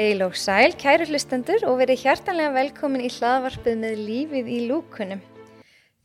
Heil 0.00 0.22
og 0.24 0.32
sæl, 0.38 0.72
kæru 0.80 1.04
hlustendur 1.10 1.60
og 1.68 1.74
verið 1.82 2.06
hjartanlega 2.06 2.54
velkomin 2.54 3.02
í 3.04 3.08
hlaðvarpið 3.12 3.74
með 3.82 3.98
lífið 4.00 4.46
í 4.48 4.58
lúkunum. 4.70 5.18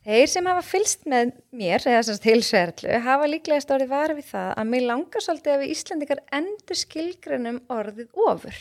Þeir 0.04 0.26
sem 0.28 0.50
hafa 0.50 0.64
fylst 0.68 1.06
með 1.08 1.30
mér, 1.56 1.80
eða 1.80 2.02
þessast 2.02 2.28
heilsverðlu, 2.28 2.98
hafa 3.06 3.30
líklega 3.32 3.64
stórið 3.64 3.94
varið 3.94 4.20
við 4.20 4.28
það 4.34 4.50
að 4.52 4.68
mér 4.74 4.84
langar 4.90 5.24
svolítið 5.24 5.54
að 5.54 5.64
við 5.64 5.72
Íslandikar 5.78 6.22
endur 6.40 6.80
skilgrunum 6.82 7.62
orðið 7.78 8.20
ofur. 8.26 8.60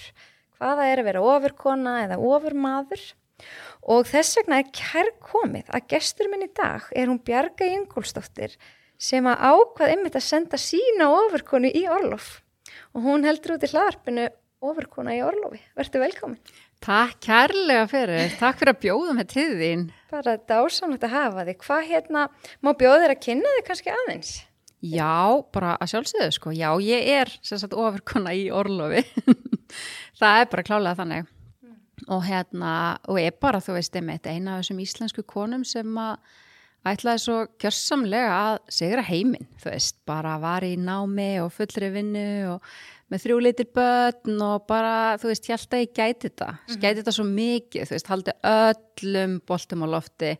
Hvaða 0.54 0.86
er 0.92 1.02
að 1.02 1.10
vera 1.10 1.24
ofurkona 1.32 1.96
eða 2.04 2.20
ofurmaður? 2.30 3.04
Og 3.90 4.06
þess 4.12 4.38
vegna 4.38 4.62
er 4.62 4.70
kær 4.70 5.12
komið 5.32 5.74
að 5.74 5.90
gestur 5.96 6.30
minn 6.30 6.46
í 6.46 6.50
dag 6.54 6.86
er 6.94 7.10
hún 7.10 7.18
Bjarga 7.26 7.72
Jungólsdóttir 7.72 8.54
sem 9.02 9.26
að 9.26 9.42
ákvað 9.50 9.96
ymmit 9.98 10.14
að 10.14 10.28
senda 10.30 10.62
sína 10.62 11.10
ofurkonu 11.18 11.74
í 11.74 11.84
Orlof. 11.90 12.36
Og 12.94 13.02
hún 13.10 13.26
heldur 13.26 13.58
út 13.58 13.66
í 13.66 13.74
hlaðarpinu 13.74 14.30
ofurkona 14.70 15.14
í 15.16 15.20
Orlofi. 15.24 15.60
Verður 15.78 16.04
velkomin. 16.04 16.56
Takk 16.84 17.20
kærlega 17.24 17.84
fyrir, 17.88 18.32
takk 18.40 18.58
fyrir 18.60 18.74
að 18.74 18.80
bjóða 18.82 19.14
með 19.18 19.28
til 19.32 19.50
þín. 19.60 19.84
Bara 20.12 20.34
dásamlegt 20.50 21.06
að 21.08 21.14
hafa 21.14 21.44
þig. 21.48 21.60
Hvað 21.64 21.86
hérna, 21.90 22.24
má 22.60 22.70
bjóða 22.76 23.04
þér 23.04 23.14
að 23.14 23.22
kynna 23.24 23.54
þig 23.56 23.66
kannski 23.68 23.94
aðeins? 23.94 24.32
Já, 24.84 25.40
bara 25.54 25.78
að 25.80 25.94
sjálfsögðu 25.94 26.32
sko. 26.36 26.52
Já, 26.52 26.68
ég 26.84 27.08
er 27.22 27.32
sagt 27.40 27.72
ofurkona 27.72 28.34
í 28.36 28.50
Orlofi. 28.52 29.00
það 30.20 30.40
er 30.42 30.50
bara 30.52 30.66
klálega 30.66 30.98
þannig. 31.00 31.30
Mm. 31.64 31.76
Og 32.12 32.24
hérna, 32.26 32.72
og 33.08 33.20
ég 33.22 33.32
er 33.32 33.38
bara, 33.40 33.62
þú 33.64 33.78
veist, 33.78 33.96
einmitt 33.96 34.28
eina 34.28 34.58
af 34.58 34.64
þessum 34.64 34.82
íslensku 34.84 35.24
konum 35.24 35.64
sem 35.68 35.96
að 36.00 36.18
ætlaði 36.84 37.22
svo 37.22 37.36
kjörsamlega 37.60 38.32
að 38.36 38.58
segra 38.76 39.04
heiminn, 39.06 39.48
þú 39.62 39.70
veist, 39.70 39.96
bara 40.08 40.36
var 40.42 40.66
í 40.66 40.74
námi 40.76 41.30
og 41.40 41.52
fullri 41.54 41.88
vinnu 41.94 42.26
og 42.52 42.74
með 43.12 43.24
þrjú 43.24 43.40
litir 43.44 43.68
börn 43.76 44.44
og 44.46 44.66
bara, 44.70 44.94
þú 45.20 45.30
veist, 45.30 45.48
ég 45.48 45.58
held 45.58 45.76
að 45.76 45.82
ég 45.84 45.92
gæti 45.94 46.28
þetta. 46.28 46.50
Mm 46.52 46.60
-hmm. 46.66 46.80
gæti 46.82 47.00
þetta 47.00 47.16
svo 47.16 47.24
mikið, 47.24 47.88
þú 47.88 47.94
veist, 47.96 48.12
haldi 48.12 48.32
öllum 48.54 49.40
boltum 49.46 49.84
á 49.84 49.86
lofti. 49.94 50.38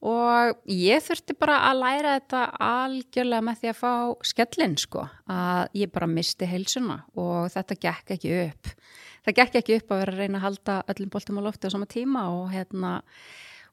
Og 0.00 0.56
ég 0.64 1.02
þurfti 1.04 1.36
bara 1.36 1.58
að 1.68 1.80
læra 1.82 2.14
þetta 2.20 2.40
algjörlega 2.56 3.44
með 3.44 3.58
því 3.60 3.68
að 3.68 3.80
fá 3.82 3.92
skellin, 4.24 4.76
sko, 4.76 5.08
að 5.28 5.68
ég 5.76 5.92
bara 5.92 6.06
misti 6.06 6.46
heilsuna 6.46 7.04
og 7.14 7.50
þetta 7.52 7.76
gekk 7.76 8.10
ekki 8.16 8.30
upp. 8.46 8.72
Það 9.20 9.36
gekk 9.36 9.54
ekki 9.60 9.76
upp 9.76 9.92
að 9.92 10.00
vera 10.00 10.12
að 10.12 10.18
reyna 10.18 10.38
að 10.38 10.46
halda 10.46 10.82
öllum 10.88 11.10
boltum 11.12 11.38
á 11.38 11.42
lofti 11.44 11.68
á 11.68 11.74
sama 11.74 11.86
tíma 11.86 12.22
og 12.32 12.48
hérna 12.54 13.02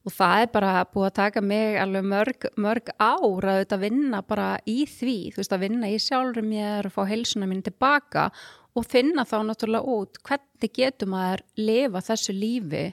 og 0.08 0.14
það 0.14 0.42
er 0.42 0.52
bara 0.54 0.84
búið 0.88 1.06
að 1.10 1.16
taka 1.18 1.42
mig 1.44 1.76
alveg 1.82 2.06
mörg, 2.08 2.46
mörg 2.56 2.92
ár 2.96 3.44
að 3.44 3.58
þetta 3.62 3.78
vinna 3.82 4.22
bara 4.24 4.46
í 4.64 4.78
því, 4.88 5.18
þú 5.34 5.42
veist 5.42 5.56
að 5.56 5.64
vinna 5.66 5.90
í 5.92 5.98
sjálfur 6.00 6.46
mér 6.46 6.88
og 6.88 6.94
fá 6.94 7.02
heilsuna 7.10 7.48
mín 7.50 7.60
tilbaka 7.66 8.30
og 8.78 8.86
finna 8.88 9.26
þá 9.28 9.42
náttúrulega 9.44 9.98
út 9.98 10.20
hvernig 10.24 10.72
getur 10.78 11.10
maður 11.12 11.44
lifa 11.60 12.02
þessu 12.08 12.36
lífi 12.36 12.86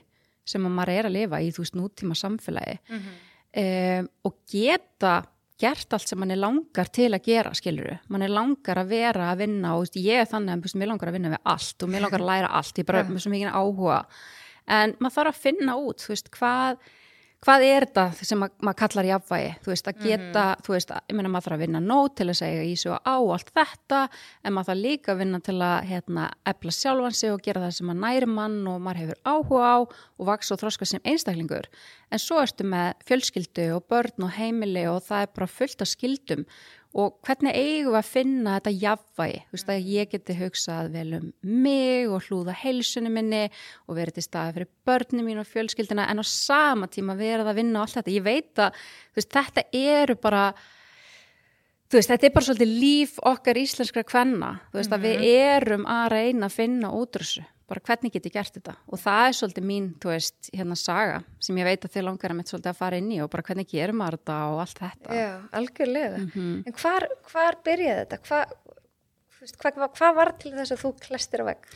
sem 0.46 0.66
maður 0.66 0.94
er 0.96 1.10
að 1.10 1.16
lifa 1.16 1.40
í 1.42 1.54
þú 1.54 1.64
veist 1.64 1.78
nútíma 1.80 2.18
samfélagi. 2.20 2.76
Mm 2.90 3.00
-hmm. 3.00 3.16
um, 3.64 4.10
og 4.28 4.36
geta 4.52 5.14
gert 5.58 5.94
allt 5.94 6.08
sem 6.10 6.20
mann 6.20 6.32
er 6.32 6.42
langar 6.42 6.92
til 6.92 7.14
að 7.14 7.24
gera 7.24 7.54
skiluru, 7.54 7.98
mann 8.10 8.22
er 8.22 8.30
langar 8.30 8.78
að 8.78 8.88
vera 8.88 9.32
að 9.32 9.38
vinna 9.38 9.78
og 9.78 9.88
ég 9.96 10.20
er 10.20 10.28
þannig 10.28 10.52
að 10.52 10.76
mér 10.76 10.88
langar 10.88 11.08
að 11.08 11.14
vinna 11.14 11.30
við 11.30 11.42
allt 11.44 11.84
og 11.84 11.90
mér 11.90 12.02
langar 12.02 12.22
að 12.22 12.28
læra 12.28 12.48
allt, 12.48 12.78
ég 12.78 12.84
er 12.84 12.92
bara 12.92 13.04
með 13.04 13.22
svo 13.22 13.32
mikið 13.32 13.56
áhuga. 13.56 14.06
En 14.68 14.96
maður 15.00 15.16
þarf 15.16 15.36
að 15.36 15.42
finna 15.42 15.76
út, 15.78 16.02
þú 16.02 16.10
veist, 16.10 16.30
hvað 16.30 16.78
hvað 17.46 17.66
er 17.68 17.86
þetta 17.86 18.26
sem 18.26 18.40
mað, 18.42 18.54
maður 18.66 18.78
kallar 18.82 19.08
jafnvægi, 19.10 19.52
þú 19.64 19.72
veist, 19.72 19.90
að 19.90 20.02
geta 20.02 20.46
mm 20.46 20.64
þú 20.66 20.74
veist, 20.74 20.92
ég 20.96 21.18
menna 21.18 21.30
maður 21.32 21.46
þarf 21.46 21.56
að 21.56 21.64
vinna 21.66 21.82
nót 21.84 22.16
til 22.18 22.28
að 22.32 22.38
segja 22.40 22.64
í 22.66 22.74
sig 22.80 22.92
og 22.94 23.06
á 23.06 23.16
allt 23.18 23.52
þetta 23.54 24.00
en 24.44 24.56
maður 24.56 24.70
þarf 24.70 24.82
líka 24.82 25.14
að 25.14 25.20
vinna 25.22 25.40
til 25.46 25.56
að 25.62 25.76
hérna, 25.90 26.28
epla 26.50 26.74
sjálfansi 26.76 27.32
og 27.34 27.44
gera 27.46 27.64
það 27.66 27.76
sem 27.78 27.90
maður 27.90 28.02
næri 28.06 28.30
mann 28.32 28.58
og 28.72 28.80
maður 28.86 29.02
hefur 29.04 29.22
áhuga 29.30 29.68
á 29.70 29.78
og 29.86 30.30
vaks 30.32 30.54
og 30.54 30.62
þróska 30.62 30.90
sem 30.90 31.06
einstaklingur. 31.06 31.70
En 32.10 32.22
svo 32.22 32.40
ertu 32.42 32.66
með 32.68 32.94
fjölskyldu 33.10 33.68
og 33.76 33.86
börn 33.92 34.28
og 34.28 34.34
heimili 34.40 34.88
og 34.90 35.04
það 35.06 35.28
er 35.28 35.36
bara 35.38 35.52
fullt 35.52 35.86
af 35.86 35.92
skildum 35.92 36.46
og 36.96 37.18
hvernig 37.28 37.52
eigum 37.52 37.92
við 37.92 38.00
að 38.00 38.08
finna 38.08 38.54
þetta 38.56 38.72
jafnvægi, 38.80 39.40
þú 39.44 39.58
veist 39.58 39.72
að 39.74 39.90
ég 39.92 40.12
geti 40.14 40.36
hugsað 40.40 40.92
vel 40.94 41.10
um 41.18 41.26
mig 41.66 42.08
og 42.08 42.30
hlúða 42.30 42.56
heilsunni 42.62 43.12
minni 43.12 43.42
og 43.90 43.98
verið 43.98 44.18
til 44.18 44.26
staði 44.26 44.56
fyrir 44.56 44.72
börnum 44.88 45.28
mín 45.28 45.42
og 45.42 45.50
fjölskyldina 45.50 46.08
en 46.08 46.24
á 46.24 46.26
sama 46.30 46.88
tíma 46.88 47.18
verið 47.20 47.52
að 47.52 47.60
vinna 47.60 47.84
allt 47.84 47.98
þetta, 47.98 48.16
ég 48.16 48.26
veit 48.26 48.64
að 48.64 48.80
veist, 49.18 49.34
þetta 49.36 49.66
eru 49.76 50.16
bara 50.24 50.46
veist, 51.92 52.14
þetta 52.14 52.30
er 52.30 52.36
bara 52.38 52.48
svolítið 52.48 52.78
líf 52.80 53.20
okkar 53.24 53.60
íslenskra 53.60 54.06
kvenna, 54.08 54.54
þú 54.72 54.80
veist 54.80 54.90
mm 54.90 54.96
-hmm. 54.96 55.04
að 55.04 55.06
við 55.08 55.18
mhm. 55.20 55.28
erum 55.52 55.86
að 55.86 56.08
reyna 56.16 56.46
að 56.46 56.58
finna 56.62 56.96
útrússu 56.96 57.44
bara 57.70 57.82
hvernig 57.88 58.14
get 58.14 58.28
ég 58.30 58.36
gert 58.36 58.58
þetta 58.58 58.76
og 58.86 59.02
það 59.02 59.28
er 59.28 59.38
svolítið 59.40 59.68
mín, 59.70 59.88
þú 60.02 60.12
veist, 60.12 60.50
hérna 60.54 60.78
saga 60.80 61.22
sem 61.44 61.60
ég 61.62 61.68
veit 61.68 61.86
að 61.88 61.96
þið 61.96 62.08
langar 62.08 62.34
að 62.34 62.40
mitt 62.40 62.52
svolítið 62.52 62.72
að 62.72 62.80
fara 62.82 63.00
inn 63.02 63.12
í 63.12 63.22
og 63.24 63.32
bara 63.34 63.46
hvernig 63.50 63.70
gerum 63.72 64.02
maður 64.02 64.20
þetta 64.20 64.40
og 64.52 64.64
allt 64.66 64.82
þetta 64.84 65.20
Já, 65.20 65.32
algjörlega, 65.60 66.18
mm 66.22 66.32
-hmm. 66.34 66.58
en 66.66 66.78
hvar, 66.82 67.08
hvar 67.32 67.60
byrjaði 67.66 68.02
þetta? 68.04 68.20
Hva, 68.30 68.42
hvað 69.62 69.80
hva, 69.82 69.90
hva 70.00 70.12
var 70.22 70.34
til 70.42 70.54
þess 70.58 70.76
að 70.76 70.84
þú 70.84 70.94
klestir 71.08 71.42
á 71.42 71.46
vegg? 71.50 71.70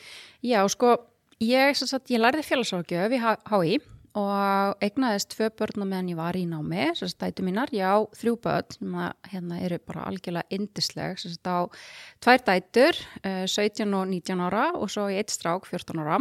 Já, 0.46 0.60
sko, 0.70 0.98
ég, 1.40 1.80
sagt, 1.80 2.12
ég 2.14 2.22
lærði 2.22 2.46
félagsákjöf 2.46 3.18
í 3.18 3.24
HÍ 3.24 3.80
og 4.20 4.84
eignaðist 4.84 5.32
tvö 5.34 5.50
börn 5.60 5.86
meðan 5.86 6.12
ég 6.12 6.20
var 6.20 6.38
í 6.38 6.46
námi, 6.50 6.90
þess 6.98 7.16
að 7.16 7.26
dætu 7.26 7.46
mínar, 7.48 7.72
já, 7.76 7.92
þrjú 8.20 8.36
börn 8.44 8.76
sem 8.76 8.98
að, 9.06 9.14
hérna 9.34 9.62
eru 9.68 9.80
bara 9.90 10.08
algjörlega 10.10 10.60
indisleg, 10.60 11.22
þess 11.22 11.40
að 11.40 11.56
á 11.56 11.60
tvær 12.26 12.44
dætur, 12.50 13.00
uh, 13.24 13.46
17 13.48 13.96
og 13.96 14.12
19 14.12 14.44
ára 14.50 14.66
og 14.76 14.92
svo 14.92 15.08
í 15.12 15.20
eitt 15.20 15.34
strák 15.34 15.70
14 15.70 16.04
ára 16.04 16.20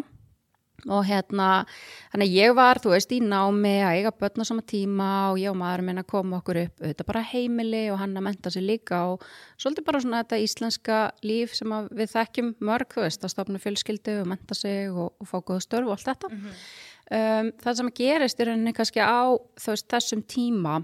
og 0.86 1.02
hérna, 1.08 1.64
þannig 2.12 2.28
að 2.28 2.36
ég 2.38 2.52
var, 2.54 2.78
þú 2.78 2.92
veist, 2.92 3.10
í 3.10 3.18
námi 3.24 3.72
að 3.82 3.96
eiga 3.98 4.12
börn 4.14 4.44
á 4.46 4.46
sama 4.46 4.62
tíma 4.62 5.08
og 5.32 5.40
ég 5.42 5.50
og 5.50 5.58
maður 5.58 5.82
minna 5.88 6.04
kom 6.06 6.36
okkur 6.38 6.60
upp 6.62 6.84
auðvitað 6.84 7.08
bara 7.08 7.22
heimili 7.32 7.80
og 7.90 7.98
hann 7.98 8.14
að 8.14 8.26
menta 8.28 8.52
sig 8.54 8.62
líka 8.62 9.00
og 9.10 9.24
svolítið 9.58 9.88
bara 9.88 10.02
svona 10.04 10.22
þetta 10.22 10.38
íslenska 10.44 11.00
líf 11.26 11.56
sem 11.58 11.74
við 11.90 12.12
þekkjum 12.14 12.52
mörg, 12.70 12.94
þú 12.94 13.06
veist, 13.08 13.26
að 13.26 13.34
stopna 13.34 13.62
fjölskyldu 13.64 14.20
og 14.22 14.30
menta 14.30 14.58
sig 14.58 14.92
og, 14.92 15.16
og 15.18 15.30
fá 15.30 15.40
góða 15.40 15.64
störf 15.66 15.90
og 15.90 15.96
allt 15.96 16.12
þetta. 16.12 16.30
Mm 16.30 16.44
-hmm. 16.44 16.62
Um, 17.08 17.52
það 17.56 17.76
sem 17.78 17.90
gerist 17.96 18.40
í 18.40 18.44
rauninni 18.44 18.74
kannski 18.76 19.00
á 19.00 19.32
veist, 19.64 19.86
þessum 19.88 20.20
tíma 20.28 20.82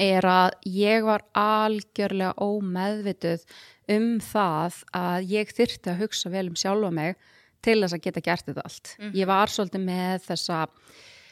er 0.00 0.24
að 0.24 0.54
ég 0.72 1.04
var 1.04 1.26
algjörlega 1.36 2.32
ómeðvituð 2.40 3.44
um 3.92 4.14
það 4.24 4.78
að 4.96 5.26
ég 5.34 5.52
þyrti 5.52 5.92
að 5.92 6.00
hugsa 6.00 6.32
vel 6.32 6.46
um 6.48 6.56
sjálfa 6.56 6.90
mig 6.94 7.18
til 7.64 7.76
þess 7.82 7.98
að 7.98 8.06
geta 8.06 8.22
gert 8.24 8.48
þetta 8.48 8.64
allt. 8.64 8.94
Mm 8.96 9.04
-hmm. 9.04 9.18
Ég 9.20 9.28
var 9.28 9.52
svolítið 9.52 9.84
með 9.84 10.24
þessa 10.24 10.62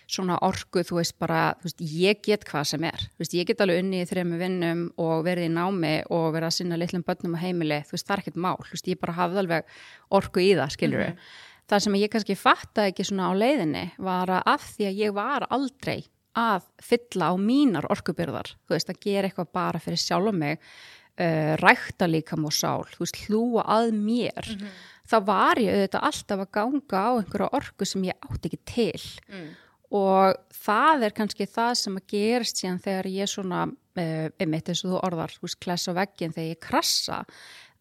svona 0.06 0.36
orgu, 0.44 0.84
þú 0.84 1.00
veist 1.00 1.16
bara, 1.18 1.54
þú 1.62 1.64
veist, 1.64 1.80
ég 1.80 2.20
get 2.22 2.44
hvað 2.44 2.64
sem 2.64 2.84
er. 2.84 3.08
Þú 3.16 3.24
veist, 3.24 3.34
ég 3.34 3.46
get 3.46 3.60
alveg 3.60 3.80
unni 3.80 4.02
í 4.02 4.06
þrejum 4.06 4.38
vinnum 4.38 4.84
og 5.00 5.24
verið 5.24 5.48
í 5.48 5.54
námi 5.54 5.94
og 6.10 6.34
verið 6.34 6.46
að 6.50 6.56
sinna 6.58 6.76
litlum 6.76 7.02
börnum 7.02 7.40
á 7.40 7.44
heimili, 7.44 7.80
þú 7.88 7.96
veist, 7.96 8.06
það 8.06 8.16
er 8.16 8.20
ekkert 8.20 8.36
mál. 8.36 8.60
Þú 8.60 8.76
veist, 8.76 8.88
ég 8.88 9.00
bara 9.00 9.16
hafði 9.16 9.38
alveg 9.38 9.64
orgu 10.10 10.40
í 10.40 10.52
það, 10.52 10.70
skiljuru. 10.76 11.08
Mm 11.08 11.16
-hmm 11.16 11.52
það 11.70 11.84
sem 11.84 12.00
ég 12.00 12.12
kannski 12.12 12.36
fatta 12.38 12.88
ekki 12.90 13.06
svona 13.06 13.30
á 13.30 13.32
leiðinni 13.36 13.84
var 14.02 14.32
að 14.32 14.50
af 14.54 14.66
því 14.74 14.88
að 14.90 15.00
ég 15.04 15.14
var 15.16 15.46
aldrei 15.54 16.04
að 16.34 16.66
fylla 16.82 17.30
á 17.30 17.34
mínar 17.38 17.86
orkubyrðar, 17.92 18.50
þú 18.66 18.74
veist, 18.74 18.90
að 18.90 19.02
gera 19.06 19.30
eitthvað 19.30 19.52
bara 19.54 19.80
fyrir 19.82 20.00
sjálf 20.02 20.32
og 20.32 20.38
mig 20.38 20.56
uh, 20.58 21.54
rækta 21.62 22.08
líka 22.10 22.38
múr 22.40 22.54
sál, 22.54 22.86
þú 22.90 23.04
veist, 23.04 23.20
hlúa 23.26 23.66
að 23.76 23.92
mér, 23.94 24.48
mm 24.48 24.58
-hmm. 24.58 24.72
þá 25.10 25.16
var 25.24 25.58
ég 25.62 25.74
auðvitað 25.74 26.06
alltaf 26.08 26.40
að 26.40 26.54
ganga 26.58 26.98
á 26.98 27.10
einhverja 27.18 27.52
orku 27.52 27.84
sem 27.84 28.04
ég 28.04 28.18
átti 28.20 28.48
ekki 28.48 28.60
til 28.64 29.02
mm. 29.28 29.48
og 29.90 30.36
það 30.50 31.02
er 31.02 31.12
kannski 31.12 31.46
það 31.46 31.74
sem 31.74 31.96
að 31.96 32.06
gerist 32.08 32.56
síðan 32.56 32.82
þegar 32.82 33.06
ég 33.06 33.28
svona, 33.28 33.64
uh, 33.70 34.28
einmitt 34.38 34.68
eins 34.68 34.84
og 34.84 34.90
þú 34.90 35.00
orðar, 35.06 35.30
þú 35.30 35.42
veist, 35.42 35.60
klessa 35.60 35.92
veggin 35.92 36.32
þegar 36.32 36.50
ég 36.50 36.60
krassa 36.60 37.24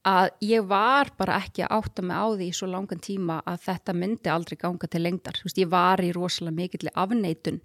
að 0.04 0.30
ég 0.44 0.66
var 0.68 1.10
bara 1.16 1.38
ekki 1.40 1.64
að 1.64 1.78
átta 1.78 2.04
mig 2.04 2.20
á 2.20 2.28
því 2.36 2.48
í 2.50 2.56
svo 2.56 2.68
langan 2.68 3.00
tíma 3.04 3.40
að 3.48 3.62
þetta 3.70 3.94
myndi 3.96 4.32
aldrei 4.32 4.58
ganga 4.60 4.88
til 4.92 5.02
lengdar. 5.04 5.40
Veist, 5.46 5.60
ég 5.62 5.70
var 5.72 6.04
í 6.04 6.12
rosalega 6.16 6.58
mikill 6.58 6.92
afneitun, 6.92 7.62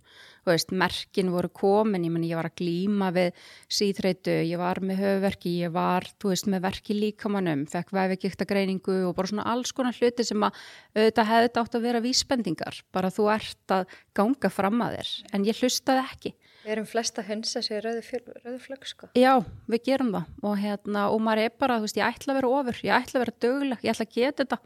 veist, 0.47 0.71
merkin 0.71 1.33
voru 1.35 1.51
komin, 1.51 2.07
ég, 2.07 2.13
meni, 2.15 2.31
ég 2.31 2.39
var 2.39 2.49
að 2.51 2.61
glíma 2.63 3.11
við 3.17 3.43
síðreitu, 3.81 4.37
ég 4.47 4.61
var 4.61 4.79
með 4.79 5.03
höfverki, 5.03 5.57
ég 5.65 5.75
var 5.75 6.07
veist, 6.23 6.47
með 6.47 6.65
verki 6.69 6.97
líkamannum, 6.97 7.67
fekk 7.71 7.91
vefegikta 7.99 8.47
greiningu 8.49 9.01
og 9.09 9.17
bara 9.19 9.33
svona 9.33 9.49
alls 9.51 9.75
konar 9.75 9.99
hluti 9.99 10.27
sem 10.27 10.47
að 10.47 10.63
auðvitað 10.95 11.31
hefði 11.33 11.49
þetta 11.49 11.65
átt 11.65 11.81
að 11.81 11.89
vera 11.91 12.05
vísbendingar, 12.07 12.83
bara 12.95 13.11
þú 13.11 13.33
ert 13.35 13.75
að 13.81 13.99
ganga 14.15 14.53
fram 14.53 14.87
að 14.87 15.01
þér, 15.01 15.13
en 15.35 15.51
ég 15.51 15.59
hlustaði 15.65 16.07
ekki. 16.07 16.35
Við 16.69 16.75
erum 16.75 16.85
flesta 16.85 17.23
hunsa 17.25 17.63
sér 17.65 17.87
rauðu, 17.87 18.19
rauðu 18.43 18.59
flögg 18.61 18.83
sko. 18.85 19.07
Já, 19.17 19.39
við 19.73 19.87
gerum 19.87 20.11
það. 20.13 20.33
Og, 20.43 20.57
hérna, 20.61 21.05
og 21.09 21.23
maður 21.25 21.47
er 21.47 21.55
bara, 21.57 21.79
þú 21.81 21.87
veist, 21.87 21.97
ég 21.97 22.05
ætla 22.05 22.35
að 22.35 22.37
vera 22.43 22.51
ofur, 22.59 22.81
ég 22.85 22.93
ætla 22.93 23.17
að 23.17 23.23
vera 23.23 23.35
döguleg, 23.45 23.87
ég 23.87 23.95
ætla 23.95 24.05
að 24.05 24.17
geta 24.19 24.45
þetta. 24.45 24.59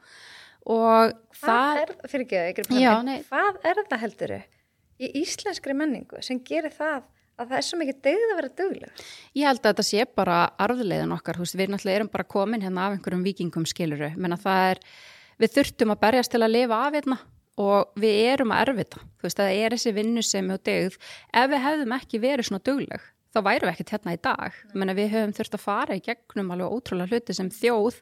Og 0.75 1.13
hvað 1.39 1.61
það... 1.61 1.79
Er, 1.85 1.93
fyrir 2.11 2.25
ekki, 2.27 2.41
ekki, 2.49 2.81
Já, 2.83 2.91
hvað 3.29 3.61
er 3.71 3.83
það 3.93 4.03
heldur 4.03 4.35
í 5.03 5.11
íslenskri 5.23 5.77
menningu 5.79 6.23
sem 6.27 6.41
gerir 6.43 6.75
það 6.75 7.05
að 7.39 7.53
það 7.53 7.59
er 7.61 7.67
svo 7.69 7.79
mikið 7.81 8.01
dögð 8.09 8.25
að 8.27 8.41
vera 8.41 8.51
döguleg? 8.61 9.05
Ég 9.39 9.47
held 9.47 9.63
að 9.63 9.69
þetta 9.69 9.87
sé 9.87 10.07
bara 10.19 10.41
arðleiðin 10.67 11.15
okkar, 11.15 11.39
þú 11.39 11.47
veist, 11.47 11.59
við 11.59 11.71
náttúrulega 11.71 12.01
erum 12.01 12.11
bara 12.19 12.27
komin 12.35 12.67
hérna 12.67 12.89
af 12.89 12.97
einhverjum 12.97 13.23
vikingum 13.27 13.69
skiluru, 13.71 14.11
menn 14.19 14.35
að 14.35 14.43
það 14.49 14.73
er 14.73 14.83
við 15.43 15.55
þurftum 15.55 15.95
að 15.95 16.03
berjast 16.03 16.35
til 16.35 16.43
að 16.43 16.55
lifa 16.55 16.83
af 16.83 16.99
hérna 16.99 17.19
og 17.61 17.97
við 18.01 18.21
erum 18.33 18.53
að 18.55 18.67
erfita, 18.67 19.01
þú 19.21 19.29
veist, 19.29 19.41
það 19.41 19.57
er 19.65 19.75
þessi 19.77 19.97
vinnu 19.97 20.23
sem 20.25 20.53
er 20.53 20.63
dögð, 20.69 21.01
ef 21.33 21.51
við 21.53 21.67
hefðum 21.67 21.97
ekki 21.99 22.23
verið 22.23 22.49
svona 22.49 22.65
dögleg, 22.65 23.09
þá 23.33 23.41
værum 23.47 23.69
við 23.69 23.73
ekkert 23.73 23.93
hérna 23.95 24.15
í 24.15 24.21
dag, 24.25 24.57
menna 24.77 24.95
við 24.97 25.11
höfum 25.13 25.35
þurft 25.37 25.57
að 25.57 25.65
fara 25.65 25.97
í 25.97 26.03
gegnum 26.05 26.51
alveg 26.53 26.73
ótrúlega 26.77 27.13
hluti 27.13 27.37
sem 27.37 27.51
þjóð 27.53 28.01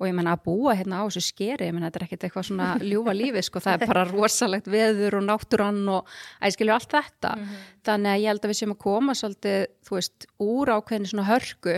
og 0.00 0.06
ég 0.08 0.14
menna 0.16 0.36
að 0.36 0.44
búa 0.46 0.76
hérna 0.76 1.00
á 1.00 1.08
þessu 1.08 1.24
skeri, 1.26 1.68
menna 1.72 1.90
þetta 1.90 2.00
er 2.00 2.06
ekkert 2.06 2.28
eitthvað 2.28 2.46
svona 2.48 2.68
ljúfa 2.90 3.16
lífi, 3.16 3.42
sko, 3.44 3.64
það 3.64 3.76
er 3.76 3.92
bara 3.92 4.06
rosalegt 4.08 4.70
veður 4.72 5.18
og 5.20 5.26
náttúrann 5.28 5.82
og 5.96 6.14
æskilju 6.48 6.76
allt 6.76 6.96
þetta, 6.96 7.34
mm 7.36 7.44
-hmm. 7.44 7.68
þannig 7.88 8.12
að 8.14 8.22
ég 8.22 8.32
held 8.32 8.44
að 8.44 8.52
við 8.52 8.60
séum 8.60 8.76
að 8.76 8.82
koma 8.86 9.16
svolítið, 9.16 9.60
þú 9.84 9.98
veist, 9.98 10.26
úr 10.40 10.74
ákveðinu 10.76 11.12
svona 11.12 11.28
hörku 11.28 11.76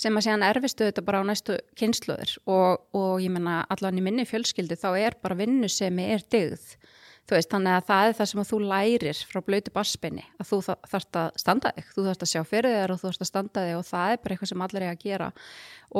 sem 0.00 0.16
að 0.16 0.26
séðan 0.26 0.46
erfistu 0.48 0.86
þetta 0.88 1.04
bara 1.04 1.20
á 1.20 1.28
næstu 1.28 1.58
kynsluður 1.78 2.32
og, 2.48 2.86
og 2.96 3.20
ég 3.20 3.32
menna 3.34 3.60
allan 3.72 4.00
í 4.00 4.04
minni 4.04 4.24
fjölskyldi 4.28 4.78
þá 4.80 4.90
er 4.94 5.18
bara 5.20 5.38
vinnu 5.38 5.68
sem 5.72 6.00
er 6.02 6.24
digð 6.32 6.74
veist, 7.30 7.50
þannig 7.52 7.76
að 7.76 7.86
það 7.88 8.08
er 8.08 8.16
það 8.18 8.30
sem 8.30 8.42
þú 8.48 8.58
lærir 8.64 9.22
frá 9.30 9.40
blötu 9.46 9.72
barspenni 9.74 10.24
að 10.40 10.50
þú 10.50 10.60
þarfst 10.66 11.18
að 11.20 11.30
standa 11.40 11.72
þig, 11.76 11.88
þú 11.94 12.04
þarfst 12.06 12.26
að 12.26 12.32
sjá 12.32 12.42
fyrir 12.48 12.76
þér 12.76 12.94
og 12.94 13.00
þú 13.00 13.08
þarfst 13.08 13.24
að 13.24 13.30
standa 13.30 13.64
þig 13.66 13.78
og 13.78 13.88
það 13.90 14.12
er 14.12 14.20
bara 14.22 14.36
eitthvað 14.36 14.52
sem 14.52 14.64
allir 14.66 14.86
er 14.86 14.94
að 14.94 15.02
gera. 15.04 15.30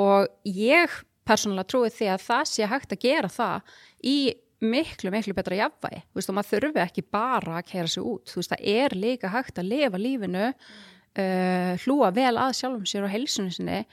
Og 0.01 0.55
ég 0.59 1.01
persónulega 1.31 1.71
trúi 1.71 1.91
því 1.95 2.13
að 2.15 2.25
það 2.27 2.45
sé 2.51 2.71
hægt 2.71 2.95
að 2.95 3.03
gera 3.05 3.33
það 3.33 3.75
í 4.03 4.17
miklu, 4.61 5.13
miklu 5.15 5.37
betra 5.37 5.61
jafnvægi, 5.61 6.03
þú 6.09 6.21
veist 6.21 6.33
og 6.33 6.37
maður 6.37 6.55
þurfi 6.55 6.83
ekki 6.85 7.07
bara 7.17 7.59
að 7.61 7.69
kæra 7.71 7.93
sig 7.95 8.09
út, 8.11 8.25
þú 8.29 8.41
veist 8.41 8.55
það 8.55 8.67
er 8.75 8.97
líka 8.99 9.31
hægt 9.33 9.61
að 9.61 9.71
lifa 9.71 10.01
lífinu 10.01 10.49
mm 10.51 10.99
uh, 11.19 11.75
hlúa 11.85 12.11
vel 12.15 12.37
að 12.37 12.57
sjálfum 12.61 12.87
sér 12.89 13.07
og 13.07 13.13
heilsunni 13.13 13.55
sinni 13.55 13.85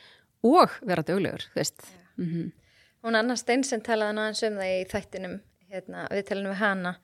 og 0.46 0.74
vera 0.86 1.06
döglegur, 1.06 1.48
þú 1.54 1.62
veist. 1.62 1.92
Mm 2.18 2.26
-hmm. 2.26 2.52
Hún 3.04 3.16
Anna 3.16 3.36
Steinsen 3.36 3.82
talaði 3.82 4.14
náðan 4.18 4.52
um 4.52 4.58
það 4.58 4.74
í 4.74 4.86
þættinum, 4.92 5.40
hérna, 5.72 6.08
við 6.12 6.26
talum 6.28 6.52
við 6.52 6.60
hana, 6.60 6.98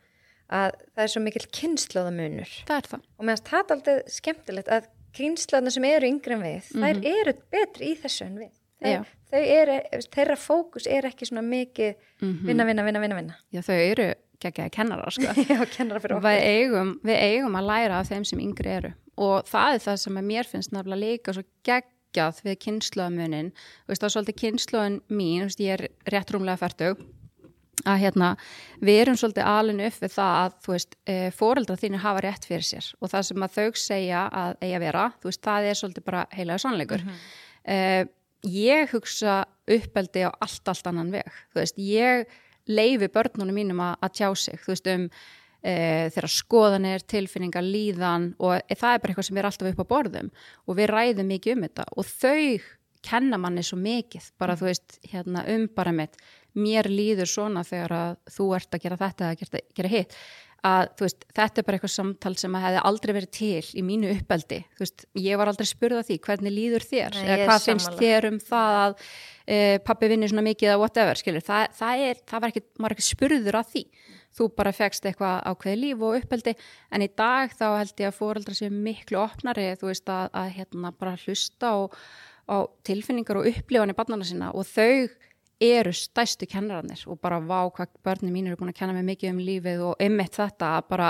að 0.50 0.72
það 0.96 1.04
er 1.04 1.08
svo 1.08 1.22
mikil 1.22 1.46
kynnslóðamunur. 1.48 2.52
Það 2.68 2.78
er 2.78 2.90
það. 2.92 3.02
Og 3.18 3.26
finnst 3.26 3.48
það 3.48 3.72
alltaf 3.72 4.02
skemmtilegt 4.08 4.68
að 4.68 4.90
kynnslóðana 5.14 5.72
sem 5.72 5.84
eru 5.84 6.08
yngre 6.08 6.34
en 6.34 6.42
við, 6.42 6.64
mm 6.74 6.82
-hmm. 6.82 6.84
þær 6.84 6.98
mhm. 6.98 7.06
eru 7.06 7.34
betri 7.52 7.92
í 7.92 7.96
þessu 8.02 8.26
en 8.26 8.38
við. 8.38 8.54
Þau, 8.84 9.06
þau 9.32 9.40
eru, 9.40 9.80
þeirra 10.12 10.36
fókus 10.36 10.88
er 10.88 11.06
ekki 11.06 11.26
svona 11.26 11.42
mikið 11.42 11.96
-hmm. 12.20 12.46
vinna, 12.48 12.66
vinna, 12.66 12.84
vinna, 12.84 13.00
vinna, 13.00 13.16
vinna. 13.16 13.36
Já, 13.52 13.62
þau 13.62 13.76
eru 13.76 14.14
geggjaði 14.44 14.76
kennara, 14.76 15.12
sko. 15.12 15.34
Já, 15.52 15.64
kennara 15.78 16.04
fyrir 16.04 16.18
okkur. 16.18 16.30
Við 16.30 16.44
eigum, 16.50 16.94
við 17.04 17.24
eigum 17.30 17.58
að 17.60 17.70
læra 17.72 18.02
af 18.02 18.12
þeim 18.12 18.28
sem 18.28 18.44
yngri 18.44 18.76
eru 18.78 18.94
og 19.22 19.50
það 19.50 19.78
er 19.78 19.84
það 19.84 19.98
sem 20.04 20.22
mér 20.30 20.50
finnst 20.50 20.74
nefnilega 20.74 21.02
líka 21.02 21.34
svo 21.36 21.44
geggjað 21.68 22.40
við 22.46 22.60
kynnslöðamunin 22.66 23.52
það 23.90 24.08
er 24.08 24.14
svolítið 24.16 24.40
kynnslöðun 24.42 25.02
mín 25.14 25.46
veist, 25.48 25.62
ég 25.62 25.78
er 25.78 25.86
rétt 26.10 26.34
rúmlega 26.34 26.62
færtug 26.62 27.04
að 27.90 28.04
hérna, 28.04 28.28
við 28.86 29.00
erum 29.02 29.18
svolítið 29.20 29.48
alinu 29.50 29.88
upp 29.90 29.96
við 30.04 30.12
það 30.14 30.36
að 30.40 30.58
þú 30.64 30.74
veist 30.76 30.98
e, 31.10 31.16
fóreldra 31.36 31.78
þínir 31.82 32.04
hafa 32.04 32.22
rétt 32.24 32.46
fyrir 32.48 32.68
sér 32.68 32.90
og 33.00 33.12
það 33.12 33.26
sem 33.30 33.46
að 33.46 33.56
þau 33.58 33.80
segja 33.82 34.26
að 34.30 34.54
eiga 34.62 34.84
vera 34.84 35.08
þú 35.18 35.30
veist, 35.30 35.44
það 35.44 35.70
er 35.70 35.80
svolítið 35.80 36.06
bara 36.10 36.26
heilaðu 36.34 36.64
sannleikur 36.64 37.04
mm 37.04 37.10
-hmm. 37.10 37.20
e, 37.74 38.06
ég 38.54 38.94
hugsa 38.94 39.44
uppeldi 39.68 40.26
á 40.26 40.32
allt, 40.40 40.68
allt 40.68 40.88
annan 40.88 41.12
veg 41.12 41.28
þú 41.54 41.60
veist, 41.60 41.78
ég 41.78 42.26
leifi 42.70 43.10
börnunum 43.14 43.58
mínum 43.58 43.82
að, 43.84 44.12
tjá 44.20 44.30
sig, 44.40 44.60
þú 44.62 44.74
veist, 44.74 44.92
um 44.94 45.08
e, 45.64 45.74
þeirra 46.14 46.30
skoðanir, 46.32 47.04
tilfinningar, 47.10 47.66
líðan 47.66 48.32
og 48.40 48.62
það 48.70 48.96
er 48.96 49.04
bara 49.04 49.14
eitthvað 49.14 49.30
sem 49.30 49.42
er 49.42 49.50
alltaf 49.50 49.74
upp 49.74 49.84
á 49.84 49.92
borðum 49.92 50.32
og 50.68 50.80
við 50.80 50.90
ræðum 50.92 51.30
mikið 51.34 51.58
um 51.58 51.68
þetta 51.68 51.90
og 51.96 52.10
þau 52.10 52.72
kenna 53.04 53.40
manni 53.42 53.66
svo 53.68 53.80
mikið 53.82 54.30
bara 54.40 54.56
þú 54.60 54.70
veist, 54.70 54.98
hérna 55.12 55.44
um 55.52 55.68
bara 55.76 55.92
mitt 55.96 56.20
mér 56.54 56.88
líður 56.92 57.30
svona 57.30 57.64
þegar 57.68 57.96
að 57.98 58.18
þú 58.36 58.50
ert 58.58 58.76
að 58.76 58.84
gera 58.86 59.00
þetta 59.02 59.30
eða 59.30 59.40
gera, 59.42 59.64
gera 59.80 59.94
hitt 59.94 60.18
að 60.64 60.90
veist, 61.02 61.26
þetta 61.36 61.60
er 61.60 61.66
bara 61.68 61.78
eitthvað 61.78 61.92
samtal 61.94 62.34
sem 62.40 62.56
að 62.56 62.64
hefði 62.64 62.82
aldrei 62.90 63.14
verið 63.18 63.32
til 63.36 63.70
í 63.76 63.84
mínu 63.86 64.10
uppeldi. 64.14 64.60
Veist, 64.80 65.06
ég 65.20 65.40
var 65.40 65.52
aldrei 65.52 65.68
spurða 65.68 66.04
því 66.08 66.18
hvernig 66.24 66.56
líður 66.56 66.88
þér 66.88 67.18
Nei, 67.18 67.24
eða 67.26 67.48
hvað 67.50 67.66
finnst 67.68 67.90
samanlega. 67.90 68.14
þér 68.16 68.28
um 68.30 68.40
það 68.48 68.80
að 68.80 68.96
e, 69.44 69.58
pappi 69.90 70.10
vinnir 70.14 70.32
svona 70.32 70.46
mikið 70.48 70.72
eða 70.72 70.82
whatever, 70.82 71.20
skilur, 71.20 71.44
það, 71.44 71.78
það 71.80 72.04
er 72.08 72.22
það 72.32 72.46
var 72.46 72.54
ekki, 72.54 72.66
ekki 72.90 73.08
spurður 73.10 73.60
að 73.60 73.74
því. 73.74 73.86
Þú 74.34 74.48
bara 74.58 74.74
fegst 74.74 75.06
eitthvað 75.06 75.44
ákveði 75.52 75.80
líf 75.82 76.06
og 76.08 76.16
uppeldi 76.18 76.56
en 76.96 77.04
í 77.06 77.10
dag 77.12 77.52
þá 77.54 77.66
held 77.76 78.00
ég 78.02 78.10
að 78.10 78.18
fóreldra 78.18 78.56
séu 78.58 78.72
miklu 78.74 79.20
opnari 79.22 79.68
þú 79.78 79.92
veist 79.92 80.10
að, 80.10 80.32
að 80.34 80.48
hérna 80.56 80.94
bara 80.98 81.20
hlusta 81.22 81.76
og, 81.84 82.00
á 82.50 82.66
tilfinningar 82.88 83.38
og 83.40 83.52
upplifanir 83.52 83.96
barnana 84.00 84.26
sína 84.26 84.50
og 84.58 84.66
þau 84.66 85.06
eru 85.62 85.94
stæstu 85.96 86.48
kennarannir 86.50 87.04
og 87.08 87.20
bara 87.22 87.40
vá 87.40 87.70
hvað 87.72 87.92
börnum 88.04 88.34
mín 88.34 88.48
eru 88.50 88.58
búin 88.60 88.72
að 88.72 88.80
kenna 88.80 88.96
mig 88.96 89.06
mikið 89.12 89.32
um 89.32 89.42
lífið 89.44 89.84
og 89.86 90.02
ymmit 90.02 90.36
þetta 90.36 90.72
að 90.78 90.88
bara, 90.90 91.10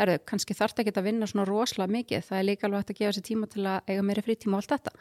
herru, 0.00 0.16
kannski 0.26 0.56
þarf 0.56 0.74
þetta 0.74 0.84
ekki 0.84 1.00
að 1.00 1.08
vinna 1.08 1.28
svona 1.30 1.46
rosalega 1.48 1.94
mikið, 1.94 2.24
það 2.28 2.38
er 2.38 2.46
líka 2.48 2.66
alveg 2.68 2.82
hægt 2.82 2.92
að 2.94 3.00
gefa 3.00 3.16
sér 3.16 3.26
tíma 3.28 3.48
til 3.52 3.64
að 3.64 3.90
eiga 3.92 4.04
meiri 4.04 4.24
frítíma 4.26 4.58
og 4.58 4.62
allt 4.62 4.74
þetta. 4.74 4.94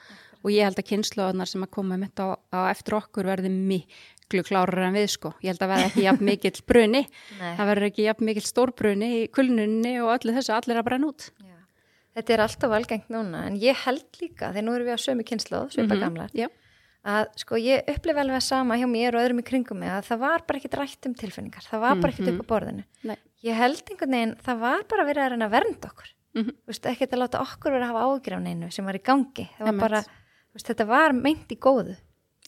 Og 0.43 0.51
ég 0.53 0.67
held 0.67 0.79
að 0.79 0.89
kynnslóðunar 0.91 1.51
sem 1.51 1.65
að 1.65 1.73
koma 1.73 1.99
mitt 1.99 2.23
á, 2.23 2.27
á 2.53 2.59
eftir 2.69 2.97
okkur 2.99 3.29
verði 3.31 3.51
miklu 3.51 4.43
klárar 4.47 4.87
en 4.87 4.97
við 4.97 5.09
sko, 5.17 5.33
ég 5.43 5.53
held 5.53 5.65
að 5.65 5.73
verði 5.73 5.89
ekki 5.91 6.07
jafn 6.07 6.27
mikill 6.29 6.65
bruni, 6.69 7.05
það 7.57 7.71
verður 7.73 7.89
ekki 7.89 8.07
jafn 8.07 8.29
mikill 8.29 8.47
stórbruni 8.47 9.13
í 9.21 9.23
kulnunni 9.33 9.97
og 10.03 10.13
öllu 10.17 10.37
þessu 10.37 10.55
allir 10.55 10.79
að 10.79 10.89
brenna 10.89 11.11
út. 11.11 11.31
Já. 11.41 11.57
Þetta 12.13 12.33
er 12.33 12.41
alltaf 12.43 12.73
algengt 12.77 13.07
núna 13.09 13.47
en 13.49 13.55
ég 13.57 13.79
held 13.87 14.05
líka, 14.21 14.51
þegar 14.51 14.67
nú 14.67 14.75
erum 14.77 14.91
við 14.91 14.99
á 15.01 15.05
sömu 15.07 15.23
kynnslóð, 15.25 15.71
svipa 15.73 15.87
mm 15.87 15.95
-hmm. 15.95 16.03
gamlar, 16.03 16.35
að 17.03 17.27
sko 17.41 17.59
ég 17.59 17.89
upplifi 17.91 18.21
alveg 18.23 18.39
að 18.39 18.45
sama 18.45 18.77
hjá 18.79 18.87
mér 18.87 19.17
og 19.17 19.23
öðrum 19.23 19.41
í 19.43 19.45
kringum 19.47 19.79
mig 19.83 19.91
að 19.91 20.07
það 20.07 20.21
var 20.23 20.45
bara 20.47 20.59
ekkit 20.59 20.77
rætt 20.79 21.07
um 21.09 21.15
tilfinningar, 21.19 21.67
það 21.67 21.83
var 21.83 21.99
bara 21.99 22.13
ekkit 22.13 22.29
upp 22.31 22.39
á 22.39 22.43
mhm. 22.43 22.49
borðinu. 22.53 22.85
Nei. 23.09 23.17
Ég 23.43 23.59
held 23.59 23.83
einhvern 23.91 24.15
veginn, 24.15 24.35
það 24.45 24.61
var 24.63 24.85
bara 24.93 25.07
verið 25.09 25.23
að 25.25 25.33
reyna 25.33 25.49
að 25.49 25.55
vernda 25.57 25.89
okkur, 25.91 26.13
mm 26.33 26.43
-hmm. 26.43 26.57
veist, 26.71 26.85
ekkert 26.93 27.13
að 27.13 27.23
láta 27.25 27.43
okkur 27.43 27.75
verið 27.75 27.87
að 27.87 27.91
hafa 27.91 28.05
ágjur 28.07 28.37
af 28.37 28.43
neinu 28.43 28.71
sem 28.71 28.85
var 28.85 28.95
í 28.95 29.03
gangi, 29.03 29.47
það 29.57 29.67
var 29.67 29.79
bara, 29.81 30.03
veist, 30.55 30.67
þetta 30.67 30.85
var 30.87 31.13
meint 31.13 31.51
í 31.51 31.59
góðu 31.59 31.97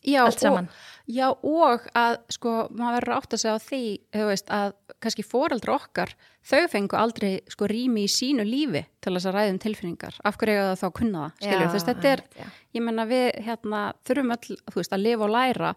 já, 0.05 0.21
allt 0.25 0.43
saman. 0.43 0.69
Og, 0.69 0.93
já 1.15 1.25
og 1.33 1.85
að 1.97 2.17
sko 2.33 2.55
maður 2.71 2.97
verður 2.99 3.15
átt 3.17 3.35
að 3.35 3.43
segja 3.43 3.57
á 3.57 3.65
því 3.65 3.83
veist, 4.31 4.51
að 4.53 4.73
kannski 5.03 5.25
foreldra 5.25 5.77
okkar 5.77 6.15
þau 6.45 6.67
fengu 6.71 6.99
aldrei 6.99 7.31
sko 7.51 7.69
rými 7.69 8.05
í 8.05 8.11
sínu 8.11 8.45
lífi 8.47 8.85
til 9.01 9.15
þess 9.15 9.29
að 9.29 9.39
ræðum 9.39 9.61
tilfinningar. 9.63 10.19
Af 10.25 10.37
hverju 10.41 10.59
það 10.61 10.83
þá 10.83 10.87
kunna 10.99 11.23
það 11.23 11.47
skilju 11.47 11.71
þess 11.73 11.89
þetta 11.89 12.11
er, 12.11 12.27
já. 12.37 12.45
ég 12.77 12.85
menna 12.85 13.07
við 13.09 13.25
hérna 13.47 13.81
þurfum 14.05 14.37
öll 14.37 14.59
þú 14.59 14.77
veist 14.81 14.95
að 14.95 15.05
lifa 15.07 15.27
og 15.27 15.35
læra. 15.35 15.73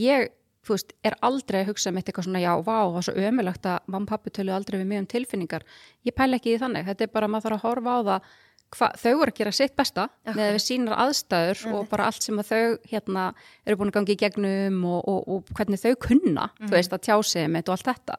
Ég 0.00 0.30
þú 0.66 0.76
veist, 0.76 0.92
er 1.06 1.16
aldrei 1.24 1.62
að 1.62 1.70
hugsa 1.70 1.90
um 1.90 1.98
eitthvað 2.00 2.26
svona 2.26 2.42
já, 2.42 2.50
vá, 2.60 2.76
það 2.76 2.94
var 2.96 3.06
svo 3.06 3.14
ömulagt 3.30 3.68
að 3.68 3.86
mamma 3.88 4.04
og 4.04 4.10
pappi 4.10 4.32
tölu 4.36 4.52
aldrei 4.54 4.76
við 4.80 4.90
mjög 4.90 5.02
um 5.02 5.08
tilfinningar. 5.14 5.64
Ég 6.06 6.16
pæla 6.16 6.36
ekki 6.36 6.54
í 6.54 6.60
þannig, 6.60 6.86
þetta 6.90 7.06
er 7.06 7.12
bara 7.14 7.28
að 7.28 7.34
maður 7.34 7.46
þarf 7.46 7.56
að 7.56 7.64
horfa 7.64 7.94
á 7.96 8.00
það 8.10 8.34
hva, 8.76 8.90
þau 8.98 9.12
voru 9.20 9.32
að 9.32 9.38
gera 9.40 9.52
sitt 9.54 9.76
besta 9.78 10.06
okay. 10.08 10.36
með 10.36 10.52
við 10.56 10.64
sínar 10.64 10.98
aðstæður 11.04 11.62
mm. 11.66 11.76
og 11.76 11.88
bara 11.90 12.08
allt 12.10 12.26
sem 12.26 12.40
að 12.40 12.50
þau 12.50 12.90
hérna, 12.92 13.26
eru 13.66 13.80
búin 13.80 13.92
að 13.92 13.96
gangi 13.98 14.16
í 14.16 14.20
gegnum 14.20 14.80
og, 14.88 15.00
og, 15.10 15.20
og 15.34 15.54
hvernig 15.58 15.82
þau 15.82 15.94
kunna 16.06 16.48
mm. 16.50 16.66
þú 16.66 16.74
veist 16.76 16.96
að 16.96 17.06
tjá 17.08 17.16
sig 17.32 17.48
með 17.50 17.72
allt 17.74 17.88
þetta 17.90 18.18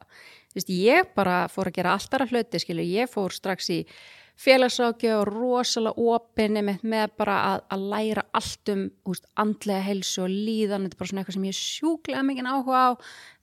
veist, 0.56 0.72
ég 0.72 1.14
bara 1.16 1.44
fór 1.52 1.70
að 1.70 1.78
gera 1.78 1.94
alltaf 1.96 2.32
hluti 2.32 2.60
skilju, 2.62 2.88
ég 3.00 3.12
fór 3.12 3.32
strax 3.34 3.70
í 3.72 3.80
félagsákja 4.42 5.18
og 5.20 5.28
rosalega 5.28 6.06
opinni 6.16 6.62
með, 6.64 6.82
með 6.88 7.12
bara 7.20 7.36
að, 7.50 7.64
að 7.74 7.84
læra 7.92 8.24
allt 8.38 8.72
um 8.72 8.84
úst, 9.08 9.28
andlega 9.38 9.84
helsu 9.86 10.24
og 10.24 10.32
líðan 10.32 10.86
þetta 10.86 10.96
er 10.96 11.00
bara 11.02 11.10
svona 11.10 11.22
eitthvað 11.22 11.36
sem 11.36 11.46
ég 11.48 11.58
sjúklega 11.58 12.24
mikið 12.26 12.50
áhuga 12.50 12.82
á 12.82 12.90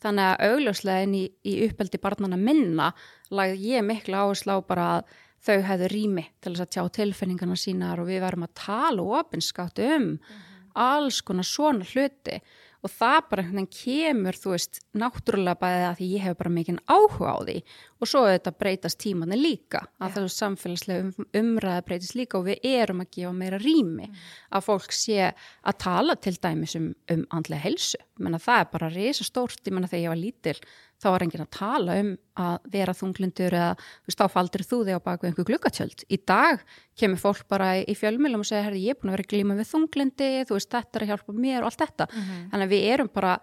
þannig 0.04 0.26
að 0.26 0.46
augljóslega 0.50 1.06
inn 1.06 1.16
í, 1.16 1.24
í 1.46 1.56
uppeldi 1.68 2.02
barnana 2.02 2.40
minna 2.42 2.92
lagði 3.30 3.76
ég 3.76 3.86
miklu 3.86 4.18
áherslu 4.18 4.58
á 4.58 4.60
bara 4.66 4.88
að 4.98 5.18
þau 5.46 5.60
hefðu 5.70 5.92
rými 5.94 6.26
til 6.42 6.54
þess 6.54 6.66
að 6.66 6.74
tjá 6.76 6.84
tilfinningarna 7.00 7.58
sínar 7.60 8.02
og 8.02 8.10
við 8.12 8.24
varum 8.26 8.48
að 8.48 8.56
tala 8.60 9.06
og 9.06 9.20
opinskátt 9.24 9.80
um 9.80 10.02
mm 10.02 10.18
-hmm. 10.18 10.74
alls 10.74 11.22
konar 11.22 11.48
svona 11.48 11.86
hluti 11.86 12.42
og 12.86 12.92
það 12.94 13.18
bara 13.32 13.64
kemur 13.74 14.38
þú 14.40 14.54
veist 14.54 14.80
náttúrulega 14.96 15.60
bæðið 15.60 15.86
að 15.90 15.96
því 16.00 16.08
ég 16.14 16.24
hef 16.24 16.38
bara 16.40 16.52
mikinn 16.56 16.80
áhuga 16.88 17.34
á 17.36 17.38
því 17.44 17.56
og 18.00 18.08
svo 18.08 18.22
þetta 18.28 18.54
breytast 18.56 19.00
tímanni 19.04 19.40
líka 19.40 19.82
að 20.00 20.14
þessu 20.16 20.36
samfélagslega 20.36 21.08
um, 21.08 21.28
umræða 21.42 21.86
breytist 21.88 22.16
líka 22.16 22.40
og 22.40 22.48
við 22.48 22.64
erum 22.64 23.04
að 23.04 23.12
gefa 23.18 23.34
meira 23.36 23.60
rými 23.60 24.08
mm. 24.08 24.22
að 24.56 24.68
fólk 24.70 24.96
sé 24.96 25.32
að 25.32 25.80
tala 25.84 26.16
til 26.16 26.36
dæmis 26.40 26.78
um, 26.80 26.94
um 27.12 27.26
andlega 27.36 27.66
helsu 27.68 28.00
menna 28.20 28.40
það 28.40 28.64
er 28.64 28.72
bara 28.72 28.94
reysa 28.94 29.28
stórt, 29.28 29.60
ég 29.66 29.76
menna 29.76 29.92
þegar 29.92 30.06
ég 30.06 30.14
var 30.14 30.24
lítil 30.24 30.58
þá 31.00 31.08
var 31.14 31.24
enginn 31.24 31.44
að 31.46 31.52
tala 31.56 31.96
um 32.02 32.12
að 32.44 32.68
vera 32.74 32.96
þunglindur 32.98 33.56
eða 33.56 33.70
þú 33.80 34.10
veist, 34.10 34.20
þá 34.20 34.36
faldir 34.36 34.66
þú 34.68 34.80
þig 34.88 35.00
á 35.00 35.08
baku 35.08 35.30
einhver 35.30 35.48
glukkatjöld. 35.48 36.06
Í 36.12 36.20
dag 36.28 36.64
kemur 37.00 37.22
fólk 37.22 37.48
bara 37.52 37.72
í 37.80 37.96
fjölmjölum 37.96 38.44
og 38.44 38.50
segja, 38.50 38.66
herri, 38.68 38.84
ég 38.84 38.96
er 38.96 39.00
búin 39.00 39.14
að 39.14 39.20
vera 39.20 39.30
glíma 39.34 39.58
við 39.60 39.72
þunglindi, 39.72 40.30
þú 40.50 40.58
veist, 40.58 40.72
þetta 40.76 41.00
er 41.00 41.06
að 41.06 41.12
hjálpa 41.14 41.36
mér 41.40 41.60
og 41.64 41.72
allt 41.72 41.84
þetta. 41.86 42.10
Mm 42.12 42.22
-hmm. 42.22 42.46
Þannig 42.52 42.68
að 42.68 42.74
við 42.76 42.88
erum 42.94 43.12
bara, 43.14 43.34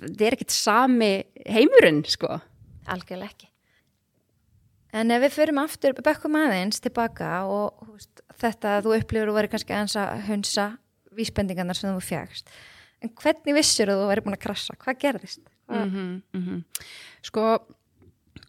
þetta 0.00 0.26
er 0.26 0.38
ekkit 0.38 0.50
sami 0.50 1.12
heimurinn, 1.46 2.04
sko. 2.04 2.40
Algjörlega 2.86 3.30
ekki. 3.30 3.50
En 4.92 5.10
ef 5.10 5.22
við 5.22 5.36
förum 5.36 5.58
aftur, 5.62 5.94
bekkum 6.02 6.34
aðeins 6.34 6.80
tilbaka 6.82 7.44
og 7.46 7.86
veist, 7.92 8.22
þetta 8.40 8.78
að 8.78 8.84
þú 8.86 8.96
upplifur 8.98 9.30
og 9.30 9.38
verður 9.38 9.52
kannski 9.54 9.74
aðeins 9.74 9.96
að 9.96 10.22
hunsa 10.26 10.78
vísbendingarnar 11.14 11.78
sem 11.78 11.94
þú 11.94 12.02
fjagst. 12.02 12.50
En 13.00 13.12
hvernig 13.16 13.56
vissir 13.56 13.88
þú 13.88 13.94
að 13.94 14.02
þú 14.02 14.10
verður 14.10 14.26
búin 14.26 14.36
að 14.36 14.44
krasa? 14.44 14.76
Hvað 14.80 14.98
gerðist? 15.04 15.49
Mm 15.70 16.22
-hmm. 16.34 16.64
Sko, 17.22 17.58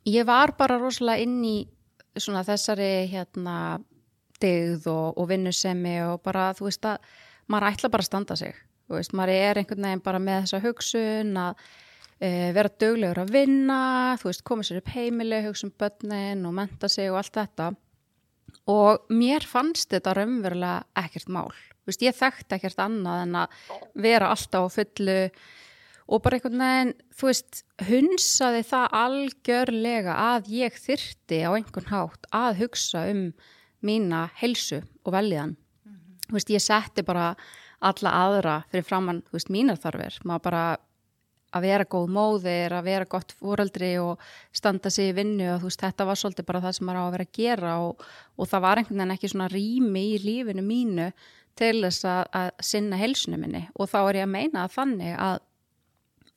ég 0.06 0.26
var 0.26 0.56
bara 0.58 0.78
rosalega 0.78 1.22
inn 1.22 1.44
í 1.44 1.68
svona 2.18 2.44
þessari 2.44 3.08
hérna 3.12 3.80
digð 4.42 4.88
og, 4.88 5.18
og 5.18 5.30
vinnusemi 5.30 6.02
og 6.04 6.22
bara, 6.26 6.52
þú 6.58 6.68
veist 6.70 6.86
að 6.86 6.98
maður 7.52 7.70
ætla 7.72 7.92
bara 7.94 8.06
að 8.06 8.10
standa 8.10 8.36
sig, 8.40 8.58
þú 8.88 8.98
veist, 8.98 9.16
maður 9.18 9.34
er 9.36 9.62
einhvern 9.62 9.88
veginn 9.88 10.04
bara 10.06 10.20
með 10.24 10.44
þessa 10.46 10.62
hugsun 10.66 11.38
að 11.38 11.64
e, 12.18 12.30
vera 12.56 12.74
döglegur 12.84 13.24
að 13.24 13.34
vinna, 13.38 13.80
þú 14.22 14.30
veist, 14.32 14.44
koma 14.48 14.68
sér 14.68 14.82
upp 14.82 14.92
heimili, 14.96 15.42
hugsa 15.46 15.68
um 15.68 15.74
börnin 15.78 16.46
og 16.48 16.56
menta 16.58 16.90
sig 16.92 17.12
og 17.12 17.22
allt 17.22 17.40
þetta. 17.40 17.72
Og 18.72 19.12
mér 19.14 19.46
fannst 19.48 19.92
þetta 19.94 20.16
raunverulega 20.18 21.04
ekkert 21.06 21.32
mál, 21.34 21.50
veist, 21.88 22.04
ég 22.06 22.18
þekkti 22.18 22.58
ekkert 22.58 22.84
annað 22.84 23.26
en 23.26 23.42
að 23.44 23.60
vera 24.08 24.32
alltaf 24.34 24.68
á 24.68 24.76
fullu 24.80 25.18
og 26.12 26.22
bara 26.26 26.38
einhvern 26.38 26.60
veginn, 26.60 26.94
þú 27.16 27.30
veist, 27.30 27.64
hunsaði 27.88 28.62
það 28.68 29.00
algjörlega 29.00 30.20
að 30.36 30.52
ég 30.58 30.78
þyrti 30.84 31.42
á 31.48 31.50
einhvern 31.56 31.92
hátt 31.92 32.30
að 32.36 32.62
hugsa 32.66 33.06
um 33.14 33.26
mína 33.82 34.26
helsu 34.42 34.82
og 35.06 35.14
veljiðan. 35.16 35.56
Mm 35.56 35.94
-hmm. 35.96 36.22
Þú 36.28 36.38
veist, 36.38 36.50
ég 36.50 36.62
setti 36.62 37.04
bara 37.04 37.36
alla 37.82 38.10
aðra 38.12 38.64
fyrir 38.70 38.86
framann, 38.86 39.24
þú 39.24 39.38
veist, 39.38 39.50
mínar 39.50 39.80
þarfir. 39.80 40.20
Maður 40.24 40.44
bara 40.44 40.78
að 41.52 41.62
vera 41.62 41.86
góð 41.86 42.08
móðir, 42.16 42.72
að 42.72 42.88
vera 42.88 43.06
gott 43.06 43.34
fóreldri 43.40 43.92
og 44.02 44.20
standa 44.56 44.90
sig 44.90 45.12
í 45.12 45.16
vinnu 45.18 45.50
og 45.56 45.62
þú 45.62 45.70
veist, 45.70 45.84
þetta 45.84 46.08
var 46.08 46.16
svolítið 46.16 46.48
bara 46.48 46.62
það 46.62 46.76
sem 46.78 46.88
maður 46.88 47.02
á 47.02 47.06
að 47.08 47.12
vera 47.12 47.28
að 47.28 47.38
gera 47.38 47.76
og, 47.80 48.04
og 48.38 48.48
það 48.48 48.62
var 48.62 48.78
einhvern 48.78 49.02
veginn 49.02 49.16
ekki 49.16 49.32
svona 49.32 49.52
rými 49.52 50.04
í 50.16 50.20
lífinu 50.24 50.66
mínu 50.66 51.12
til 51.60 51.82
þess 51.84 52.08
að, 52.08 52.24
að 52.40 52.52
sinna 52.64 53.00
helsunu 53.02 53.40
minni 53.42 53.66
og 53.76 53.90
þá 53.92 54.00
er 54.02 54.22
ég 54.22 54.28
að 54.28 54.36
meina 54.38 54.64
að 54.64 54.76
þannig 54.78 55.16
að 55.20 55.42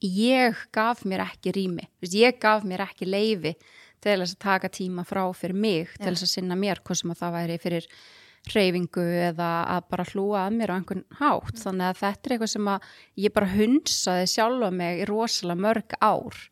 ég 0.03 0.59
gaf 0.75 1.05
mér 1.05 1.25
ekki 1.29 1.55
rými, 1.55 1.89
ég 2.03 2.39
gaf 2.43 2.67
mér 2.67 2.85
ekki 2.89 3.09
leifi 3.09 3.55
til 4.05 4.19
þess 4.21 4.37
að 4.37 4.43
taka 4.45 4.69
tíma 4.73 5.05
frá 5.09 5.25
fyrir 5.37 5.57
mig, 5.57 5.95
til 6.01 6.13
þess 6.13 6.27
að 6.27 6.35
sinna 6.35 6.59
mér 6.59 6.83
hvað 6.85 7.01
sem 7.01 7.15
að 7.15 7.23
það 7.23 7.37
væri 7.39 7.59
fyrir 7.63 7.89
hreyfingu 8.45 9.05
eða 9.31 9.51
að 9.73 9.87
bara 9.93 10.05
hlúa 10.11 10.43
að 10.45 10.59
mér 10.59 10.73
á 10.75 10.77
einhvern 10.77 11.05
hátt, 11.21 11.55
mm. 11.55 11.63
þannig 11.63 11.87
að 11.87 12.01
þetta 12.03 12.29
er 12.29 12.35
eitthvað 12.35 12.53
sem 12.53 12.69
að 12.75 12.91
ég 13.25 13.35
bara 13.39 13.53
hunsaði 13.55 14.27
sjálfa 14.35 14.71
mig 14.75 15.01
í 15.01 15.09
rosalega 15.09 15.65
mörg 15.65 15.97
ár. 16.05 16.43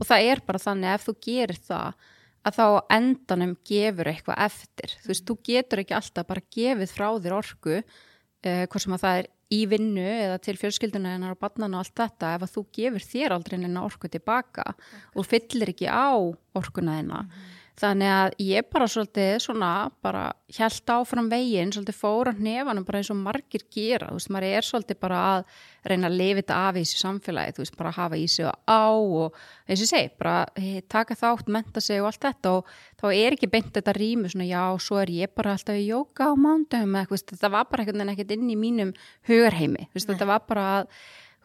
Og 0.00 0.08
það 0.08 0.30
er 0.30 0.42
bara 0.46 0.62
þannig 0.62 0.88
að 0.88 0.96
ef 0.96 1.06
þú 1.08 1.14
gerir 1.26 1.60
það 1.68 2.08
að 2.42 2.56
þá 2.56 2.66
endanum 2.96 3.52
gefur 3.68 4.10
eitthvað 4.10 4.40
eftir, 4.48 4.96
þú 5.02 5.12
veist, 5.12 5.26
þú 5.28 5.36
getur 5.46 5.82
ekki 5.82 5.98
alltaf 5.98 6.28
bara 6.32 6.46
gefið 6.56 6.96
frá 6.96 7.06
þér 7.22 7.36
orku 7.36 7.76
eh, 7.76 8.64
hvað 8.66 8.84
sem 8.86 8.96
að 8.96 9.04
það 9.04 9.20
er 9.20 9.30
í 9.52 9.62
vinnu 9.68 10.02
eða 10.02 10.38
til 10.42 10.56
fjölskylduna 10.60 11.14
hennar 11.16 11.36
og 11.36 11.42
barnan 11.42 11.76
og 11.76 11.84
allt 11.84 11.96
þetta 12.00 12.34
ef 12.36 12.46
að 12.46 12.54
þú 12.56 12.66
gefur 12.78 13.08
þér 13.12 13.36
aldrei 13.36 13.58
hennar 13.58 13.88
orku 13.88 14.08
tilbaka 14.08 14.68
okay. 14.72 15.02
og 15.14 15.28
fyllir 15.28 15.74
ekki 15.74 15.90
á 15.92 16.12
orkuna 16.58 16.98
hennar. 17.00 17.26
Mm 17.26 17.30
-hmm. 17.30 17.61
Þannig 17.80 18.10
að 18.12 18.34
ég 18.44 18.66
bara 18.68 18.86
svolítið 18.90 19.30
svona 19.40 19.68
bara 20.04 20.26
held 20.52 20.90
áfram 20.92 21.28
veginn, 21.32 21.70
svolítið 21.72 21.96
fóra 21.96 22.34
hnefanum 22.36 22.84
bara 22.84 22.98
eins 23.00 23.10
og 23.14 23.16
margir 23.16 23.62
gera, 23.72 24.10
þú 24.10 24.18
veist, 24.18 24.30
maður 24.34 24.46
er 24.58 24.66
svolítið 24.66 24.98
bara 25.00 25.20
að 25.30 25.54
reyna 25.88 26.10
að 26.10 26.18
lifa 26.20 26.42
þetta 26.42 26.58
af 26.68 26.76
í 26.76 26.82
þessu 26.82 26.98
samfélagi, 27.00 27.54
þú 27.56 27.62
veist, 27.64 27.78
bara 27.78 27.92
hafa 27.96 28.18
í 28.20 28.26
sig 28.28 28.48
og 28.50 28.58
á 28.68 28.84
og 28.92 29.38
eins 29.64 29.84
og 29.86 29.88
segi, 29.88 30.10
bara 30.20 30.34
hey, 30.60 30.82
taka 30.92 31.16
þátt, 31.16 31.48
menta 31.56 31.80
sig 31.80 32.02
og 32.02 32.10
allt 32.10 32.26
þetta. 32.26 32.52
Og 32.58 33.00
þá 33.00 33.06
er 33.08 33.38
ekki 33.38 33.48
beint 33.54 33.72
þetta 33.72 33.94
rými 33.96 34.32
svona 34.34 34.50
já, 34.50 34.64
svo 34.84 35.00
er 35.00 35.14
ég 35.16 35.32
bara 35.32 35.56
alltaf 35.56 35.80
í 35.80 35.86
jóka 35.86 36.28
á 36.28 36.32
mándum 36.36 36.98
eða 37.00 37.22
þetta 37.22 37.52
var 37.56 37.70
bara 37.72 37.86
ekkert 37.88 38.36
inn 38.36 38.52
í 38.52 38.58
mínum 38.58 38.92
hugarheimi, 39.30 39.88
þetta 39.96 40.28
var 40.28 40.44
bara 40.44 40.66
að, 40.82 40.92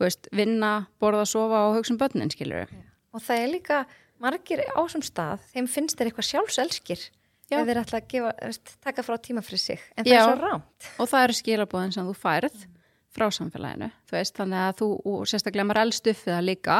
veist, 0.03 0.27
vinna, 0.35 0.89
borða, 0.99 1.23
sofa 1.23 1.69
og 1.69 1.79
hugsa 1.79 1.95
um 1.95 2.01
börnin, 2.03 2.35
skilur. 2.35 2.67
Og 3.15 3.23
það 3.23 3.45
er 3.45 3.49
líka 3.55 3.79
margir 4.23 4.63
ásum 4.77 5.03
stað, 5.05 5.43
þeim 5.53 5.69
finnst 5.71 5.97
þeir 5.97 6.11
eitthvað 6.11 6.29
sjálfselskir 6.31 7.03
ef 7.47 7.67
þeir 7.67 7.81
ætla 7.81 7.99
að 8.01 8.07
gefa, 8.11 8.31
veist, 8.41 8.73
taka 8.83 9.03
frá 9.05 9.17
tíma 9.23 9.43
fyrir 9.45 9.61
sig 9.61 9.83
en 9.95 10.05
það 10.05 10.13
Já. 10.13 10.17
er 10.19 10.25
svo 10.25 10.39
rámt 10.41 10.89
og 10.97 11.11
það 11.11 11.27
eru 11.27 11.37
skilabóðin 11.37 11.93
sem 11.95 12.07
þú 12.07 12.15
færð 12.17 12.57
mm. 12.57 12.73
frá 13.17 13.27
samfélaginu, 13.37 13.91
þú 14.07 14.17
veist, 14.17 14.35
þannig 14.39 14.63
að 14.63 14.73
þú 14.81 14.89
og 15.13 15.21
sérstaklega 15.31 15.67
maður 15.69 16.01
við 16.07 16.17
það 16.23 16.41
líka 16.47 16.79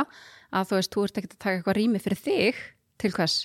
að 0.52 0.68
þú 0.72 0.80
veist, 0.80 0.92
þú 0.96 1.06
ert 1.06 1.22
ekkert 1.22 1.38
að 1.38 1.44
taka 1.46 1.56
eitthvað 1.60 1.80
rými 1.80 2.04
fyrir 2.04 2.22
þig 2.26 2.60
til 2.98 3.14
hvers, 3.16 3.38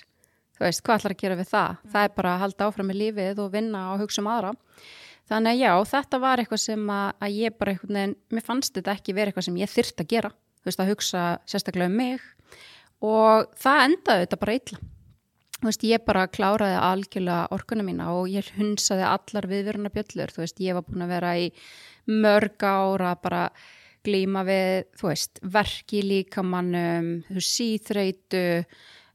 þú 0.57 0.65
veist, 0.67 0.83
hvað 0.83 0.99
ætlar 0.99 1.15
að 1.15 1.23
gera 1.23 1.39
við 1.39 1.49
það, 1.53 1.71
mm. 1.71 1.95
það 1.95 2.09
er 2.09 2.13
bara 2.17 2.35
að 2.35 2.43
halda 2.43 2.67
áfram 2.67 2.91
með 2.91 3.01
lífið 3.03 3.41
og 3.43 3.55
vinna 3.55 3.87
og 3.93 4.03
hugsa 4.03 4.23
um 4.23 4.31
aðra 4.33 4.53
þannig 5.31 5.53
að 5.53 5.61
já, 5.63 5.71
þetta 5.93 6.19
var 6.19 6.41
eitthvað 6.41 6.63
sem 6.65 6.87
að, 6.91 7.09
að 7.23 7.35
ég 7.39 7.57
bara 7.57 7.73
eitthvað, 7.73 7.99
en 8.03 8.15
mér 8.33 8.43
fannst 8.43 8.75
þetta 8.75 8.97
ekki 8.97 9.15
verið 9.15 9.31
eitthvað 9.31 9.47
sem 9.47 9.59
ég 9.61 9.71
þyrst 9.71 10.03
að 10.03 10.09
gera, 10.11 10.31
þú 10.59 10.69
veist, 10.69 10.83
að 10.83 10.91
hugsa 10.91 11.21
sérstaklega 11.47 11.91
um 11.91 11.95
mig 12.01 12.25
og 13.03 13.53
það 13.59 13.85
endaði 13.89 14.25
þetta 14.25 14.41
bara 14.41 14.57
þú 15.63 15.69
veist, 15.69 15.85
ég 15.87 16.03
bara 16.03 16.25
kláraði 16.27 16.79
algjörlega 16.83 17.53
orkunum 17.55 17.87
mína 17.87 18.09
og 18.17 18.27
ég 18.31 18.49
hunsaði 18.57 19.05
allar 19.07 19.47
viðveruna 19.47 19.91
bjöllur, 19.93 20.33
þú 20.35 20.43
veist, 20.43 20.59
ég 20.59 20.75
var 20.75 20.83
búin 20.87 21.05
að 21.05 21.13
vera 21.15 21.31
í 21.39 21.45
mörg 22.11 22.65
ára 22.67 23.13
bara 23.23 23.45
glíma 24.03 24.43
við, 24.43 24.89
þú 24.99 25.07
veist, 25.07 25.39
verki 25.53 26.01
líkamannum, 26.03 27.13
síþreitu, 27.39 28.65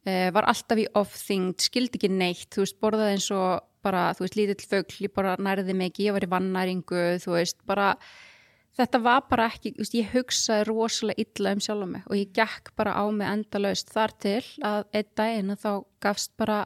eh, 0.08 0.30
var 0.32 0.48
alltaf 0.48 0.80
í 0.80 0.86
off-thinged, 0.96 1.60
skildi 1.60 2.00
ekki 2.00 2.08
neitt, 2.08 2.48
þú 2.48 2.64
veist, 2.64 2.80
borðaði 2.80 3.18
eins 3.18 3.28
og 3.36 3.66
bara, 3.84 4.14
þú 4.16 4.24
veist, 4.24 4.38
lítill 4.40 4.70
fögl, 4.72 5.02
ég 5.04 5.12
bara 5.12 5.36
nærði 5.36 5.76
ekki, 5.84 6.08
ég 6.08 6.16
var 6.16 6.24
í 6.24 6.32
vannæringu, 6.32 7.04
þú 7.20 7.36
veist, 7.36 7.60
bara 7.68 7.92
þetta 8.78 9.00
var 9.02 9.22
bara 9.30 9.48
ekki, 9.50 9.74
ég 9.96 10.10
hugsaði 10.12 10.66
rosalega 10.68 11.24
illa 11.24 11.54
um 11.56 11.62
sjálf 11.62 11.88
mig 11.90 12.04
og 12.06 12.18
ég 12.18 12.34
gekk 12.36 12.72
bara 12.78 12.94
á 12.94 13.04
mig 13.10 13.28
endalaust 13.28 13.90
þar 13.94 14.14
til 14.22 14.42
að 14.64 14.84
einn 14.92 15.14
daginn 15.18 15.54
að 15.54 15.64
þá 15.64 15.72
gafst 16.04 16.34
bara 16.38 16.58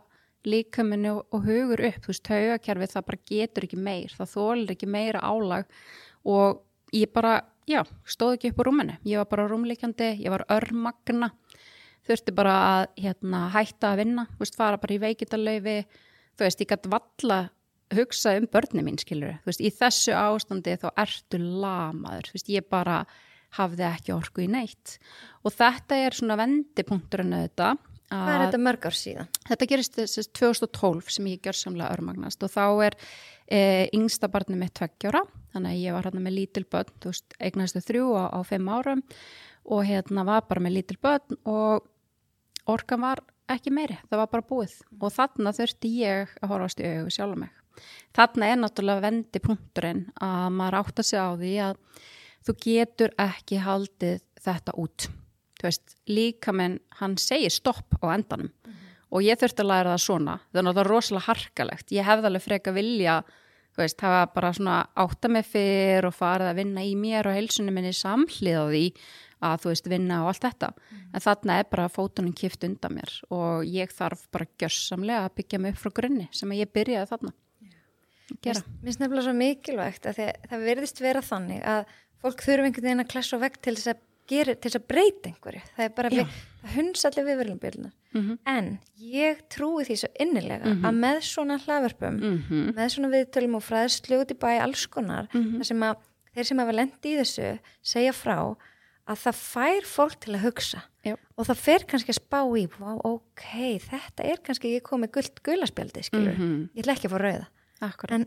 líkaminni 0.49 1.13
og, 1.13 1.23
og 1.33 1.47
hugur 1.47 1.85
upp, 1.87 2.03
þú 2.03 2.13
veist, 2.13 2.31
haugakerfið 2.33 2.95
það 2.97 3.07
bara 3.09 3.23
getur 3.31 3.67
ekki 3.69 3.79
meir, 3.79 4.15
það 4.19 4.33
þólir 4.35 4.75
ekki 4.75 4.91
meira 4.91 5.23
álag 5.23 5.69
og 6.29 6.63
ég 6.97 7.13
bara, 7.15 7.37
já, 7.71 7.83
stóð 8.05 8.37
ekki 8.37 8.53
upp 8.53 8.63
á 8.63 8.65
rúminu, 8.67 8.97
ég 9.09 9.23
var 9.23 9.31
bara 9.31 9.49
rúmleikandi, 9.51 10.11
ég 10.25 10.35
var 10.35 10.45
örmagna, 10.53 11.31
þurfti 12.09 12.35
bara 12.35 12.57
að 12.73 12.87
hérna, 13.05 13.45
hætta 13.55 13.93
að 13.93 14.03
vinna, 14.03 14.27
þú 14.35 14.45
veist, 14.45 14.59
fara 14.59 14.83
bara 14.83 14.97
í 14.99 15.03
veikindalöfi, 15.07 15.79
þú 16.35 16.49
veist, 16.49 16.65
ég 16.65 16.73
gæti 16.75 16.93
valla 16.93 17.41
hugsa 17.97 18.37
um 18.39 18.49
börnum 18.51 18.89
mín, 18.89 18.99
skilur 19.01 19.39
veist, 19.47 19.63
í 19.63 19.71
þessu 19.73 20.15
ástandi 20.17 20.79
þá 20.81 20.89
ertu 21.05 21.41
lamaður, 21.43 22.33
veist, 22.35 22.51
ég 22.53 22.67
bara 22.71 23.03
hafði 23.59 23.85
ekki 23.85 24.15
orku 24.15 24.47
í 24.47 24.51
neitt. 24.51 24.97
Og 25.45 25.53
þetta 25.53 25.99
er 26.07 26.17
svona 26.17 26.39
vendipunkturinn 26.41 27.35
auðvitað 27.37 27.81
Hvað 28.13 28.35
er 28.35 28.43
þetta 28.45 28.59
mörg 28.61 28.83
ár 28.85 28.97
síðan? 28.97 29.29
Þetta 29.49 29.69
gerist 29.71 29.95
þessi 29.97 30.25
2012 30.37 31.13
sem 31.15 31.29
ég 31.31 31.47
gjör 31.47 31.57
samlega 31.57 31.95
örmagnast. 31.97 32.43
Og 32.45 32.53
þá 32.53 32.65
er 32.85 32.97
e, 33.47 33.61
yngsta 33.97 34.29
barni 34.33 34.59
með 34.61 34.75
tveggjára, 34.81 35.23
þannig 35.55 35.73
að 35.73 35.81
ég 35.81 35.97
var 35.97 36.09
hérna 36.09 36.25
með 36.27 36.37
lítil 36.37 36.65
börn, 36.75 36.93
þú 37.01 37.15
veist, 37.15 37.39
eignastu 37.41 37.81
þrjú 37.87 38.11
á, 38.21 38.25
á 38.37 38.41
fimm 38.45 38.69
árum 38.69 39.03
og 39.63 39.85
hérna 39.89 40.27
var 40.29 40.45
bara 40.51 40.65
með 40.65 40.77
lítil 40.81 40.99
börn 41.01 41.41
og 41.49 41.89
orkan 42.69 43.05
var 43.07 43.25
ekki 43.53 43.73
meiri, 43.73 43.97
það 44.11 44.25
var 44.25 44.33
bara 44.37 44.49
búið. 44.53 44.77
Og 45.01 45.17
þarna 45.17 45.57
þurfti 45.57 45.97
ég 46.03 46.37
að 46.43 46.53
horfast 46.53 46.85
í 46.85 46.93
auðu 46.93 47.17
sjálf 47.17 47.41
mig 47.47 47.62
Þarna 48.17 48.49
er 48.49 48.61
náttúrulega 48.61 49.05
vendi 49.07 49.43
punkturinn 49.43 50.05
að 50.21 50.47
maður 50.57 50.79
átt 50.81 51.03
að 51.03 51.09
segja 51.09 51.27
á 51.29 51.33
því 51.41 51.53
að 51.67 51.77
þú 52.47 52.55
getur 52.67 53.15
ekki 53.23 53.61
haldið 53.63 54.23
þetta 54.43 54.77
út. 54.83 55.09
Þú 55.61 55.69
veist, 55.69 55.95
líkamenn, 56.11 56.81
hann 56.99 57.19
segir 57.23 57.55
stopp 57.55 57.99
á 58.03 58.11
endanum 58.13 58.51
mm 58.51 58.73
-hmm. 58.73 58.97
og 59.11 59.23
ég 59.23 59.39
þurfti 59.39 59.63
að 59.63 59.71
læra 59.71 59.95
það 59.95 60.05
svona, 60.07 60.41
það 60.53 60.79
er 60.79 60.91
rosalega 60.91 61.27
harkalegt. 61.27 61.93
Ég 61.93 62.05
hefði 62.05 62.27
alveg 62.27 62.43
freka 62.43 62.73
vilja, 62.73 63.23
þú 63.75 63.79
veist, 63.83 64.01
hafa 64.01 64.33
bara 64.35 64.53
svona 64.53 64.87
átta 64.97 65.29
mig 65.29 65.47
fyrr 65.47 66.07
og 66.07 66.15
farið 66.15 66.49
að 66.51 66.57
vinna 66.57 66.83
í 66.83 66.95
mér 66.97 67.27
og 67.27 67.35
heilsunum 67.35 67.75
minni 67.75 67.93
samhlið 67.93 68.59
á 68.59 68.65
því 68.69 68.87
að 69.43 69.63
þú 69.63 69.73
veist 69.73 69.91
vinna 69.91 70.23
og 70.23 70.31
allt 70.33 70.47
þetta 70.47 70.71
mm. 70.73 71.05
en 71.13 71.25
þarna 71.25 71.59
er 71.59 71.69
bara 71.71 71.91
fótunum 71.93 72.35
kift 72.39 72.65
undan 72.67 72.97
mér 72.99 73.15
og 73.35 73.67
ég 73.67 73.95
þarf 73.95 74.27
bara 74.35 74.49
gjörsamlega 74.61 75.27
að 75.27 75.37
byggja 75.41 75.63
mig 75.63 75.75
upp 75.75 75.83
frá 75.83 75.95
grunni 75.99 76.29
sem 76.35 76.55
ég 76.57 76.71
byrjaði 76.75 77.11
þarna 77.11 77.35
gera. 78.43 78.63
Mér 78.81 78.89
finnst 78.89 79.03
nefnilega 79.03 79.27
svo 79.27 79.35
mikilvægt 79.39 80.07
að 80.07 80.23
það 80.49 80.65
verðist 80.69 81.03
vera 81.03 81.23
þannig 81.23 81.63
að 81.75 81.85
fólk 82.23 82.43
þurfum 82.47 82.69
einhvern 82.69 82.89
veginn 82.89 83.05
að 83.05 83.13
klessa 83.13 83.37
og 83.37 83.45
vekk 83.45 83.61
til 83.63 83.77
þess 83.77 83.93
að 83.93 84.03
gera, 84.31 84.55
til 84.55 84.71
þess 84.71 84.79
að 84.79 84.87
breyta 84.93 85.31
einhverju. 85.31 85.63
Það 85.77 85.85
er 85.85 85.95
bara 85.97 86.13
við, 86.13 86.37
það 86.63 86.77
hunds 86.77 87.07
allir 87.09 87.27
viðverðlumbjörlunar. 87.29 87.95
Mm 88.13 88.23
-hmm. 88.23 88.39
En 88.47 88.79
ég 88.97 89.43
trúi 89.49 89.85
því 89.89 89.97
svo 89.99 90.11
innilega 90.21 90.65
mm 90.65 90.73
-hmm. 90.73 90.87
að 90.89 91.01
með 91.05 91.21
svona 91.27 91.59
hlaðverpum, 91.59 92.17
mm 92.17 92.43
-hmm. 92.49 92.75
með 92.77 92.89
svona 92.89 93.13
viðtölum 93.15 93.57
og 93.57 93.63
fræðslu 93.63 94.21
út 94.21 94.31
í 94.31 94.39
bæ 94.39 94.61
alls 94.61 94.87
konar, 94.87 95.29
mhm. 95.33 95.57
þar 95.59 95.65
sem 95.65 95.83
að 95.83 95.97
þeir 96.35 96.45
sem 96.45 96.59
hafa 96.59 96.73
lendi 96.73 97.09
í 97.13 97.19
þessu 97.21 97.59
segja 97.83 98.13
frá 98.13 98.57
að 99.11 99.17
það 99.25 99.35
fær 99.35 99.85
fólk 99.85 100.21
til 100.21 100.35
að 100.35 100.45
hugsa 100.47 100.83
Já. 101.03 101.17
og 101.37 101.47
það 101.47 101.59
fer 101.59 101.85
kannski 101.91 102.13
að 102.13 102.21
spá 102.21 102.41
í 102.57 102.69
ok, 103.03 103.81
þetta 103.83 104.23
er 104.25 104.39
kannski 104.45 104.71
ekki 104.71 104.87
komið 104.87 105.13
gullt 105.17 105.43
gulaspjaldi, 105.43 106.03
skilur, 106.03 106.39
mhm. 106.39 106.71
ég 106.75 106.85
ætla 106.85 106.95
ekki 106.95 107.11
að 107.11 107.15
fá 107.17 107.19
rauða 107.19 107.49
Akkurat. 107.83 108.21
En 108.21 108.27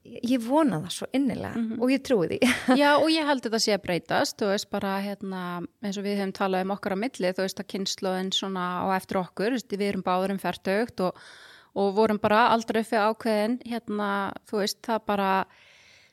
Ég, 0.00 0.40
vona 0.40 0.78
það 0.80 0.92
svo 0.94 1.06
innilega 1.12 1.58
Mhm. 1.60 1.80
og 1.84 1.90
ég 1.92 2.00
trúi 2.00 2.26
því. 2.30 2.38
Já, 2.80 2.94
og 2.96 3.10
ég 3.12 3.26
held 3.28 3.42
þetta 3.44 3.58
sé 3.60 3.74
að 3.76 3.82
breytast, 3.84 4.38
þú 4.40 4.46
veist, 4.48 4.70
bara 4.72 4.94
hérna, 5.04 5.42
eins 5.84 5.98
og 6.00 6.04
við 6.06 6.16
hefum 6.16 6.32
talað 6.32 6.64
um 6.64 6.72
okkar 6.72 6.94
á 6.96 7.02
milli, 7.02 7.32
þú 7.36 7.44
veist, 7.44 7.60
að 7.60 7.68
kynnslóðin 7.74 8.30
svona 8.32 8.64
á 8.80 8.86
eftir 8.96 9.20
okkur, 9.20 9.50
veist, 9.58 9.68
við 9.68 9.90
erum 9.90 10.02
báður 10.06 10.32
um 10.32 10.40
færtugt 10.40 11.00
og, 11.04 11.20
og 11.76 11.92
vorum 11.94 12.18
bara 12.18 12.46
aldrei 12.48 12.80
uppi 12.80 12.96
ákveðin, 12.96 13.58
hérna, 13.68 14.08
þú 14.48 14.62
veist, 14.64 14.80
það 14.88 15.04
bara, 15.12 15.30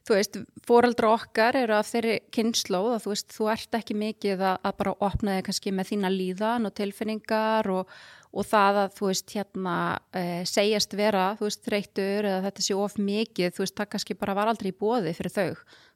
þú 0.03 0.15
veist, 0.19 0.37
fóreldra 0.67 1.13
okkar 1.15 1.55
eru 1.63 1.73
af 1.79 1.87
þeirri 1.87 2.19
kynnslóð 2.35 2.91
að 2.97 3.01
þú 3.07 3.13
veist, 3.15 3.31
þú 3.39 3.49
ert 3.55 3.79
ekki 3.79 3.95
mikið 4.03 4.43
að, 4.51 4.59
að 4.67 4.77
bara 4.83 4.97
opna 4.99 5.37
þig 5.39 5.47
kannski 5.47 5.71
með 5.79 5.89
þína 5.95 6.11
líðan 6.11 6.67
og 6.67 6.75
tilfinningar 6.75 7.71
og, 7.71 7.87
og 8.33 8.47
það 8.47 8.79
að 8.83 8.95
þú 8.97 9.09
veist 9.09 9.35
hérna 9.35 9.75
e, 10.11 10.23
segjast 10.49 10.95
vera, 10.97 11.27
þú 11.39 11.47
veist, 11.47 11.63
þreytur 11.65 12.29
eða 12.29 12.43
þetta 12.47 12.65
sé 12.65 12.77
of 12.77 12.97
mikið, 12.99 13.53
þú 13.55 13.63
veist, 13.63 13.77
það 13.79 13.91
kannski 13.93 14.17
bara 14.19 14.37
var 14.37 14.51
aldrei 14.51 14.71
í 14.73 14.77
bóði 14.77 15.13
fyrir 15.17 15.35
þau, 15.37 15.49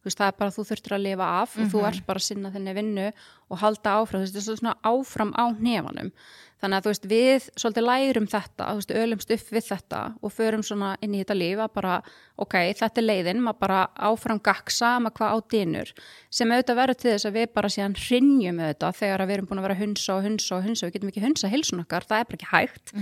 veist, 0.09 0.19
það 0.21 0.27
er 0.31 0.37
bara 0.41 0.55
þú 0.55 0.67
þurftur 0.69 0.97
að 0.97 1.05
lifa 1.07 1.31
af 1.41 1.57
og 1.57 1.73
þú 1.73 1.83
ert 1.91 2.05
bara 2.07 2.21
að 2.21 2.27
sinna 2.29 2.53
þenni 2.53 2.77
vinnu 2.77 3.09
og 3.51 3.59
halda 3.59 3.97
áfram, 3.99 4.21
þú 4.21 4.25
veist, 4.25 4.37
þetta 4.37 4.53
er 4.55 4.61
svona 4.61 4.77
áfram 4.87 5.33
á 5.35 5.45
nefanum, 5.59 6.11
þannig 6.61 6.77
að 6.77 6.85
þú 6.85 6.91
veist, 6.91 7.05
við 7.11 7.47
svolítið 7.59 7.85
lærum 7.87 8.27
þetta, 8.31 8.67
þú 8.69 8.79
veist, 8.79 8.93
ölumst 9.01 9.33
upp 9.35 9.51
við 9.51 9.65
þetta 9.67 10.01
og 10.21 10.33
förum 10.35 10.63
svona 10.63 10.91
inn 11.01 11.15
í 11.17 11.21
þetta 11.23 11.35
líf 11.35 11.63
að 11.65 11.73
bara, 11.75 11.95
ok, 12.41 12.55
þetta 12.79 13.01
er 13.01 13.07
leiðin, 13.07 13.41
maður 13.43 13.59
bara 13.65 13.79
áfram 14.09 14.39
gaksa, 14.45 14.93
maður 15.03 15.17
hvað 15.19 15.35
á 15.35 15.37
dynur 15.51 15.93
sem 16.31 16.53
auðvitað 16.53 16.79
verður 16.79 16.99
til 17.01 17.11
þess 17.11 17.27
að 17.27 17.37
við 17.39 17.47
bara 17.57 17.73
síðan 17.75 17.97
hrinjum 17.99 18.61
auðvitað 18.61 18.99
þegar 19.01 19.25
að 19.25 19.27
við 19.31 19.35
erum 19.37 19.49
búin 19.51 19.61
að 19.61 19.67
vera 19.67 19.75
að 19.77 19.83
hunsa 19.83 20.15
og 20.15 20.23
hunsa 20.29 20.55
og 20.55 20.63
hunsa, 20.69 20.87
við 20.87 20.95
getum 20.95 21.11
ekki 21.11 21.25
hunsa 21.25 21.51
hilsun 21.51 21.83
okkar, 21.83 22.07
það 22.07 22.23
er 22.23 22.29
bara 22.29 22.39
ekki 22.39 22.51
hægt. 22.53 22.93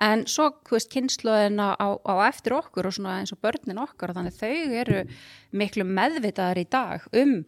En 0.00 0.24
svo, 0.30 0.46
þú 0.64 0.78
veist, 0.78 0.90
kynnslóðin 0.94 1.60
á, 1.60 1.76
á, 1.76 2.14
eftir 2.24 2.56
okkur 2.56 2.88
og 2.88 2.94
svona 2.96 3.18
eins 3.20 3.34
og 3.34 3.42
börnin 3.44 3.82
okkar 3.82 4.14
og 4.14 4.16
þannig 4.16 4.38
þau 4.38 4.80
eru 4.80 5.02
miklu 5.60 5.84
meðvitaðar 6.40 6.60
í 6.60 6.66
dag 6.70 7.06
um 7.12 7.44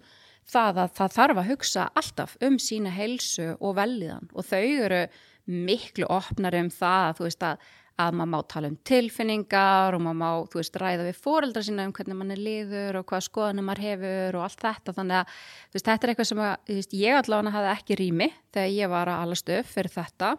það 0.52 0.80
að 0.82 0.94
það 0.96 1.14
þarf 1.16 1.40
að 1.40 1.50
hugsa 1.50 1.84
alltaf 1.94 2.36
um 2.42 2.58
sína 2.58 2.90
heilsu 2.92 3.56
og 3.60 3.76
velliðan 3.78 4.28
og 4.34 4.44
þau 4.44 4.64
eru 4.84 5.02
miklu 5.46 6.08
opnari 6.12 6.60
um 6.62 6.70
það, 6.72 7.16
þú 7.18 7.28
veist, 7.28 7.46
að 7.46 7.70
að 8.00 8.16
maður 8.16 8.30
má 8.32 8.38
tala 8.48 8.68
um 8.70 8.76
tilfinningar 8.88 9.96
og 9.96 10.02
maður 10.02 10.18
má, 10.18 10.28
þú 10.50 10.60
veist, 10.60 10.76
ræða 10.80 11.06
við 11.06 11.18
fóreldra 11.22 11.62
sína 11.66 11.86
um 11.86 11.94
hvernig 11.96 12.18
mann 12.18 12.34
er 12.34 12.40
liður 12.40 12.98
og 13.00 13.06
hvað 13.10 13.24
skoðanum 13.26 13.66
maður 13.68 13.84
hefur 13.86 14.38
og 14.38 14.44
allt 14.46 14.62
þetta. 14.64 14.94
Þannig 14.96 15.18
að, 15.18 15.34
þú 15.68 15.76
veist, 15.76 15.88
þetta 15.88 16.06
er 16.06 16.12
eitthvað 16.12 16.28
sem 16.30 16.42
að, 16.42 16.52
þú 16.68 16.76
veist, 16.78 16.94
ég 17.02 17.18
allavega 17.18 17.54
hafði 17.56 17.72
ekki 17.72 17.98
rými 18.00 18.28
þegar 18.52 18.72
ég 18.76 18.92
var 18.92 19.10
að 19.12 19.24
alast 19.26 19.52
upp 19.56 19.68
fyrir 19.72 19.94
þetta. 19.96 20.30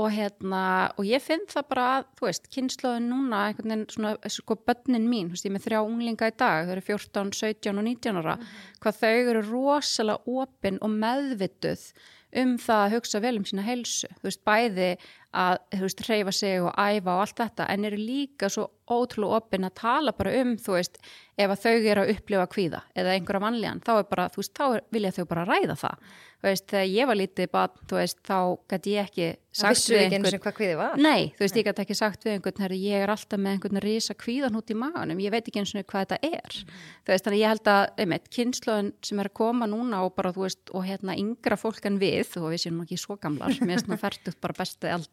Og 0.00 0.08
hérna, 0.14 0.62
og 0.96 1.08
ég 1.08 1.24
finn 1.24 1.44
það 1.50 1.68
bara 1.72 1.88
að, 1.96 2.06
þú 2.18 2.28
veist, 2.28 2.48
kynnslóðin 2.54 3.10
núna 3.10 3.42
einhvern 3.48 3.74
veginn 3.74 3.88
svona, 3.94 4.14
sko, 4.36 4.56
börnin 4.68 5.10
mín, 5.10 5.28
þú 5.28 5.36
veist, 5.36 5.48
ég 5.48 5.56
með 5.56 5.66
þrjá 5.66 5.80
unglinga 5.82 6.30
í 6.30 6.36
dag, 6.38 6.68
þau 6.68 6.76
eru 6.76 6.86
14, 6.86 7.34
17 7.40 7.76
og 7.76 7.86
19 7.88 8.22
ára, 8.22 8.38
hvað 8.80 9.02
þau 9.02 9.12
eru 9.34 9.44
rosalega 9.50 10.40
opin 10.40 10.80
og 10.80 10.96
meðvituð 10.96 11.90
um 12.36 12.56
það 12.60 12.84
að 12.84 12.94
hugsa 12.94 13.20
vel 13.24 13.36
um 13.38 13.46
sína 13.48 13.64
heilsu, 13.66 14.10
þú 14.20 14.28
veist, 14.28 14.42
bæði 14.46 14.90
að, 15.30 15.58
þú 15.74 15.82
veist, 15.84 16.04
hreyfa 16.08 16.32
sig 16.34 16.62
og 16.62 16.72
æfa 16.74 17.14
og 17.14 17.24
allt 17.24 17.42
þetta, 17.42 17.66
en 17.70 17.88
eru 17.88 17.98
líka 18.00 18.50
svo 18.50 18.68
ótrúlega 18.90 19.38
opinn 19.38 19.66
að 19.68 19.76
tala 19.78 20.14
bara 20.16 20.32
um, 20.40 20.56
þú 20.58 20.74
veist, 20.74 20.98
ef 21.40 21.52
að 21.52 21.62
þau 21.62 21.76
eru 21.92 22.02
að 22.02 22.10
upplifa 22.16 22.48
kvíða 22.50 22.80
eða 22.98 23.14
einhverja 23.14 23.44
vanlíðan, 23.44 23.84
þá 23.86 23.92
er 23.96 24.08
bara, 24.10 24.26
þú 24.32 24.42
veist, 24.42 24.56
þá 24.56 24.64
er, 24.66 24.82
vilja 24.96 25.14
þau 25.16 25.24
bara 25.30 25.46
ræða 25.48 25.76
það. 25.84 26.10
Þú 26.40 26.48
veist, 26.48 26.66
þegar 26.72 26.88
ég 26.88 27.08
var 27.10 27.18
lítið 27.20 27.48
bara, 27.52 27.86
þú 27.90 27.96
veist, 28.00 28.18
þá 28.24 28.38
gæti 28.72 28.96
ég 28.96 29.08
ekki 29.10 29.28
Það 29.50 29.60
sagt 29.60 29.74
vissu 29.74 29.96
ekki 29.98 30.14
eins 30.14 30.34
og 30.36 30.42
hvað 30.44 30.54
kviði 30.56 30.74
var. 30.78 30.92
Nei, 31.02 31.22
þú 31.34 31.42
veist, 31.42 31.56
ég 31.58 31.66
gæti 31.66 31.82
ekki 31.82 31.96
sagt 31.98 32.24
við 32.24 32.32
einhvern, 32.36 32.62
herri, 32.64 32.78
ég 32.86 33.04
er 33.04 33.10
alltaf 33.12 33.40
með 33.42 33.56
einhvern 33.56 33.80
risa 33.84 34.14
kvíðan 34.14 34.56
út 34.60 34.70
í 34.70 34.76
maganum, 34.78 35.20
ég 35.20 35.34
veit 35.34 35.42
ekki 35.50 35.60
eins 35.60 35.74
og 35.74 35.86
hvað 35.90 36.04
þetta 36.06 36.18
er. 36.38 36.58
Þú 37.02 37.12
veist, 37.12 37.26
þannig 37.26 37.42
ég 37.42 37.50
held 37.50 37.70
að, 37.74 37.82
einmitt, 38.04 38.30
kynnslóðin 38.36 38.92
sem 39.04 39.20
er 39.20 39.28
að 39.28 39.36
koma 39.42 39.68
núna 39.68 40.04
og 40.06 40.14
bara, 40.16 40.32
þú 40.36 40.46
veist, 40.46 40.62
og 40.70 40.86
hérna 40.86 41.18
yngra 41.18 41.58
fólk 41.60 41.90
en 41.90 41.98
við, 42.00 42.30
og 42.38 42.46
við 42.54 42.62
séum 42.62 42.78
nú 42.78 42.86
ekki 42.86 43.00
svo 43.02 43.18
gamlar, 43.20 43.58
mér 43.66 43.82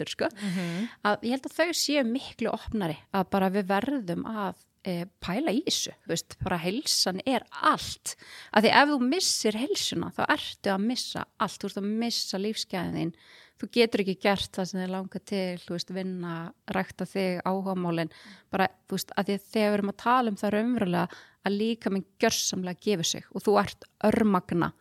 finnst 0.07 0.23
nú 0.23 0.27
færtugt 0.27 0.47
bara 0.47 0.47
bestið 0.47 0.77
aldur, 0.77 0.87
sko, 0.87 0.97
að 1.03 1.27
ég 1.27 1.35
held 1.35 1.45
að 1.45 1.57
þau 1.57 1.73
séu 1.73 2.03
miklu 2.07 2.51
opnari, 2.51 2.97
að 3.11 3.29
bara 3.29 3.49
við 3.49 3.67
verðum 3.67 4.25
að 4.25 4.55
e, 4.83 5.05
pæla 5.19 5.51
í 5.51 5.63
þessu, 5.65 5.93
veist, 6.07 6.37
bara 6.43 6.57
heilsan 6.57 7.21
er 7.25 7.43
allt, 7.61 8.15
að 8.53 8.63
því 8.63 8.71
ef 8.71 8.89
þú 8.89 8.99
missir 9.07 9.57
heilsuna, 9.57 10.11
þá 10.15 10.23
ertu 10.29 10.71
að 10.73 10.85
missa 10.87 11.25
allt, 11.37 11.59
þú 11.61 11.67
ert 11.67 11.81
að 11.81 11.91
missa 12.05 12.37
lífsgæðin 12.37 13.13
þú 13.57 13.69
getur 13.73 14.03
ekki 14.03 14.17
gert 14.21 14.51
það 14.53 14.67
sem 14.69 14.81
þið 14.83 14.91
langar 14.93 15.21
til, 15.25 15.61
þú 15.63 15.73
veist, 15.73 15.93
vinna, 15.95 16.33
rækta 16.69 17.07
þig, 17.09 17.39
áhugamálin, 17.41 18.11
bara, 18.53 18.67
þú 18.85 18.99
veist, 18.99 19.13
að 19.17 19.31
því 19.31 19.37
þegar 19.47 19.71
við 19.71 19.77
erum 19.77 19.89
að 19.93 20.01
tala 20.03 20.29
um 20.29 20.37
það 20.37 20.53
raunverulega 20.53 21.21
að 21.47 21.57
líka 21.57 21.89
minn 21.89 22.05
gjörsamlega 22.21 22.83
gefur 22.85 23.09
sig 23.09 23.25
og 23.33 23.41
þú 23.45 23.57
ert 23.63 23.87
örmagna, 24.05 24.71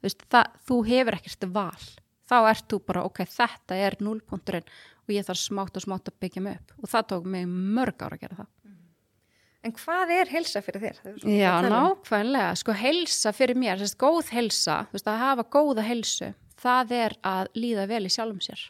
þú 0.00 0.08
veist, 0.08 0.26
það, 0.34 0.58
þú 0.66 0.80
hefur 0.88 1.18
ekkert 1.18 1.48
val, 1.54 1.86
þá 2.28 2.36
ert 2.50 2.68
þú 2.70 2.82
bara, 2.90 3.04
ok, 3.08 3.24
þetta 3.32 3.80
er 3.88 3.98
núlpunturinn 4.04 4.68
og 5.08 5.14
ég 5.14 5.26
þarf 5.26 5.40
smátt 5.40 5.78
og 5.80 5.84
smátt 5.84 6.10
að 6.10 6.20
byggja 6.22 6.44
mig 6.44 6.58
upp 6.60 6.84
og 6.84 6.92
það 6.92 7.10
tók 7.12 7.28
mig 7.34 7.48
mörg 7.48 8.04
ára 8.04 8.18
að 8.18 8.24
gera 8.26 8.40
það. 8.42 8.54
En 9.66 9.74
hvað 9.74 10.12
er 10.14 10.30
helsa 10.30 10.60
fyrir 10.62 10.84
þér? 10.84 10.98
Já, 11.26 11.50
um. 11.58 11.72
nákvæmlega, 11.72 12.52
sko 12.60 12.74
helsa 12.78 13.32
fyrir 13.34 13.58
mér, 13.58 13.80
þess 13.80 13.98
góð 13.98 14.30
helsa, 14.36 14.76
veist, 14.92 15.08
að 15.10 15.24
hafa 15.24 15.44
góða 15.50 15.84
helsu, 15.86 16.30
það 16.62 16.94
er 16.98 17.16
að 17.26 17.50
líða 17.58 17.88
vel 17.90 18.04
í 18.06 18.12
sjálfum 18.14 18.44
sér. 18.44 18.62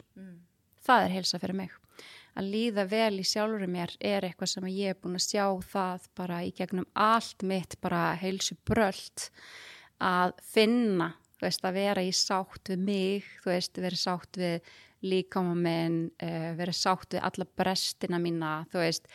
Það 0.88 1.04
er 1.04 1.14
helsa 1.18 1.40
fyrir 1.42 1.58
mig. 1.60 1.76
Að 2.38 2.50
líða 2.54 2.84
vel 2.88 3.20
í 3.20 3.26
sjálfurum 3.26 3.72
mér 3.74 3.92
er 4.00 4.24
eitthvað 4.24 4.52
sem 4.54 4.68
ég 4.70 4.94
er 4.94 4.98
búin 5.02 5.18
að 5.18 5.26
sjá 5.26 5.44
það 5.72 6.08
bara 6.16 6.40
í 6.46 6.52
gegnum 6.56 6.86
allt 6.94 7.44
mitt, 7.44 7.76
bara 7.84 8.02
helsu 8.20 8.56
brölt, 8.68 9.28
að 10.00 10.36
finna, 10.54 11.12
þú 11.38 11.46
veist, 11.46 11.64
að 11.64 11.78
vera 11.78 12.04
í 12.04 12.12
sátt 12.14 12.72
við 12.72 12.84
mig, 12.90 13.26
þú 13.42 13.52
veist, 13.52 13.82
vera 13.82 13.98
sátt 13.98 14.40
við 14.40 14.72
líkama 15.06 15.54
minn, 15.54 16.00
uh, 16.22 16.50
vera 16.58 16.74
sátt 16.74 17.14
við 17.14 17.22
alla 17.28 17.46
brestina 17.60 18.18
mína, 18.22 18.54
þú 18.72 18.82
veist, 18.82 19.06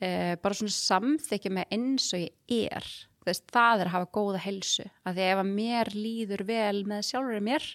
uh, 0.00 0.34
bara 0.42 0.60
svona 0.60 0.76
samþykja 0.76 1.54
mig 1.54 1.66
eins 1.74 2.12
og 2.14 2.24
ég 2.24 2.70
er 2.70 2.88
þú 3.24 3.30
veist, 3.30 3.46
það 3.52 3.80
er 3.80 3.88
að 3.88 3.94
hafa 3.96 4.10
góða 4.12 4.40
helsu 4.44 4.84
að 5.04 5.16
því 5.16 5.28
ef 5.30 5.38
að 5.40 5.52
mér 5.58 5.90
líður 5.96 6.42
vel 6.48 6.82
með 6.90 7.06
sjálfur 7.08 7.46
mér 7.46 7.68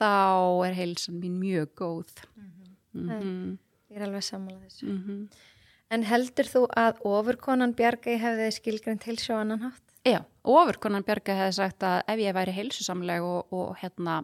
þá 0.00 0.14
er 0.66 0.74
helsan 0.80 1.20
mín 1.22 1.38
mjög 1.38 1.70
góð 1.78 2.18
mm 2.96 3.54
Ég 3.86 4.00
er 4.00 4.08
alveg 4.08 4.24
sammála 4.26 4.58
þessu. 4.66 4.86
-hmm. 4.86 5.26
En 5.94 6.02
heldur 6.02 6.48
þú 6.50 6.62
að 6.74 6.98
ofurkonan 7.06 7.74
Bjargei 7.78 8.18
hefði 8.18 8.48
skilgrind 8.50 9.04
heilsu 9.06 9.32
á 9.32 9.40
annan 9.40 9.62
hátt? 9.62 9.85
Já, 10.06 10.20
ofurkonan 10.46 11.02
Bjarga 11.06 11.34
hefði 11.34 11.58
sagt 11.58 11.82
að 11.82 11.98
ef 12.12 12.20
ég 12.22 12.34
væri 12.36 12.54
heilsusamleg 12.54 13.24
og, 13.26 13.50
og 13.50 13.74
hérna 13.80 14.20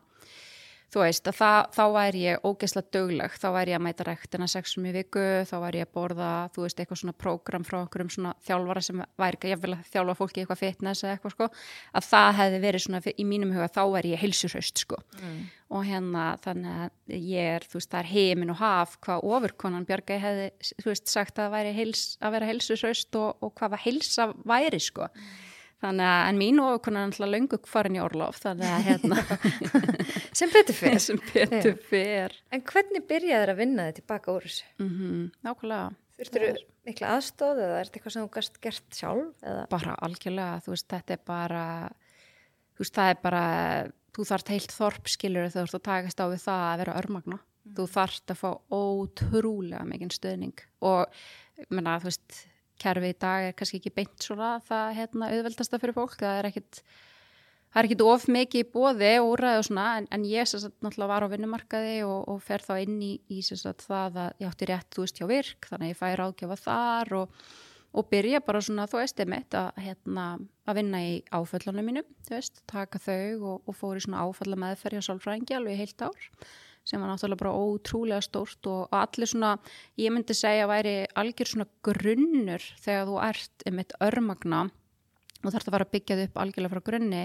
þú 0.92 1.00
veist, 1.00 1.28
að 1.28 1.36
það, 1.38 1.58
þá 1.72 1.82
væri 1.94 2.22
ég 2.26 2.44
ógeðslega 2.46 2.92
dögleg, 2.92 3.34
þá 3.40 3.46
væri 3.54 3.72
ég 3.72 3.78
að 3.78 3.84
mæta 3.86 4.04
rektina 4.06 4.48
sexum 4.50 4.86
í 4.88 4.92
viku, 4.92 5.22
þá 5.48 5.54
væri 5.62 5.80
ég 5.80 5.88
að 5.88 5.94
borða 5.96 6.30
þú 6.52 6.64
veist, 6.66 6.82
eitthvað 6.82 7.00
svona 7.00 7.14
prógram 7.24 7.64
frá 7.66 7.78
einhverjum 7.80 8.10
svona 8.12 8.34
þjálfara 8.44 8.82
sem 8.84 9.02
væri 9.22 9.38
ekki, 9.38 9.52
ég 9.54 9.62
vil 9.62 9.72
að 9.74 9.86
þjálfa 9.94 10.16
fólki 10.18 10.42
eitthvað 10.42 10.60
fitness 10.60 11.02
eða 11.02 11.14
eitthvað 11.16 11.34
sko, 11.34 11.48
að 11.96 12.08
það 12.10 12.28
hefði 12.40 12.60
verið 12.66 12.84
svona 12.84 13.14
í 13.14 13.26
mínum 13.28 13.54
huga, 13.56 13.70
þá 13.72 13.82
væri 13.96 14.12
ég 14.12 14.22
heilsurhaust 14.22 14.82
sko. 14.84 15.00
Mm. 15.22 15.38
og 15.72 15.86
hérna 15.88 16.26
þannig 16.44 16.82
að 16.84 17.16
ég 17.32 17.54
er, 17.56 17.64
þú 17.64 17.78
veist, 17.78 17.90
það 17.94 18.02
er 18.02 18.10
heimin 18.12 18.52
og 18.52 18.58
haf 18.60 18.98
hvað 19.06 19.24
ofurkonan 19.32 19.86
Bjarga 19.88 20.18
hefði, 20.20 20.50
þú 20.82 20.90
veist, 20.90 21.08
sagt 21.08 21.40
að, 21.40 21.56
heils, 21.72 22.04
að 22.20 22.36
vera 22.36 22.50
heilsurhaust 22.50 23.16
og, 23.16 23.40
og 23.40 23.54
hvað 23.56 23.72
var 23.72 23.82
heilsa 23.86 24.28
væri 24.44 24.82
sko 24.84 25.08
Þannig 25.82 26.06
að, 26.06 26.20
en 26.30 26.38
mín 26.38 26.60
ofurkona 26.62 27.00
er 27.00 27.08
alltaf 27.08 27.30
löngu 27.32 27.58
farin 27.66 27.96
í 27.98 28.02
orlof, 28.02 28.36
þannig 28.38 28.68
að 28.70 28.84
hérna, 28.86 29.16
Sem 30.38 30.52
betur 30.52 30.76
fyrir. 30.78 31.00
sem 31.08 31.18
betur 31.32 31.74
fer. 31.88 32.36
En 32.54 32.62
hvernig 32.68 33.02
byrjaði 33.08 33.40
þér 33.42 33.52
að 33.52 33.62
vinna 33.64 33.88
þig 33.88 33.96
tilbaka 33.98 34.36
úr 34.36 34.46
þessu? 34.46 34.68
Mm 34.78 35.24
nákvæmlega, 35.42 35.88
Þurftur 36.22 36.44
þú 36.44 36.52
mikla 36.86 37.10
aðstóð 37.16 37.60
eða 37.64 37.78
er 37.80 37.88
þetta 37.88 37.98
eitthvað 37.98 38.14
sem 38.14 38.26
þú 38.26 38.30
gast 38.36 38.60
gert 38.62 38.98
sjálf? 38.98 39.32
Eða? 39.42 39.64
bara 39.72 39.96
algjörlega, 40.06 40.60
þú 40.62 40.74
veist, 40.74 40.88
þetta 40.92 41.16
er 41.16 41.22
bara, 41.32 41.64
þú 42.76 42.84
veist, 42.84 42.94
það 42.98 43.10
er 43.12 43.20
bara, 43.24 43.42
þú 44.14 44.26
þarft 44.30 44.52
heilt 44.54 44.76
þorp 44.76 45.10
skilur 45.10 45.48
þú 45.48 45.58
þarft 45.58 45.78
að 45.78 45.84
takast 45.88 46.22
á 46.22 46.26
við 46.30 46.44
það 46.44 46.66
að 46.68 46.82
vera 46.84 46.96
örmagna. 47.02 47.40
Þú 47.72 47.88
þarft 47.96 48.34
að 48.34 48.40
fá 48.42 48.48
ótrúlega 48.74 49.82
mikinn 49.86 50.14
stöðning 50.14 50.64
og, 50.82 51.22
menna, 51.70 51.98
þú 52.02 52.10
veist, 52.10 52.38
kerfi 52.82 53.12
í 53.12 53.16
dag 53.22 53.48
er 53.48 53.56
kannski 53.56 53.80
ekki 53.80 53.94
beint 53.96 54.26
svona 54.26 54.56
það, 54.66 54.92
hérna, 54.98 55.30
auðveldasta 55.32 55.80
fyrir 55.82 55.96
fólk, 55.96 56.14
það 56.20 56.38
er 56.40 56.48
ekkit, 56.50 56.80
það 57.72 57.80
er 57.80 57.88
ekkit 57.88 58.04
of 58.06 58.28
mikið 58.36 58.64
í 58.64 58.68
bóði 58.74 59.10
og 59.22 59.32
úræði 59.32 59.60
og 59.60 59.66
svona, 59.68 59.88
en, 60.00 60.08
en 60.14 60.28
ég 60.28 60.48
sagt 60.50 60.78
náttúrulega 60.84 61.12
var 61.14 61.26
á 61.26 61.32
vinnumarkaði 61.32 61.98
og, 62.06 62.16
og 62.32 62.40
fer 62.44 62.64
þá 62.66 62.72
inn 62.84 62.96
í, 63.02 63.12
í 63.32 63.42
sagt 63.46 63.86
það 63.88 64.22
að 64.24 64.42
ég 64.44 64.50
átti 64.50 64.70
rétt, 64.72 64.88
þú 64.94 65.06
veist, 65.06 65.20
hjá 65.20 65.28
virk, 65.30 65.68
þannig 65.70 65.88
að 65.88 65.94
ég 65.94 66.00
fæ 66.00 66.08
ráðgjafa 66.20 66.58
þar 66.64 67.14
og, 67.20 67.44
og 67.92 68.10
byrja 68.10 68.42
bara 68.46 68.64
svona, 68.64 68.88
þú 68.90 69.02
veist, 69.02 69.22
einmitt 69.22 69.56
að, 69.58 69.70
hérna, 69.86 70.26
að 70.66 70.82
vinna 70.82 71.04
í 71.06 71.14
áföllunum 71.30 71.88
mínum, 71.92 72.12
veist, 72.30 72.64
taka 72.70 73.00
þau 73.02 73.48
og, 73.54 73.56
og 73.66 73.78
fór 73.78 74.00
í 74.00 74.04
svona 74.04 74.26
áfalla 74.26 74.60
meðferð 74.66 74.98
hjá 74.98 75.08
sálfræðingi 75.10 75.58
alveg 75.58 75.82
heilt 75.84 76.06
ár, 76.08 76.28
sem 76.84 77.00
var 77.00 77.12
náttúrulega 77.12 77.42
bara 77.44 77.56
ótrúlega 77.56 78.22
stórt 78.24 78.68
og 78.70 78.94
allir 78.96 79.30
svona, 79.30 79.56
ég 80.00 80.14
myndi 80.14 80.36
segja 80.36 80.68
væri 80.70 81.02
algjör 81.18 81.52
svona 81.52 81.68
grunnur 81.84 82.64
þegar 82.82 83.10
þú 83.10 83.18
ert 83.28 83.66
um 83.70 83.82
eitt 83.82 83.98
örmagna 84.02 84.62
og 85.42 85.50
þarf 85.50 85.64
það 85.64 85.68
að 85.68 85.76
fara 85.76 85.86
að 85.88 85.94
byggja 85.96 86.16
þið 86.18 86.28
upp 86.28 86.40
algjörlega 86.42 86.72
frá 86.72 86.86
grunni 86.86 87.22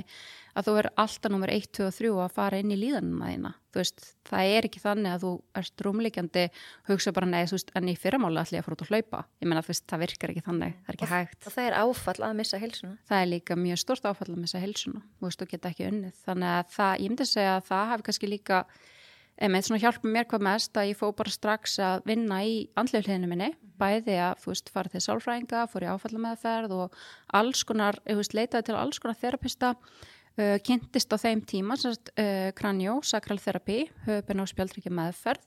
að 0.58 0.68
þú 0.68 0.76
er 0.82 0.90
alltaf 1.04 1.34
nummer 1.34 1.54
1, 1.54 1.68
2 1.78 1.88
og 1.88 1.98
3 1.98 2.14
að 2.24 2.36
fara 2.38 2.62
inn 2.62 2.74
í 2.74 2.80
líðanina 2.80 3.32
þína 3.34 3.54
veist, 3.78 4.08
það 4.28 4.52
er 4.56 4.68
ekki 4.68 4.82
þannig 4.82 5.14
að 5.14 5.24
þú 5.24 5.32
erst 5.62 5.84
rúmleikjandi 5.86 6.44
hugsa 6.90 7.14
bara 7.16 7.30
neð, 7.30 7.52
þú 7.52 7.58
veist, 7.58 7.72
en 7.78 7.92
í 7.92 7.96
fyrramála 8.00 8.44
ætlum 8.44 8.58
ég 8.58 8.64
að 8.64 8.68
fara 8.68 8.78
út 8.78 8.84
að 8.84 8.92
hlaupa, 8.94 9.22
ég 9.42 9.50
menna 9.50 9.64
að 9.64 9.82
það 9.92 10.04
virkar 10.04 10.34
ekki 10.34 10.46
þannig, 10.48 10.76
það 10.82 10.92
er 10.94 10.98
ekki 10.98 11.10
hægt. 11.14 11.40
Og 11.44 11.56
það 11.56 11.70
er 11.70 11.78
áfall 11.84 12.18
að 12.28 12.36
missa 12.42 12.62
helsuna. 12.62 12.98
Það 13.10 13.24
er 13.24 13.32
líka 13.34 13.58
mjög 13.60 13.82
stort 13.84 14.10
áfall 14.10 14.30
að 14.34 14.44
missa 14.44 14.62
helsuna, 14.64 15.04
þú 15.18 15.30
veist, 15.30 15.42
þú 15.42 15.50
geta 15.54 15.74
ekki 15.74 15.90
unnið, 15.92 16.22
þannig 16.28 16.54
að 16.54 16.76
það, 16.78 16.94
ég 17.04 17.14
myndi 17.14 17.28
að 17.28 17.34
segja 17.34 17.56
að 17.56 17.68
það 17.72 17.92
hafi 17.94 18.08
kannski 18.10 18.32
líka 18.32 18.64
með 19.38 19.68
svona 19.68 19.82
hjálpa 19.84 20.10
mér 20.10 20.26
hvað 20.30 20.46
mest 20.48 20.78
að 20.80 20.92
ég 20.92 20.98
fó 20.98 21.12
bara 21.16 21.34
strax 21.34 21.78
að 21.84 22.06
vinna 22.10 22.42
í 22.42 22.54
andleifliðinu 22.80 23.30
minni, 23.30 23.50
bæði 23.78 24.18
að 24.26 24.40
þú 24.42 24.52
veist 24.54 24.70
fara 24.74 24.92
til 24.94 25.02
sálfræðinga, 25.06 25.66
fór 25.70 25.86
í 25.86 25.90
áfallameðferð 25.94 26.76
og 26.78 27.02
alls 27.38 27.62
konar, 27.68 28.00
ég 28.10 28.18
veist 28.18 28.34
leitaði 28.34 28.70
til 28.70 28.78
alls 28.80 29.02
konar 29.04 29.20
þerapista, 29.22 29.74
uh, 29.78 30.56
kynntist 30.66 31.14
á 31.14 31.18
þeim 31.22 31.44
tíma, 31.46 31.78
svona 31.78 32.16
uh, 32.18 32.48
kranjó, 32.58 32.98
sakralþerapi, 33.06 33.84
höfubin 34.08 34.42
á 34.42 34.46
spjaldriki 34.50 34.94
meðferð 34.94 35.46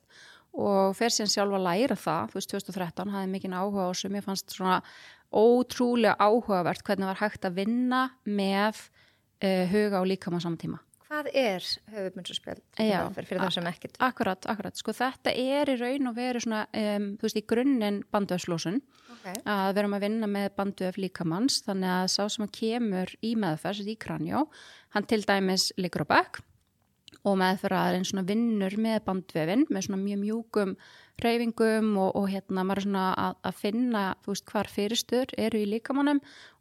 og 0.61 0.95
fer 0.99 1.15
síðan 1.15 1.31
sjálfa 1.31 1.59
að 1.59 1.67
læra 1.67 1.97
það, 1.99 2.31
þú 2.31 2.39
veist 2.39 2.53
2013 2.55 3.13
hafði 3.15 3.31
mikinn 3.31 3.55
áhuga 3.55 3.87
á 3.87 3.91
sem 3.95 4.15
ég 4.19 4.27
fannst 4.27 4.55
svona 4.55 4.81
ótrúlega 5.31 6.17
áhugavert 6.19 6.83
hvernig 6.87 7.11
var 7.11 7.21
hægt 7.23 7.47
að 7.47 7.59
vinna 7.59 8.05
með 8.27 8.79
uh, 9.43 9.67
huga 9.71 10.03
og 10.03 10.11
líkama 10.11 10.43
samtíma 10.43 10.83
Hvað 11.11 11.27
er 11.35 11.65
höfubundsspjöld 11.91 12.61
fyrir 12.79 13.41
það 13.43 13.55
sem 13.57 13.67
ekkert? 13.67 13.97
Akkurat, 14.07 14.47
akkurat. 14.53 14.77
Sko 14.79 14.93
þetta 14.95 15.33
er 15.35 15.73
í 15.73 15.75
raun 15.81 16.07
og 16.07 16.15
veru 16.15 16.43
svona, 16.45 16.61
um, 16.71 17.09
þú 17.19 17.27
veist, 17.27 17.41
í 17.41 17.47
grunninn 17.51 17.99
bandöfslósun 18.15 18.79
okay. 19.17 19.41
að 19.43 19.73
verum 19.81 19.97
að 19.99 20.05
vinna 20.07 20.29
með 20.31 20.53
bandöf 20.61 21.01
líkamanns 21.03 21.65
þannig 21.67 21.97
að 21.97 22.13
sá 22.15 22.21
sem 22.31 22.47
að 22.47 22.55
kemur 22.61 23.15
í 23.27 23.33
meðferð, 23.43 23.91
í 23.91 23.97
kranjó, 23.99 24.45
hann 24.95 25.09
til 25.11 25.25
dæmis 25.27 25.73
liggur 25.83 26.07
á 26.07 26.15
bekk 26.15 26.45
og 27.27 27.39
meðferðarinn 27.41 28.07
svona 28.09 28.27
vinnur 28.29 28.77
með 28.81 29.03
bandvefin 29.07 29.67
með 29.69 29.87
svona 29.87 30.03
mjög 30.03 30.21
mjúkum 30.25 30.77
reyfingum 31.21 31.91
og, 32.01 32.15
og 32.17 32.29
hérna 32.31 32.65
maður 32.67 32.87
svona 32.87 33.05
að, 33.19 33.37
að 33.49 33.59
finna 33.61 34.05
þú 34.25 34.33
veist 34.33 34.47
hvar 34.51 34.71
fyrirstur 34.71 35.35
eru 35.41 35.61
í 35.61 35.69
líkamannum 35.69 36.21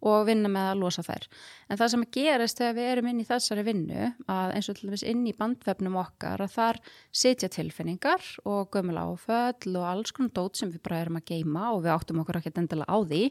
og 0.09 0.27
vinna 0.27 0.51
með 0.51 0.69
að 0.71 0.81
losa 0.83 1.03
þær. 1.05 1.27
En 1.69 1.79
það 1.79 1.91
sem 1.93 2.05
gerist 2.15 2.59
þegar 2.59 2.77
við 2.77 2.91
erum 2.93 3.09
inn 3.11 3.21
í 3.23 3.27
þessari 3.27 3.65
vinnu 3.67 4.11
að 4.31 4.53
eins 4.57 4.69
og 4.71 4.79
til 4.79 4.89
dæmis 4.89 5.05
inn 5.13 5.23
í 5.29 5.35
bandvefnum 5.39 5.97
okkar 6.01 6.43
að 6.45 6.53
þar 6.55 6.81
setja 7.23 7.51
tilfinningar 7.55 8.29
og 8.49 8.69
gömul 8.75 8.99
áföll 8.99 9.73
og 9.79 9.89
alls 9.93 10.15
konar 10.15 10.35
dót 10.35 10.59
sem 10.59 10.71
við 10.71 10.83
bara 10.85 11.01
erum 11.05 11.19
að 11.19 11.33
geima 11.33 11.71
og 11.73 11.83
við 11.85 11.95
áttum 11.95 12.23
okkur 12.23 12.41
ekki 12.41 12.55
endilega 12.55 12.91
á 12.91 12.97
því. 12.99 13.25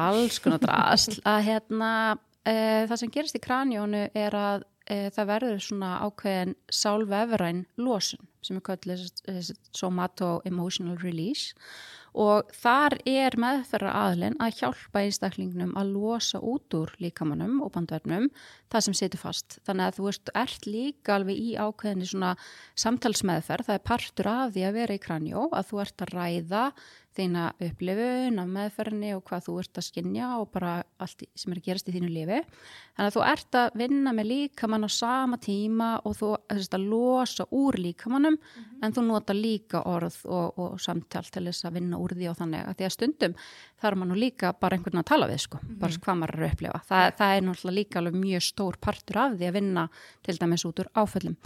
Alls 0.00 0.42
konar 0.42 0.62
drasl. 0.62 1.18
Að 1.28 1.40
hérna 1.48 1.92
e, 2.44 2.54
það 2.90 2.98
sem 3.00 3.12
gerist 3.14 3.38
í 3.38 3.42
kranjónu 3.42 4.06
er 4.12 4.36
að 4.36 4.68
e, 4.92 5.08
það 5.14 5.30
verður 5.32 5.64
svona 5.64 5.94
ákveðin 6.04 6.54
sálvefræn 6.82 7.64
losun 7.80 8.28
sem 8.42 8.58
er 8.58 8.66
kallið 8.66 9.08
somato-emotional 9.78 10.98
release 11.02 11.54
og 12.12 12.50
þar 12.60 12.98
er 13.08 13.36
meðferðar 13.40 13.96
aðlinn 13.96 14.34
að 14.42 14.58
hjálpa 14.58 15.00
einstaklingnum 15.00 15.72
að 15.80 15.92
losa 15.94 16.40
út 16.44 16.74
úr 16.76 16.92
líkamannum 17.00 17.62
og 17.64 17.72
bandverðnum 17.72 18.28
það 18.72 18.84
sem 18.86 18.96
setur 18.98 19.22
fast. 19.22 19.56
Þannig 19.64 19.86
að 19.86 19.96
þú 19.96 20.08
veist, 20.08 20.32
ert 20.42 20.68
líka 20.68 21.16
alveg 21.16 21.40
í 21.40 21.54
ákveðinni 21.56 22.10
svona 22.10 22.34
samtalsmeðferð, 22.84 23.70
það 23.70 23.78
er 23.78 23.86
partur 23.88 24.30
af 24.32 24.52
því 24.52 24.66
að 24.68 24.76
vera 24.80 24.98
í 24.98 25.02
kranjó, 25.06 25.46
að 25.48 25.70
þú 25.70 25.82
ert 25.86 26.04
að 26.04 26.14
ræða 26.18 26.66
þína 27.16 27.48
upplifun 27.60 28.40
af 28.40 28.48
meðferðinni 28.48 29.12
og 29.16 29.22
hvað 29.28 29.44
þú 29.46 29.56
ert 29.62 29.80
að 29.80 29.86
skinja 29.86 30.28
og 30.38 30.48
bara 30.54 30.72
allt 31.02 31.24
sem 31.36 31.52
er 31.52 31.60
að 31.60 31.66
gerast 31.66 31.90
í 31.90 31.94
þínu 31.96 32.10
lifi. 32.12 32.38
Þannig 32.96 33.10
að 33.10 33.16
þú 33.16 33.24
ert 33.28 33.58
að 33.60 33.76
vinna 33.82 34.14
með 34.16 34.28
líkamann 34.30 34.86
á 34.86 34.90
sama 34.92 35.38
tíma 35.42 35.90
og 36.08 36.16
þú 36.18 36.30
ert 36.54 36.76
að 36.76 36.86
losa 36.92 37.46
úr 37.50 37.78
líkamannum 37.80 38.36
mm 38.36 38.40
-hmm. 38.62 38.78
en 38.82 38.92
þú 38.92 39.04
nota 39.06 39.32
líka 39.32 39.82
orð 39.84 40.16
og, 40.24 40.58
og 40.58 40.80
samtal 40.80 41.24
til 41.24 41.44
þess 41.44 41.64
að 41.64 41.74
vinna 41.74 41.96
úr 41.98 42.14
því 42.14 42.30
og 42.30 42.36
þannig 42.36 42.68
að 42.68 42.76
því 42.76 42.84
að 42.84 42.92
stundum 42.92 43.34
þarf 43.80 43.98
mann 43.98 44.14
líka 44.14 44.52
bara 44.52 44.76
einhvern 44.76 44.92
veginn 44.92 45.04
að 45.04 45.12
tala 45.12 45.28
við 45.28 45.40
sko, 45.40 45.58
mm 45.58 45.68
-hmm. 45.68 45.78
bara 45.78 45.92
hvað 45.92 46.18
maður 46.18 46.34
er 46.34 46.44
að 46.44 46.52
upplifa. 46.52 46.80
Það, 46.88 47.12
það 47.18 47.36
er 47.36 47.42
náttúrulega 47.42 47.78
líka 47.78 47.98
alveg 47.98 48.14
mjög 48.14 48.42
stór 48.42 48.76
partur 48.80 49.16
af 49.18 49.32
því 49.32 49.46
að 49.48 49.52
vinna 49.52 49.88
til 50.22 50.36
dæmis 50.38 50.64
út 50.64 50.80
úr 50.80 50.88
áföllum. 50.94 51.36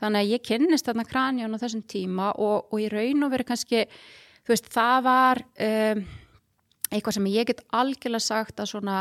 Þannig 0.00 0.20
að 0.20 0.30
ég 0.30 0.42
kynnist 0.42 0.86
þarna 0.86 1.04
kranján 1.04 1.54
á 1.54 1.62
þessum 1.62 1.82
tíma 1.82 2.32
og, 2.36 2.72
og 2.72 2.80
þú 4.46 4.54
veist, 4.54 4.68
það 4.70 4.98
var 5.06 5.42
um, 5.66 6.02
eitthvað 6.92 7.16
sem 7.18 7.30
ég 7.32 7.48
get 7.48 7.64
algjörlega 7.74 8.22
sagt 8.22 8.62
að 8.62 8.70
svona 8.70 8.98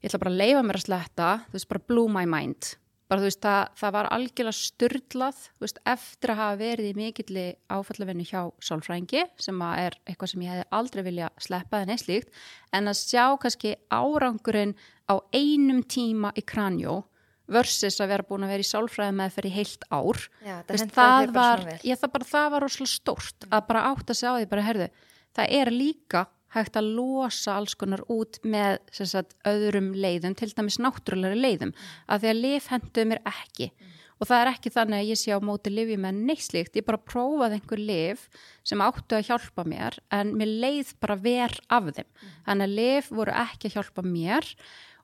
ég 0.00 0.08
ætla 0.08 0.22
bara 0.22 0.32
að 0.32 0.40
leifa 0.40 0.62
mér 0.66 0.78
að 0.78 0.86
sletta 0.86 1.32
þú 1.50 1.58
veist, 1.58 1.68
bara 1.72 1.84
blew 1.90 2.08
my 2.10 2.24
mind. 2.26 2.70
Bara 3.12 3.20
þú 3.20 3.28
veist, 3.28 3.42
það, 3.44 3.62
það 3.76 3.94
var 3.98 4.08
algjörlega 4.16 4.56
styrlað 4.56 5.44
þú 5.44 5.66
veist, 5.66 5.82
eftir 5.92 6.32
að 6.32 6.40
hafa 6.40 6.58
verið 6.62 6.88
í 6.88 6.96
mikilli 6.96 7.46
áfallavennu 7.68 8.26
hjá 8.30 8.40
sálfrængi 8.64 9.26
sem 9.36 9.64
að 9.68 9.84
er 9.84 9.98
eitthvað 10.06 10.32
sem 10.32 10.44
ég 10.46 10.62
hef 10.62 10.76
aldrei 10.80 11.04
vilja 11.10 11.30
sleppa 11.44 11.82
en 11.82 11.92
eitt 11.92 12.32
en 12.72 12.88
að 12.88 13.00
sjá 13.02 13.26
kannski 13.42 13.76
árangurinn 13.92 14.72
á 15.12 15.20
einum 15.36 15.84
tíma 15.84 16.32
í 16.40 16.46
kranjó 16.48 17.02
versus 17.50 17.98
að 18.00 18.12
vera 18.14 18.26
búin 18.28 18.46
að 18.46 18.54
vera 18.54 18.64
í 18.64 18.68
sálfræði 18.68 19.16
með 19.18 19.34
fyrir 19.38 19.56
heilt 19.56 19.88
ár 19.90 20.20
já, 20.44 20.54
Vist, 20.68 20.92
það, 20.94 21.32
var, 21.34 21.64
ég, 21.82 21.98
það, 21.98 22.12
bara, 22.14 22.28
það 22.34 22.52
var 22.54 22.66
rosalega 22.66 22.92
stórt 22.92 23.48
að 23.48 23.66
bara 23.70 23.88
átt 23.90 24.12
að 24.12 24.20
segja 24.20 24.34
á 24.34 24.38
því 24.38 24.50
bara, 24.52 24.68
herðu, 24.68 24.88
það 25.36 25.56
er 25.58 25.72
líka 25.74 26.26
hægt 26.52 26.76
að 26.76 26.90
losa 26.98 27.56
alls 27.56 27.74
konar 27.78 28.02
út 28.12 28.38
með 28.44 28.78
sagt, 28.92 29.34
öðrum 29.48 29.92
leiðum, 29.96 30.36
til 30.36 30.52
dæmis 30.52 30.78
náttúrulega 30.82 31.38
leiðum, 31.38 31.74
að 32.06 32.24
því 32.24 32.32
að 32.32 32.40
lif 32.44 32.68
hendur 32.72 33.08
mér 33.08 33.22
ekki 33.30 33.70
mm. 33.70 33.96
og 34.18 34.28
það 34.28 34.42
er 34.42 34.52
ekki 34.52 34.74
þannig 34.76 34.98
að 35.00 35.10
ég 35.12 35.20
sé 35.22 35.32
á 35.32 35.40
móti 35.48 35.72
lifi 35.72 35.98
með 36.00 36.20
neitt 36.28 36.76
ég 36.76 36.86
bara 36.86 37.00
prófaði 37.00 37.58
einhver 37.58 37.82
lif 37.82 38.28
sem 38.68 38.84
áttu 38.84 39.18
að 39.18 39.26
hjálpa 39.30 39.66
mér 39.68 39.98
en 40.12 40.34
mér 40.38 40.54
leið 40.66 40.94
bara 41.02 41.18
verð 41.24 41.60
af 41.72 41.90
þeim 41.90 42.08
mm. 42.08 42.32
þannig 42.48 42.68
að 42.68 42.78
lif 42.80 43.12
voru 43.12 43.36
ekki 43.46 43.70
að 43.70 43.78
hjálpa 43.78 44.06
mér 44.06 44.54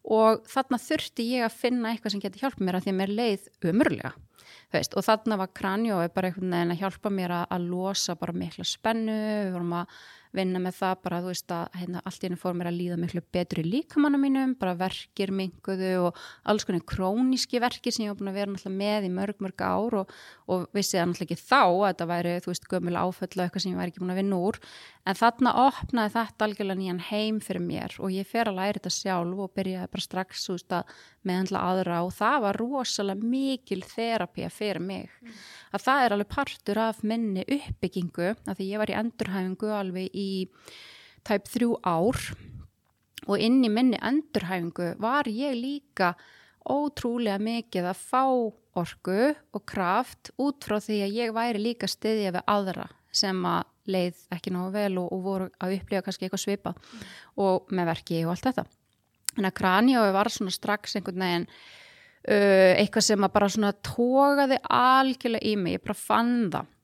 og 0.09 0.47
þarna 0.49 0.81
þurfti 0.81 1.27
ég 1.35 1.45
að 1.47 1.59
finna 1.59 1.93
eitthvað 1.93 2.15
sem 2.15 2.23
getur 2.25 2.47
hjálpa 2.47 2.65
mér 2.65 2.79
að 2.79 2.87
því 2.87 2.95
að 2.95 2.99
mér 3.03 3.15
leið 3.19 3.49
umurlega 3.71 4.15
og 4.69 5.05
þarna 5.05 5.39
var 5.41 5.53
Kranjói 5.57 6.09
bara 6.13 6.29
einhvern 6.29 6.53
veginn 6.53 6.75
að 6.75 6.81
hjálpa 6.83 7.13
mér 7.13 7.35
að, 7.39 7.45
að 7.57 7.69
losa 7.73 8.17
bara 8.21 8.37
mikla 8.37 8.67
spennu, 8.69 9.17
við 9.17 9.55
vorum 9.55 9.77
að 9.81 9.95
vinna 10.37 10.61
með 10.63 10.77
það 10.79 10.95
bara 11.05 11.21
þú 11.25 11.33
veist 11.33 11.55
að 11.55 11.79
hérna, 11.79 12.03
allt 12.05 12.23
í 12.23 12.29
henni 12.29 12.41
fór 12.41 12.57
mér 12.59 12.71
að 12.71 12.79
líða 12.79 12.99
miklu 13.01 13.23
betur 13.35 13.63
í 13.63 13.67
líkamannum 13.69 14.25
mínum, 14.25 14.55
bara 14.59 14.75
verkir 14.79 15.33
minguðu 15.35 15.93
og 16.09 16.21
alls 16.49 16.67
konar 16.69 16.85
króníski 16.89 17.63
verkir 17.63 17.95
sem 17.95 18.07
ég 18.07 18.13
var 18.13 18.21
búin 18.21 18.33
að 18.33 18.41
vera 18.41 18.75
með 18.75 19.09
í 19.09 19.13
mörg 19.13 19.43
mörg 19.45 19.65
ár 19.65 19.99
og, 20.03 20.15
og 20.47 20.69
vissi 20.77 20.99
það 20.99 21.11
náttúrulega 21.13 21.39
ekki 21.39 21.49
þá 21.49 21.63
að 21.63 21.85
þetta 21.87 22.09
væri 22.13 22.37
þú 22.45 22.53
veist 22.53 22.71
gömul 22.73 22.97
áföll 22.99 23.33
og 23.33 23.45
eitthvað 23.45 23.65
sem 23.65 23.73
ég 23.73 23.81
væri 23.81 23.95
ekki 23.95 24.05
búin 24.05 24.15
að 24.15 24.21
vinna 24.23 24.41
úr 24.49 24.61
en 25.09 25.17
þarna 25.17 25.55
opnaði 25.65 26.15
þetta 26.17 26.47
algjörlega 26.47 26.81
nýjan 26.83 27.05
heim 27.09 27.39
fyrir 27.45 27.65
mér 27.65 27.95
og 28.03 28.13
ég 28.13 28.29
fer 28.29 28.51
að 28.51 28.59
læra 28.59 28.79
þetta 28.79 28.93
sjálf 28.93 29.45
og 29.45 29.55
byrjaði 29.57 29.93
bara 29.95 30.05
strax 30.05 30.45
veist 30.53 30.75
að 30.75 30.93
meðhandla 31.29 31.63
aðra 31.71 32.01
og 32.07 32.13
það 32.17 32.39
var 32.45 32.59
rosalega 32.61 33.31
mikil 33.33 33.81
þerapía 33.89 34.51
fyrir 34.53 34.85
mig 34.85 35.09
mm. 35.23 35.39
að 35.77 35.85
það 35.87 36.05
er 36.05 36.17
alveg 36.17 36.31
partur 36.35 36.83
af 36.83 37.03
minni 37.07 37.45
uppbyggingu 37.45 38.29
að 38.35 38.61
því 38.61 38.69
ég 38.69 38.83
var 38.83 38.93
í 38.93 38.99
endurhæfingu 39.01 39.73
alveg 39.79 40.18
í 40.19 40.31
tæp 41.27 41.49
þrjú 41.53 41.79
ár 41.87 42.19
og 43.29 43.43
inn 43.45 43.61
í 43.65 43.71
minni 43.73 44.01
endurhæfingu 44.01 44.95
var 45.03 45.29
ég 45.31 45.57
líka 45.59 46.15
ótrúlega 46.69 47.39
mikið 47.41 47.91
að 47.91 48.01
fá 48.03 48.25
orgu 48.79 49.33
og 49.57 49.65
kraft 49.69 50.33
út 50.41 50.65
frá 50.65 50.79
því 50.83 51.01
að 51.07 51.17
ég 51.17 51.35
væri 51.37 51.63
líka 51.63 51.89
stiðja 51.91 52.35
við 52.37 52.49
aðra 52.51 52.89
sem 53.15 53.41
að 53.49 53.67
leið 53.89 54.23
ekki 54.37 54.53
náðu 54.53 54.73
vel 54.75 55.01
og, 55.01 55.13
og 55.17 55.23
voru 55.25 55.49
að 55.65 55.79
upplifa 55.79 56.05
kannski 56.05 56.27
eitthvað 56.27 56.45
svipa 56.45 56.75
mm. 56.75 57.05
og 57.45 57.73
með 57.73 57.91
verki 57.93 58.23
og 58.27 58.35
allt 58.35 58.49
þetta. 58.51 58.65
Þannig 59.35 59.51
að 59.51 59.59
Kranjói 59.61 60.09
var 60.17 60.31
svona 60.33 60.53
strax 60.55 60.97
einhvern 60.99 61.25
veginn 61.25 61.47
uh, 61.49 62.73
eitthvað 62.77 63.07
sem 63.09 63.25
að 63.25 63.35
bara 63.39 63.51
svona 63.55 63.73
tókaði 63.87 64.59
algjörlega 64.79 65.49
í 65.49 65.55
mig, 65.61 65.79
ég 65.79 65.87
bara 65.87 65.99
fann 65.99 66.37
það 66.53 66.75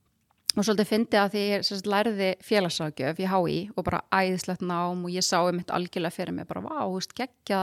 og 0.54 0.66
svolítið 0.66 0.88
fyndi 0.88 1.18
að 1.18 1.32
því 1.34 1.44
ég 1.50 1.64
sérst, 1.66 1.88
læriði 1.90 2.28
félagságjöf 2.46 3.20
í 3.22 3.28
HÍ 3.30 3.56
og 3.74 3.86
bara 3.86 4.02
æðislegt 4.14 4.62
nám 4.62 5.02
og 5.06 5.14
ég 5.14 5.26
sá 5.26 5.40
um 5.42 5.56
mitt 5.58 5.72
algjörlega 5.74 6.14
fyrir 6.14 6.36
mig 6.36 6.46
bara 6.50 6.62
vá, 6.62 6.76
þú 6.84 6.98
veist, 6.98 7.14
geggja 7.18 7.62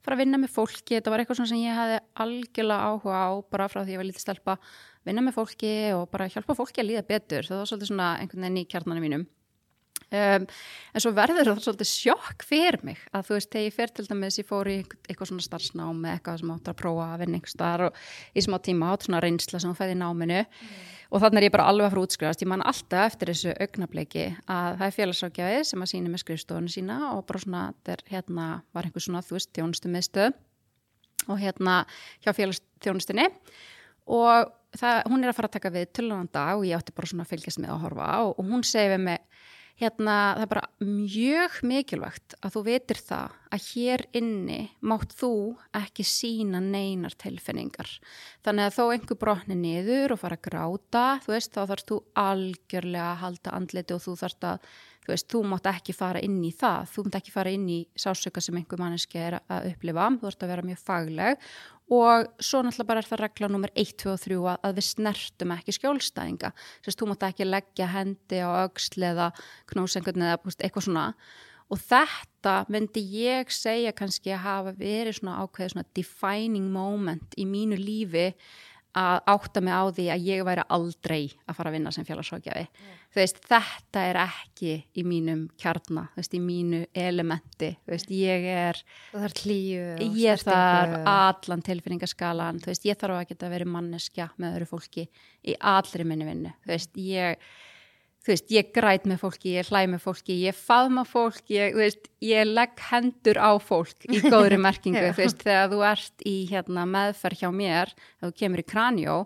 fara 0.00 0.16
að 0.16 0.22
vinna 0.22 0.40
með 0.40 0.54
fólki, 0.54 0.96
þetta 0.96 1.12
var 1.12 1.22
eitthvað 1.24 1.42
sem 1.42 1.60
ég 1.60 1.76
hefði 1.76 1.98
algjörlega 2.24 2.88
áhuga 2.88 3.20
á 3.20 3.30
bara 3.52 3.68
frá 3.72 3.82
því 3.82 3.96
ég 3.96 4.00
var 4.00 4.08
lítið 4.08 4.24
stelpa, 4.24 4.56
vinna 5.04 5.26
með 5.26 5.36
fólki 5.36 5.74
og 5.98 6.06
bara 6.14 6.30
hjálpa 6.32 6.56
fólki 6.56 6.80
að 6.80 6.90
líða 6.92 7.04
betur, 7.12 7.50
það 7.50 7.60
var 7.60 7.70
svolítið 7.72 7.92
svona 7.92 8.08
einhvern 8.22 8.48
veginn 8.48 8.62
í 8.62 8.68
kjarnanum 8.72 9.06
mínum 9.08 9.28
Um, 10.10 10.46
en 10.90 11.02
svo 11.04 11.12
verður 11.14 11.46
það 11.46 11.60
svolítið 11.62 11.86
sjokk 11.86 12.42
fyrir 12.42 12.80
mig 12.82 12.98
að 13.14 13.28
þú 13.28 13.36
veist, 13.36 13.50
þegar 13.52 13.66
ég 13.68 13.76
fer 13.76 13.92
til 13.94 14.06
dæmis 14.08 14.40
ég 14.40 14.48
fór 14.48 14.70
í 14.70 14.78
eitthvað 14.80 15.30
svona 15.30 15.44
starfsnám 15.44 16.00
með 16.02 16.16
eitthvað 16.16 16.40
sem 16.40 16.50
áttur 16.54 16.74
að 16.74 16.80
prófa 16.80 17.06
að 17.06 17.22
vinna 17.22 17.38
einhver 17.38 17.52
starf 17.54 17.86
og 17.86 18.34
í 18.34 18.44
smá 18.46 18.58
tíma 18.66 18.90
átt 18.90 19.06
svona 19.06 19.22
reynsla 19.22 19.62
sem 19.62 19.70
hún 19.70 19.78
fæði 19.78 19.94
í 19.94 20.00
náminu. 20.02 20.42
Mm. 20.42 20.80
og 21.10 21.22
þannig 21.24 21.40
er 21.40 21.46
ég 21.48 21.54
bara 21.54 21.68
alveg 21.70 21.86
að 21.86 21.94
fara 21.94 22.04
útskrifast. 22.06 22.42
Ég 22.44 22.50
man 22.50 22.62
alltaf 22.62 23.06
eftir 23.08 23.32
þessu 23.32 23.54
augnabliki 23.54 24.26
að 24.46 24.76
það 24.78 24.84
er 24.86 24.98
félagsákjafi 24.98 25.64
sem 25.70 25.82
að 25.82 25.90
sína 25.90 26.12
með 26.12 26.22
skrifstofunni 26.22 26.74
sína 26.74 26.98
og 27.16 27.24
bara 27.26 27.42
svona, 27.42 27.64
þetta 27.86 28.14
hérna 28.14 28.46
var 28.74 28.86
einhver 28.86 29.06
svona, 29.06 29.22
þú 29.26 29.38
veist, 29.38 29.50
þjónustu 29.58 29.90
miðstöð 29.90 30.38
og 31.28 31.40
hérna 31.40 31.82
hjá 32.24 32.32
félagsþjónustinni 32.36 33.26
og 34.10 34.50
það, 34.78 35.02
hún 35.10 35.24
er 35.24 35.32
að 35.32 35.38
fara 35.38 35.50
að 35.50 35.56
taka 35.58 35.72
við 35.74 35.90
tölunum 35.96 36.30
dag 36.32 36.56
og 36.56 36.66
ég 36.68 36.78
átti 36.78 36.94
bara 36.96 37.10
svona 37.10 37.26
að 37.26 37.34
fylgjast 37.34 37.60
með 37.62 37.74
að 37.74 37.84
horfa 37.84 38.10
og, 38.24 38.32
og 38.38 38.50
hún 38.52 38.64
segi 38.66 38.92
við 38.94 39.02
mig 39.08 39.29
hérna 39.80 40.16
það 40.36 40.42
er 40.44 40.50
bara 40.50 40.66
mjög 40.84 41.56
mikilvægt 41.70 42.36
að 42.40 42.54
þú 42.56 42.62
veitir 42.66 43.00
það 43.06 43.38
að 43.50 43.66
hér 43.70 44.04
inni 44.20 44.58
mátt 44.86 45.14
þú 45.18 45.32
ekki 45.80 46.06
sína 46.06 46.60
neinar 46.64 47.16
tilfinningar. 47.20 47.90
Þannig 48.44 48.68
að 48.68 48.76
þó 48.76 48.84
einhver 48.86 49.20
brotni 49.20 49.56
niður 49.58 50.14
og 50.14 50.22
fara 50.22 50.38
að 50.38 50.46
gráta, 50.48 51.06
þú 51.24 51.34
veist, 51.34 51.54
þá 51.54 51.62
þarfst 51.72 51.90
þú 51.90 51.98
algjörlega 52.26 53.08
að 53.10 53.20
halda 53.24 53.56
andliti 53.58 53.96
og 53.96 54.04
þú 54.04 54.16
þarfst 54.22 54.48
að, 54.52 54.70
þú 55.00 55.14
veist, 55.14 55.28
þú 55.32 55.42
mátt 55.50 55.68
ekki 55.72 55.96
fara 55.96 56.22
inn 56.24 56.38
í 56.44 56.52
það. 56.60 56.94
Þú 56.94 57.06
mátt 57.06 57.20
ekki 57.20 57.34
fara 57.34 57.56
inn 57.56 57.66
í 57.72 57.80
sásöka 57.98 58.44
sem 58.44 58.60
einhver 58.60 58.80
manneski 58.80 59.20
er 59.20 59.40
að 59.40 59.72
upplifa, 59.72 60.08
þú 60.16 60.28
þarfst 60.28 60.46
að 60.46 60.54
vera 60.54 60.68
mjög 60.70 60.82
fagleg 60.84 61.50
og 61.90 62.28
svo 62.38 62.62
náttúrulega 62.62 62.86
bara 62.86 63.02
er 63.02 63.08
það 63.08 63.22
regla 63.24 63.50
nummer 63.50 63.72
1, 63.74 63.92
2 63.98 64.12
og 64.12 64.22
3 64.22 64.40
að, 64.54 64.74
við 64.76 64.86
snertum 64.86 65.54
ekki 65.56 65.74
skjólstæðinga. 65.74 66.52
Þess 66.84 66.94
að 66.94 67.00
þú 67.00 67.08
mátt 67.10 67.28
ekki 67.30 67.48
leggja 67.48 67.88
hendi 67.90 68.42
á 68.46 68.48
auksl 68.62 69.06
eða 69.10 69.30
knósengun 69.72 70.26
eða 70.26 70.38
eitthvað 70.38 70.86
svona. 70.86 71.06
Og 71.70 71.78
þetta 71.82 72.54
myndi 72.70 73.02
ég 73.14 73.50
segja 73.54 73.92
kannski 73.94 74.32
að 74.34 74.44
hafa 74.46 74.74
verið 74.78 75.20
svona 75.20 75.42
ákveðið 75.42 75.74
svona 75.74 75.90
defining 75.98 76.70
moment 76.72 77.36
í 77.38 77.46
mínu 77.46 77.78
lífi 77.78 78.30
að 78.98 79.20
átta 79.30 79.60
mig 79.62 79.74
á 79.74 79.84
því 79.94 80.06
að 80.10 80.24
ég 80.26 80.42
væri 80.46 80.64
aldrei 80.74 81.20
að 81.46 81.56
fara 81.58 81.70
að 81.70 81.76
vinna 81.76 81.92
sem 81.94 82.06
félagsrákjafi 82.08 82.62
yeah. 82.64 82.98
þú 83.14 83.20
veist, 83.20 83.40
þetta 83.46 84.02
er 84.08 84.18
ekki 84.24 84.74
í 84.98 85.04
mínum 85.06 85.44
kjarna, 85.60 86.08
þú 86.10 86.22
veist, 86.22 86.34
í 86.34 86.42
mínu 86.42 86.82
elementi, 87.06 87.70
þú 87.84 87.94
veist, 87.94 88.12
ég 88.14 88.48
er 88.50 88.82
þú 89.12 89.22
þarf 89.24 89.42
hlýju 89.44 90.10
ég 90.18 90.44
þarf 90.44 91.10
allan 91.14 91.66
tilfinningaskalan 91.70 92.60
þú 92.64 92.72
veist, 92.72 92.90
ég 92.90 92.98
þarf 92.98 93.20
að 93.20 93.26
geta 93.30 93.52
verið 93.54 93.74
manneskja 93.76 94.30
með 94.36 94.56
öðru 94.58 94.70
fólki 94.74 95.06
í 95.46 95.58
allri 95.60 96.06
minni 96.06 96.26
vinnu 96.26 96.54
þú 96.64 96.74
veist, 96.74 96.98
ég 96.98 97.50
þú 98.20 98.32
veist, 98.34 98.48
ég 98.52 98.72
græt 98.74 99.06
með 99.08 99.22
fólki, 99.24 99.54
ég 99.56 99.68
hlæ 99.70 99.84
með 99.90 100.02
fólki, 100.04 100.36
ég 100.44 100.56
faðma 100.56 101.04
fólk, 101.08 101.42
ég, 101.52 101.76
veist, 101.78 102.10
ég 102.24 102.48
legg 102.48 102.82
hendur 102.90 103.40
á 103.40 103.56
fólk 103.62 104.08
í 104.08 104.20
góðri 104.26 104.60
merkingu, 104.60 105.06
þú 105.16 105.24
veist, 105.24 105.44
þegar 105.46 105.70
þú 105.72 105.84
ert 105.90 106.26
í 106.28 106.36
hérna, 106.50 106.86
meðferð 106.90 107.44
hjá 107.44 107.50
mér, 107.54 107.94
þú 108.20 108.32
kemur 108.42 108.62
í 108.62 108.66
kranjó, 108.68 109.16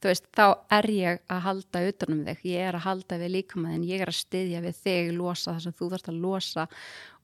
þú 0.00 0.08
veist, 0.08 0.26
þá 0.36 0.44
er 0.72 0.88
ég 0.94 1.20
að 1.30 1.42
halda 1.44 1.82
utanum 1.90 2.24
þig, 2.24 2.42
ég 2.48 2.66
er 2.70 2.78
að 2.78 2.86
halda 2.86 3.18
við 3.20 3.32
líkamæðin, 3.36 3.86
ég 3.90 4.02
er 4.04 4.12
að 4.12 4.18
styðja 4.20 4.62
við 4.64 4.80
þig, 4.80 5.12
losa 5.18 5.52
það 5.52 5.62
sem 5.66 5.76
þú 5.76 5.88
þarfst 5.92 6.10
að 6.10 6.20
losa. 6.24 6.66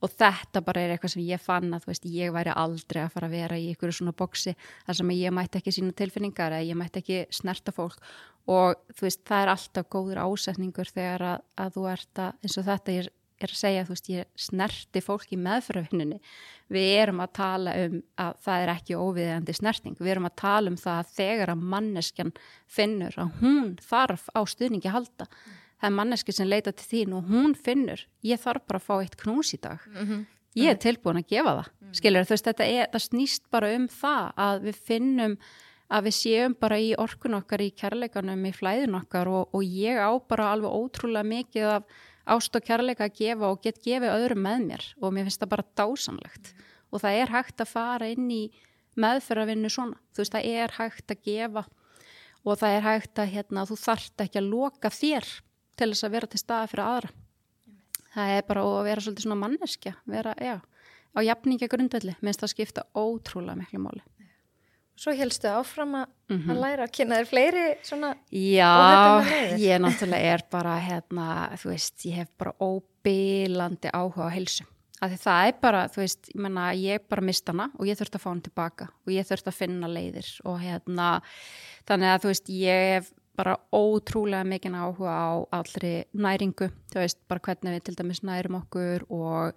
Og 0.04 0.12
þetta 0.12 0.62
bara 0.66 0.82
er 0.84 0.92
eitthvað 0.92 1.14
sem 1.14 1.24
ég 1.24 1.40
fann 1.40 1.72
að, 1.72 1.86
þú 1.86 1.92
veist, 1.92 2.08
ég 2.12 2.34
væri 2.36 2.52
aldrei 2.52 3.02
að 3.02 3.12
fara 3.14 3.30
að 3.30 3.36
vera 3.38 3.58
í 3.58 3.68
ykkur 3.72 3.94
svona 3.96 4.12
boksi 4.16 4.52
þar 4.84 4.98
sem 5.00 5.12
ég 5.16 5.36
mætti 5.36 5.60
ekki 5.62 5.72
sína 5.72 5.96
tilfinningar 5.96 6.56
eða 6.58 6.68
ég 6.68 6.76
mætti 6.76 7.00
ekki 7.00 7.22
snerta 7.32 7.72
fólk. 7.72 7.96
Og 8.46 8.76
þú 8.92 9.08
veist, 9.08 9.24
það 9.26 9.42
er 9.42 9.52
alltaf 9.54 9.88
góður 9.90 10.20
ásetningur 10.22 10.92
þegar 10.92 11.24
að, 11.32 11.46
að 11.64 11.72
þú 11.78 11.86
ert 11.94 12.20
að, 12.26 12.36
eins 12.44 12.60
og 12.60 12.68
þetta 12.68 12.98
ég 13.00 13.08
er 13.44 13.52
að 13.52 13.60
segja, 13.60 13.84
þú 13.84 13.94
veist, 13.94 14.08
ég 14.12 14.28
snerti 14.46 15.02
fólk 15.04 15.32
í 15.34 15.38
meðfrafinninni. 15.40 16.20
Við 16.72 16.88
erum 17.02 17.20
að 17.24 17.32
tala 17.36 17.74
um 17.84 17.98
að 18.22 18.38
það 18.46 18.62
er 18.62 18.72
ekki 18.72 18.96
óviðjandi 18.96 19.56
snerting. 19.58 19.98
Við 20.00 20.12
erum 20.14 20.28
að 20.30 20.36
tala 20.40 20.72
um 20.72 20.78
það 20.80 21.02
að 21.02 21.12
þegar 21.18 21.52
að 21.52 21.66
manneskjan 21.74 22.32
finnur 22.78 23.18
að 23.20 23.36
hún 23.42 23.76
þarf 23.84 24.26
á 24.32 24.40
stuðningi 24.48 24.94
halda. 24.94 25.28
Það 25.76 25.90
er 25.90 25.96
manneski 25.98 26.32
sem 26.32 26.48
leita 26.48 26.72
til 26.72 26.88
þín 26.88 27.18
og 27.18 27.28
hún 27.28 27.52
finnur, 27.54 28.06
ég 28.24 28.40
þarf 28.40 28.64
bara 28.64 28.80
að 28.80 28.88
fá 28.88 28.94
eitt 29.02 29.20
knús 29.20 29.52
í 29.52 29.60
dag. 29.60 29.84
Mm 29.92 30.06
-hmm. 30.06 30.24
Ég 30.56 30.72
er 30.72 30.80
tilbúin 30.80 31.20
að 31.20 31.28
gefa 31.28 31.52
það. 31.52 31.70
Mm. 31.80 31.94
Skilur, 31.98 32.24
þú 32.24 32.32
veist, 32.32 32.46
þetta 32.48 32.64
er, 32.64 32.86
það 32.92 33.02
snýst 33.04 33.42
bara 33.52 33.72
um 33.76 33.88
það 33.92 34.32
að 34.36 34.62
við 34.62 34.76
finnum 34.88 35.38
að 35.92 36.08
við 36.08 36.14
séum 36.16 36.54
bara 36.58 36.78
í 36.82 36.94
orkun 36.98 37.36
okkar, 37.38 37.62
í 37.62 37.70
kærleikanum, 37.76 38.46
í 38.48 38.52
flæðin 38.56 38.98
okkar 38.98 39.28
og, 39.28 39.54
og 39.54 39.62
ég 39.62 40.00
á 40.00 40.10
bara 40.18 40.50
alveg 40.54 40.72
ótrúlega 40.72 41.28
mikið 41.28 41.68
af 41.76 41.82
ást 42.26 42.56
og 42.58 42.64
kærleika 42.66 43.06
að 43.06 43.18
gefa 43.20 43.50
og 43.50 43.62
get 43.64 43.80
gefið 43.84 44.12
öðrum 44.12 44.42
með 44.46 44.62
mér 44.70 44.86
og 45.00 45.14
mér 45.14 45.26
finnst 45.28 45.42
það 45.42 45.52
bara 45.54 45.66
dásamlegt 45.78 46.50
mm. 46.50 46.64
og 46.90 47.02
það 47.04 47.18
er 47.20 47.34
hægt 47.34 47.62
að 47.62 47.72
fara 47.72 48.08
inn 48.10 48.30
í 48.32 48.42
meðferðarvinnu 48.96 49.70
svona, 49.72 50.00
þú 50.14 50.22
veist 50.22 50.34
það 50.34 50.48
er 50.62 50.74
hægt 50.78 51.12
að 51.12 51.22
gefa 51.28 51.66
og 52.46 52.58
það 52.60 52.76
er 52.78 52.86
hægt 52.86 53.22
að 53.22 53.32
hérna, 53.34 53.66
þú 53.68 53.78
þart 53.82 54.24
ekki 54.26 54.40
að 54.40 54.50
loka 54.50 54.90
þér 54.90 55.30
til 55.76 55.90
þess 55.92 56.06
að 56.06 56.16
vera 56.16 56.30
til 56.32 56.42
staða 56.42 56.70
fyrir 56.72 56.86
aðra 56.86 57.12
mm. 57.12 57.78
það 58.16 58.34
er 58.36 58.48
bara 58.50 58.66
að 58.72 58.82
vera 58.90 59.06
svolítið 59.06 59.28
svona 59.28 59.40
manneskja 59.44 59.94
vera, 60.10 60.34
já, 60.40 60.56
á 61.14 61.18
jafninga 61.30 61.70
grundvelli 61.70 62.18
minnst 62.20 62.42
það 62.42 62.54
skipta 62.56 62.88
ótrúlega 62.96 63.60
miklu 63.62 63.82
móli 63.86 64.04
Svo 64.96 65.12
helstu 65.12 65.50
áfram 65.52 65.92
að, 65.94 66.06
mm 66.30 66.36
-hmm. 66.36 66.50
að 66.52 66.60
læra 66.60 66.84
að 66.86 66.92
kynna 66.92 67.18
þér 67.18 67.28
fleiri 67.28 67.64
svona 67.82 68.14
Já, 68.32 68.76
ég 69.58 69.80
náttúrulega 69.80 70.32
er 70.34 70.42
bara 70.50 70.78
hérna, 70.80 71.50
þú 71.56 71.68
veist, 71.68 72.06
ég 72.06 72.14
hef 72.14 72.28
bara 72.38 72.52
óbílandi 72.60 73.90
áhuga 73.92 74.28
á 74.28 74.30
helsu 74.32 74.64
af 75.00 75.10
því 75.12 75.18
það 75.20 75.46
er 75.46 75.54
bara, 75.60 75.82
þú 75.88 76.00
veist, 76.00 76.28
ég 76.32 76.40
menna 76.40 76.70
ég 76.72 77.04
bara 77.08 77.22
mist 77.22 77.48
hana 77.48 77.70
og 77.78 77.86
ég 77.86 77.98
þurft 77.98 78.16
að 78.16 78.22
fá 78.22 78.30
hann 78.30 78.40
tilbaka 78.40 78.88
og 79.06 79.12
ég 79.12 79.28
þurft 79.28 79.50
að 79.50 79.58
finna 79.58 79.88
leiðir 79.88 80.30
og 80.44 80.60
hérna, 80.60 81.20
þannig 81.86 82.08
að 82.14 82.22
þú 82.22 82.32
veist, 82.32 82.48
ég 82.48 82.94
hef 82.94 83.12
bara 83.36 83.58
ótrúlega 83.72 84.44
mikinn 84.48 84.74
áhuga 84.74 85.12
á 85.12 85.28
allri 85.52 86.06
næringu, 86.16 86.70
þú 86.88 87.02
veist, 87.02 87.20
bara 87.28 87.40
hvernig 87.40 87.76
við 87.76 87.84
til 87.84 87.96
dæmis 87.98 88.22
nærum 88.24 88.62
okkur 88.62 89.04
og 89.10 89.52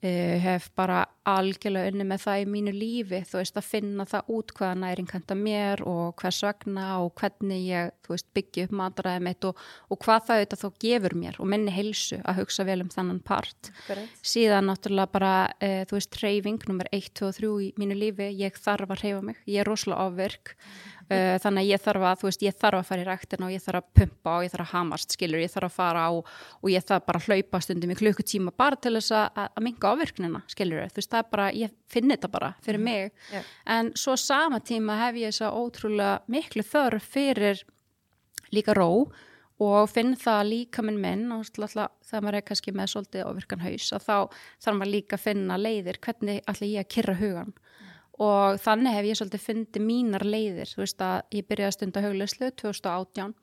Uh, 0.00 0.38
hef 0.40 0.70
bara 0.72 1.02
algjörlega 1.38 1.92
unni 1.92 2.06
með 2.10 2.22
það 2.24 2.42
í 2.42 2.46
mínu 2.54 2.74
lífi, 2.74 3.20
þú 3.30 3.38
veist 3.38 3.58
að 3.60 3.68
finna 3.68 4.06
það 4.10 4.30
út 4.36 4.54
hvaða 4.58 4.78
næring 4.82 5.10
henda 5.14 5.36
mér 5.38 5.82
og 5.88 6.20
hvers 6.20 6.40
vegna 6.46 6.86
og 7.04 7.10
hvernig 7.20 7.64
ég 7.68 7.90
veist, 8.10 8.28
byggja 8.36 8.66
upp 8.66 8.76
mataræðið 8.80 9.26
mitt 9.28 9.48
og, 9.48 9.64
og 9.88 10.00
hvað 10.04 10.28
það 10.28 10.40
auðvitað 10.40 10.62
þó 10.64 10.68
gefur 10.86 11.16
mér 11.22 11.40
og 11.40 11.50
minni 11.54 11.74
heilsu 11.74 12.20
að 12.24 12.40
hugsa 12.42 12.66
vel 12.68 12.80
um 12.84 12.92
þannan 12.92 13.20
part 13.26 13.72
Great. 13.86 14.22
síðan 14.22 14.70
náttúrulega 14.70 15.14
bara 15.14 15.34
uh, 15.54 15.82
þú 15.90 15.98
veist, 15.98 16.22
reyfing, 16.24 16.62
nummer 16.70 16.90
1, 16.92 17.12
2 17.20 17.28
og 17.30 17.36
3 17.40 17.52
í 17.66 17.72
mínu 17.80 17.98
lífi, 17.98 18.32
ég 18.40 18.58
þarf 18.60 18.96
að 18.96 19.04
reyfa 19.04 19.26
mig 19.30 19.44
ég 19.46 19.62
er 19.62 19.70
rosalega 19.70 20.08
ofverk 20.10 20.56
mm 20.56 21.00
uh, 21.10 21.36
þannig 21.42 21.64
að 21.64 21.70
ég 21.70 21.82
þarf 21.84 22.06
að, 22.06 22.18
þú 22.20 22.28
veist, 22.28 22.44
ég 22.44 22.56
þarf 22.60 22.80
að 22.80 22.88
fara 22.88 23.02
í 23.02 23.06
ræktina 23.08 23.46
og 23.48 23.54
ég 23.54 23.64
þarf 23.64 23.80
að 23.80 23.88
pumpa 23.98 24.34
og 24.36 24.44
ég 24.44 24.52
þarf 24.54 24.66
að 24.66 24.72
hamast 24.74 25.16
skilur, 25.16 25.42
ég 25.42 25.52
þarf 25.52 25.68
að 25.68 25.76
fara 25.76 26.04
á 26.06 26.10
og 26.12 26.68
ég 26.70 26.86
þarf 26.86 27.06
bara 27.08 27.20
að 27.20 27.28
hlaupa 27.28 27.62
stundum 27.64 27.94
í 27.94 27.98
klukkutíma 28.00 28.54
bara 28.56 28.78
til 28.80 28.94
þess 28.96 29.14
að, 29.16 29.40
að 29.46 29.64
minga 29.66 29.92
áverknina 29.94 30.42
skilur, 30.50 30.90
þú 30.90 31.00
veist, 31.00 31.12
það 31.14 31.19
er 31.22 31.30
bara, 31.32 31.48
ég 31.56 31.74
finn 31.90 32.12
þetta 32.12 32.30
bara 32.32 32.52
fyrir 32.64 32.80
mhm. 32.80 32.84
mig, 32.84 33.32
yeah. 33.32 33.50
en 33.66 33.92
svo 33.98 34.16
sama 34.20 34.60
tíma 34.60 34.98
hef 35.04 35.18
ég 35.20 35.32
þess 35.32 35.46
að 35.48 35.58
ótrúlega 35.62 36.14
miklu 36.30 36.66
þörf 36.66 37.10
fyrir 37.16 37.64
líka 38.54 38.74
ró 38.76 38.90
og 39.60 39.90
finn 39.92 40.14
það 40.16 40.42
líka 40.48 40.82
minn 40.84 41.00
minn 41.00 41.26
og 41.34 41.44
það 41.52 42.22
maður 42.24 42.38
er 42.38 42.46
kannski 42.48 42.72
með 42.72 42.94
svolítið 42.94 43.26
ofirkan 43.28 43.64
haus 43.64 43.90
að 43.92 44.06
þá 44.06 44.16
þarf 44.64 44.78
maður 44.78 44.92
líka 44.94 45.18
að 45.18 45.24
finna 45.26 45.58
leiðir 45.60 46.00
hvernig 46.00 46.40
ætla 46.48 46.70
ég 46.70 46.84
að 46.86 46.92
kyrra 46.94 47.16
hugan 47.20 47.52
og 48.20 48.60
þannig 48.60 48.96
hef 48.96 49.08
ég 49.08 49.18
svolítið 49.20 49.44
fundið 49.44 49.84
mínar 49.84 50.24
leiðir, 50.26 50.68
þú 50.68 50.82
veist 50.82 51.04
að 51.04 51.36
ég 51.36 51.46
byrjaði 51.48 51.70
að 51.70 51.76
stunda 51.76 52.04
haugleislu 52.04 52.50
2018 52.62 53.36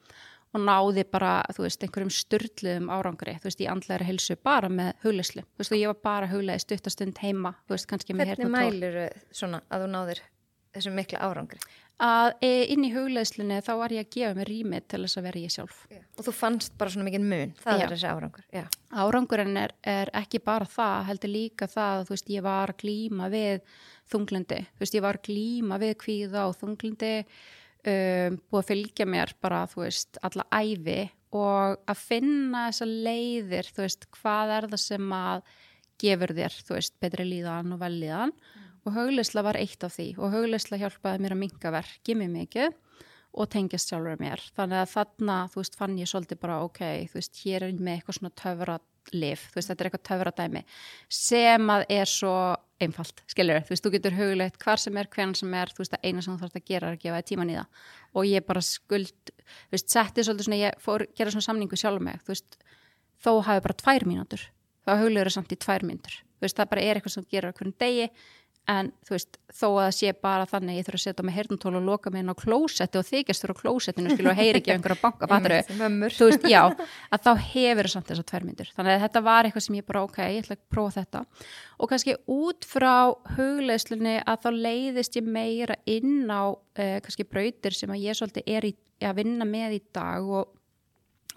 og 0.57 0.63
náði 0.67 1.05
bara, 1.09 1.33
þú 1.55 1.65
veist, 1.65 1.83
einhverjum 1.85 2.13
störtluðum 2.13 2.91
árangri, 2.93 3.35
þú 3.41 3.49
veist, 3.49 3.63
í 3.63 3.69
andlæri 3.71 4.07
helsu 4.07 4.37
bara 4.43 4.69
með 4.71 4.93
haugleislu, 5.03 5.43
þú 5.45 5.63
veist, 5.63 5.73
og 5.73 5.81
ég 5.81 5.91
var 5.93 5.99
bara 6.09 6.31
haugleið 6.31 6.63
stuttastund 6.65 7.21
heima, 7.23 7.53
þú 7.67 7.77
veist, 7.77 7.89
kannski 7.89 8.17
með 8.17 8.33
hérna 8.33 8.49
Hvernig 8.49 8.79
mælur 8.81 9.27
svona 9.35 9.61
að 9.69 9.85
þú 9.85 9.91
náðir 9.93 10.23
þessum 10.77 10.97
mikla 10.97 11.21
árangri? 11.25 11.61
Að 11.97 12.35
e, 12.45 12.49
inn 12.69 12.83
í 12.85 12.91
haugleislunni 12.93 13.55
þá 13.65 13.71
var 13.79 13.93
ég 13.95 14.05
að 14.05 14.11
gefa 14.13 14.37
mig 14.37 14.45
rými 14.45 14.81
til 14.85 14.99
þess 15.01 15.17
að 15.17 15.25
vera 15.25 15.39
ég 15.41 15.53
sjálf. 15.53 15.77
Já. 15.89 16.01
Og 16.13 16.27
þú 16.27 16.33
fannst 16.37 16.75
bara 16.77 16.93
svona 16.93 17.07
mikið 17.07 17.23
mun, 17.31 17.53
það 17.57 17.79
Já. 17.79 17.85
er 17.85 17.93
þessi 17.95 18.11
árangur. 18.11 18.43
Já. 18.53 18.63
Árangurinn 19.01 19.57
er, 19.57 19.73
er 19.81 20.11
ekki 20.19 20.41
bara 20.45 20.67
það, 20.69 21.07
heldur 21.07 21.33
líka 21.33 21.69
það, 21.71 22.03
þú 22.05 22.13
veist, 22.13 22.29
ég 22.35 22.45
var 22.45 22.73
að 22.73 22.79
klíma 22.83 23.31
við 23.33 23.63
þunglindi, 24.13 24.59
þú 24.75 24.85
veist 24.85 24.97
ég 24.99 25.05
var 25.07 25.19
glíma 25.25 25.79
við 25.81 25.95
kvíða 26.03 26.45
og 26.51 26.53
þunglindi 26.61 27.13
um, 27.87 28.37
búið 28.47 28.61
að 28.61 28.69
fylgja 28.71 29.07
mér 29.09 29.33
bara 29.43 29.63
þú 29.71 29.83
veist 29.85 30.19
alla 30.27 30.47
æfi 30.51 30.99
og 31.37 31.81
að 31.89 31.99
finna 31.99 32.67
þessa 32.69 32.87
leiðir 32.87 33.71
þú 33.73 33.83
veist 33.83 34.07
hvað 34.15 34.53
er 34.57 34.69
það 34.71 34.83
sem 34.83 35.13
að 35.17 35.43
gefur 36.01 36.33
þér 36.37 36.57
þú 36.63 36.77
veist 36.77 36.97
betri 37.03 37.27
líðan 37.27 37.75
og 37.75 37.81
velliðan 37.81 38.33
mm. 38.33 38.65
og 38.85 38.97
haugleisla 38.97 39.45
var 39.47 39.59
eitt 39.59 39.87
af 39.87 39.95
því 39.97 40.09
og 40.17 40.35
haugleisla 40.35 40.81
hjálpaði 40.81 41.23
mér 41.23 41.35
að 41.35 41.41
minga 41.43 41.73
verki 41.77 42.17
mjög 42.17 42.35
mikið 42.35 42.77
og 43.37 43.49
tengjast 43.53 43.91
sjálfur 43.91 44.21
mér 44.21 44.43
þannig 44.55 44.83
að 44.83 44.93
þarna 44.93 45.39
þú 45.51 45.61
veist 45.61 45.79
fann 45.79 45.97
ég 45.99 46.09
svolítið 46.09 46.43
bara 46.43 46.61
ok 46.65 46.83
þú 47.11 47.19
veist 47.19 47.41
hér 47.43 47.65
er 47.65 47.73
ég 47.73 47.81
með 47.81 47.99
eitthvað 47.99 48.19
svona 48.19 48.37
töfra 48.43 48.77
lif, 49.15 49.47
þú 49.51 49.59
veist, 49.59 49.69
þetta 49.71 49.83
er 49.83 49.89
eitthvað 49.89 50.07
töfradæmi 50.09 50.63
sem 51.17 51.69
að 51.71 51.85
er 51.97 52.09
svo 52.11 52.37
einfalt, 52.83 53.23
skilur, 53.29 53.63
þú 53.65 53.73
veist, 53.73 53.85
þú 53.85 53.91
getur 53.95 54.15
hugleitt 54.17 54.57
hvar 54.61 54.81
sem 54.81 54.97
er, 55.01 55.09
hvern 55.13 55.33
sem 55.37 55.53
er, 55.57 55.71
þú 55.73 55.83
veist, 55.83 55.95
að 55.97 56.05
eina 56.05 56.23
sem 56.23 56.33
þú 56.33 56.43
þarfst 56.43 56.59
að 56.59 56.67
gera 56.69 56.89
er 56.91 56.97
að 56.97 57.03
gefa 57.03 57.19
þér 57.19 57.27
tíman 57.31 57.51
í 57.51 57.57
það. 57.57 57.81
Og 58.13 58.27
ég 58.29 58.45
bara 58.47 58.63
skuld, 58.65 59.31
þú 59.41 59.75
veist, 59.75 59.89
setti 59.93 60.25
svolítið 60.27 60.47
svona, 60.49 60.59
ég 60.61 60.81
fór 60.83 61.05
gera 61.17 61.33
svona 61.33 61.47
samningu 61.47 61.79
sjálf 61.79 62.03
með, 62.05 62.21
þú 62.27 62.33
veist, 62.35 62.59
þó 63.25 63.31
hafi 63.47 63.65
bara 63.65 63.77
tvær 63.81 64.07
mínútur, 64.09 64.43
þá 64.85 64.91
huglegur 65.01 65.31
það 65.31 65.37
samt 65.39 65.55
í 65.55 65.59
tvær 65.65 65.87
mínútur, 65.89 66.19
þú 66.37 66.45
veist, 66.45 66.59
það 66.59 66.71
bara 66.75 66.85
er 66.85 66.99
eitthvað 66.99 67.15
sem 67.15 67.25
þú 67.25 67.33
gerir 67.33 67.49
á 67.49 67.57
hvernig 67.57 67.79
degi 67.81 68.09
en 68.67 68.89
þú 69.07 69.13
veist, 69.13 69.37
þó 69.47 69.65
að 69.67 69.77
það 69.77 69.93
sé 69.95 70.09
bara 70.25 70.47
þannig 70.49 70.77
ég 70.77 70.85
þurfa 70.87 70.99
að 70.99 71.03
setja 71.05 71.25
með 71.25 71.35
heyrnatól 71.37 71.71
og 71.79 71.85
loka 71.87 72.11
mig 72.11 72.23
inn 72.23 72.31
á 72.31 72.35
klósetti 72.35 72.99
og 72.99 73.05
þykjast 73.07 73.45
þurfa 73.45 73.61
klósettinu 73.61 74.11
skilur 74.11 74.31
og 74.33 74.41
heyri 74.41 74.59
ekki 74.59 74.73
einhverja 74.73 74.99
banka, 74.99 75.27
fattur 75.31 75.55
þú 76.17 76.27
veist, 76.27 76.47
já, 76.51 76.63
að 77.15 77.23
þá 77.23 77.31
hefur 77.45 77.87
það 77.87 77.93
samt 77.93 78.11
þessar 78.11 78.27
tværmyndur, 78.33 78.73
þannig 78.75 78.97
að 78.97 79.05
þetta 79.05 79.23
var 79.29 79.47
eitthvað 79.47 79.65
sem 79.67 79.79
ég 79.79 79.87
bara 79.87 80.03
ok, 80.07 80.19
ég 80.25 80.43
ætla 80.43 80.57
að 80.57 80.65
prófa 80.75 80.97
þetta. 80.97 81.23
Og 81.77 81.91
kannski 81.93 82.17
út 82.35 82.67
frá 82.67 82.93
hugleiðslunni 83.37 84.17
að 84.27 84.43
þá 84.43 84.49
leiðist 84.67 85.17
ég 85.21 85.31
meira 85.37 85.79
inn 85.87 86.27
á 86.27 86.43
uh, 86.51 86.99
kannski 87.07 87.27
brautir 87.29 87.77
sem 87.77 87.95
að 87.95 88.03
ég 88.03 88.19
svolítið 88.19 88.51
er 88.57 88.67
í, 88.67 88.75
að 88.99 89.19
vinna 89.21 89.47
með 89.47 89.79
í 89.79 89.81
dag 89.95 90.27
og, 90.27 90.55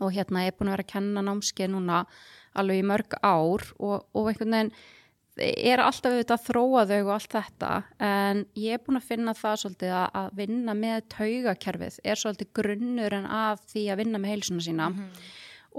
og 0.01 0.15
hérna 0.17 0.49
ég 0.49 0.55
er 0.55 0.59
búin 0.59 0.73
að 0.73 0.81
vera 0.81 0.89
að 0.89 0.95
kenna 0.97 1.27
námskeið 1.31 1.75
núna 1.77 2.05
alveg 2.59 2.81
í 2.81 2.87
mörg 2.87 3.15
ár 3.23 3.63
og, 3.79 4.09
og 4.11 4.31
einhvern 4.33 4.57
veginn 4.57 4.73
er 5.39 5.83
alltaf 5.83 6.11
auðvitað 6.13 6.37
að 6.37 6.47
þróa 6.49 6.83
þau 6.91 6.99
og 7.01 7.13
allt 7.15 7.35
þetta 7.37 7.71
en 8.07 8.43
ég 8.59 8.75
er 8.75 8.83
búin 8.85 8.99
að 8.99 9.07
finna 9.09 9.35
það 9.37 9.61
svolítið 9.63 9.95
að, 9.95 10.09
að 10.21 10.33
vinna 10.41 10.75
með 10.75 10.99
taugakerfið 11.15 12.01
er 12.05 12.21
svolítið 12.21 12.51
grunnur 12.61 13.17
en 13.21 13.31
að 13.31 13.63
því 13.71 13.85
að 13.93 14.03
vinna 14.03 14.21
með 14.21 14.35
heilsuna 14.35 14.67
sína 14.67 14.89
mm 14.91 14.99
-hmm. 14.99 15.31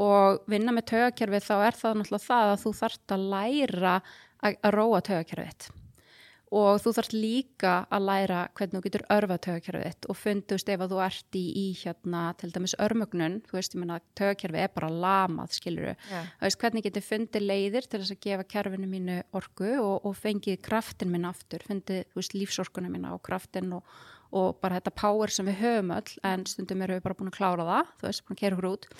og 0.07 0.41
vinna 0.47 0.71
með 0.71 0.87
taugakerfið 0.93 1.47
þá 1.49 1.55
er 1.59 1.79
það 1.81 1.99
náttúrulega 1.99 2.27
það 2.29 2.53
að 2.53 2.63
þú 2.63 2.73
þart 2.81 3.15
að 3.17 3.29
læra 3.35 3.95
að, 4.41 4.57
að 4.61 4.75
róa 4.77 5.01
taugakerfið 5.01 5.69
og 6.51 6.81
þú 6.83 6.91
þarf 6.97 7.13
líka 7.15 7.73
að 7.93 8.05
læra 8.09 8.39
hvernig 8.57 8.75
þú 8.75 8.81
getur 8.85 9.03
örfa 9.15 9.37
tögakerfið 9.45 10.07
og 10.11 10.17
fundust 10.19 10.71
ef 10.71 10.83
að 10.83 10.93
þú 10.93 11.01
ert 11.05 11.37
í, 11.39 11.43
í 11.55 11.65
hérna 11.79 12.23
til 12.39 12.51
dæmis 12.51 12.75
örmögnun, 12.83 13.37
þú 13.47 13.57
veist, 13.57 13.75
ég 13.75 13.83
menna 13.83 13.99
tögakerfið 14.19 14.65
er 14.65 14.73
bara 14.75 14.89
lamað, 14.91 15.55
skiluru 15.55 15.93
yeah. 15.93 16.31
þú 16.41 16.47
veist, 16.49 16.61
hvernig 16.63 16.87
getur 16.87 17.05
fundið 17.07 17.45
leiðir 17.47 17.87
til 17.87 18.01
þess 18.01 18.15
að 18.17 18.23
gefa 18.27 18.47
kerfinu 18.55 18.89
mínu 18.91 19.19
orgu 19.39 19.71
og, 19.79 20.09
og 20.09 20.17
fengið 20.19 20.59
kraftin 20.67 21.13
minn 21.13 21.29
aftur, 21.29 21.63
fundið, 21.67 22.03
þú 22.11 22.19
veist, 22.19 22.35
lífsorkunum 22.35 22.97
mína 22.97 23.15
og 23.15 23.23
kraftin 23.23 23.71
og, 23.77 23.95
og 24.35 24.59
bara 24.59 24.81
þetta 24.81 24.95
power 24.99 25.31
sem 25.31 25.47
við 25.47 25.59
höfum 25.63 25.95
öll 25.95 26.19
en 26.27 26.45
stundum 26.51 26.83
erum 26.83 26.99
við 26.99 27.07
bara 27.07 27.19
búin 27.21 27.31
að 27.31 27.39
klára 27.39 27.69
það, 27.71 27.95
þú 28.01 28.09
veist, 28.09 28.27
búin 28.27 28.35
að 28.35 28.43
kera 28.43 28.59
okkur 28.59 28.69
út. 28.73 28.91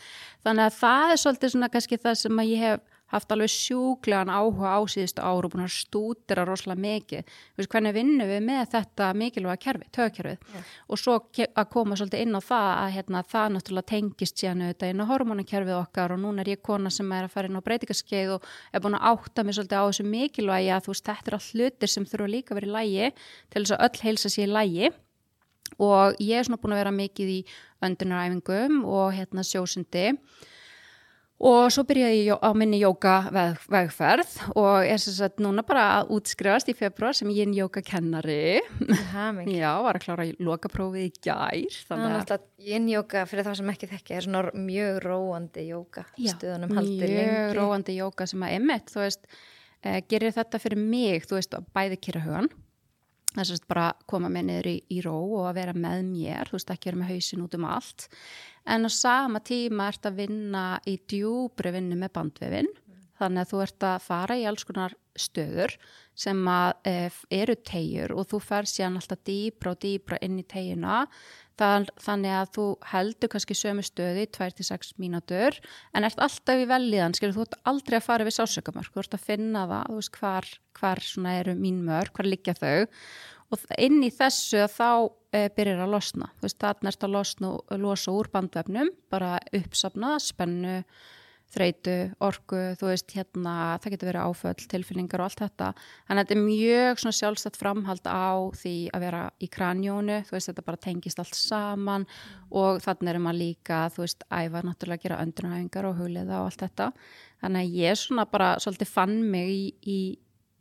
Þannig 0.47 0.69
að 0.69 0.79
það 0.79 1.11
er 1.11 1.21
svolítið 1.25 1.55
svona 1.55 1.71
kannski 1.75 1.99
það 1.99 2.19
sem 2.23 2.43
að 2.43 2.51
ég 2.55 2.65
hef 2.69 2.90
haft 3.11 3.33
alveg 3.33 3.51
sjúklegan 3.51 4.31
áhuga 4.31 4.75
á 4.75 4.79
síðustu 4.89 5.23
áru 5.23 5.49
og 5.49 5.53
búin 5.53 5.65
að 5.65 5.73
stúdira 5.75 6.45
rosalega 6.47 6.81
mikið. 6.85 7.33
Veist, 7.59 7.71
hvernig 7.71 7.95
vinnum 7.95 8.29
við 8.29 8.41
með 8.47 8.63
þetta 8.73 9.09
mikilvæga 9.21 9.61
kerfi, 9.65 9.89
tögkerfið 9.95 10.55
yeah. 10.55 10.71
og 10.87 11.01
svo 11.01 11.17
að 11.19 11.69
koma 11.73 11.99
svolítið 11.99 12.25
inn 12.25 12.39
á 12.39 12.41
það 12.41 12.69
að 12.71 12.93
hérna, 12.95 13.23
það 13.33 13.53
náttúrulega 13.55 13.89
tengist 13.91 14.41
síðan 14.41 14.65
auðvitað 14.65 14.93
inn 14.93 15.03
á 15.03 15.11
hormónakerfið 15.11 15.77
okkar 15.81 16.15
og 16.15 16.21
núna 16.23 16.45
er 16.45 16.53
ég 16.55 16.63
kona 16.65 16.91
sem 16.93 17.11
er 17.11 17.27
að 17.27 17.35
fara 17.35 17.51
inn 17.51 17.59
á 17.59 17.67
breytingaskeið 17.67 18.35
og 18.37 18.49
er 18.71 18.83
búin 18.83 18.97
að 18.97 19.07
átta 19.11 19.45
mig 19.45 19.57
svolítið 19.57 19.81
á 19.81 19.85
þessu 19.89 20.07
mikilvægi 20.07 20.73
að 20.75 20.83
þú 20.87 20.95
veist 20.95 21.07
þetta 21.11 21.31
er 21.31 21.37
all 21.37 21.47
hlutir 21.51 21.91
sem 21.91 22.09
þurfa 22.09 22.33
líka 22.35 22.57
verið 22.57 22.71
í 22.71 22.75
lægi 22.77 23.13
til 23.51 23.63
þess 23.63 23.75
að 23.75 23.87
öll 23.87 24.05
heilsa 24.07 24.31
sér 24.31 24.47
í 24.47 24.55
lægi 24.55 24.91
og 25.81 26.19
ég 26.21 26.39
er 26.39 26.47
svona 26.47 26.61
búin 26.61 26.75
að 26.75 26.81
vera 26.83 26.95
mikið 26.95 27.33
í 27.33 27.39
öndunaræfingum 27.85 28.81
og 28.85 29.13
hérna 29.15 29.45
sjósundi 29.47 30.11
Og 31.41 31.71
svo 31.73 31.81
byrjaði 31.89 32.19
ég 32.27 32.37
á 32.37 32.49
minni 32.53 32.77
jóka 32.83 33.15
veg, 33.33 33.61
vegferð 33.73 34.33
og 34.53 34.85
er 34.85 35.01
sem 35.01 35.15
sagt 35.15 35.41
núna 35.41 35.63
bara 35.65 35.87
að 35.95 36.11
útskrifast 36.17 36.69
í 36.69 36.75
februar 36.77 37.17
sem 37.17 37.31
ég 37.33 37.49
er 37.49 37.55
jókakennari. 37.57 38.59
Já, 39.57 39.71
var 39.81 39.97
að 39.97 40.05
klára 40.05 40.27
lokaprófið 40.37 41.07
í 41.07 41.11
gær. 41.17 41.79
Þannig 41.89 42.17
að, 42.19 42.35
að 42.37 42.69
yin-jóka 42.69 43.25
fyrir 43.29 43.49
þá 43.49 43.53
sem 43.57 43.73
ekki 43.73 43.89
þekki 43.95 44.17
er 44.19 44.27
svona 44.27 44.53
mjög 44.69 45.01
róandi 45.07 45.65
jóka 45.71 46.05
stuðunum 46.13 46.75
haldið 46.77 47.05
lengi. 47.07 47.23
Mjög 47.31 47.55
róandi 47.57 47.97
jóka 47.97 48.29
sem 48.29 48.45
að 48.45 48.57
emitt, 48.59 48.93
þú 48.93 49.01
veist, 49.07 49.31
eh, 49.81 50.01
gerir 50.13 50.37
þetta 50.37 50.61
fyrir 50.61 50.85
mig, 50.93 51.25
þú 51.25 51.39
veist, 51.39 51.57
bæði 51.73 52.01
kýra 52.05 52.25
hugan. 52.27 52.51
Það 53.31 53.51
er 53.55 53.67
bara 53.71 53.83
að 53.93 54.07
koma 54.11 54.27
með 54.27 54.47
niður 54.49 54.67
í, 54.67 54.77
í 54.91 55.01
ró 55.05 55.15
og 55.15 55.45
að 55.47 55.57
vera 55.61 55.73
með 55.75 56.01
mér, 56.09 56.49
þú 56.49 56.57
veist, 56.57 56.71
ekki 56.73 56.89
vera 56.89 56.99
með 56.99 57.11
hausin 57.13 57.45
út 57.45 57.53
um 57.55 57.67
allt 57.69 58.07
en 58.65 58.85
á 58.85 58.89
sama 58.93 59.41
tíma 59.41 59.89
ert 59.89 60.05
að 60.05 60.21
vinna 60.21 60.65
í 60.89 60.97
djúbri 61.09 61.73
vinnu 61.73 61.97
með 61.97 62.13
bandvefin 62.17 62.69
mm. 62.69 62.97
þannig 63.21 63.43
að 63.43 63.51
þú 63.51 63.61
ert 63.65 63.87
að 63.89 64.03
fara 64.05 64.37
í 64.37 64.45
alls 64.49 64.67
konar 64.67 64.95
stöður 65.17 65.75
sem 66.15 66.41
að 66.47 66.73
e, 66.87 66.95
eru 67.41 67.55
tegjur 67.65 68.13
og 68.15 68.27
þú 68.31 68.41
fer 68.45 68.69
síðan 68.69 68.99
alltaf 68.99 69.23
dýbra 69.27 69.73
og 69.73 69.81
dýbra 69.81 70.19
inn 70.21 70.39
í 70.39 70.47
tegjuna 70.47 71.05
þannig 71.61 72.35
að 72.35 72.53
þú 72.57 72.65
heldur 72.91 73.31
kannski 73.31 73.57
sömu 73.57 73.83
stöði 73.85 74.27
2-6 74.37 74.95
mínútur 75.01 75.57
en 75.95 76.07
ert 76.07 76.21
alltaf 76.21 76.61
í 76.61 76.67
velliðan, 76.69 77.15
skilur 77.17 77.37
þú 77.37 77.45
ert 77.45 77.59
aldrei 77.71 77.97
að 77.99 78.07
fara 78.07 78.27
við 78.27 78.37
sásökamörk, 78.37 78.93
þú 78.93 79.03
ert 79.03 79.17
að 79.17 79.27
finna 79.27 79.65
það 79.69 79.93
veist 79.97 80.17
hvar, 80.17 80.49
hvar 80.79 81.03
eru 81.35 81.55
mín 81.59 81.83
mörk, 81.87 82.15
hvar 82.17 82.29
liggja 82.29 82.57
þau. 82.57 82.87
Og 83.51 83.63
inn 83.83 83.99
í 84.05 84.11
þessu 84.15 84.63
þá 84.71 85.11
e, 85.35 85.47
byrjar 85.51 85.83
að 85.83 85.95
losna, 85.95 86.29
þú 86.37 86.47
veist, 86.47 86.59
þarna 86.63 86.91
erst 86.93 87.03
að 87.03 87.15
losna, 87.17 87.49
losa 87.81 88.13
úr 88.15 88.29
bandvefnum, 88.31 88.93
bara 89.11 89.33
uppsapna, 89.57 90.13
spennu, 90.23 90.77
þreitu, 91.51 91.95
orgu, 92.23 92.61
þú 92.79 92.87
veist, 92.89 93.11
hérna, 93.15 93.55
það 93.83 93.95
getur 93.95 94.09
verið 94.11 94.27
áföll, 94.29 94.67
tilfinningar 94.71 95.21
og 95.23 95.27
allt 95.27 95.43
þetta. 95.43 95.67
Að 96.07 96.21
þetta 96.21 96.35
er 96.35 96.41
mjög 96.45 97.01
svona 97.01 97.17
sjálfstætt 97.17 97.59
framhald 97.59 98.07
á 98.07 98.31
því 98.61 98.75
að 98.95 99.05
vera 99.05 99.21
í 99.37 99.49
kranjónu, 99.51 100.21
þú 100.27 100.37
veist, 100.37 100.51
þetta 100.51 100.65
bara 100.69 100.81
tengist 100.87 101.21
allt 101.21 101.37
saman 101.37 102.07
og 102.49 102.81
þannig 102.85 103.13
erum 103.13 103.29
að 103.31 103.41
líka, 103.41 103.83
þú 103.95 104.05
veist, 104.05 104.25
æfa 104.31 104.63
náttúrulega 104.65 104.99
að 105.01 105.05
gera 105.07 105.21
öndunahæfingar 105.25 105.89
og 105.91 106.01
hugliða 106.01 106.41
og 106.41 106.51
allt 106.51 106.65
þetta. 106.65 106.91
Þannig 107.43 107.63
að 107.65 107.79
ég 107.81 108.01
svona 108.01 108.27
bara 108.31 108.53
svolítið 108.61 108.93
fann 108.93 109.17
mig 109.33 109.51
í, 109.51 109.65
í 109.81 109.99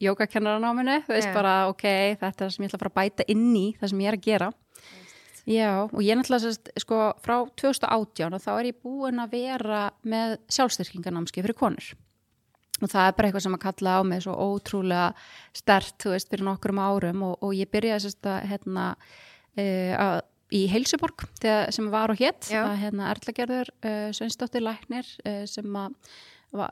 jókakennarannáminu, 0.00 1.02
þú 1.04 1.14
veist 1.14 1.28
yeah. 1.28 1.36
bara 1.36 1.54
ok, 1.70 1.86
þetta 2.20 2.30
er 2.30 2.40
það 2.40 2.54
sem 2.54 2.64
ég 2.64 2.70
ætla 2.70 2.78
að 2.78 2.84
fara 2.84 2.92
að 2.92 3.00
bæta 3.00 3.26
inn 3.34 3.48
í 3.52 3.66
það 3.76 3.92
sem 3.92 4.02
ég 4.02 4.10
er 4.10 4.16
að 4.16 4.26
gera 4.26 4.50
Just. 5.40 5.56
Já, 5.56 5.88
og 5.88 6.00
ég 6.04 6.18
náttúrulega, 6.18 6.76
sko, 6.84 7.00
frá 7.24 7.34
2018 7.58 8.36
og 8.36 8.44
þá 8.44 8.52
er 8.58 8.70
ég 8.70 8.80
búin 8.84 9.22
að 9.22 9.34
vera 9.38 9.82
með 10.04 10.38
sjálfstyrkingarnámski 10.52 11.44
fyrir 11.44 11.56
konur 11.58 11.92
og 12.80 12.88
það 12.88 13.06
er 13.06 13.16
bara 13.16 13.28
eitthvað 13.28 13.44
sem 13.46 13.56
að 13.56 13.62
kalla 13.64 13.94
á 13.96 14.00
mig 14.06 14.24
svo 14.24 14.34
ótrúlega 14.36 15.06
stert, 15.56 15.96
þú 16.00 16.14
veist, 16.14 16.30
fyrir 16.32 16.46
nokkur 16.48 16.74
um 16.74 16.82
árum 16.82 17.24
og, 17.28 17.36
og 17.44 17.54
ég 17.56 17.70
byrjaði 17.72 18.06
sérst 18.06 18.28
að 18.30 18.42
hérna 18.54 18.88
uh, 18.96 19.94
að 20.06 20.18
í 20.50 20.64
Heilsuborg 20.66 21.28
sem 21.70 21.86
var 21.92 22.10
og 22.10 22.18
hétt, 22.18 22.48
að 22.50 22.72
hérna 22.80 23.12
Erlagerður 23.12 23.70
uh, 23.86 24.08
Sveinsdóttir 24.16 24.64
Læknir 24.64 25.06
uh, 25.22 25.44
sem 25.46 25.78
að 25.78 25.94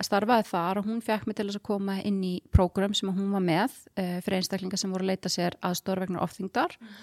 starfaði 0.03 0.49
þar 0.49 0.81
og 0.81 0.89
hún 0.89 0.99
fekk 1.05 1.29
mig 1.29 1.37
til 1.39 1.47
að 1.47 1.61
koma 1.63 2.01
inn 2.03 2.19
í 2.27 2.33
prógram 2.51 2.97
sem 2.99 3.13
hún 3.15 3.29
var 3.31 3.45
með 3.45 3.77
fyrir 3.95 4.41
einstaklingar 4.41 4.81
sem 4.81 4.91
voru 4.91 5.07
að 5.07 5.13
leita 5.13 5.31
sér 5.31 5.55
aðstór 5.63 6.01
vegna 6.03 6.19
ofþingdar 6.25 6.75
mm. 6.81 6.97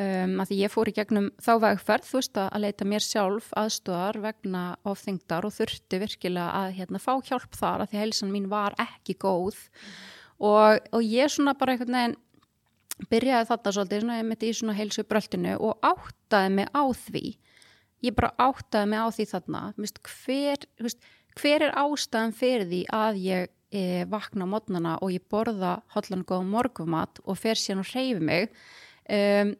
Um, 0.00 0.34
að 0.42 0.50
því 0.50 0.58
ég 0.60 0.72
fór 0.72 0.90
í 0.90 0.96
gegnum 0.96 1.30
þá 1.42 1.52
vegferð 1.62 2.08
þú 2.08 2.18
veist 2.18 2.40
að 2.42 2.64
leita 2.64 2.88
mér 2.88 3.04
sjálf 3.04 3.52
aðstóðar 3.58 4.20
vegna 4.24 4.64
ofþingdar 4.88 5.46
og 5.46 5.54
þurfti 5.56 6.02
virkilega 6.02 6.50
að 6.64 6.76
hérna, 6.80 7.02
fá 7.02 7.14
hjálp 7.22 7.56
þar 7.58 7.84
að 7.84 7.92
því 7.92 8.02
heilsan 8.02 8.34
mín 8.34 8.50
var 8.52 8.76
ekki 8.82 9.16
góð. 9.22 9.58
Og, 10.42 10.82
og 10.90 11.02
ég 11.06 11.30
svona 11.30 11.54
bara 11.58 11.74
einhvern 11.74 11.98
veginn 11.98 12.20
byrjaði 13.10 13.48
þarna 13.48 13.74
svolítið 13.74 14.04
svona, 14.04 14.20
ég 14.20 14.28
mitt 14.28 14.44
í 14.44 14.52
svona 14.54 14.76
heilsu 14.78 15.04
bröltinu 15.08 15.56
og 15.58 15.86
áttaði 15.86 16.54
mig 16.58 16.70
á 16.70 16.84
því. 16.94 17.24
Ég 18.04 18.16
bara 18.16 18.34
áttaði 18.42 18.90
mig 18.90 19.02
á 19.02 19.08
því 19.16 19.26
þarna. 19.32 19.64
Vist, 19.80 20.00
hver, 20.04 20.66
veist, 20.82 21.10
hver 21.40 21.66
er 21.66 21.76
ástæðan 21.80 22.34
fyrir 22.36 22.66
því 22.70 22.80
að 22.94 23.20
ég 23.24 23.52
e, 23.74 24.04
vakna 24.10 24.46
á 24.46 24.52
mótnana 24.52 24.94
og 25.02 25.14
ég 25.14 25.24
borða 25.30 25.78
hotlan 25.94 26.26
góð 26.26 26.46
morgumat 26.50 27.22
og 27.24 27.38
fer 27.40 27.58
síðan 27.58 27.82
og 27.82 27.90
reyfi 27.90 28.22
mig? 28.22 28.54
Um, 29.04 29.54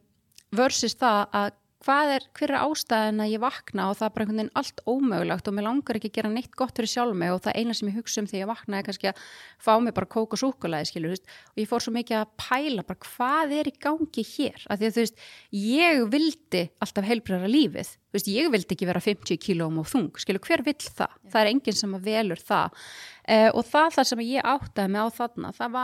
versus 0.57 0.97
það 1.01 1.21
að 1.43 1.53
hvað 1.85 2.13
er, 2.15 2.27
hver 2.37 2.53
er 2.53 2.63
ástæðin 2.65 3.23
að 3.23 3.31
ég 3.35 3.43
vakna 3.43 3.89
og 3.91 3.99
það 3.99 4.07
er 4.07 4.13
bara 4.15 4.25
einhvern 4.25 4.41
veginn 4.41 4.59
allt 4.61 4.83
ómögulegt 4.89 5.49
og 5.49 5.55
mér 5.57 5.67
langar 5.67 5.99
ekki 5.99 6.11
að 6.11 6.17
gera 6.17 6.31
neitt 6.33 6.55
gott 6.57 6.79
fyrir 6.79 6.91
sjálf 6.91 7.17
mig 7.21 7.33
og 7.35 7.41
það 7.45 7.59
eina 7.61 7.77
sem 7.77 7.91
ég 7.91 7.99
hugsa 7.99 8.23
um 8.23 8.29
þegar 8.31 8.41
ég 8.41 8.51
vakna 8.51 8.79
er 8.79 8.87
kannski 8.87 9.11
að 9.11 9.25
fá 9.67 9.73
mig 9.85 9.97
bara 9.97 10.09
kók 10.15 10.37
og 10.37 10.41
súkulæði 10.41 10.89
skilur, 10.91 11.13
veist, 11.13 11.35
og 11.53 11.61
ég 11.61 11.71
fór 11.71 11.85
svo 11.85 11.95
mikið 11.95 12.21
að 12.21 12.33
pæla 12.41 12.87
bara 12.89 13.09
hvað 13.09 13.55
er 13.59 13.69
í 13.69 13.75
gangi 13.85 14.25
hér? 14.31 14.65
Af 14.65 14.81
því 14.81 14.89
að 14.89 14.97
þú 14.97 15.05
veist, 15.05 15.27
ég 15.65 16.05
vildi 16.15 16.63
alltaf 16.87 17.09
heilbreyra 17.11 17.51
lífið, 17.51 17.91
veist, 18.17 18.31
ég 18.33 18.55
vildi 18.55 18.79
ekki 18.79 18.89
vera 18.89 19.05
50 19.05 19.43
kílóm 19.45 19.83
og 19.83 19.91
þung, 19.91 20.23
skilur, 20.23 20.45
hver 20.47 20.65
vill 20.65 20.79
það? 20.81 21.19
Það 21.29 21.43
er 21.43 21.53
enginn 21.53 21.81
sem 21.81 21.99
að 21.99 22.09
velur 22.09 22.41
það. 22.41 22.81
Uh, 23.25 23.51
og 23.53 23.63
það 23.69 23.99
þar 23.99 24.09
sem 24.11 24.25
ég 24.25 24.49
áttaði 24.55 24.95
mig 24.95 25.05
á 25.05 25.09
þarna, 25.19 25.53
það 25.59 25.79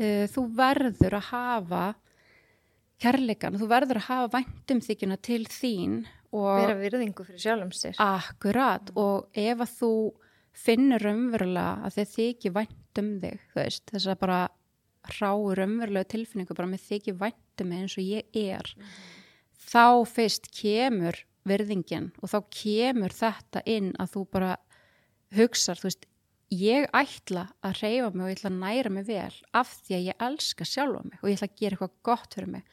uh, 0.00 0.24
þú 0.32 0.46
verður 0.56 1.18
að 1.18 1.28
hafa 1.28 1.84
kærleikan, 3.02 3.58
þú 3.60 3.68
verður 3.70 4.00
að 4.00 4.08
hafa 4.08 4.32
væntumþykjuna 4.38 5.18
til 5.24 5.42
þín 5.50 6.02
og 6.32 6.50
vera 6.62 6.76
virðingu 6.78 7.26
fyrir 7.26 7.42
sjálfum 7.42 7.72
sér. 7.76 7.98
Akkurat. 8.00 8.92
Mm. 8.92 9.00
og 9.02 9.42
ef 9.44 9.64
að 9.66 9.74
þú 9.80 9.94
finnur 10.52 11.06
umverulega 11.08 11.86
að 11.86 11.98
þið 11.98 12.12
þykir 12.16 12.56
vænt 12.58 13.00
um 13.02 13.10
þig, 13.22 13.44
þú 13.52 13.60
veist, 13.60 13.84
þess 13.90 14.12
að 14.12 14.20
bara 14.20 14.40
ráur 15.18 15.62
umverulega 15.64 16.10
tilfinningu 16.12 16.56
bara 16.56 16.70
með 16.70 16.86
þykir 16.90 17.18
vænt 17.18 17.62
um 17.64 17.70
mig 17.72 17.82
eins 17.82 17.98
og 17.98 18.06
ég 18.06 18.38
er 18.38 18.74
þá 19.72 19.86
fyrst 20.06 20.50
kemur 20.54 21.18
virðingin 21.48 22.12
og 22.22 22.30
þá 22.30 22.38
kemur 22.54 23.16
þetta 23.16 23.64
inn 23.66 23.90
að 23.98 24.14
þú 24.14 24.24
bara 24.36 24.52
hugsar, 25.32 25.80
þú 25.80 25.88
veist, 25.88 26.06
ég 26.52 26.88
ætla 26.92 27.46
að 27.64 27.78
reyfa 27.82 28.10
mig 28.12 28.24
og 28.24 28.30
ég 28.30 28.36
ætla 28.38 28.50
að 28.50 28.60
næra 28.60 28.92
mig 28.92 29.06
vel 29.08 29.36
af 29.56 29.72
því 29.86 29.96
að 29.96 30.06
ég 30.10 30.26
elska 30.26 30.66
sjálfa 30.68 31.02
mig 31.06 31.22
og 31.22 31.30
ég 31.30 31.38
ætla 31.38 31.48
að 31.48 31.60
gera 31.62 31.76
eitthvað 31.76 31.96
gott 32.08 32.36
fyrir 32.36 32.52
mig 32.52 32.64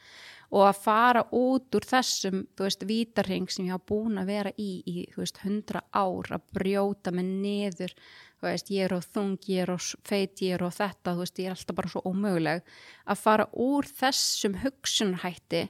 og 0.50 0.64
að 0.66 0.80
fara 0.82 1.22
út 1.36 1.76
úr 1.78 1.86
þessum, 1.86 2.42
þú 2.58 2.66
veist, 2.66 2.82
vítarhing 2.88 3.46
sem 3.52 3.68
ég 3.68 3.76
hafa 3.76 3.86
búin 3.92 4.18
að 4.18 4.32
vera 4.32 4.52
í 4.58 4.70
í, 4.82 5.04
þú 5.12 5.22
veist, 5.22 5.38
hundra 5.44 5.84
ár 5.94 6.32
að 6.34 6.48
brjóta 6.56 7.12
mig 7.14 7.28
niður, 7.28 7.94
þú 8.40 8.48
veist, 8.48 8.72
ég 8.74 8.88
er 8.88 8.96
á 8.98 9.00
þung, 9.04 9.38
ég 9.46 9.62
er 9.62 9.70
á 9.70 9.78
feit, 9.78 10.42
ég 10.42 10.56
er 10.56 10.66
á 10.66 10.70
þetta, 10.74 11.14
þú 11.14 11.22
veist, 11.22 11.38
ég 11.38 11.50
er 11.50 11.54
alltaf 11.54 11.78
bara 11.78 11.92
svo 11.92 12.02
ómöguleg 12.10 12.74
að 13.06 13.22
fara 13.22 13.46
úr 13.54 13.90
þessum 14.00 14.58
hugsunarhætti 14.64 15.68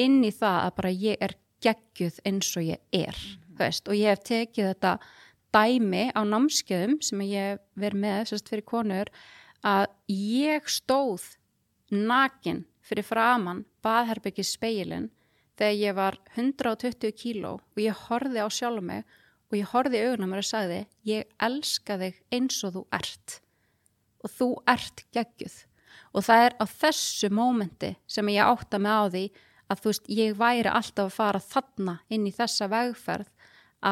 inn 0.00 0.22
í 0.24 0.32
það 0.32 0.60
að 0.62 0.76
bara 0.80 0.94
ég 0.96 1.26
er 1.28 1.36
geggjuð 1.62 2.22
eins 2.26 2.56
og 2.56 2.64
ég 2.72 2.80
er, 2.90 3.12
mm 3.12 3.36
-hmm. 3.36 3.52
þú 3.52 3.64
veist, 3.66 3.88
og 3.88 3.94
ég 3.94 4.08
hef 4.08 4.24
tekið 4.24 4.72
þetta 4.72 4.98
dæmi 5.54 6.08
á 6.16 6.20
námskeiðum 6.24 6.98
sem 7.04 7.22
ég 7.28 7.60
verið 7.78 8.04
með, 8.04 8.20
sérst 8.30 8.50
fyrir 8.52 8.66
konur, 8.66 9.10
að 9.62 9.86
ég 10.12 10.68
stóð 10.70 11.26
nakin 11.92 12.64
fyrir 12.82 13.06
framann 13.06 13.64
baðherbyggi 13.84 14.44
speilin 14.46 15.10
þegar 15.58 15.78
ég 15.78 15.96
var 15.96 16.18
120 16.36 17.12
kíló 17.18 17.58
og 17.60 17.80
ég 17.80 18.06
horfið 18.08 18.40
á 18.42 18.48
sjálf 18.50 18.84
mig 18.84 19.04
og 19.52 19.58
ég 19.58 19.68
horfið 19.68 19.98
í 19.98 20.06
augunum 20.08 20.34
og 20.38 20.46
sagði 20.48 20.80
ég 21.08 21.28
elska 21.44 21.98
þig 22.00 22.20
eins 22.32 22.62
og 22.64 22.74
þú 22.78 22.82
ert. 22.96 23.38
Og 24.22 24.32
þú 24.32 24.48
ert 24.70 25.04
geggjuð. 25.12 25.56
Og 26.16 26.24
það 26.24 26.44
er 26.46 26.56
á 26.56 26.64
þessu 26.70 27.28
mómenti 27.32 27.92
sem 28.08 28.30
ég 28.32 28.48
átta 28.48 28.80
mig 28.80 28.92
á 28.92 29.04
því 29.12 29.24
að 29.68 29.82
þú 29.82 29.92
veist 29.92 30.10
ég 30.12 30.38
væri 30.40 30.72
alltaf 30.72 31.10
að 31.10 31.16
fara 31.16 31.42
þarna 31.44 31.94
inn 32.12 32.26
í 32.28 32.34
þessa 32.34 32.68
vegferð 32.72 33.30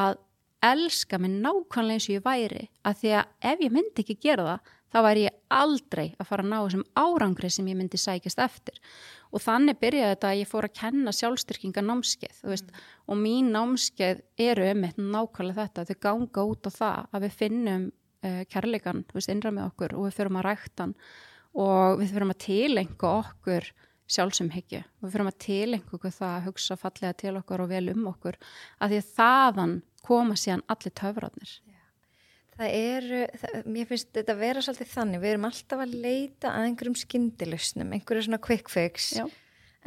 að 0.01 0.17
elska 0.61 1.17
mig 1.21 1.33
nákvæmlega 1.41 1.97
eins 1.97 2.09
og 2.09 2.15
ég 2.15 2.25
væri 2.25 2.67
að 2.85 3.01
því 3.01 3.15
að 3.17 3.51
ef 3.51 3.65
ég 3.65 3.73
myndi 3.73 4.03
ekki 4.03 4.17
gera 4.21 4.47
það 4.47 4.77
þá 4.91 4.99
væri 5.05 5.23
ég 5.25 5.37
aldrei 5.61 6.05
að 6.19 6.27
fara 6.27 6.43
að 6.43 6.51
ná 6.51 6.57
þessum 6.59 6.83
árangri 6.99 7.51
sem 7.51 7.69
ég 7.71 7.77
myndi 7.79 7.99
sækjast 8.01 8.41
eftir 8.43 8.79
og 9.31 9.43
þannig 9.43 9.79
byrjaði 9.79 10.15
þetta 10.15 10.31
að 10.31 10.41
ég 10.41 10.51
fór 10.51 10.67
að 10.67 10.77
kenna 10.81 11.13
sjálfstyrkinga 11.15 11.83
námskeið 11.85 12.41
mm. 12.43 12.81
og 13.07 13.19
mín 13.21 13.51
námskeið 13.55 14.23
eru 14.49 14.67
um 14.73 14.85
eitt 14.87 14.99
nákvæmlega 14.99 15.67
þetta, 15.67 15.85
þau 15.87 16.01
ganga 16.07 16.47
út 16.51 16.67
á 16.67 16.71
það 16.75 17.11
að 17.11 17.25
við 17.25 17.37
finnum 17.39 17.87
uh, 18.25 18.41
kærleikan 18.51 19.05
innra 19.21 19.53
með 19.55 19.69
okkur 19.69 19.95
og 19.95 20.09
við 20.09 20.17
fyrum 20.19 20.41
að 20.41 20.47
ræktan 20.49 20.97
og 21.61 22.01
við 22.01 22.13
fyrum 22.15 22.35
að 22.35 22.43
tilenga 22.45 23.15
okkur 23.21 23.71
sjálfsumhyggju. 24.11 24.83
Og 24.83 25.07
við 25.07 25.15
fyrum 25.15 25.31
að 25.31 25.41
tilenga 25.45 25.97
okkur 25.97 26.15
það 26.15 26.35
að 26.37 26.47
hugsa 26.49 26.79
fallega 26.79 27.17
til 27.23 27.35
okkur 27.39 27.65
og 27.65 27.71
vel 27.71 27.85
um 27.93 28.07
okkur 28.11 28.39
að 28.79 28.93
því 28.93 29.01
að 29.01 29.11
þaðan 29.17 29.75
koma 30.05 30.39
síðan 30.39 30.65
allir 30.71 30.97
töfratnir 30.97 31.59
Það 32.61 32.73
eru, 32.77 33.19
það, 33.41 33.53
mér 33.73 33.87
finnst 33.89 34.09
þetta 34.13 34.33
að 34.35 34.41
vera 34.43 34.61
svolítið 34.61 34.89
þannig, 34.91 35.21
við 35.23 35.31
erum 35.31 35.45
alltaf 35.47 35.79
að 35.81 35.93
leita 36.03 36.49
að 36.51 36.65
einhverjum 36.67 36.97
skyndilusnum, 36.99 37.93
einhverju 37.95 38.25
svona 38.27 38.39
quick 38.43 38.69
fix, 38.69 39.07
Já. 39.17 39.23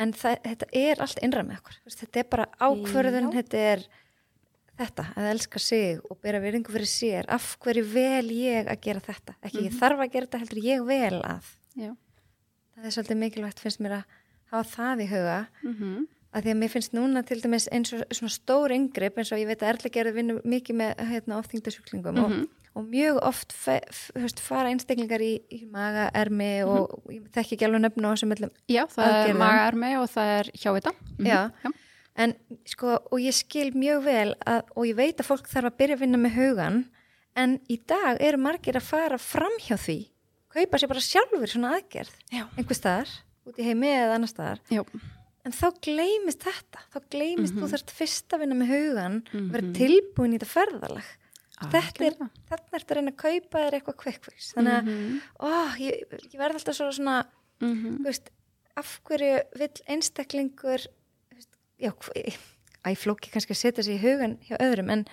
en 0.01 0.15
það, 0.17 0.39
þetta 0.49 0.69
er 0.81 1.03
allt 1.05 1.21
innræð 1.23 1.47
með 1.51 1.61
okkur, 1.61 1.77
þetta 1.95 2.23
er 2.23 2.31
bara 2.33 2.49
ákverðun, 2.59 3.29
þetta 3.37 3.61
er 3.75 3.85
þetta, 4.81 5.07
að 5.13 5.29
elska 5.37 5.63
sig 5.63 6.01
og 6.09 6.19
bera 6.25 6.41
verðingu 6.43 6.75
fyrir 6.75 6.91
sér, 6.91 7.29
af 7.31 7.53
hverju 7.63 7.85
vel 7.93 8.33
ég 8.35 8.73
að 8.73 8.81
gera 8.89 9.05
þetta, 9.07 9.37
ekki 9.39 9.61
mm 9.61 9.61
-hmm. 9.61 9.71
ég 9.71 9.79
þarf 9.85 10.03
að 10.03 10.13
gera 10.17 10.27
þetta 10.27 10.43
heldur 10.43 10.65
ég 10.65 10.89
vel 10.89 11.21
að. 11.21 11.53
Já. 11.79 11.93
Það 12.75 12.85
er 12.85 12.97
svolítið 12.97 13.23
mikilvægt 13.23 13.61
finnst 13.61 13.81
mér 13.81 14.01
að 14.01 14.05
hafa 14.51 14.71
það 14.77 15.05
í 15.05 15.07
huga, 15.11 15.39
mm 15.63 15.75
-hmm 15.79 16.05
að 16.35 16.43
því 16.43 16.53
að 16.53 16.61
mér 16.61 16.73
finnst 16.73 16.97
núna 16.97 17.23
til 17.27 17.39
dæmis 17.43 17.69
eins 17.75 17.95
og 17.95 18.03
svona 18.15 18.35
stór 18.35 18.75
yngripp 18.75 19.19
eins 19.21 19.31
og 19.35 19.41
ég 19.41 19.49
veit 19.49 19.63
að 19.63 19.71
Erla 19.75 19.91
gerði 19.95 20.15
vinnu 20.17 20.37
mikið 20.43 20.79
með 20.81 21.03
hérna, 21.11 21.39
ofþingdasjúklingum 21.39 22.15
mm 22.15 22.21
-hmm. 22.21 22.25
og, 22.25 22.31
mhm. 22.31 22.49
og 22.75 22.89
mjög 22.91 23.21
oft 23.23 23.53
fe, 23.53 23.79
höfst, 24.19 24.41
fara 24.43 24.73
einstaklingar 24.73 25.23
í, 25.23 25.35
í 25.51 25.67
magaermi 25.71 26.65
mm 26.65 26.69
-hmm. 26.69 26.81
og 26.81 27.13
ég 27.13 27.29
þekki 27.31 27.55
ekki 27.55 27.65
alveg 27.65 27.85
nöfn 27.85 28.09
á 28.11 28.11
sem 28.17 28.33
öllum 28.33 28.51
Já, 28.69 28.85
það 28.87 29.05
aðgerðum. 29.05 29.31
er 29.31 29.39
magaermi 29.47 29.97
og 29.97 30.09
það 30.11 30.29
er 30.39 30.51
hjá 30.55 30.71
þetta 30.75 30.93
mm 30.93 31.17
-hmm. 31.19 31.27
Já, 31.27 31.51
Já. 31.65 31.71
En, 32.17 32.35
sko, 32.65 32.87
og 33.11 33.19
ég 33.19 33.35
skil 33.35 33.73
mjög 33.75 34.05
vel 34.05 34.35
að, 34.47 34.63
og 34.77 34.87
ég 34.87 34.97
veit 34.97 35.21
að 35.21 35.27
fólk 35.27 35.49
þarf 35.49 35.67
að 35.67 35.77
byrja 35.79 35.95
að 35.95 36.01
vinna 36.01 36.19
með 36.19 36.35
hugan 36.35 36.85
en 37.37 37.61
í 37.69 37.81
dag 37.87 38.17
eru 38.21 38.39
margir 38.39 38.77
að 38.77 38.83
fara 38.83 39.19
fram 39.19 39.53
hjá 39.59 39.77
því 39.77 40.14
kaupa 40.55 40.79
sér 40.79 40.93
bara 40.95 41.05
sjálfur 41.05 41.51
svona 41.51 41.75
aðgerð 41.77 42.15
einhver 42.33 42.79
staðar, 42.79 43.11
út 43.45 43.59
í 43.59 43.67
heimi 43.67 43.91
eða 43.91 44.17
annar 44.19 44.31
staðar 44.33 44.65
Já 44.71 44.83
en 45.45 45.53
þá 45.53 45.67
gleymist 45.85 46.45
þetta 46.45 46.83
þá 46.93 46.99
gleymist 47.13 47.53
mm 47.53 47.59
-hmm. 47.59 47.59
þú 47.59 47.67
mhm. 47.67 47.73
þarfst 47.75 47.93
fyrst 47.99 48.35
að 48.35 48.43
vinna 48.43 48.57
með 48.59 48.73
hugan 48.73 49.17
mm 49.19 49.25
-hmm. 49.35 49.51
vera 49.53 49.73
tilbúin 49.79 50.33
í 50.33 50.39
þetta 50.39 50.55
ferðalag 50.55 51.11
þetta 51.75 52.05
er, 52.05 52.17
þarna 52.49 52.79
ert 52.79 52.91
að 52.91 52.97
reyna 52.97 53.13
að 53.13 53.23
kaupa 53.25 53.59
þér 53.65 53.77
eitthvað 53.77 54.01
kvekkvís 54.03 54.49
þannig 54.55 54.73
að 54.75 54.83
mm 54.83 55.21
-hmm. 55.41 55.81
ég, 55.81 55.95
ég 56.33 56.39
verði 56.39 56.59
alltaf 56.59 56.77
svo 56.77 56.91
svona 56.93 57.27
mhm. 57.61 58.03
veist, 58.05 58.31
af 58.77 59.01
hverju 59.05 59.43
vill 59.59 59.79
einstaklingur 59.87 60.87
veist, 61.35 61.53
já, 61.79 61.93
að 62.85 62.91
ég 62.91 62.99
flóki 62.99 63.31
kannski 63.31 63.53
að 63.53 63.63
setja 63.63 63.85
sig 63.85 63.95
í 63.97 64.05
hugan 64.05 64.39
hjá 64.49 64.57
öðrum 64.61 64.91
en, 64.91 65.07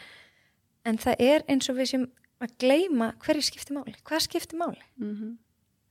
en 0.85 0.97
það 0.97 1.15
er 1.19 1.43
eins 1.47 1.69
og 1.69 1.75
við 1.75 1.85
sem 1.85 2.11
að 2.41 2.57
gleyma 2.61 3.11
hverju 3.21 3.45
skipti 3.47 3.75
máli. 3.75 3.95
Hvað 4.07 4.25
skipti 4.27 4.59
máli? 4.59 4.81
Mhm. 4.97 5.37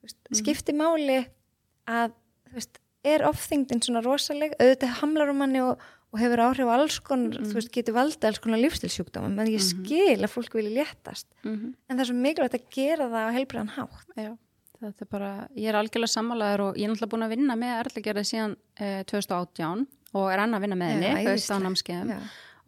veist, 0.02 0.18
skipti 0.40 0.74
máli 0.76 1.22
að 1.86 2.12
veist 2.54 2.80
er 3.06 3.24
ofþyngdin 3.28 3.82
svona 3.84 4.02
rosaleg? 4.04 4.54
Auðvitað 4.60 5.00
hamlar 5.00 5.32
um 5.32 5.40
manni 5.40 5.62
og, 5.64 5.80
og 6.10 6.20
hefur 6.20 6.42
áhrif 6.48 6.68
á 6.68 6.74
alls 6.74 6.98
konar, 7.04 7.38
mm. 7.38 7.48
þú 7.50 7.58
veist, 7.58 7.72
getur 7.74 7.96
valda 7.96 8.28
alls 8.28 8.42
konar 8.42 8.60
lífstilsjúkdóma, 8.64 9.30
menn 9.30 9.52
ég 9.52 9.62
mhm. 9.62 9.84
skil 9.84 10.20
að 10.26 10.34
fólk 10.34 10.58
vilja 10.58 10.82
léttast, 10.82 11.28
mm 11.44 11.54
-hmm. 11.54 11.74
en 11.88 11.96
það 11.96 12.04
er 12.04 12.10
svo 12.10 12.16
mikilvægt 12.16 12.58
að 12.58 12.68
gera 12.74 13.08
það 13.08 13.28
á 13.28 13.34
heilbriðan 13.36 13.74
hátt. 13.76 14.08
Já, 14.16 14.32
þetta 14.80 15.04
er 15.04 15.10
bara, 15.10 15.48
ég 15.54 15.68
er 15.68 15.78
algjörlega 15.78 16.16
sammálaður 16.16 16.60
og 16.66 16.76
ég 16.76 16.84
er 16.84 16.90
náttúrulega 16.90 17.12
búin 17.14 17.26
að 17.28 17.34
vinna 17.36 17.56
með 17.56 17.72
erðlegjörði 17.80 18.24
síðan 18.24 18.56
eh, 18.76 19.02
2018 19.04 19.86
og 20.12 20.32
er 20.32 20.38
annað 20.38 20.58
að 20.58 20.64
vinna 20.64 20.76
með 20.76 20.90
henni, 20.90 21.26
höfst 21.30 21.50
á 21.52 21.56
námskeiðum 21.60 22.10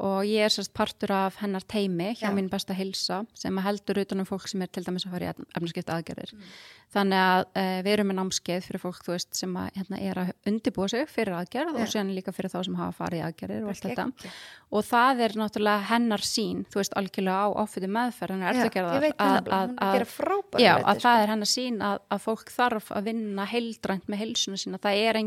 og 0.02 0.26
ég 0.26 0.42
er 0.42 0.50
sérst 0.50 0.72
partur 0.74 1.12
af 1.14 1.38
hennar 1.42 1.62
teimi 1.62 2.10
hjá 2.16 2.28
Já. 2.28 2.34
mín 2.34 2.50
besta 2.50 2.74
hilsa 2.74 3.22
sem 3.38 3.58
heldur 3.62 4.02
utanum 4.02 4.26
fólk 4.26 4.48
sem 4.50 4.62
er 4.64 4.70
til 4.72 4.82
dæmis 4.82 5.06
að 5.06 5.14
fara 5.14 5.28
í 5.28 5.44
efnarskipt 5.54 5.92
aðgerðir. 5.94 6.32
Mm. 6.34 6.54
Þannig 6.92 7.22
að 7.24 7.42
uh, 7.56 7.76
við 7.86 7.92
erum 7.94 8.10
með 8.10 8.18
námskeið 8.18 8.64
fyrir 8.66 8.82
fólk 8.82 9.06
veist, 9.08 9.30
sem 9.38 9.52
að, 9.56 9.68
hérna, 9.78 10.00
er 10.02 10.18
að 10.20 10.32
undibúa 10.50 10.88
sig 10.92 11.06
fyrir 11.08 11.38
aðgerð 11.38 11.78
Já. 11.78 11.84
og 11.84 11.92
sér 11.94 12.10
líka 12.12 12.34
fyrir 12.36 12.52
þá 12.52 12.58
sem 12.66 12.76
hafa 12.80 12.96
farið 12.98 13.22
í 13.22 13.24
aðgerðir 13.28 13.62
og 13.62 13.70
allt 13.72 13.86
þetta. 13.86 14.06
Ekki. 14.12 14.32
Og 14.72 14.84
það 14.88 15.22
er 15.24 15.36
náttúrulega 15.40 15.86
hennar 15.88 16.26
sín, 16.26 16.64
þú 16.72 16.80
veist, 16.80 16.96
algjörlega 16.98 17.46
á 17.46 17.48
áfyrir 17.62 17.92
meðferð, 17.96 18.34
hann 18.34 18.42
er 18.42 18.50
eftir 18.52 18.68
að 18.68 18.76
gera 18.76 18.90
það. 18.92 19.08
Að, 19.22 19.50
að, 19.56 19.72
að, 19.86 20.60
já, 20.64 20.72
að 20.80 21.02
það 21.06 21.22
er 21.22 21.32
hennar 21.32 21.52
sín 21.52 21.80
að 21.86 22.20
fólk 22.26 22.52
þarf 22.52 22.92
að 22.92 23.08
vinna 23.08 23.48
heildrænt 23.48 24.12
með 24.12 24.24
heilsuna 24.26 24.60
sína. 24.60 24.82
Það 24.82 25.02
er 25.06 25.20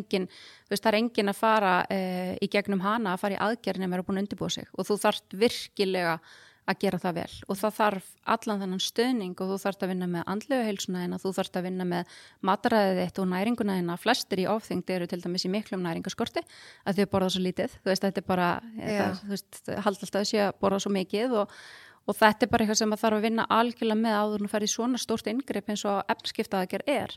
engin, 0.66 0.74
veist, 0.74 0.84
það 0.84 0.92
er 0.92 1.00
engin 1.00 1.30
að 1.30 1.38
fara 1.38 1.76
uh, 1.86 2.34
í 2.42 2.50
gegnum 2.50 2.82
hana 2.82 3.14
að 3.14 3.22
fara 3.22 3.38
í 3.38 3.44
aðgerðin 3.46 3.86
ef 3.86 3.90
maður 3.90 4.04
er 4.04 4.10
búin 4.10 4.18
að 4.18 4.26
undibúa 4.26 4.50
sig. 4.50 4.68
Og 4.74 4.88
þú 4.88 4.98
þarf 5.04 5.40
virkilega 5.46 6.20
að 6.66 6.80
gera 6.82 6.98
það 6.98 7.18
vel. 7.20 7.34
Og 7.46 7.58
það 7.60 7.76
þarf 7.78 8.08
allan 8.36 8.62
þennan 8.64 8.82
stöðning 8.82 9.36
og 9.38 9.52
þú 9.52 9.58
þarf 9.62 9.84
að 9.86 9.92
vinna 9.92 10.08
með 10.10 10.24
andlega 10.34 10.66
heilsuna 10.66 11.04
þína, 11.04 11.20
þú 11.22 11.32
þarf 11.38 11.60
að 11.60 11.66
vinna 11.68 11.86
með 11.86 12.16
matræðið 12.50 13.02
þitt 13.04 13.22
og 13.22 13.28
næringuna 13.30 13.78
þína. 13.78 13.98
Flestir 14.02 14.42
í 14.42 14.48
ofþyngd 14.50 14.94
eru 14.96 15.10
til 15.12 15.22
dæmis 15.22 15.46
í 15.46 15.52
miklum 15.54 15.86
næringaskorti 15.86 16.42
að 16.90 17.02
þau 17.02 17.12
borða 17.14 17.30
svo 17.36 17.44
lítið, 17.46 17.78
þú 17.84 17.92
veist 17.92 18.08
þetta 18.08 18.24
er 18.24 18.28
bara, 18.32 18.50
það, 18.80 19.20
þú 19.22 19.34
veist, 19.36 19.62
hald 19.70 20.02
alltaf 20.02 20.22
að 20.24 20.30
sé 20.32 20.42
að 20.48 20.56
borða 20.64 20.82
svo 20.82 20.94
mikið 20.96 21.38
og 21.44 21.60
og 22.06 22.18
þetta 22.18 22.46
er 22.46 22.52
bara 22.52 22.66
eitthvað 22.66 22.80
sem 22.80 22.92
maður 22.92 23.04
þarf 23.04 23.18
að 23.18 23.26
vinna 23.26 23.46
algjörlega 23.56 24.02
með 24.02 24.18
áður 24.20 24.42
en 24.42 24.48
að 24.48 24.54
fara 24.54 24.68
í 24.68 24.72
svona 24.72 25.02
stórt 25.02 25.30
yngripp 25.32 25.72
eins 25.74 25.84
og 25.90 26.14
efnskiptaðagjör 26.14 26.86
er. 26.96 27.16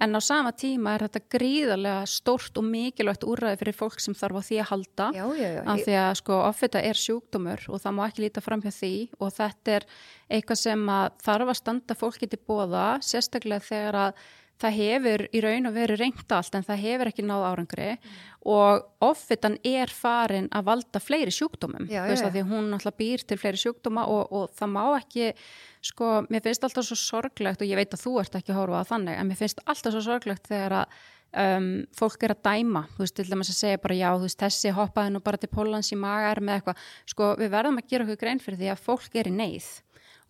En 0.00 0.16
á 0.16 0.20
sama 0.24 0.52
tíma 0.56 0.94
er 0.96 1.04
þetta 1.06 1.22
gríðarlega 1.36 2.08
stórt 2.08 2.60
og 2.60 2.66
mikilvægt 2.70 3.26
úrræði 3.28 3.60
fyrir 3.60 3.76
fólk 3.76 4.00
sem 4.00 4.16
þarf 4.16 4.40
á 4.40 4.42
því 4.48 4.60
að 4.62 4.70
halda. 4.72 5.10
Já, 5.16 5.24
já, 5.36 5.48
já. 5.58 5.62
af 5.74 5.84
því 5.84 5.96
að 6.04 6.12
sko 6.22 6.40
ofita 6.48 6.84
er 6.90 7.02
sjúkdómur 7.04 7.68
og 7.68 7.84
það 7.84 7.96
má 7.98 8.02
ekki 8.08 8.24
líta 8.24 8.44
fram 8.44 8.64
hjá 8.64 8.72
því. 8.80 8.94
Og 9.20 9.34
þetta 9.36 9.76
er 9.76 9.88
eitthvað 10.30 10.62
sem 10.64 10.90
þarf 11.26 11.52
að 11.52 11.60
standa 11.60 11.98
fólki 11.98 12.30
til 12.30 12.40
bóða 12.40 12.86
sérstaklega 13.04 13.66
þegar 13.68 14.02
að 14.06 14.28
það 14.60 14.76
hefur 14.76 15.24
í 15.32 15.42
raun 15.44 15.70
og 15.70 15.76
veru 15.76 15.96
reynt 16.00 16.34
allt 16.36 16.56
en 16.56 16.66
það 16.66 16.82
hefur 16.84 17.10
ekki 17.10 17.24
náð 17.26 17.46
árangri 17.48 17.88
mm. 17.94 18.16
og 18.52 19.06
offitan 19.10 19.56
er 19.66 19.92
farin 19.94 20.50
að 20.52 20.66
valda 20.70 21.02
fleiri 21.02 21.34
sjúkdómum 21.34 21.88
já, 21.90 22.02
já, 22.08 22.16
já. 22.16 22.30
því 22.34 22.44
hún 22.50 22.72
alltaf 22.76 22.98
býr 23.00 23.24
til 23.24 23.40
fleiri 23.40 23.60
sjúkdóma 23.60 24.06
og, 24.10 24.26
og 24.32 24.50
það 24.58 24.74
má 24.74 24.82
ekki 24.98 25.30
sko, 25.90 26.10
mér 26.28 26.44
finnst 26.44 26.66
alltaf 26.66 26.88
svo 26.88 26.98
sorglegt 26.98 27.62
og 27.62 27.70
ég 27.70 27.80
veit 27.80 27.96
að 27.96 28.04
þú 28.04 28.18
ert 28.22 28.36
ekki 28.40 28.54
að 28.54 28.60
horfa 28.60 28.82
að 28.82 28.92
þannig 28.92 29.20
en 29.22 29.30
mér 29.30 29.40
finnst 29.40 29.64
alltaf 29.64 29.96
svo 29.96 30.04
sorglegt 30.04 30.50
þegar 30.50 30.76
að 30.82 31.00
um, 31.30 31.68
fólk 31.96 32.24
er 32.26 32.34
að 32.34 32.42
dæma 32.48 32.86
þú 32.94 33.04
veist, 33.04 33.16
til 33.16 33.28
dæmis 33.30 33.52
að 33.52 33.60
segja 33.60 33.82
bara 33.82 33.98
já, 33.98 34.08
þú 34.14 34.26
veist, 34.26 34.40
þessi 34.44 34.74
hoppaði 34.76 35.14
nú 35.14 35.22
bara 35.24 35.40
til 35.40 35.52
Pólans 35.52 35.92
í 35.94 36.00
magar 36.00 36.42
með 36.44 36.60
eitthvað 36.60 36.88
sko, 37.12 37.34
við 37.40 37.54
verðum 37.54 37.80
að 37.80 37.92
gera 37.92 38.06
okkur 38.06 38.20
grein 38.24 38.42
fyrir 38.42 38.60
því 38.60 38.72
að 38.74 38.82
fólk 38.88 39.20
er 39.20 39.30
í 39.30 39.36
neyð 39.36 39.70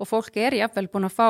og 0.01 0.09
fólk 0.09 0.37
er 0.41 0.57
jáfnvel 0.57 0.89
búin 0.93 1.09
að 1.09 1.16
fá 1.16 1.28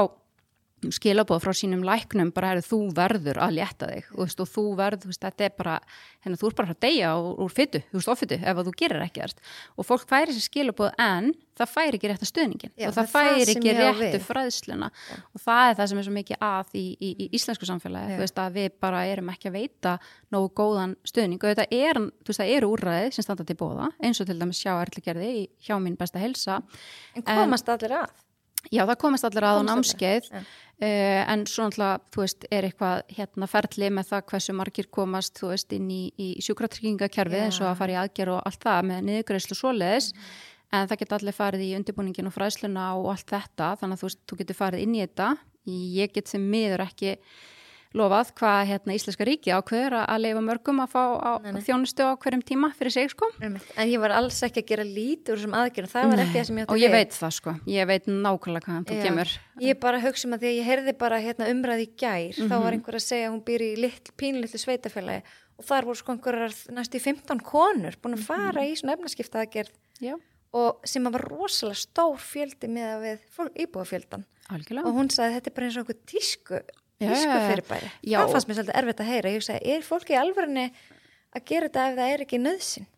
skilabóð 0.88 1.42
frá 1.44 1.52
sínum 1.56 1.82
læknum 1.84 2.30
bara 2.34 2.54
er 2.54 2.64
þú 2.64 2.80
verður 2.96 3.40
að 3.44 3.58
létta 3.58 3.90
þig. 3.90 4.08
Og, 4.14 4.24
veist, 4.24 4.40
og 4.40 4.48
þú 4.48 4.64
verður, 4.78 5.10
veist, 5.10 5.22
þetta 5.26 5.46
er 5.46 5.54
bara 5.58 5.76
hérna, 6.24 6.40
þú 6.40 6.48
er 6.48 6.56
bara 6.60 6.74
að 6.74 6.80
deyja 6.86 7.12
úr, 7.20 7.36
úr 7.44 7.54
fyttu, 7.54 7.82
þú 7.90 8.00
veist, 8.00 8.10
ofittu 8.14 8.40
ef 8.40 8.64
þú 8.64 8.74
gerir 8.80 9.04
ekkert. 9.04 9.44
Og 9.76 9.88
fólk 9.88 10.08
færi 10.08 10.36
sér 10.36 10.46
skilabóð 10.46 10.94
en 11.04 11.32
það 11.60 11.72
færi 11.74 11.98
ekki 11.98 12.10
rétt 12.10 12.24
að 12.24 12.30
stöðningin 12.30 12.72
Já, 12.72 12.86
og 12.88 12.94
það, 12.94 13.00
það 13.00 13.10
færi 13.12 13.54
ekki 13.54 13.74
réttu 13.76 14.20
fræðsluna. 14.24 14.88
Já. 15.10 15.18
og 15.34 15.42
það 15.44 15.64
er 15.66 15.76
það 15.80 15.90
sem 15.90 16.00
er 16.00 16.06
svo 16.06 16.14
mikið 16.14 16.46
að 16.46 16.72
í, 16.80 16.84
í, 16.96 17.10
í 17.10 17.26
íslensku 17.36 17.68
samfélagi, 17.68 18.14
þú 18.14 18.22
veist 18.24 18.40
að 18.40 18.56
við 18.56 18.70
bara 18.86 19.02
erum 19.10 19.32
ekki 19.34 19.50
að 19.50 19.58
veita 19.58 19.94
nógu 20.32 20.50
góðan 20.60 20.96
stöðning 21.04 21.42
og 21.42 21.52
þetta 21.52 21.68
er, 21.68 22.00
þú 22.00 22.32
veist, 22.32 22.40
það 22.40 22.54
eru 22.56 22.72
úrræði 22.76 23.12
sem 23.16 23.26
standa 23.26 23.46
til 23.48 23.58
bóða, 23.60 23.90
eins 24.00 24.22
og 24.22 24.30
til 24.30 24.38
dæmis 24.40 24.62
sjá 24.62 24.72
erligerði 24.78 25.34
hjá 25.60 25.76
mín 25.82 26.00
besta 26.00 26.22
helsa 26.22 26.62
En 27.12 27.26
komast 27.26 27.68
en, 27.68 27.76
allir 27.76 27.98
að? 28.00 28.18
Já, 28.68 28.82
það 28.84 28.96
komast 29.00 29.24
allir 29.24 29.46
að 29.48 29.58
á 29.58 29.62
námskeið 29.70 30.26
uh, 30.30 31.22
en 31.32 31.44
svo 31.48 31.66
náttúrulega, 31.66 32.00
þú 32.12 32.22
veist, 32.24 32.46
er 32.52 32.66
eitthvað 32.68 33.14
hérna 33.16 33.48
ferli 33.50 33.90
með 33.96 34.10
það 34.10 34.24
hversu 34.32 34.54
margir 34.58 34.88
komast, 34.92 35.38
þú 35.40 35.52
veist, 35.54 35.72
inn 35.76 35.88
í, 35.94 36.00
í 36.20 36.28
sjúkratryggingakerfið 36.44 37.46
eins 37.46 37.60
og 37.62 37.70
að 37.70 37.78
fara 37.80 37.94
í 37.94 38.00
aðgerð 38.02 38.36
og 38.36 38.50
allt 38.50 38.66
það 38.66 38.88
með 38.90 39.06
niðugreislu 39.08 39.56
svoleiðis 39.58 40.10
mm. 40.12 40.34
en 40.76 40.90
það 40.90 41.00
geta 41.02 41.18
allir 41.18 41.38
farið 41.38 41.64
í 41.66 41.70
undirbúningin 41.78 42.28
og 42.28 42.36
fræsluna 42.36 42.90
og 42.98 43.08
allt 43.14 43.32
þetta, 43.32 43.70
þannig 43.80 43.96
að 43.96 44.02
þú 44.02 44.10
veist, 44.10 44.22
þú 44.26 44.40
getur 44.42 44.60
farið 44.60 44.84
inn 44.84 44.98
í 44.98 45.02
þetta. 45.06 45.30
Ég 46.00 46.12
get 46.14 46.30
sem 46.30 46.44
miður 46.52 46.84
ekki 46.84 47.16
lofað 47.96 48.32
hvað 48.38 48.60
hérna, 48.70 48.94
Íslenska 48.94 49.26
ríki 49.26 49.50
ákveður 49.50 49.96
að 50.04 50.22
leifa 50.22 50.42
mörgum 50.46 50.82
að 50.84 50.92
fá 50.92 51.02
nei, 51.42 51.52
nei. 51.56 51.62
þjónustu 51.66 52.06
á 52.06 52.14
hverjum 52.22 52.44
tíma 52.46 52.70
fyrir 52.78 52.94
sig 52.94 53.10
sko. 53.10 53.26
En 53.42 53.90
ég 53.90 53.98
var 54.02 54.14
alls 54.14 54.38
ekki 54.46 54.62
að 54.62 54.68
gera 54.70 54.86
lít 54.86 55.26
úr 55.26 55.40
þessum 55.40 55.56
aðgerðum, 55.58 55.90
það 55.90 56.10
var 56.12 56.24
ekki 56.24 56.38
það 56.38 56.48
sem 56.50 56.60
ég 56.60 56.66
átti 56.66 56.70
að 56.70 56.76
Og 56.76 56.84
ég 56.84 56.94
veit 56.94 57.18
það 57.18 57.36
sko, 57.40 57.56
ég 57.66 57.90
veit 57.90 58.06
nákvæmlega 58.06 58.66
hvað 58.68 58.88
þú 58.90 59.02
kemur. 59.02 59.36
Ég 59.60 59.80
bara 59.82 60.00
hugsa 60.00 60.28
um 60.28 60.36
að 60.36 60.44
því 60.44 60.50
að 60.50 60.58
ég 60.60 60.68
heyrði 60.70 60.96
bara 61.02 61.20
hérna, 61.20 61.50
umræði 61.50 61.86
í 61.88 61.92
gær, 61.98 62.30
mm 62.30 62.38
-hmm. 62.38 62.50
þá 62.50 62.64
var 62.64 62.72
einhver 62.78 62.94
að 63.00 63.06
segja 63.08 63.26
að 63.28 63.34
hún 63.34 63.44
býr 63.44 63.62
í 63.66 63.90
pínlillu 64.16 64.58
sveitafélagi 64.58 65.22
og 65.60 65.68
þar 65.68 65.88
voru 65.88 66.00
sko 66.00 66.14
einhverjar 66.14 66.56
næstu 66.72 67.00
15 67.02 67.44
konur 67.44 67.96
búin 68.00 68.16
að 68.16 68.26
fara 68.26 68.62
mm 68.62 68.66
-hmm. 68.66 68.72
í 68.72 68.80
svona 68.80 68.96
efnaskipta 68.96 69.42
aðgerð 69.42 69.72
Já. 70.00 70.14
og 70.52 70.80
sem 70.84 71.06
að 71.06 71.12
var 71.12 71.24
rosalega 71.28 71.82
stór 71.84 72.18
fjöldi 72.18 72.68
með 72.68 72.88
að 72.94 73.00
við 73.04 73.18
íbúafjöldan 73.64 74.24
og 74.84 74.94
hún 74.96 75.10
sagði 75.12 75.34
þetta 75.34 75.50
er 75.50 75.54
bara 75.54 75.66
eins 75.66 75.76
og 75.76 75.82
einhver 75.84 76.00
tísku 76.06 76.60
tísku 77.00 77.42
fyrirbæri. 77.48 77.90
Það 78.06 78.32
fannst 78.34 78.48
mér 78.48 78.58
svolítið 78.58 78.80
erfitt 78.80 79.02
að 79.02 79.10
heyra. 79.10 79.32
Ég 79.32 79.40
hugsaði, 79.40 79.74
er 79.74 79.84
fólki 79.86 80.16
í 80.16 80.20
alverðinni 80.20 80.64
að 81.34 81.44
gera 81.50 81.68
þetta 81.68 81.84
ef 81.88 81.98
það 81.98 82.14
er 82.14 82.24
ekki 82.26 82.40
nöðsin? 82.40 82.88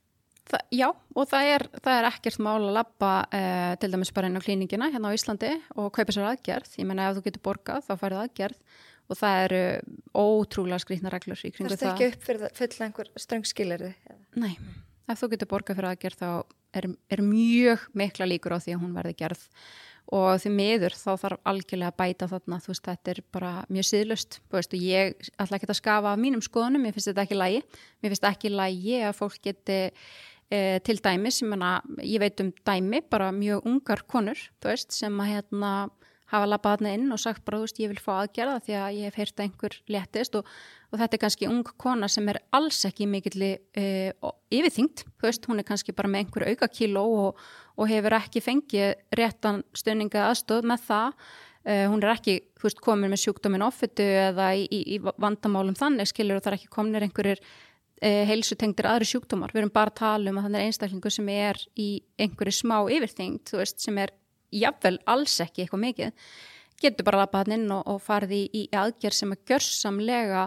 Það, 0.53 0.63
já, 0.75 0.89
og 0.91 1.29
það 1.31 1.49
er, 1.53 1.65
það 1.85 1.99
er 1.99 2.07
ekkert 2.09 2.41
mál 2.43 2.57
að 2.57 2.73
lappa 2.77 3.11
eh, 3.33 3.75
til 3.81 3.93
dæmis 3.93 4.11
bara 4.15 4.29
inn 4.29 4.41
á 4.41 4.43
klíningina 4.43 4.89
hérna 4.91 5.13
á 5.13 5.17
Íslandi 5.17 5.53
og 5.79 5.93
kaupa 5.95 6.15
sér 6.15 6.27
aðgerð. 6.33 6.73
Ég 6.81 6.89
menna 6.89 7.09
ef 7.09 7.21
þú 7.21 7.27
getur 7.29 7.45
borgað 7.47 7.87
þá 7.87 7.93
færið 8.01 8.23
aðgerð 8.25 8.81
og 9.13 9.19
það 9.21 9.45
eru 9.47 9.63
ótrúlega 10.19 10.83
skrítna 10.83 11.13
reglur 11.13 11.39
í 11.39 11.53
kringu 11.55 11.71
það. 11.71 11.79
Það 11.79 11.89
er 11.89 11.95
ekki 11.95 12.09
upp 12.11 12.27
fyrir 12.27 12.57
fulla 12.59 12.89
einhver 12.89 13.13
ströngskilirði? 13.25 13.93
Nei, 14.43 14.53
ef 15.13 15.23
þú 15.23 15.31
getur 15.37 15.51
borgað 15.53 15.79
fyrir 15.79 15.91
aðgerð 15.93 16.21
þá 16.25 16.29
er, 16.81 16.91
er 17.13 17.25
mjög 17.27 17.87
mikla 18.03 18.29
líkur 18.29 18.57
á 18.57 18.63
því 18.65 18.77
að 18.77 18.85
hún 18.85 18.95
verði 18.99 19.17
gerð 19.23 19.47
og 20.13 20.43
því 20.43 20.51
miður 20.53 20.97
þá 20.97 21.13
þarf 21.23 21.47
algjörlega 21.49 21.93
að 21.93 21.99
bæta 22.03 22.29
þarna, 22.29 22.59
þú 22.61 22.73
veist, 22.73 22.85
þetta 22.89 23.13
er 23.15 23.21
bara 23.33 23.53
mjög 23.73 23.89
síðlust, 23.89 24.37
þú 24.51 24.59
veist, 24.59 24.77
og 24.77 24.85
ég 24.85 25.31
ætla 25.41 25.59
ekki 25.59 25.71
að 25.71 25.79
skafa 25.79 26.13
af 26.13 26.21
mínum 26.21 26.45
skoðunum, 26.45 26.85
ég 26.89 26.97
finnst 26.97 27.09
þetta 27.09 27.25
ekki 27.25 27.39
lægi 27.41 27.63
mér 27.63 28.13
finnst 28.13 28.29
ekki 28.29 28.53
lægi 28.53 28.99
að 29.09 29.17
fólk 29.17 29.41
geti 29.49 29.79
e, 30.53 30.61
til 30.85 30.99
dæmis, 31.01 31.41
ég 31.41 31.51
menna 31.55 31.73
ég 32.05 32.21
veit 32.21 32.45
um 32.45 32.53
dæmi, 32.69 33.03
bara 33.09 33.33
mjög 33.33 33.65
ungar 33.73 34.05
konur, 34.05 34.45
þú 34.61 34.73
veist, 34.75 34.93
sem 34.93 35.25
að 35.25 35.33
hérna 35.33 35.73
hafa 36.33 36.49
lappað 36.49 36.85
hann 36.85 36.93
inn 36.93 37.17
og 37.17 37.21
sagt 37.21 37.45
bara, 37.47 37.63
þú 37.63 37.67
veist, 37.69 37.81
ég 37.81 37.93
vil 37.93 38.05
fá 38.05 38.13
aðgerða 38.21 38.61
því 38.67 38.79
að 38.83 38.99
ég 38.99 39.09
hef 39.09 39.21
heyrt 39.21 39.45
einhver 39.47 39.81
léttist 39.93 40.37
og, 40.37 40.49
og 40.93 41.01
þetta 41.01 41.17
er 41.17 41.23
kannski 41.23 41.49
ung 41.49 41.63
kona 41.81 42.09
sem 42.13 42.27
er 42.29 42.39
alls 42.53 42.83
ekki 42.89 43.07
mikill 43.09 43.47
uh, 43.49 44.33
yfirþyngt, 44.53 45.07
þú 45.17 45.29
veist, 45.29 45.49
hún 45.49 45.63
er 45.63 45.67
kannski 45.69 45.95
bara 45.97 46.11
með 46.13 46.27
einhver 46.27 46.45
auka 46.51 46.69
kíló 46.69 47.05
og, 47.23 47.41
og 47.81 47.89
hefur 47.89 48.19
ekki 48.19 48.43
fengið 48.45 49.17
réttan 49.17 49.63
stöninga 49.77 50.27
aðstöð 50.29 50.69
með 50.69 50.87
það, 50.91 51.19
uh, 51.65 51.85
hún 51.89 52.05
er 52.05 52.13
ekki, 52.13 52.39
þú 52.61 52.69
veist, 52.69 52.83
komin 52.85 53.13
með 53.13 53.23
sjúkdómin 53.25 53.65
offitu 53.65 54.05
eða 54.05 54.53
í, 54.59 54.67
í, 54.69 54.83
í 54.97 55.01
vandamálum 55.01 55.79
þannig, 55.79 56.13
skilur, 56.13 56.41
og 56.41 56.45
það 56.45 56.53
er 56.53 56.59
ekki 56.61 56.73
kominir 56.77 57.07
einhverjir 57.09 57.41
uh, 57.41 58.25
heilsutengtir 58.29 58.91
aðri 58.93 59.09
sjúkdómar, 59.15 59.55
við 59.57 59.65
erum 59.65 59.75
bara 59.75 59.95
að 59.95 60.01
tala 60.03 60.33
um 60.33 60.43
að 60.43 60.51
þannig 60.51 60.67
einstaklingu 60.69 61.15
sem 61.17 61.31
er 61.33 61.63
í 61.73 61.93
einhverju 62.21 62.59
smá 62.59 62.77
yfirþyngt, 62.85 63.47
þú 63.49 63.63
veist, 63.63 63.81
sem 63.81 64.03
er 64.03 64.13
jáfnvel 64.53 64.99
alls 65.09 65.39
ekki 65.41 65.65
eitthvað 65.65 65.87
mikið. 65.87 66.29
Getur 66.83 67.07
bara 67.07 67.23
lappað 67.23 67.47
hann 67.47 67.57
inn 67.57 67.73
og, 67.73 67.87
og 67.89 68.03
farið 68.03 68.35
í, 68.37 68.43
í 68.61 68.63
aðgerð 68.77 69.17
sem 69.17 69.33
að 69.33 69.43
gjörsamlega 69.49 70.45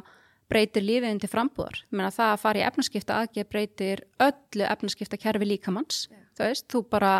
breytir 0.51 0.85
lífiðin 0.85 1.21
til 1.21 1.31
frambúðar. 1.31 1.81
Það 1.89 2.21
að 2.27 2.43
fara 2.43 2.61
í 2.61 2.67
efnaskipta 2.67 3.17
aðgerð 3.21 3.49
breytir 3.51 4.05
öllu 4.21 4.69
efnaskipta 4.69 5.19
kerfi 5.21 5.49
líkamanns. 5.49 6.05
Yeah. 6.11 6.21
Þú 6.35 6.47
veist, 6.49 6.65
þú 6.71 6.81
bara, 6.91 7.11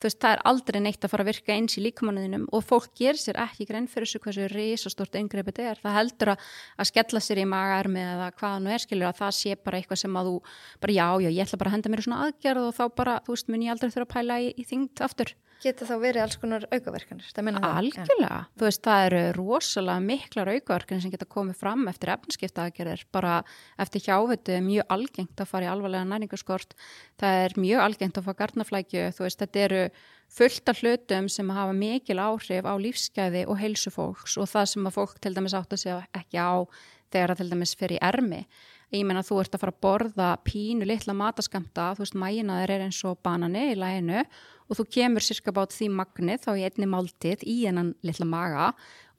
þú 0.00 0.08
veist, 0.08 0.20
það 0.22 0.34
er 0.36 0.42
aldrei 0.50 0.78
neitt 0.82 1.04
að 1.04 1.12
fara 1.12 1.26
að 1.26 1.30
virka 1.32 1.56
eins 1.56 1.76
í 1.76 1.84
líkamanninum 1.84 2.48
og 2.54 2.64
fólk 2.64 2.94
ger 2.98 3.20
sér 3.20 3.40
ekki 3.42 3.66
grein 3.68 3.88
fyrir 3.90 4.08
þessu 4.08 4.22
hversu 4.24 4.48
risastort 4.54 5.20
yngreipið 5.20 5.58
þetta 5.58 5.68
er. 5.74 5.82
Það 5.84 5.98
heldur 5.98 6.32
að, 6.34 6.50
að 6.78 6.90
skella 6.92 7.24
sér 7.26 7.42
í 7.42 7.46
magarmi 7.52 8.04
eða 8.06 8.32
hvaða 8.40 8.64
nú 8.64 8.72
er, 8.72 8.84
skilur, 8.86 9.10
að 9.10 9.20
það 9.20 9.38
sé 9.40 9.56
bara 9.60 9.80
eitthvað 9.80 10.02
sem 10.04 10.20
að 10.20 10.30
þú, 10.30 10.36
bara 10.84 10.98
já, 10.98 11.06
já, 11.26 11.30
ég 11.30 11.46
ætla 11.46 11.62
bara 11.62 11.72
að 11.72 11.78
henda 11.78 11.92
mér 11.92 12.06
svona 12.06 12.26
aðgerð 12.28 12.68
og 12.70 12.76
þá 12.78 12.84
bara, 13.02 13.20
þú 13.26 13.36
veist, 13.36 13.52
mun 13.52 13.66
ég 13.66 13.74
aldrei 13.74 13.92
þurfa 13.92 14.08
að 14.08 14.14
pæla 14.16 14.40
í, 14.42 14.52
í 14.56 14.68
þingt 14.72 15.04
aftur 15.04 15.36
geta 15.62 15.86
þá 15.88 15.92
verið 16.02 16.22
alls 16.24 16.38
konar 16.40 16.64
aukaverkanir 16.72 17.28
algjörlega, 17.32 18.28
ja. 18.28 18.40
þú 18.58 18.66
veist 18.66 18.82
það 18.86 19.04
eru 19.06 19.22
rosalega 19.36 20.04
miklar 20.04 20.50
aukaverkanir 20.56 21.04
sem 21.04 21.12
geta 21.14 21.28
komið 21.30 21.60
fram 21.60 21.86
eftir 21.90 22.12
efnskiptaðgerðir 22.16 23.04
bara 23.14 23.36
eftir 23.82 24.04
hjáhautu 24.06 24.56
er 24.56 24.64
mjög 24.66 24.96
algengt 24.96 25.44
að 25.44 25.52
fara 25.52 25.68
í 25.68 25.72
alvarlega 25.72 26.08
næringarskort 26.10 26.76
það 27.22 27.44
er 27.46 27.56
mjög 27.64 27.84
algengt 27.86 28.18
að 28.18 28.28
fara 28.28 28.40
garnaflækju 28.42 29.06
þú 29.16 29.26
veist 29.26 29.44
þetta 29.44 29.64
eru 29.66 29.84
fullt 30.32 30.72
af 30.72 30.82
hlutum 30.82 31.28
sem 31.32 31.50
hafa 31.52 31.72
mikil 31.76 32.20
áhrif 32.22 32.68
á 32.68 32.74
lífsgæði 32.80 33.46
og 33.46 33.58
heilsu 33.60 33.92
fólks 33.92 34.38
og 34.40 34.48
það 34.50 34.70
sem 34.74 34.88
að 34.88 34.96
fólk 34.98 35.18
til 35.20 35.34
dæmis 35.36 35.56
átt 35.56 35.74
að 35.76 35.84
segja 35.84 35.98
ekki 36.16 36.40
á 36.40 36.64
þegar 37.12 37.34
það 37.34 37.42
til 37.42 37.50
dæmis 37.52 37.76
fyrir 37.76 38.02
ermi 38.02 38.46
ég 38.92 39.06
menna 39.08 39.24
þú 39.24 39.40
ert 39.42 39.54
að 39.56 39.62
fara 39.62 39.72
að 39.72 39.82
borða 39.86 40.30
pínu 40.44 40.86
litla 40.88 41.14
mataskamta, 41.16 41.92
þú 41.96 42.04
veist 42.04 42.18
mæginaður 42.18 42.74
er 42.74 42.84
eins 42.86 43.00
og 43.08 43.20
banani 43.24 43.70
í 43.72 43.78
læginu 43.78 44.24
og 44.68 44.78
þú 44.78 44.88
kemur 44.98 45.24
cirka 45.24 45.54
bát 45.54 45.74
því 45.74 45.88
magnið 45.98 46.44
þá 46.46 46.52
í 46.54 46.66
einni 46.66 46.90
máltið 46.90 47.46
í 47.48 47.62
ennan 47.70 47.94
litla 48.06 48.28
maga 48.28 48.72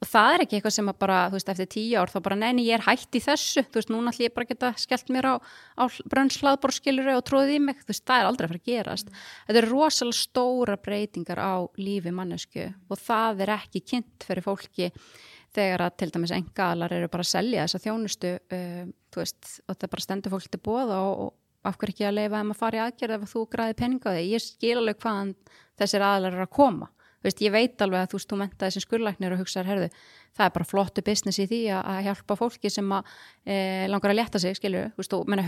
og 0.04 0.08
það 0.10 0.34
er 0.34 0.44
ekki 0.44 0.58
eitthvað 0.58 0.74
sem 0.76 0.90
að 0.90 0.96
bara, 1.00 1.18
þú 1.28 1.38
veist, 1.38 1.50
eftir 1.52 1.68
tíu 1.72 2.00
ár 2.00 2.12
þá 2.12 2.16
bara 2.26 2.38
neini 2.38 2.64
ég 2.66 2.78
er 2.78 2.84
hætt 2.84 3.16
í 3.16 3.22
þessu, 3.24 3.64
þú 3.64 3.80
veist, 3.80 3.92
núna 3.92 4.12
ætlum 4.12 4.26
ég 4.26 4.34
bara 4.36 4.48
geta 4.50 4.70
skellt 4.80 5.12
mér 5.14 5.28
á, 5.32 5.34
á 5.80 5.84
brönnslaðborskiluru 6.12 7.14
og 7.16 7.22
tróðið 7.28 7.54
í 7.56 7.60
mig, 7.64 7.84
þú 7.84 7.92
veist, 7.92 8.04
það 8.08 8.20
er 8.20 8.30
aldrei 8.30 8.46
að 8.46 8.52
fara 8.52 8.62
að 8.62 8.72
gerast. 8.72 9.12
Mm. 9.12 9.22
Þetta 9.48 9.62
er 9.62 9.68
rosalega 9.70 10.18
stóra 10.20 10.76
breytingar 10.88 11.40
á 11.40 11.54
lífi 11.80 12.14
mannesku 12.14 12.66
og 12.68 13.00
það 13.00 13.46
er 13.46 13.54
ekki 13.56 13.84
kynnt 13.92 14.28
fyrir 14.28 14.44
fólki 14.44 14.90
þegar 15.54 15.86
að 15.86 15.96
til 16.02 16.10
dæmis 16.16 16.34
engaðalar 16.34 16.96
eru 16.98 17.08
bara 17.12 17.24
að 17.24 17.30
selja 17.30 17.64
þessa 17.64 17.82
þjónustu, 17.86 18.34
uh, 18.58 18.84
þú 19.14 19.22
veist, 19.22 19.56
og 19.68 19.78
það 19.78 19.94
bara 19.94 20.06
stendur 20.08 20.34
fólk 20.34 20.50
til 20.50 20.62
bóða 20.64 21.00
og, 21.06 21.24
og 21.28 21.40
af 21.64 21.78
hverju 21.80 21.94
ekki 21.94 22.08
að 22.08 22.18
leifa 22.18 22.40
þeim 22.40 22.52
að 22.52 22.60
fara 22.60 22.78
í 22.78 22.82
aðgerð 22.84 23.16
ef 23.16 23.30
þú 23.32 23.44
græði 23.54 23.78
peninga 23.80 24.12
á 24.12 24.16
þig, 24.16 24.26
ég 24.34 24.44
skil 24.44 24.74
alveg 24.80 25.00
hvaðan 25.04 25.32
þessir 25.80 26.04
aðlar 26.04 26.36
eru 26.36 26.46
að 26.46 26.54
koma. 26.58 26.90
Veist, 27.24 27.40
ég 27.40 27.54
veit 27.54 27.80
alveg 27.80 28.02
að 28.04 28.18
þú 28.28 28.36
mentaði 28.36 28.74
sem 28.74 28.84
skurlæknir 28.84 29.32
og 29.32 29.40
hugsaður, 29.40 29.70
herðu, 29.70 29.86
það 30.36 30.44
er 30.44 30.52
bara 30.58 30.66
flottu 30.68 31.04
business 31.06 31.40
í 31.40 31.46
því 31.48 31.60
að 31.78 32.00
hjálpa 32.04 32.36
fólki 32.36 32.72
sem 32.72 32.90
að 32.92 33.14
e, 33.48 33.54
langar 33.88 34.12
að 34.12 34.18
leta 34.18 34.42
sig, 34.42 34.58
skilju 34.58 34.82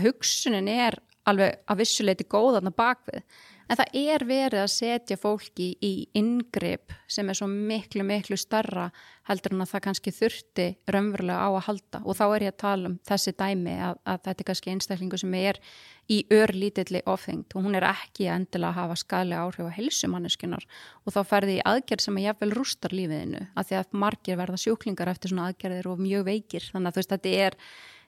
hugsunin 0.01 0.71
er 0.73 0.97
alveg 1.29 1.59
að 1.69 1.83
vissuleiti 1.83 2.25
góðan 2.25 2.71
að 2.71 2.77
bakvið 2.81 3.21
en 3.67 3.79
það 3.79 3.97
er 3.99 4.25
verið 4.27 4.61
að 4.63 4.71
setja 4.73 5.17
fólki 5.19 5.67
í 5.83 5.91
yngreip 6.17 6.93
sem 7.11 7.27
er 7.29 7.37
svo 7.37 7.47
miklu, 7.51 8.05
miklu 8.07 8.37
starra 8.39 8.87
heldur 9.27 9.55
en 9.55 9.63
að 9.65 9.71
það 9.73 9.83
kannski 9.87 10.13
þurfti 10.15 10.67
raunverulega 10.87 11.47
á 11.47 11.49
að 11.51 11.65
halda. 11.67 12.01
Og 12.07 12.15
þá 12.15 12.23
er 12.27 12.45
ég 12.45 12.53
að 12.53 12.61
tala 12.63 12.91
um 12.91 12.97
þessi 13.07 13.33
dæmi 13.35 13.73
að, 13.89 13.99
að 14.07 14.21
þetta 14.27 14.43
er 14.43 14.49
kannski 14.49 14.73
einstaklingu 14.73 15.19
sem 15.19 15.35
er 15.39 15.59
í 16.07 16.21
örlítilli 16.31 17.01
ofþengt 17.11 17.55
og 17.57 17.67
hún 17.67 17.75
er 17.75 17.89
ekki 17.89 18.29
að 18.29 18.37
endilega 18.37 18.71
að 18.71 18.79
hafa 18.79 18.99
skali 19.03 19.35
áhrif 19.35 19.67
á 19.67 19.77
helsumanniskunar 19.77 20.63
og 21.03 21.15
þá 21.17 21.19
ferði 21.27 21.57
í 21.57 21.65
aðgerð 21.67 22.05
sem 22.05 22.21
að 22.21 22.27
jáfnvel 22.29 22.53
rústar 22.55 22.95
lífiðinu 22.95 23.43
að 23.51 23.69
því 23.69 23.79
að 23.81 23.99
margir 24.05 24.39
verða 24.39 24.63
sjúklingar 24.63 25.11
eftir 25.11 25.33
svona 25.33 25.51
aðgerðir 25.51 25.91
og 25.91 25.99
mjög 25.99 26.27
veikir. 26.31 26.71
Þannig 26.71 26.87
að 26.87 26.95
þú 26.95 27.03
veist 27.03 27.15
þetta 27.17 27.37
er 27.47 27.59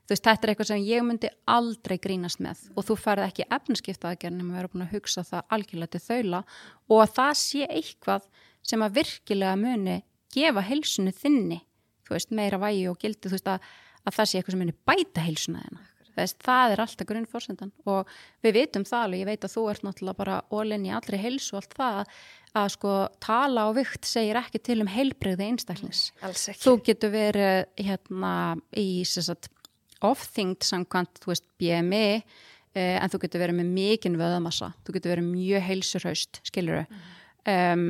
þú 0.10 0.16
veist, 0.16 0.26
þetta 0.26 0.48
er 0.48 0.52
eitthvað 0.52 0.70
sem 0.72 0.86
ég 0.88 1.04
myndi 1.06 1.30
aldrei 1.54 1.98
grínast 2.02 2.42
með 2.42 2.64
og 2.74 2.88
þú 2.88 2.96
færði 2.98 3.28
ekki 3.30 3.46
efnaskipta 3.54 4.10
aðgerðin 4.10 4.42
um 4.42 4.48
að 4.50 4.58
vera 4.58 4.72
búin 4.74 4.86
að 4.88 4.96
hugsa 4.96 5.24
það 5.28 5.54
algjörlega 5.54 5.94
til 5.94 6.02
þaula 6.08 6.40
og 6.90 7.04
að 7.04 7.12
það 7.20 7.34
sé 7.44 7.68
eitthvað 7.70 8.26
sem 8.66 8.86
að 8.86 8.98
virkilega 8.98 9.60
muni 9.60 10.00
gefa 10.34 10.66
heilsunni 10.66 11.14
þinni, 11.14 11.62
þú 12.08 12.18
veist, 12.18 12.34
meira 12.34 12.60
vægi 12.62 12.90
og 12.90 12.98
gildi, 13.02 13.30
þú 13.30 13.38
veist, 13.38 13.54
að, 13.54 13.70
að 14.06 14.18
það 14.18 14.32
sé 14.32 14.40
eitthvað 14.40 14.56
sem 14.56 14.64
muni 14.66 14.78
bæta 14.90 15.26
heilsuna 15.26 15.64
þennan. 15.68 15.88
Það 16.20 16.74
er 16.74 16.82
alltaf 16.84 17.08
grunnforsendan 17.08 17.70
og 17.88 18.10
við 18.44 18.58
vitum 18.58 18.84
það 18.84 19.04
alveg, 19.06 19.22
ég 19.22 19.30
veit 19.30 19.46
að 19.46 19.54
þú 19.54 19.62
ert 19.72 19.86
náttúrulega 19.86 20.20
bara 20.20 20.40
ólinn 20.52 20.88
í 20.90 20.92
allri 20.92 21.20
heilsu 21.22 21.54
og 21.54 21.62
allt 21.62 21.78
það 21.78 22.02
að 22.60 22.68
sko 22.74 22.96
tala 23.24 23.68
og 23.70 23.78
vikt 23.78 24.10
segir 24.10 24.40
ekki 24.42 24.60
til 24.66 24.80
um 24.84 24.90
heilbreyði 24.92 25.48
einstaklings. 25.48 26.02
Alls 26.26 26.50
ekki. 26.52 26.64
Þú 26.66 26.74
getur 26.90 27.14
verið 27.14 27.86
hérna 27.86 28.34
í 28.76 28.88
sagt, 29.08 29.48
ofþyngd 30.06 30.66
samkvæmt, 30.66 31.22
þú 31.24 31.32
veist, 31.34 31.46
BMI 31.60 32.04
eh, 32.16 32.98
en 33.00 33.12
þú 33.12 33.22
getur 33.26 33.44
verið 33.44 33.60
með 33.60 33.72
mikinn 33.76 34.20
vöðamassa, 34.20 34.72
þú 34.88 34.96
getur 34.98 35.16
verið 35.16 35.30
mjög 35.30 35.66
heilsurhaust, 35.68 36.42
skiluru. 36.48 36.84
Mm. 36.90 37.08
Um, 37.50 37.88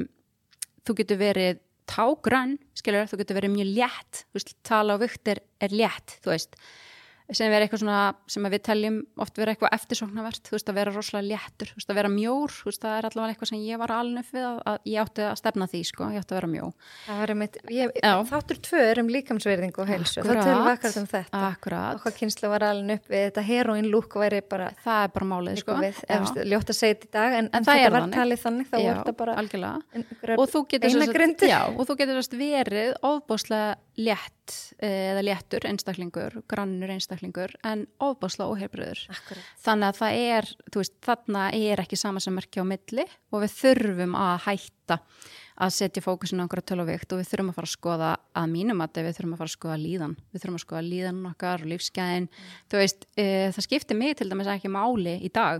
þú 0.87 0.95
getur 1.01 1.19
verið 1.21 1.63
tágrann, 1.89 2.57
skiluru, 2.77 3.09
þú 3.09 3.21
getur 3.23 3.39
verið 3.39 3.55
mjög 3.55 3.73
létt, 3.77 4.23
þú 4.29 4.39
veist, 4.39 4.55
tala 4.65 4.95
og 4.95 5.03
vikt 5.03 5.33
er, 5.33 5.41
er 5.61 5.73
létt, 5.73 6.19
þú 6.23 6.33
veist 6.33 6.59
sem 7.35 7.53
er 7.53 7.63
eitthvað 7.63 7.83
svona 7.83 7.99
sem 8.29 8.45
við 8.49 8.61
teljum 8.65 8.97
oft 9.21 9.37
vera 9.37 9.53
eitthvað 9.53 9.73
eftirsóknarvert, 9.77 10.41
þú 10.47 10.55
veist 10.55 10.71
að 10.71 10.79
vera 10.79 10.93
rosalega 10.95 11.27
léttur, 11.29 11.69
þú 11.69 11.79
veist 11.79 11.91
að 11.93 11.99
vera 11.99 12.11
mjór, 12.13 12.53
þú 12.55 12.69
veist 12.69 12.81
það 12.85 12.95
er 12.97 13.07
allavega 13.09 13.35
eitthvað 13.35 13.51
sem 13.51 13.61
ég 13.67 13.81
var 13.81 13.93
alveg 13.93 14.31
við 14.33 14.45
að, 14.49 14.57
að 14.71 14.77
ég 14.89 15.03
átti 15.03 15.25
að 15.27 15.35
stefna 15.41 15.67
því 15.69 15.81
sko, 15.89 16.09
ég 16.09 16.23
átti 16.23 16.33
að 16.33 16.39
vera 16.39 16.51
mjó. 16.53 16.69
Það 17.05 17.21
var 17.21 17.33
einmitt, 17.35 17.59
ég, 17.75 17.85
þáttur 18.29 18.61
tvö 18.69 18.81
er 18.85 19.01
um 19.03 19.11
líkamsverðingu 19.13 19.83
og 19.83 19.91
heilsu, 19.93 20.23
það 20.25 20.41
tölum 20.41 20.71
akkar 20.73 20.97
um 21.01 21.09
þetta. 21.13 21.43
Akkurat. 21.49 21.99
Okkar 21.99 22.17
kynslu 22.17 22.51
var 22.51 22.65
upp 22.69 23.05
við 23.13 23.25
þetta 23.27 23.45
heroin 23.49 23.89
lúk 23.93 24.17
væri 24.19 24.41
bara. 24.49 24.71
Það 24.83 25.03
er 25.05 25.13
bara 25.15 25.29
málið 25.29 25.61
sko. 25.61 25.77
Við, 25.83 26.01
ljótt 26.49 26.73
að 26.73 26.79
segja 26.79 26.97
þetta 26.97 27.09
í 27.09 27.13
dag 27.13 27.37
en, 27.39 27.51
en, 27.53 27.67
þetta 27.67 27.93
var 27.93 28.09
talið 28.13 28.43
þannig, 28.43 28.69
þá 28.69 28.77
var 28.77 28.99
þetta 28.99 29.15
bara 29.19 29.37
og 37.19 37.29
og 37.29 37.35
einstaklingur, 37.35 37.51
en 37.63 37.87
ofbásla 37.99 38.47
óheilbröður 38.47 38.99
þannig 39.63 39.87
að 39.89 39.97
það 39.99 40.19
er, 40.19 40.47
þú 40.71 40.81
veist, 40.81 40.95
þarna 41.03 41.51
er 41.53 41.79
ekki 41.83 41.97
sama 41.97 42.19
sem 42.19 42.33
merkja 42.33 42.63
á 42.63 42.65
milli 42.65 43.05
og 43.31 43.43
við 43.43 43.55
þurfum 43.57 44.15
að 44.15 44.35
hætta 44.45 44.99
að 45.59 45.73
setja 45.75 46.01
fókusin 46.03 46.39
á 46.39 46.43
einhverja 46.43 46.69
töluvikt 46.71 47.11
og 47.11 47.19
við 47.19 47.31
þurfum 47.31 47.49
að 47.51 47.57
fara 47.57 47.67
að 47.67 47.75
skoða 47.75 48.11
að 48.39 48.51
mínum 48.53 48.81
að 48.81 49.01
við 49.03 49.17
þurfum 49.17 49.33
að 49.33 49.41
fara 49.41 49.49
að 49.49 49.57
skoða 49.57 49.79
líðan. 49.79 50.13
Við 50.31 50.41
þurfum 50.41 50.59
að 50.59 50.63
skoða 50.63 50.83
líðan 50.85 51.25
okkar 51.29 51.65
og 51.65 51.71
lífsgæðin. 51.73 52.29
Þú 52.71 52.79
veist, 52.79 53.03
e, 53.19 53.25
það 53.55 53.65
skiptir 53.67 53.99
mig 53.99 54.15
til 54.15 54.29
dæmis 54.29 54.47
ekki 54.47 54.71
máli 54.71 55.17
í 55.19 55.31
dag 55.35 55.59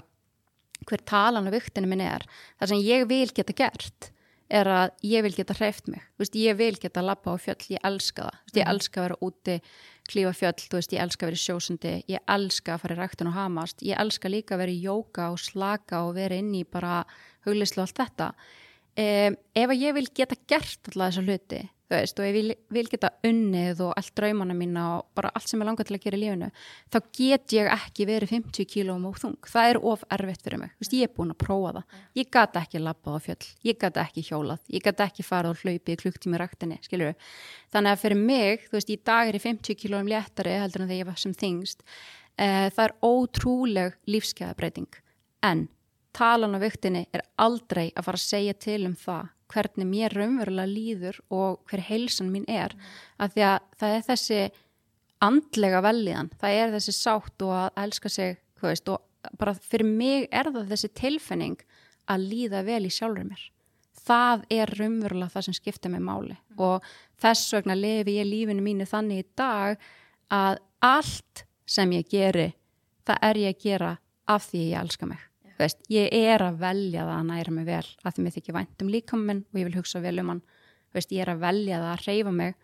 hver 0.87 1.03
talan 1.03 1.49
af 1.51 1.57
viktinu 1.57 1.89
minn 1.91 2.05
er. 2.05 2.23
Það 2.61 2.71
sem 2.71 2.85
ég 2.87 3.09
vil 3.09 3.27
geta 3.35 3.57
gert 3.57 4.13
er 4.49 4.69
að 4.71 4.93
ég 5.05 5.23
vil 5.25 5.33
geta 5.35 5.55
hreift 5.57 5.89
mig. 5.91 6.01
Veist, 6.19 6.35
ég 6.37 6.57
vil 6.57 6.73
geta 6.81 7.03
lappa 7.05 7.35
á 7.35 7.37
fjöll, 7.37 7.61
ég 7.75 7.83
elska 7.85 8.25
það. 8.25 8.39
Veist, 8.45 8.57
ég 8.57 8.65
mm. 8.65 8.71
elska 8.73 8.99
að 9.01 9.05
vera 9.05 9.19
úti, 9.27 9.57
klífa 10.09 10.33
fjöll 10.35 10.67
veist, 10.73 10.93
ég 10.95 11.03
elska 11.03 11.25
að 11.25 11.31
vera 11.31 11.41
sjósundi, 11.43 11.93
ég 12.09 12.23
elska 12.35 12.75
að 12.75 12.83
fara 12.83 12.95
í 12.95 12.99
ræktun 12.99 13.31
og 13.31 13.37
hamast, 13.37 13.83
ég 13.85 13.99
elska 14.01 14.31
líka 14.31 14.55
að 14.55 14.63
vera 14.63 14.75
í 14.75 14.81
jóka 14.83 15.29
og 15.33 15.41
slaka 15.41 16.03
og 16.07 16.15
vera 16.17 16.39
inn 16.39 16.53
í 16.57 16.63
bara 16.65 17.03
huglislu 17.47 17.83
og 17.83 17.87
allt 17.87 18.01
þetta. 18.01 18.29
Um, 18.99 19.37
ef 19.55 19.69
að 19.69 19.83
ég 19.85 19.95
vil 19.95 20.07
geta 20.09 20.35
gert 20.49 20.89
alltaf 20.89 21.05
þessa 21.05 21.23
hluti 21.23 21.61
þú 21.89 21.95
veist, 21.97 22.19
og 22.21 22.27
ég 22.27 22.35
vil, 22.37 22.53
vil 22.77 22.89
geta 22.91 23.09
unnið 23.25 23.83
og 23.87 23.95
allt 23.97 24.13
draumana 24.17 24.55
mína 24.57 24.85
og 24.97 25.07
bara 25.17 25.31
allt 25.35 25.49
sem 25.49 25.59
ég 25.59 25.69
langar 25.69 25.89
til 25.89 25.97
að 25.97 26.03
gera 26.05 26.19
í 26.19 26.21
lífinu, 26.23 26.49
þá 26.93 26.99
get 27.17 27.55
ég 27.57 27.71
ekki 27.73 28.07
verið 28.09 28.33
50 28.35 28.69
kílóum 28.69 29.07
og 29.09 29.17
þung. 29.21 29.49
Það 29.49 29.71
er 29.71 29.81
of 29.91 30.05
erfitt 30.17 30.45
fyrir 30.45 30.61
mig, 30.61 30.75
þú 30.77 30.85
veist, 30.85 30.97
ég 30.99 31.09
er 31.09 31.15
búin 31.17 31.33
að 31.33 31.41
prófa 31.45 31.73
það. 31.79 31.97
Ég 32.19 32.31
gata 32.37 32.63
ekki 32.63 32.83
labbað 32.83 33.17
á 33.17 33.19
fjöll. 33.25 33.49
Ég 33.65 33.81
gata 33.81 34.05
ekki 34.05 34.25
hjólað, 34.29 34.63
ég 34.69 34.85
gata 34.85 35.09
ekki 35.09 35.25
farað 35.25 35.55
og 35.55 35.65
hlaupið 35.65 36.01
klukktími 36.03 36.39
rættinni, 36.39 36.79
skilur 36.85 37.17
þannig 37.73 37.95
að 37.95 38.01
fyrir 38.03 38.21
mig, 38.21 38.65
þú 38.69 38.77
veist, 38.77 38.93
í 38.93 39.01
dag 39.09 39.29
er 39.29 39.37
ég 39.37 39.45
50 39.45 39.77
kílóum 39.79 40.09
léttari 40.09 40.55
heldur 40.57 40.85
en 40.85 40.89
þegar 40.89 41.03
ég 41.03 41.09
var 41.09 41.21
sem 41.21 41.35
þingst 41.37 41.83
eh, 42.39 42.69
það 42.73 42.85
er 42.85 42.95
ótrúleg 43.05 43.99
lífskeiðabreiting 44.09 44.99
en 45.45 45.67
talan 46.19 46.57
á 46.57 46.59
viktinni 46.59 47.05
er 47.15 47.23
aldrei 47.39 47.89
að 47.95 48.07
fara 48.07 48.19
að 48.19 48.27
segja 48.27 48.55
til 48.67 48.81
um 48.89 48.95
það 48.99 49.29
hvernig 49.49 49.87
mér 49.89 50.13
raunverulega 50.13 50.69
líður 50.69 51.19
og 51.33 51.61
hver 51.69 51.83
heilsan 51.87 52.31
mín 52.33 52.45
er 52.49 52.75
mm. 52.75 52.89
að 53.23 53.35
því 53.35 53.45
að 53.49 53.59
það 53.81 53.95
er 53.95 54.03
þessi 54.09 54.41
andlega 55.25 55.83
velliðan, 55.83 56.31
það 56.39 56.57
er 56.61 56.73
þessi 56.75 56.95
sátt 56.95 57.45
og 57.45 57.55
að 57.57 57.81
elska 57.83 58.11
sig 58.13 58.37
veist, 58.61 58.91
og 58.91 59.35
bara 59.39 59.55
fyrir 59.55 59.87
mig 59.87 60.27
er 60.31 60.51
það 60.53 60.73
þessi 60.73 60.91
tilfinning 60.95 61.57
að 62.09 62.27
líða 62.31 62.61
vel 62.67 62.83
í 62.87 62.93
sjálfur 62.93 63.27
mér 63.27 63.47
það 64.09 64.45
er 64.53 64.73
raunverulega 64.79 65.33
það 65.33 65.47
sem 65.47 65.57
skipta 65.57 65.91
mig 65.91 66.03
máli 66.03 66.35
mm. 66.35 66.59
og 66.65 66.85
þess 67.21 67.55
vegna 67.57 67.77
lefi 67.77 68.19
ég 68.19 68.29
lífinu 68.29 68.65
mínu 68.65 68.87
þannig 68.89 69.23
í 69.23 69.29
dag 69.39 69.81
að 70.33 70.61
allt 70.85 71.45
sem 71.69 71.97
ég 71.97 72.07
geri 72.09 72.51
það 73.07 73.25
er 73.31 73.41
ég 73.43 73.57
að 73.57 73.65
gera 73.65 73.95
af 74.29 74.45
því 74.51 74.63
ég 74.69 74.83
elska 74.83 75.09
mig 75.09 75.28
veist, 75.59 75.81
ég 75.91 76.13
er 76.15 76.43
að 76.43 76.59
velja 76.63 77.05
það 77.05 77.15
að 77.15 77.29
næra 77.29 77.55
mig 77.55 77.67
vel 77.67 77.85
að 78.03 78.15
því 78.15 78.25
mér 78.25 78.35
þykir 78.37 78.57
vænt 78.57 78.83
um 78.83 78.91
líkaminn 78.93 79.41
og 79.49 79.59
ég 79.59 79.69
vil 79.69 79.79
hugsa 79.79 80.03
vel 80.03 80.15
um 80.23 80.33
hann. 80.33 80.43
Veist, 80.95 81.13
ég 81.13 81.23
er 81.25 81.33
að 81.33 81.43
velja 81.45 81.81
það 81.81 81.91
að 81.93 82.05
reyfa 82.07 82.35
mig 82.35 82.55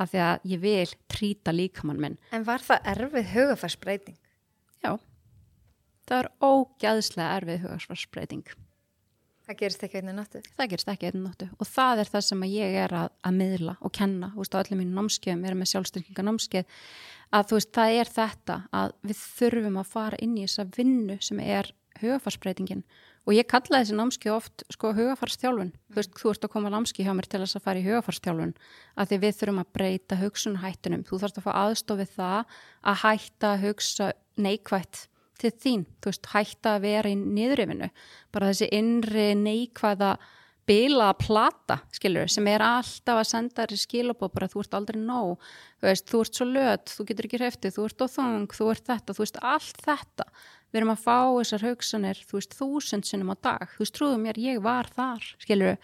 að 0.00 0.12
því 0.12 0.24
að 0.26 0.50
ég 0.52 0.62
vil 0.62 0.96
trýta 1.12 1.54
líkamann 1.54 2.02
minn. 2.02 2.18
En 2.32 2.46
var 2.48 2.64
það 2.64 2.90
erfið 2.94 3.32
hugafarsbreyting? 3.36 4.18
Já, 4.82 4.92
það 6.08 6.18
er 6.18 6.30
ógæðslega 6.42 7.32
erfið 7.40 7.64
hugafarsbreyting 7.66 8.54
Það 9.42 9.58
gerist 9.58 9.82
ekki 9.82 9.98
einnig 9.98 10.14
náttu? 10.14 10.40
Það 10.54 10.68
gerist 10.70 10.90
ekki 10.92 11.08
einnig 11.08 11.24
náttu 11.26 11.46
og 11.58 11.66
það 11.66 12.00
er 12.02 12.10
það 12.12 12.24
sem 12.28 12.44
ég 12.46 12.76
er 12.84 12.92
að, 12.94 13.08
að 13.26 13.38
miðla 13.40 13.74
og 13.82 13.92
kenna, 13.98 14.28
þú 14.34 14.42
veist, 14.44 14.54
á 14.54 14.60
öllum 14.62 14.80
mínu 14.82 14.98
námskeiðum 14.98 15.42
er 15.48 15.56
með 15.58 15.70
sjálfstyrkinga 15.72 16.24
námskeið 16.28 16.76
að 17.34 17.48
þú 17.50 17.58
veist, 17.58 17.72
það 17.74 17.94
er 17.98 18.12
þetta 18.16 18.58
að 18.80 18.94
við 19.10 19.22
þurfum 19.22 19.80
að 19.82 19.90
fara 19.96 20.20
inn 20.22 20.36
í 20.36 20.44
þessa 20.46 20.66
vinnu 20.76 21.16
sem 21.26 21.42
er 21.42 21.72
hugafarsbreytingin 22.02 22.82
og 23.22 23.36
ég 23.36 23.46
kalla 23.50 23.80
þessi 23.82 23.96
námski 23.98 24.32
oft 24.34 24.64
sko 24.72 24.90
hugafarstjálfun 24.96 25.70
mm. 25.70 25.78
þú 25.92 26.00
veist, 26.00 26.18
þú 26.18 26.32
ert 26.32 26.46
að 26.48 26.52
koma 26.56 26.72
námski 26.74 27.06
hjá 27.06 27.12
mér 27.14 27.28
til 27.30 27.42
þess 27.44 27.58
að 27.58 27.66
fara 27.68 27.82
í 27.82 27.86
hugafarstjálfun 27.86 28.52
að 28.96 29.12
því 29.12 29.20
við 29.22 29.38
þurfum 29.38 29.62
að 29.62 29.72
breyta 29.78 30.20
hugsunhættunum, 30.20 31.06
þú 31.08 31.22
þarfst 31.22 31.40
að 31.40 31.46
fá 31.46 31.52
aðstofið 31.62 32.12
það 32.18 32.60
að 32.92 33.00
hætta 33.06 33.54
að 33.54 33.64
hugsa 33.68 34.12
neikvægt 34.42 35.06
til 35.42 35.50
þín. 35.50 35.82
Þú 36.02 36.12
veist, 36.12 36.30
hætta 36.32 36.76
að 36.76 36.84
vera 36.86 37.10
í 37.10 37.18
niðurifinu 37.18 37.90
bara 38.34 38.52
þessi 38.52 38.70
innri 38.76 39.32
neikvæða 39.38 40.14
bila 40.68 41.08
að 41.10 41.22
plata, 41.24 41.78
skilur, 41.90 42.30
sem 42.30 42.46
er 42.52 42.62
alltaf 42.62 43.18
að 43.18 43.28
senda 43.28 43.64
þér 43.66 43.80
skilabóð 43.82 44.30
bara 44.36 44.48
þú 44.50 44.62
ert 44.62 44.76
aldrei 44.78 44.98
nóg, 45.02 45.48
þú 45.80 45.88
veist, 45.88 46.06
þú 46.06 46.20
ert 46.22 46.38
svo 46.38 46.46
löt 46.46 46.92
þú 46.94 47.06
getur 47.08 47.28
ekki 47.28 47.40
hreftið, 47.40 47.74
þú 47.76 47.86
ert 47.88 48.04
óþang, 48.06 48.46
þú 48.54 48.68
ert 48.70 48.90
þetta 48.92 49.16
þú 49.16 49.24
veist, 49.24 49.40
allt 49.42 49.82
þetta 49.82 50.28
við 50.72 50.80
erum 50.80 50.92
að 50.94 51.02
fá 51.04 51.16
þessar 51.36 51.66
hugsanir, 51.68 52.20
þú 52.28 52.38
veist, 52.38 52.56
þúsund 52.56 53.08
sinnum 53.08 53.32
á 53.32 53.36
dag, 53.44 53.64
þú 53.74 53.84
veist, 53.84 53.94
trúðu 53.98 54.20
mér, 54.22 54.40
ég 54.40 54.62
var 54.64 54.88
þar, 54.96 55.26
skilur, 55.42 55.76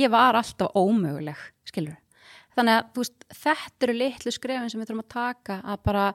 ég 0.00 0.12
var 0.12 0.38
alltaf 0.40 0.76
ómöguleg, 0.78 1.42
skilur. 1.68 1.98
Þannig 2.56 2.78
að, 2.78 2.90
veist, 2.96 3.26
þetta 3.44 3.86
eru 3.86 3.96
litlu 3.98 4.34
skrefin 4.34 4.72
sem 4.72 4.80
við 4.80 4.90
þurfum 4.90 5.04
að 5.04 5.12
taka, 5.14 5.58
að 5.60 5.82
bara 5.86 6.06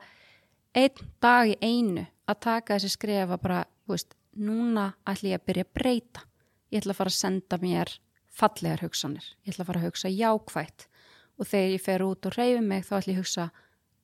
einn 0.75 1.11
dag 1.23 1.51
í 1.53 1.57
einu, 1.61 2.07
að 2.25 2.41
taka 2.47 2.75
þessi 2.79 2.95
skref 2.97 3.35
að 3.35 3.43
bara, 3.45 3.61
veist, 3.87 4.17
núna 4.35 4.89
ætlum 5.07 5.31
ég 5.31 5.39
að 5.39 5.45
byrja 5.51 5.67
að 5.67 5.75
breyta, 5.77 6.25
ég 6.73 6.81
ætla 6.81 6.95
að 6.95 6.99
fara 6.99 7.13
að 7.13 7.19
senda 7.21 7.61
mér 7.61 7.93
fallegar 8.35 8.83
hugsanir, 8.83 9.29
ég 9.45 9.53
ætla 9.53 9.63
að 9.63 9.69
fara 9.69 9.81
að 9.83 9.87
hugsa 9.87 10.11
jákvægt 10.11 10.87
og 11.35 11.47
þegar 11.49 11.71
ég 11.75 11.83
fer 11.83 12.03
út 12.03 12.27
og 12.27 12.35
reyfi 12.35 12.63
mig 12.63 12.83
þá 12.87 12.97
ætla 12.97 13.13
ég 13.13 13.19
að 13.19 13.23
hugsa 13.23 13.45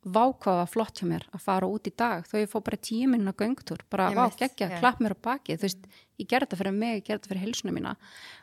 vákvaða 0.02 0.66
flott 0.66 0.98
hjá 0.98 1.06
mér 1.06 1.28
að 1.30 1.44
fara 1.44 1.68
út 1.70 1.86
í 1.86 1.92
dag 1.94 2.24
þó 2.26 2.40
ég 2.40 2.50
fó 2.50 2.58
bara 2.66 2.80
tíu 2.82 3.10
minna 3.12 3.34
göngtúr 3.38 3.84
bara 3.92 4.08
vák 4.18 4.40
ekki 4.48 4.66
að 4.66 4.80
klapp 4.80 5.02
mér 5.04 5.14
á 5.14 5.26
baki 5.28 5.58
þú 5.60 5.68
veist, 5.68 5.84
ég 6.18 6.30
gerði 6.30 6.48
þetta 6.48 6.60
fyrir 6.62 6.78
mig, 6.78 6.96
ég 6.96 7.04
gerði 7.06 7.20
þetta 7.20 7.32
fyrir 7.32 7.44
hilsuna 7.46 7.74
mína. 7.76 7.92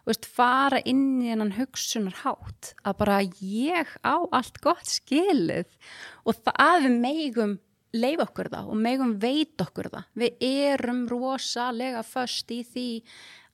Þú 0.05 0.13
veist, 0.13 0.29
fara 0.39 0.83
inn 0.87 1.07
í 1.23 1.33
hennan 1.33 1.55
hugsunar 1.57 2.21
hátt 2.23 2.75
að 2.85 2.99
bara 3.01 3.17
ég 3.43 3.97
á 4.07 4.17
allt 4.23 4.61
gott 4.63 4.87
skilið 4.87 5.75
og 6.25 6.39
það 6.47 6.87
við 6.87 6.97
megum 7.03 7.59
leif 7.99 8.23
okkur 8.23 8.53
það 8.53 8.71
og 8.71 8.81
megum 8.85 9.17
veit 9.19 9.65
okkur 9.65 9.91
það. 9.91 10.09
Við 10.23 10.47
erum 10.47 11.03
rosalega 11.11 12.05
först 12.07 12.55
í 12.55 12.63
því 12.63 12.89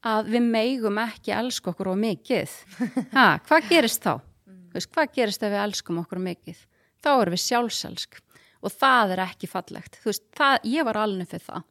að 0.05 0.31
við 0.35 0.47
megum 0.53 1.01
ekki 1.01 1.33
elska 1.33 1.73
okkur 1.73 1.95
á 1.95 1.97
mikið. 1.97 2.61
Ha, 3.17 3.27
hvað 3.49 3.69
gerist 3.71 4.05
þá? 4.05 4.19
Veist, 4.75 4.91
hvað 4.93 5.13
gerist 5.17 5.45
ef 5.47 5.55
við 5.55 5.63
elskum 5.63 6.01
okkur 6.03 6.21
á 6.21 6.27
mikið? 6.29 6.65
Þá 7.05 7.11
erum 7.13 7.37
við 7.37 7.45
sjálfselsk. 7.45 8.21
Og 8.65 8.73
það 8.73 9.15
er 9.15 9.23
ekki 9.27 9.49
fallegt. 9.51 9.99
Þú 10.01 10.11
veist, 10.11 10.27
það, 10.37 10.55
ég 10.73 10.87
var 10.89 10.99
alveg 11.03 11.31
fyrir 11.31 11.47
það. 11.47 11.65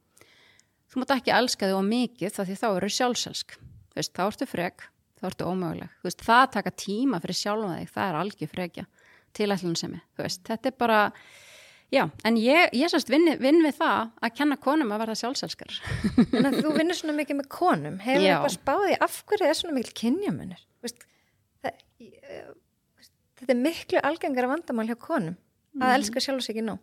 Þú 0.90 1.00
mátt 1.02 1.14
ekki 1.16 1.32
elska 1.34 1.68
þig 1.70 1.78
á 1.78 1.84
mikið 1.90 2.34
þá 2.34 2.42
því 2.42 2.58
þá 2.60 2.66
eru 2.70 2.90
sjálfselsk. 2.96 3.56
Þú 3.58 3.98
veist, 3.98 4.12
þá 4.14 4.22
ertu 4.26 4.46
frek, 4.46 4.84
þá 5.18 5.24
ertu 5.30 5.48
ómöguleg. 5.50 5.96
Þú 5.98 6.08
veist, 6.10 6.26
það 6.28 6.44
taka 6.58 6.74
tíma 6.84 7.18
fyrir 7.24 7.40
sjálfa 7.40 7.78
þig 7.80 7.90
það 7.96 8.10
er 8.12 8.20
algjör 8.20 8.52
frekja. 8.52 8.86
Til 9.34 9.50
ætlun 9.50 9.74
sem 9.78 9.96
ég 9.96 10.04
þú 10.14 10.22
veist, 10.28 10.44
þetta 10.46 10.70
er 10.70 10.76
bara 10.78 11.00
já, 11.90 12.04
en 12.26 12.38
ég, 12.38 12.76
ég 12.78 12.92
sérst 12.92 13.10
vinn, 13.10 13.26
vinn 13.42 13.58
við 13.64 13.74
það 13.80 14.12
að 14.22 14.36
kenna 14.38 14.58
konum 14.62 14.94
að 14.94 15.02
verða 15.02 15.18
sjálfselskar. 15.18 15.80
En 16.38 16.46
að 16.46 16.60
þú 16.60 16.76
vinnir 16.78 16.98
svona 16.98 17.16
mikið 17.18 17.40
með 17.40 17.50
konum. 17.50 17.98
Hefur 18.04 18.28
þú 18.28 18.38
bara 18.44 18.54
spáðið 18.54 19.04
af 19.08 19.18
hverju 19.26 19.50
er 19.50 19.58
svona 19.58 19.74
mikil 19.80 19.98
kynjamunir 20.04 20.62
það 21.64 22.54
þetta 23.40 23.52
er 23.54 23.62
miklu 23.62 24.02
algengara 24.02 24.50
vandamál 24.50 24.88
hjá 24.90 24.98
konum 24.98 25.38
að 25.74 25.88
mm. 25.88 25.94
elska 25.98 26.22
sjálfs 26.22 26.50
ekki 26.52 26.64
nú 26.66 26.78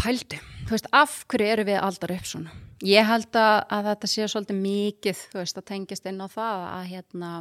pældu, 0.00 0.38
þú 0.66 0.74
veist, 0.74 0.90
af 0.96 1.22
hverju 1.30 1.54
eru 1.54 1.64
við 1.68 1.80
aldar 1.80 2.14
upp 2.14 2.28
svona? 2.28 2.52
Ég 2.86 3.04
held 3.04 3.36
að, 3.36 3.56
að 3.68 3.88
þetta 3.90 4.10
sé 4.10 4.28
svolítið 4.32 4.60
mikið, 4.60 5.24
þú 5.32 5.40
veist, 5.42 5.58
að 5.58 5.66
tengist 5.68 6.06
inn 6.08 6.22
á 6.24 6.28
það 6.32 6.62
að 6.68 6.84
hérna, 6.94 7.32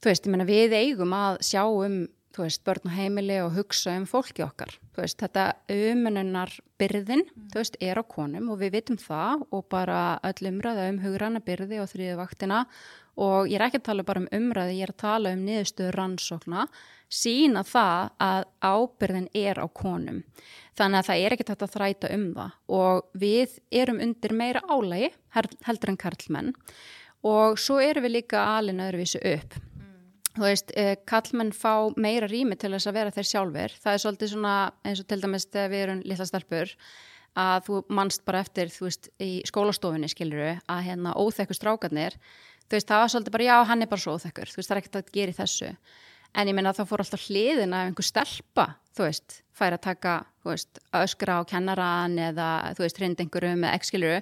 þú 0.00 0.10
veist, 0.10 0.24
ég 0.26 0.34
menna 0.34 0.48
við 0.48 0.74
eigum 0.80 1.14
að 1.14 1.38
sjá 1.46 1.62
um, 1.68 2.00
þú 2.34 2.46
veist, 2.46 2.62
börn 2.66 2.90
og 2.90 2.96
heimili 2.96 3.38
og 3.44 3.54
hugsa 3.54 3.94
um 3.98 4.08
fólki 4.10 4.44
okkar, 4.46 4.74
þú 4.94 5.04
veist, 5.04 5.20
þetta 5.22 5.46
umununar 5.76 6.56
byrðin, 6.82 7.24
mm. 7.28 7.46
þú 7.52 7.62
veist, 7.62 7.78
er 7.78 8.02
á 8.02 8.04
konum 8.16 8.50
og 8.50 8.60
við 8.64 8.74
vitum 8.80 8.98
það 9.00 9.46
og 9.50 9.68
bara 9.70 10.00
öll 10.26 10.50
umræða 10.50 10.88
um 10.90 11.00
hugrana 11.04 11.44
byrði 11.46 11.82
og 11.84 11.92
þrýðu 11.92 12.18
vaktina 12.18 12.64
og 13.16 13.50
ég 13.50 13.58
er 13.58 13.66
ekki 13.66 13.80
að 13.80 13.88
tala 13.90 14.06
bara 14.06 14.22
um 14.22 14.30
umræði, 14.36 14.78
ég 14.78 14.88
er 14.88 14.94
að 14.94 15.02
tala 15.02 15.34
um 15.34 15.44
niðurstöður 15.46 15.98
rannsókna, 15.98 16.66
sína 17.10 17.64
það 17.66 18.10
að 18.22 18.44
ábyrðin 18.62 19.28
er 19.34 19.58
á 19.58 19.66
konum. 19.66 20.22
Þannig 20.78 21.00
að 21.00 21.08
það 21.08 21.24
er 21.24 21.34
ekki 21.34 21.48
þetta 21.48 21.66
að 21.66 21.74
þræta 21.74 22.12
um 22.14 22.28
það 22.36 22.54
og 22.80 23.20
við 23.24 23.58
erum 23.82 24.00
undir 24.04 24.36
meira 24.36 24.62
álægi, 24.70 25.10
heldur 25.66 25.92
en 25.92 26.00
karlmenn 26.00 26.54
og 27.26 27.58
svo 27.60 27.80
erum 27.82 28.06
við 28.06 28.16
líka 28.20 28.40
alin 28.56 28.80
öðruvísu 28.80 29.20
upp. 29.34 29.58
Mm. 29.76 29.92
Þú 30.38 30.46
veist, 30.46 30.72
eh, 30.76 30.94
karlmenn 31.04 31.52
fá 31.52 31.92
meira 31.96 32.30
rými 32.30 32.56
til 32.56 32.72
þess 32.72 32.88
að 32.88 32.96
vera 32.96 33.14
þeir 33.14 33.28
sjálfur. 33.28 33.76
Það 33.82 33.92
er 33.92 34.02
svolítið 34.04 34.32
svona 34.32 34.56
eins 34.84 35.00
og 35.00 35.08
til 35.08 35.20
dæmis 35.20 35.48
þegar 35.50 35.70
við 35.70 35.82
erum 35.84 36.02
litla 36.06 36.26
stelpur 36.26 36.76
að 37.38 37.66
þú 37.66 37.82
mannst 37.94 38.24
bara 38.26 38.40
eftir, 38.40 38.70
þú 38.72 38.86
veist, 38.88 39.08
í 39.22 39.42
skólastofinni 39.46 40.08
skiluru 40.10 40.58
að 40.66 40.84
hérna 40.88 41.14
óþekku 41.14 41.54
strákarnir, 41.54 42.16
þú 42.70 42.78
veist, 42.78 42.88
það 42.88 43.02
var 43.02 43.12
svolítið 43.12 43.34
bara 43.36 43.48
já, 43.48 43.56
hann 43.66 43.82
er 43.82 43.90
bara 43.90 44.04
svo 44.04 44.14
óþekkur, 44.16 44.52
þú 44.52 44.60
veist, 44.60 44.70
það 44.70 44.76
er 44.76 44.82
ekkert 44.82 44.98
að 45.00 45.12
gera 45.16 45.34
í 45.34 45.38
þessu. 45.40 45.70
En 46.30 46.50
ég 46.50 46.54
meina 46.54 46.72
þá 46.76 46.84
fór 46.86 47.02
alltaf 47.02 47.26
hliðin 47.26 47.74
af 47.74 47.88
einhver 47.88 48.06
stelpa, 48.06 48.66
þú 48.94 49.06
veist, 49.08 49.40
fær 49.58 49.74
að 49.74 49.84
taka, 49.88 50.16
þú 50.44 50.52
veist, 50.52 50.82
öskra 51.00 51.40
á 51.42 51.48
kennaran 51.50 52.14
eða, 52.30 52.50
þú 52.78 52.86
veist, 52.86 53.00
hrind 53.02 53.22
einhverjum 53.24 53.64
með 53.64 53.74
ekskiluru, 53.80 54.20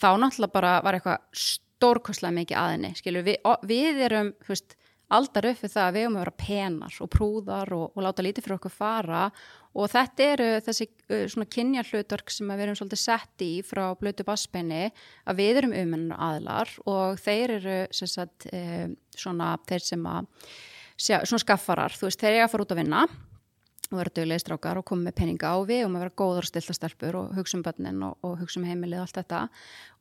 þá 0.00 0.08
náttúrulega 0.22 0.56
bara 0.56 0.76
var 0.86 0.96
eitthvað 0.96 1.42
stórkoslega 1.44 2.38
mikið 2.38 2.62
aðinni, 2.62 2.94
skilur, 2.96 3.26
við, 3.28 3.52
við 3.68 4.00
erum, 4.08 4.32
þú 4.40 4.54
veist, 4.54 4.78
aldar 5.12 5.50
upp 5.50 5.60
við 5.60 5.74
það 5.74 5.86
að 5.86 5.96
við 5.96 6.06
erum 6.06 6.16
að 6.16 6.22
vera 6.22 6.36
penar 6.40 6.98
og 7.04 7.10
prúðar 7.12 7.74
og, 7.76 7.84
og 7.92 8.06
láta 8.06 8.24
lítið 8.24 8.46
fyrir 8.46 8.56
okkur 8.56 8.72
fara 8.72 9.26
og 9.72 9.88
þetta 9.92 10.28
eru 10.34 10.48
þessi 10.66 10.88
svona 11.32 11.48
kynja 11.48 11.84
hlutverk 11.88 12.32
sem 12.32 12.50
við 12.52 12.64
erum 12.66 12.78
svolítið 12.78 13.02
sett 13.02 13.44
í 13.44 13.52
frá 13.66 13.84
blötu 13.98 14.26
basspenni 14.28 14.84
að 15.24 15.40
við 15.40 15.62
erum 15.62 15.74
umennar 15.76 16.22
aðlar 16.28 16.72
og 16.84 17.20
þeir 17.22 17.56
eru 17.58 17.80
sem 17.94 18.10
sagt, 18.10 18.48
svona 19.16 19.54
þeir 19.68 19.86
sem 19.86 20.08
að 20.08 20.30
svona 21.02 21.42
skaffarar, 21.42 21.94
þú 21.96 22.08
veist, 22.08 22.20
þeir 22.20 22.36
eru 22.36 22.46
að 22.46 22.52
fara 22.52 22.66
út 22.66 22.74
að 22.74 22.82
vinna 22.82 23.04
og 23.92 23.98
vera 24.00 24.12
döglegið 24.16 24.42
strákar 24.44 24.80
og 24.80 24.86
koma 24.88 25.08
með 25.08 25.16
peninga 25.20 25.52
á 25.52 25.56
við 25.68 25.84
og 25.84 25.90
maður 25.92 26.06
vera 26.06 26.18
góður 26.22 26.46
og 26.46 26.48
stilta 26.48 26.76
stelpur 26.76 27.18
og 27.20 27.34
hugsa 27.36 27.58
um 27.58 27.64
börnin 27.66 28.04
og, 28.06 28.14
og 28.24 28.38
hugsa 28.40 28.60
um 28.60 28.68
heimilið 28.68 29.00
og 29.00 29.06
allt 29.06 29.18
þetta. 29.20 29.40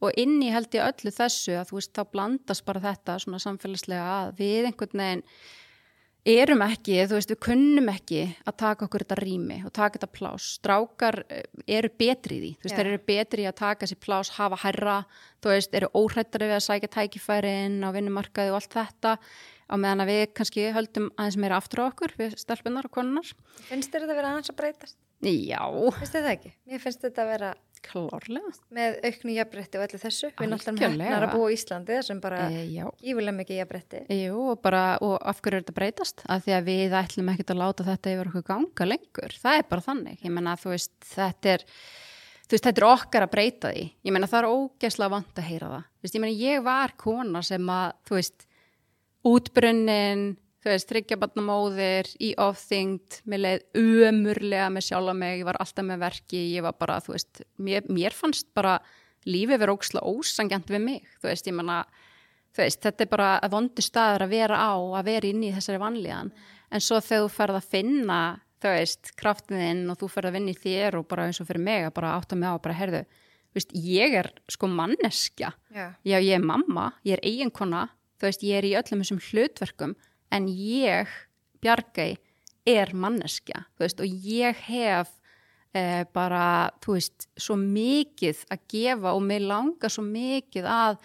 Og 0.02 0.22
inn 0.22 0.38
í 0.40 0.52
held 0.54 0.78
ég 0.78 0.88
öllu 0.88 1.14
þessu 1.16 1.58
að 1.60 1.72
þú 1.72 1.80
veist, 1.80 1.94
þá 1.98 2.14
blandast 2.16 2.66
bara 2.68 2.84
þetta 2.86 3.18
svona 3.24 3.42
samfélagslega 3.44 4.06
að 4.14 4.32
við 4.40 4.70
einhvern 4.70 5.04
veginn 5.04 5.26
erum 6.28 6.62
ekki, 6.66 6.98
þú 7.10 7.18
veist, 7.18 7.32
við 7.34 7.40
kunnum 7.48 7.88
ekki 7.92 8.26
að 8.46 8.58
taka 8.62 8.86
okkur 8.86 9.06
þetta 9.06 9.18
rými 9.22 9.58
og 9.66 9.74
taka 9.74 9.98
þetta 9.98 10.10
plás. 10.18 10.50
Strákar 10.60 11.22
eh, 11.28 11.46
eru 11.80 11.90
betri 11.98 12.38
í 12.38 12.42
því, 12.42 12.52
þú 12.58 12.68
veist, 12.68 12.78
þeir 12.78 12.92
eru 12.92 13.02
betri 13.08 13.46
í 13.46 13.50
að 13.50 13.58
taka 13.62 13.86
þessi 13.86 14.00
plás, 14.06 14.34
hafa 14.38 14.60
herra, 14.66 14.98
þú 15.42 15.54
veist, 15.56 15.74
eru 15.80 15.90
óhrættari 15.98 16.52
við 16.52 16.58
að 16.60 16.68
sækja 16.68 16.92
tækifæri 16.98 17.56
inn 17.66 17.82
á 17.82 17.90
vinnumarkaði 17.96 18.54
og 18.54 18.60
allt 18.62 18.78
þetta 18.78 19.16
á 19.72 19.76
meðan 19.80 20.04
að 20.04 20.12
við 20.12 20.24
kannski 20.38 20.68
höldum 20.76 21.10
aðeins 21.16 21.40
meira 21.40 21.58
aftur 21.62 21.86
á 21.88 21.90
okkur 21.90 22.14
við 22.20 22.38
stelpunar 22.42 22.90
og 22.90 22.94
konunar. 22.94 23.34
Finnst 23.70 23.94
þér 23.94 24.06
þetta 24.06 24.14
að 24.14 24.22
vera 24.22 24.34
aðeins 24.36 24.52
að 24.52 24.60
breytast? 24.62 24.98
Já. 25.22 25.62
Finnst 25.98 26.16
þér 26.16 26.26
það 26.26 26.34
ekki? 26.36 26.54
Mér 26.68 26.84
finnst 26.84 27.06
þetta 27.06 27.24
að 27.24 27.32
vera 27.36 27.52
klárlega 27.86 28.52
með 28.74 28.98
auknu 29.08 29.36
jafnbretti 29.36 29.80
og 29.80 29.86
allir 29.86 30.02
þessu. 30.02 30.30
Við 30.38 30.52
náttúrulega 30.52 30.92
hefnar 30.92 31.26
að 31.28 31.34
búa 31.36 31.50
í 31.50 31.58
Íslandi 31.58 31.98
þessum 31.98 32.22
bara 32.24 32.44
e, 32.50 32.62
gífulega 33.02 33.38
mikið 33.40 33.60
jafnbretti. 33.62 34.04
Jú, 34.18 34.44
og, 34.54 34.62
bara, 34.64 34.84
og 35.06 35.18
af 35.18 35.42
hverju 35.42 35.60
er 35.60 35.66
þetta 35.66 35.78
breytast? 35.80 36.24
Af 36.32 36.46
því 36.46 36.56
að 36.58 36.70
við 36.70 36.96
ætlum 37.02 37.34
ekki 37.34 37.48
að 37.48 37.62
láta 37.64 37.88
þetta 37.88 38.16
yfir 38.16 38.32
okkur 38.32 38.48
ganga 38.52 38.88
lengur. 38.88 39.36
Það 39.44 39.60
er 39.60 39.68
bara 39.74 39.88
þannig. 39.90 40.22
Ég 40.22 40.36
menna, 40.38 40.56
þú 40.62 40.74
veist, 40.76 40.96
þetta 41.14 41.56
er 41.56 41.68
veist, 42.52 42.68
þetta 42.68 42.82
er 42.82 42.88
okkar 42.90 43.26
að 43.26 43.34
breyta 43.34 43.72
því. 43.72 43.88
Ég 44.06 44.16
menna, 44.16 44.30
það 44.30 44.42
er 44.42 44.52
ógeðslega 44.52 45.14
vant 45.16 45.42
að 45.42 45.48
heyra 45.48 45.74
það. 45.74 45.90
Veist, 46.02 46.16
ég 46.16 46.24
menna, 46.24 46.40
ég 46.42 46.64
var 46.66 46.96
kona 47.00 47.44
sem 47.46 47.72
að, 47.72 47.94
þú 48.08 48.18
veist, 48.18 48.48
útbrunnin, 49.32 50.26
þú 50.62 50.70
veist, 50.70 50.90
þryggjabarnamóðir 50.92 52.10
í 52.22 52.32
ofþyngd, 52.42 53.22
mér 53.30 53.42
leið 53.42 53.64
umurlega 53.82 54.68
með 54.74 54.88
sjálf 54.88 55.10
á 55.10 55.16
mig, 55.18 55.40
ég 55.40 55.48
var 55.48 55.58
alltaf 55.64 55.88
með 55.88 56.04
verki, 56.04 56.42
ég 56.54 56.66
var 56.66 56.78
bara, 56.78 57.00
þú 57.02 57.16
veist, 57.16 57.42
mér, 57.58 57.88
mér 57.90 58.16
fannst 58.16 58.52
bara 58.58 58.78
lífið 59.26 59.62
verið 59.64 59.76
óksla 59.76 60.06
ósangjant 60.06 60.70
við 60.70 60.84
mig, 60.86 61.10
þú 61.22 61.32
veist, 61.32 61.50
ég 61.50 61.58
menna, 61.58 61.80
þú 62.54 62.64
veist, 62.64 62.82
þetta 62.86 63.06
er 63.06 63.12
bara 63.16 63.32
að 63.40 63.56
vondu 63.56 63.86
staður 63.86 64.28
að 64.28 64.36
vera 64.36 64.62
á, 64.62 64.74
að 64.78 65.10
vera 65.10 65.32
inn 65.32 65.48
í 65.48 65.52
þessari 65.56 65.82
vanlíðan, 65.82 66.32
en 66.72 66.86
svo 66.86 67.02
þegar 67.02 67.26
þú 67.26 67.34
ferð 67.40 67.60
að 67.60 67.74
finna, 67.74 68.22
þú 68.62 68.76
veist, 68.76 69.12
kraftiðinn 69.18 69.84
og 69.90 69.98
þú 69.98 70.12
ferð 70.14 70.30
að 70.30 70.38
vinna 70.38 70.54
í 70.54 70.62
þér 70.62 71.00
og 71.00 71.10
bara 71.10 71.26
eins 71.26 71.42
og 71.42 71.50
fyrir 71.50 71.66
mig 71.66 71.88
að 71.88 71.96
bara 71.98 72.14
átta 72.20 72.38
mig 72.38 72.54
á 72.54 72.54
og 72.54 72.62
bara, 72.62 72.78
herðu, 72.78 73.02
þú 73.50 73.58
veist, 73.58 73.74
ég 73.74 74.18
er 74.22 74.30
sko 74.54 74.70
manneskja, 74.70 75.52
yeah. 75.74 75.98
já, 76.06 76.18
ég 76.22 76.38
er 76.38 76.46
mamma, 76.46 76.92
ég 77.02 77.18
er 77.18 77.26
en 80.32 80.48
ég, 80.52 81.10
Bjargæ, 81.62 82.14
er 82.68 82.94
manneskja, 82.94 83.66
veist, 83.82 84.02
og 84.02 84.08
ég 84.08 84.58
hef 84.68 85.10
eh, 85.74 86.04
bara, 86.14 86.72
þú 86.84 86.98
veist, 86.98 87.28
svo 87.40 87.58
mikið 87.60 88.46
að 88.54 88.66
gefa 88.72 89.14
og 89.16 89.24
mér 89.26 89.46
langar 89.50 89.94
svo 89.94 90.04
mikið 90.06 90.68
að 90.70 91.00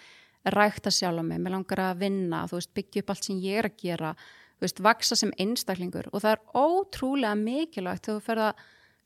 rækta 0.53 0.93
sjálf 0.93 1.23
á 1.23 1.25
mig, 1.25 1.41
mér 1.41 1.57
langar 1.57 1.83
að 1.89 2.03
vinna, 2.05 2.45
þú 2.49 2.59
veist, 2.59 2.73
byggja 2.77 3.03
upp 3.03 3.13
allt 3.13 3.29
sem 3.29 3.39
ég 3.43 3.61
er 3.61 3.69
að 3.69 3.79
gera, 3.83 4.11
þú 4.57 4.67
veist, 4.67 4.83
vaksa 4.85 5.17
sem 5.19 5.33
einstaklingur. 5.41 6.11
Og 6.13 6.23
það 6.23 6.35
er 6.35 6.43
ótrúlega 6.61 7.39
mikilvægt 7.39 8.07
þegar 8.07 8.19
þú 8.19 8.27
ferða, 8.27 8.51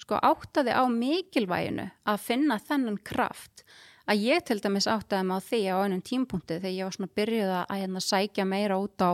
sko, 0.01 0.19
áttaði 0.31 0.75
á 0.75 0.83
mikilvæginu 0.91 1.87
að 2.09 2.27
finna 2.27 2.59
þennan 2.61 2.99
kraft. 3.05 3.65
Að 4.09 4.25
ég 4.25 4.43
til 4.43 4.57
dæmis 4.59 4.89
áttaði 4.89 5.27
mig 5.29 5.39
á 5.39 5.45
því 5.45 5.61
á 5.71 5.75
einum 5.85 6.01
tímpunkti 6.03 6.57
þegar 6.57 6.75
ég 6.75 6.87
var 6.87 6.95
svona 6.97 7.15
byrjuð 7.19 7.51
að 7.59 7.75
hérna 7.79 8.01
sækja 8.03 8.45
meira 8.49 8.79
út 8.81 9.05
á 9.05 9.11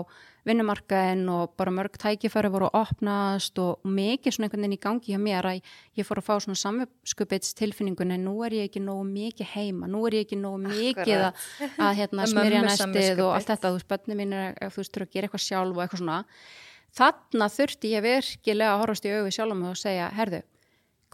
vinnumarkaðin 0.47 1.25
og 1.31 1.53
bara 1.59 1.73
mörg 1.75 1.97
tækifæri 2.01 2.49
voru 2.53 2.69
að 2.69 2.79
opnast 2.81 3.59
og 3.61 3.85
mikið 3.85 4.35
svona 4.35 4.47
einhvern 4.47 4.65
veginn 4.65 4.77
í 4.77 4.81
gangi 4.85 5.13
hjá 5.13 5.21
mér 5.21 5.49
að 5.51 5.71
ég 5.99 6.07
fór 6.07 6.21
að 6.21 6.27
fá 6.29 6.33
svona 6.45 6.61
samskupits 6.61 7.55
tilfinningun 7.59 8.15
en 8.15 8.25
nú 8.27 8.35
er 8.47 8.57
ég 8.57 8.69
ekki 8.69 8.81
nógu 8.83 9.05
mikið 9.11 9.51
heima, 9.53 9.89
nú 9.91 10.05
er 10.07 10.19
ég 10.19 10.27
ekki 10.27 10.39
nógu 10.39 10.63
mikið 10.65 11.27
að, 11.29 11.47
að 11.77 11.95
hérna, 12.01 12.27
smyrja 12.33 12.65
næstið 12.65 13.23
og 13.25 13.33
allt 13.35 13.51
þetta, 13.53 13.71
þú 13.73 13.79
veist, 13.79 13.89
bönni 13.93 14.19
mín 14.19 14.35
er 14.37 14.57
þú 14.71 14.83
veist, 14.83 14.93
þú 14.93 15.01
eru 15.01 15.09
að 15.09 15.15
gera 15.15 15.29
eitthvað 15.29 15.45
sjálf 15.47 15.75
og 15.75 15.85
eitthvað 15.85 16.03
svona. 16.03 16.19
Þarna 16.97 17.49
þurfti 17.53 17.89
ég 17.91 18.05
virkilega 18.05 18.75
að 18.75 18.83
horfast 18.85 19.05
í 19.05 19.11
auði 19.13 19.33
sjálf 19.35 19.65
og 19.71 19.81
segja, 19.81 20.11
herðu 20.17 20.45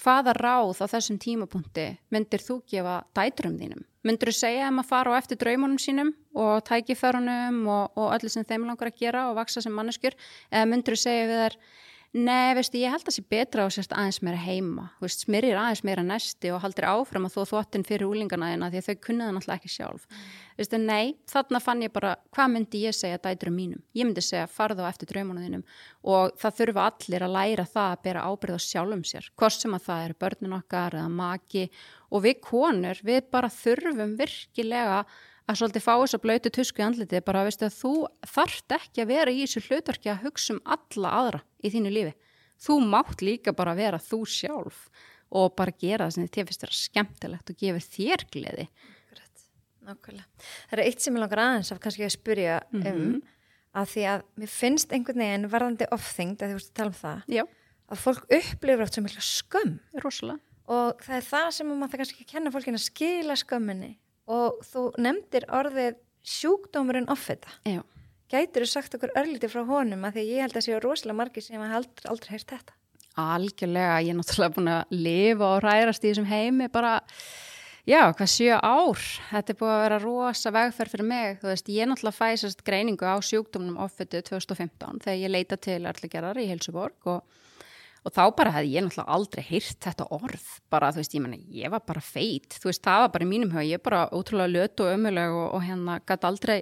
hvaða 0.01 0.33
ráð 0.37 0.81
á 0.81 0.85
þessum 0.89 1.19
tímapunkti 1.21 1.87
myndir 2.13 2.43
þú 2.43 2.59
gefa 2.69 3.01
dæturum 3.15 3.57
þínum? 3.59 3.85
Myndir 4.03 4.31
þú 4.31 4.35
segja 4.35 4.67
þeim 4.67 4.81
að 4.81 4.89
fara 4.89 5.13
á 5.15 5.19
eftir 5.19 5.39
draumunum 5.39 5.79
sínum 5.79 6.11
og 6.35 6.63
tækiförunum 6.67 7.63
og, 7.71 7.95
og 7.95 8.13
öllu 8.17 8.31
sem 8.33 8.45
þeim 8.47 8.67
langar 8.67 8.91
að 8.91 8.99
gera 8.99 9.29
og 9.29 9.37
vaksa 9.39 9.63
sem 9.63 9.73
manneskjur 9.75 10.17
eða 10.51 10.69
myndir 10.69 10.97
þú 10.97 11.03
segja 11.05 11.31
við 11.31 11.43
þær 11.45 11.59
Nei, 12.13 12.53
veistu, 12.53 12.77
ég 12.77 12.91
held 12.93 13.01
að 13.01 13.07
það 13.07 13.15
sé 13.15 13.21
betra 13.25 13.63
á 13.65 13.73
sérst 13.73 13.93
aðeins 13.97 14.19
meira 14.21 14.37
heima, 14.37 14.83
veist, 15.01 15.23
smyrir 15.25 15.57
aðeins 15.57 15.79
meira 15.81 16.03
næsti 16.05 16.51
og 16.53 16.59
haldir 16.61 16.85
áfram 16.85 17.25
að 17.25 17.39
þú 17.39 17.45
þóttin 17.49 17.85
fyrir 17.87 18.05
úlingana 18.05 18.51
þína 18.51 18.69
því 18.69 18.81
að 18.83 18.85
þau 18.85 18.99
kunniða 19.07 19.31
náttúrulega 19.33 19.57
ekki 19.57 19.71
sjálf. 19.73 20.05
Mm. 20.05 20.27
Veistu, 20.57 20.77
nei, 20.77 21.15
þarna 21.29 21.59
fann 21.63 21.81
ég 21.81 21.91
bara, 21.93 22.13
hvað 22.35 22.53
myndi 22.53 22.83
ég 22.83 22.95
segja 22.95 23.17
dæturum 23.21 23.55
mínum? 23.57 23.81
Ég 23.97 24.05
myndi 24.05 24.21
segja, 24.21 24.45
farðu 24.51 24.85
á 24.85 24.91
eftir 24.91 25.09
draumunum 25.09 25.63
og 26.05 26.37
það 26.41 26.57
þurfa 26.59 26.87
allir 26.91 27.25
að 27.25 27.35
læra 27.37 27.65
það 27.65 27.89
að 27.89 28.03
bera 28.05 28.25
ábyrð 28.29 28.57
á 28.57 28.65
sjálfum 28.67 29.03
sér, 29.07 29.29
hvort 29.39 29.57
sem 29.57 29.73
að 29.73 29.85
það 29.87 30.05
eru 30.07 30.17
börnun 30.23 30.57
okkar 30.59 30.97
eða 30.99 31.11
maki 31.17 31.67
og 32.13 32.25
við 32.27 32.41
konur, 32.45 33.01
við 33.01 33.29
bara 33.33 33.49
þurfum 33.53 34.17
virkilega 34.19 35.03
að 35.49 35.59
svolítið 35.59 35.83
fá 35.83 35.93
þess 35.93 36.17
að 36.17 36.23
blötu 36.23 36.51
tusku 36.55 36.81
í 36.81 36.85
andliti 36.85 37.23
bara 37.25 37.43
veistu 37.47 37.67
að 37.67 37.79
þú 37.79 37.93
þarft 38.35 38.75
ekki 38.77 39.03
að 39.03 39.09
vera 39.11 39.33
í 39.33 39.41
þessu 39.43 39.63
hlutverki 39.67 40.11
að 40.13 40.27
hugsa 40.27 40.55
um 40.55 40.61
alla 40.75 41.15
aðra 41.19 41.41
í 41.59 41.71
þínu 41.73 41.91
lífi. 41.91 42.13
Þú 42.63 42.77
mátt 42.93 43.23
líka 43.25 43.51
bara 43.55 43.75
vera 43.75 43.99
þú 43.99 44.21
sjálf 44.29 44.85
og 45.33 45.55
bara 45.57 45.73
gera 45.75 46.07
það 46.07 46.15
sem 46.15 46.29
þið 46.29 46.47
finnst 46.47 46.63
þér 46.63 46.75
skemmtilegt 46.79 47.51
og 47.51 47.59
gefur 47.59 47.87
þér 47.97 48.25
gleði. 48.31 48.67
Nákvæmlega. 49.83 50.27
Það 50.69 50.77
er 50.77 50.83
eitt 50.85 51.03
sem 51.03 51.15
ég 51.15 51.23
langar 51.23 51.43
aðeins 51.43 51.73
af 51.73 51.81
kannski 51.83 52.05
að 52.07 52.15
spyrja 52.15 52.61
um 52.71 52.79
mm 52.79 52.87
-hmm. 52.93 53.19
að 53.73 53.91
því 53.93 54.05
að 54.13 54.23
mér 54.35 54.51
finnst 54.53 54.93
einhvern 54.93 55.23
veginn 55.25 55.51
varðandi 55.51 55.89
ofþyngd 55.91 56.41
að 56.41 56.49
þú 56.49 56.57
veist 56.59 56.71
að 56.71 56.77
tala 56.79 56.93
um 56.93 56.99
það 57.01 57.19
Já. 57.27 57.43
að 57.91 58.03
fólk 58.05 58.23
upplifur 58.39 58.83
átt 58.85 58.93
sem 58.93 59.05
eitthvað 59.05 59.29
skömm. 59.29 59.79
Rósalega. 60.03 60.39
Og 60.67 61.01
það 61.03 61.15
er 61.15 61.25
það 61.27 61.49
sem 61.51 61.67
maður 61.67 61.97
kannski 61.97 62.25
kenna 62.25 62.51
fólkin 62.51 62.79
að 62.79 62.87
skila 62.87 63.35
skömminni 63.35 63.97
og 64.27 64.61
þú 64.63 64.91
nefndir 64.97 65.45
orðið 65.51 65.97
sjúkdómurinn 66.23 67.09
offita 67.11 67.51
gætur 68.31 68.63
þú 68.63 68.69
sagt 68.71 68.95
okkur 68.95 69.11
örlítið 69.19 69.51
frá 69.51 69.65
honum 69.67 70.05
að 70.07 70.17
því 70.17 70.23
ég 70.29 70.45
held 70.45 70.57
að 70.57 70.65
séu 70.65 70.79
rosalega 70.79 71.19
margir 71.19 71.43
sem 71.43 71.61
aldrei, 71.61 72.07
aldrei 72.09 72.31
heyrst 72.31 72.53
þetta 72.53 72.77
Algjörlega, 73.13 73.99
ég 74.01 74.09
er 74.09 74.17
náttúrulega 74.17 74.53
búin 74.55 74.69
að 74.73 74.93
lifa 74.95 75.49
og 75.51 75.59
rærast 75.61 76.05
í 76.05 76.09
þessum 76.09 76.29
heimi 76.31 76.65
bara, 76.73 76.95
já, 77.89 78.01
hvað 78.15 78.31
sjö 78.33 78.57
ár. 78.57 79.03
Þetta 79.29 79.53
er 79.53 79.59
búin 79.59 79.73
að 79.73 79.83
vera 79.83 80.01
rosa 80.03 80.53
vegferð 80.55 80.95
fyrir 80.95 81.09
mig. 81.09 81.39
Þú 81.41 81.51
veist, 81.51 81.71
ég 81.73 81.89
náttúrulega 81.89 82.19
fæsast 82.19 82.65
greiningu 82.67 83.07
á 83.07 83.15
sjúkdómnum 83.19 83.79
offötu 83.83 84.23
2015 84.23 85.03
þegar 85.05 85.21
ég 85.21 85.33
leita 85.33 85.59
til 85.61 85.81
allir 85.85 86.43
í 86.43 86.49
Helsuborg 86.51 87.13
og 87.13 87.23
og 88.03 88.11
þá 88.11 88.23
bara 88.35 88.51
hefði 88.57 88.73
ég 88.75 88.83
náttúrulega 88.83 89.15
aldrei 89.15 89.43
hýrt 89.47 89.77
þetta 89.85 90.07
orð, 90.15 90.47
bara 90.71 90.89
þú 90.91 90.99
veist, 90.99 91.13
ég 91.15 91.23
menna 91.23 91.39
ég 91.55 91.71
var 91.71 91.83
bara 91.87 92.03
feit, 92.03 92.57
þú 92.59 92.69
veist, 92.69 92.83
það 92.83 93.03
var 93.05 93.11
bara 93.13 93.25
í 93.25 93.29
mínum 93.29 93.53
höf 93.53 93.67
ég 93.67 93.79
er 93.79 93.83
bara 93.83 94.01
ótrúlega 94.11 94.51
lötu 94.51 94.85
og 94.85 94.95
ömuleg 94.97 95.35
og, 95.37 95.45
og 95.55 95.63
hérna 95.63 95.97
gæti 96.03 96.29
aldrei, 96.29 96.57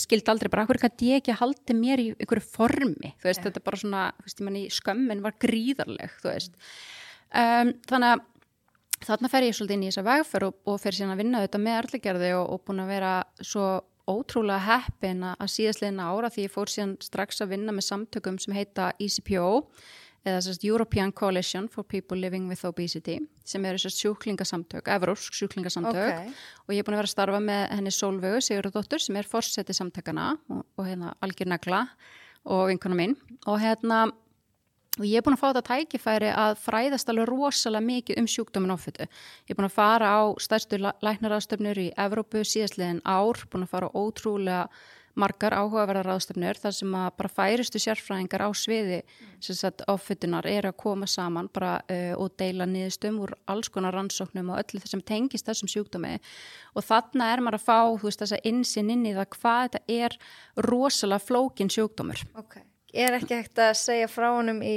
skildi 0.00 0.32
aldrei 0.32 0.52
bara 0.52 0.64
hverju 0.68 0.84
gæti 0.86 1.10
ég 1.12 1.20
ekki 1.22 1.36
haldi 1.40 1.76
mér 1.76 2.02
í 2.02 2.08
einhverju 2.14 2.46
formi, 2.48 3.12
þú 3.20 3.28
veist, 3.28 3.42
yeah. 3.42 3.48
þetta 3.48 3.64
bara 3.68 3.82
svona 3.82 4.06
þú 4.16 4.28
veist, 4.28 4.40
ég 4.40 4.48
menna, 4.48 4.64
skömmin 4.78 5.26
var 5.26 5.36
gríðarleg 5.44 6.16
þú 6.22 6.32
veist, 6.32 6.56
um, 7.28 7.74
þannig 7.90 8.14
að 8.14 8.24
þarna 9.04 9.30
fer 9.32 9.46
ég 9.46 9.56
svolítið 9.56 9.76
inn 9.76 9.84
í 9.84 9.90
þessa 9.90 10.06
vegferð 10.06 10.48
og, 10.48 10.56
og 10.72 10.80
fer 10.80 10.96
síðan 10.96 11.14
að 11.16 11.20
vinna 11.22 11.42
þetta 11.44 11.60
með 11.62 11.78
erlegerði 11.82 12.32
og, 12.38 12.48
og 12.54 12.64
búin 12.66 12.82
að 12.84 12.92
vera 12.94 13.12
svo 13.42 13.66
ótrúlega 14.06 14.62
heppin 14.62 15.24
að 15.32 15.50
síðastleina 15.50 16.08
ára 16.14 16.30
því 16.30 16.46
ég 16.46 16.52
fór 16.54 16.70
síðan 16.70 16.96
strax 17.02 17.42
að 17.42 17.56
vinna 17.56 17.74
með 17.74 17.88
samtökum 17.88 18.36
sem 18.38 18.54
heita 18.54 18.92
ECPO 19.02 19.46
eða 20.26 20.42
sérst 20.42 20.64
European 20.66 21.12
Coalition 21.14 21.68
for 21.70 21.86
People 21.86 22.18
Living 22.18 22.48
with 22.50 22.66
Obesity 22.66 23.18
sem 23.46 23.64
eru 23.66 23.78
sérst 23.82 24.02
sjúklingasamtök, 24.02 24.88
evrósk 24.94 25.34
sjúklingasamtök 25.38 26.02
okay. 26.02 26.34
og 26.66 26.74
ég 26.74 26.82
er 26.82 26.86
búin 26.86 26.96
að 26.96 27.02
vera 27.02 27.10
að 27.10 27.14
starfa 27.14 27.42
með 27.42 27.64
henni 27.74 27.94
Solvögu 27.94 28.42
Sigurðardóttur 28.42 29.02
sem 29.02 29.18
er 29.18 29.30
fórsetið 29.30 29.80
samtökana 29.80 30.32
og, 30.50 30.62
og 30.78 30.88
hérna 30.88 31.14
Algjör 31.22 31.50
Negla 31.50 31.82
og 32.46 32.68
vinkona 32.70 32.98
mín 32.98 33.18
og 33.46 33.60
hérna 33.62 34.06
og 34.96 35.04
ég 35.04 35.20
er 35.20 35.24
búin 35.26 35.36
að 35.36 35.42
fá 35.42 35.48
þetta 35.50 35.64
tækifæri 35.70 36.32
að 36.32 36.58
fræðast 36.64 37.10
alveg 37.12 37.30
rosalega 37.30 37.86
mikið 37.86 38.20
um 38.22 38.28
sjúkdómin 38.32 38.74
ofittu. 38.74 39.08
Ég 39.46 39.54
er 39.54 39.58
búin 39.58 39.68
að 39.68 39.78
fara 39.78 40.12
á 40.16 40.22
stærstu 40.40 40.80
læknaraðstöfnur 40.80 41.82
í 41.82 41.88
Evrópu 42.06 42.44
síðastliðin 42.44 43.02
ár, 43.04 43.44
búin 43.50 43.66
að 43.66 43.74
fara 43.74 43.92
ótrúlega 43.92 44.66
margar 45.16 45.54
áhugaverðar 45.56 46.10
ráðstöfnur 46.10 46.58
þar 46.60 46.74
sem 46.76 46.94
að 46.98 47.06
bara 47.16 47.30
færistu 47.32 47.80
sérfræðingar 47.80 48.44
á 48.44 48.48
sviði 48.56 48.98
mm. 49.00 49.86
ofittunar 49.92 50.48
er 50.50 50.68
að 50.68 50.76
koma 50.82 51.08
saman 51.08 51.48
bara, 51.52 51.78
uh, 51.88 52.12
og 52.20 52.36
deila 52.36 52.68
niðurstum 52.68 53.22
úr 53.24 53.32
alls 53.48 53.72
konar 53.72 53.96
rannsóknum 53.96 54.52
og 54.52 54.60
öllu 54.60 54.82
þessum 54.84 55.04
tengist 55.08 55.48
þessum 55.48 55.72
sjúkdómi 55.72 56.18
og 56.76 56.84
þarna 56.84 57.32
er 57.32 57.44
maður 57.44 57.60
að 57.62 57.66
fá 57.70 57.80
veist, 58.04 58.20
þessa 58.20 58.42
insinn 58.44 58.92
inn 58.92 59.08
í 59.08 59.16
það 59.16 59.30
hvað 59.38 59.62
þetta 59.66 59.84
er 60.04 60.18
rosalega 60.68 61.24
flókin 61.24 61.72
sjúkdómur. 61.72 62.26
Okay. 62.44 62.66
Er 62.96 63.16
ekki 63.18 63.40
hægt 63.40 63.60
að 63.60 63.74
segja 63.80 64.10
frá 64.10 64.30
honum 64.32 64.62
í 64.64 64.76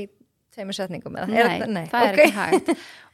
þeimur 0.56 0.76
setningum? 0.76 1.16
Nei, 1.30 1.38
er, 1.40 1.66
nei, 1.70 1.84
það 1.90 2.06
okay. 2.06 2.10
er 2.10 2.20
ekki 2.24 2.38
hægt 2.38 2.72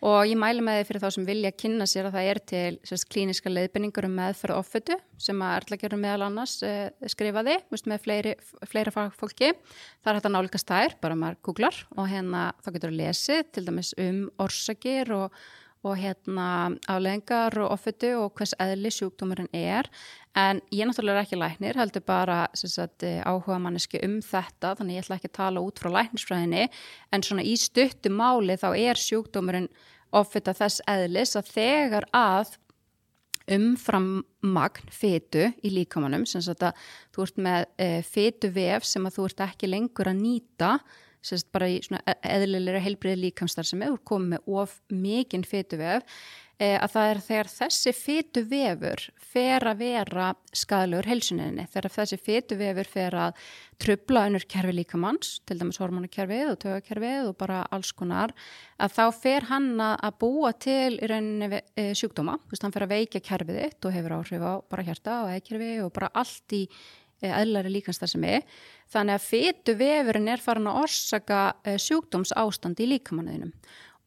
og 0.10 0.30
ég 0.30 0.40
mælu 0.40 0.64
með 0.66 0.80
því 0.80 0.86
fyrir 0.90 1.04
þá 1.04 1.08
sem 1.16 1.28
vilja 1.28 1.52
kynna 1.56 1.88
sér 1.90 2.10
að 2.10 2.16
það 2.18 2.30
er 2.30 2.40
til 2.52 2.78
sérst, 2.90 3.08
klíniska 3.12 3.52
leiðbynningur 3.52 4.08
um 4.08 4.16
meðferð 4.20 4.60
offötu 4.60 4.98
sem 5.22 5.44
að 5.46 5.58
erðlagjörnum 5.60 6.04
meðal 6.06 6.28
annars 6.30 6.56
eh, 6.66 6.88
skrifaði 7.12 7.58
veist, 7.74 7.90
með 7.92 8.02
fleiri, 8.06 8.34
fleira 8.72 8.94
fólki 9.16 9.52
það 9.52 10.10
er 10.12 10.20
hægt 10.20 10.30
að 10.30 10.36
nálgast 10.38 10.72
þær, 10.72 10.98
bara 11.04 11.20
maður 11.20 11.42
googlar 11.50 11.84
og 11.96 12.10
hérna 12.12 12.48
þá 12.64 12.72
getur 12.78 12.94
að 12.94 13.00
lesi 13.04 13.40
til 13.52 13.66
dæmis 13.68 13.94
um 14.02 14.26
orsakir 14.46 15.14
og 15.16 15.46
og 15.86 15.98
hérna 16.02 16.48
afleðingar 16.90 17.56
og 17.62 17.74
offötu 17.76 18.12
og 18.18 18.34
hvers 18.38 18.56
eðli 18.62 18.92
sjúkdómurinn 18.94 19.52
er. 19.54 19.90
En 20.36 20.60
ég 20.74 20.88
náttúrulega 20.90 21.22
er 21.22 21.28
ekki 21.28 21.40
læknir, 21.40 21.78
heldur 21.80 22.04
bara 22.06 22.40
sagt, 22.58 23.06
áhuga 23.06 23.60
manneski 23.62 24.02
um 24.04 24.18
þetta 24.26 24.74
þannig 24.80 24.98
ég 24.98 25.06
ætla 25.06 25.20
ekki 25.20 25.32
að 25.32 25.38
tala 25.40 25.64
út 25.64 25.80
frá 25.80 25.92
læknisfræðinni. 25.94 26.68
En 27.14 27.24
svona 27.24 27.46
í 27.46 27.56
stuttu 27.60 28.12
máli 28.12 28.58
þá 28.60 28.70
er 28.74 29.00
sjúkdómurinn 29.00 29.70
offöta 30.16 30.56
þess 30.58 30.84
eðlis 30.90 31.36
að 31.38 31.52
þegar 31.56 32.10
að 32.16 32.56
umfram 33.56 34.24
magn 34.42 34.90
fytu 34.94 35.50
í 35.62 35.72
líkamannum 35.74 36.26
sem 36.30 36.42
að 36.56 36.72
þú 37.14 37.26
ert 37.28 37.42
með 37.46 37.66
e, 37.78 37.90
fytu 38.06 38.50
vef 38.54 38.88
sem 38.90 39.06
að 39.06 39.20
þú 39.20 39.28
ert 39.30 39.44
ekki 39.46 39.70
lengur 39.70 40.10
að 40.10 40.22
nýta 40.22 40.72
sérst 41.26 41.52
bara 41.56 41.70
í 41.72 41.82
e-, 41.82 42.18
eðlilega 42.36 42.84
heilbriði 42.86 43.28
líkamstar 43.28 43.68
sem 43.68 43.84
hefur 43.86 44.02
komið 44.14 44.36
með 44.36 44.58
of 44.62 44.80
mikinn 44.94 45.46
fytuvef 45.48 46.06
e, 46.60 46.72
að 46.78 46.92
það 46.94 47.12
er 47.12 47.22
þegar 47.26 47.52
þessi 47.52 47.94
fytuvefur 47.98 49.04
fer 49.36 49.66
að 49.68 49.82
vera 49.82 50.28
skadalögur 50.56 51.10
heilsuninni, 51.12 51.68
þegar 51.72 51.96
þessi 51.98 52.20
fytuvefur 52.22 52.90
fer 52.90 53.18
að 53.20 53.46
trubla 53.82 54.26
unnur 54.30 54.46
kerfi 54.50 54.76
líkamanns, 54.78 55.40
til 55.48 55.60
dæmis 55.60 55.80
hormonakerfið 55.82 56.52
og 56.54 56.60
tögakerfið 56.64 57.32
og 57.32 57.38
bara 57.42 57.64
alls 57.76 57.92
konar 57.98 58.34
að 58.80 58.96
þá 58.96 59.06
fer 59.20 59.50
hann 59.50 59.72
að 59.84 60.20
búa 60.22 60.54
til 60.56 60.96
í 60.96 61.10
rauninni 61.12 61.64
e, 61.76 61.90
sjúkdóma, 61.98 62.38
hann 62.62 62.76
fer 62.76 62.88
að 62.88 62.96
veika 62.96 63.24
kerfið 63.24 63.64
þitt 63.64 63.90
og 63.90 63.98
hefur 63.98 64.20
áhrif 64.20 64.46
á 64.46 64.54
bara 64.72 64.88
hjarta 64.88 65.24
og 65.26 65.34
eðkerfi 65.36 65.74
og 65.84 65.92
bara 65.96 66.14
allt 66.16 66.56
í 66.56 66.66
eðlari 67.34 67.74
líkanstarðsemi 67.78 68.40
þannig 68.94 69.18
að 69.18 69.26
fytu 69.26 69.76
vefurinn 69.80 70.32
er 70.32 70.44
farin 70.44 70.70
að 70.72 70.84
orsaka 70.86 71.42
eh, 71.66 71.80
sjúkdóms 71.82 72.36
ástand 72.38 72.82
í 72.84 72.90
líkamanniðinum 72.94 73.54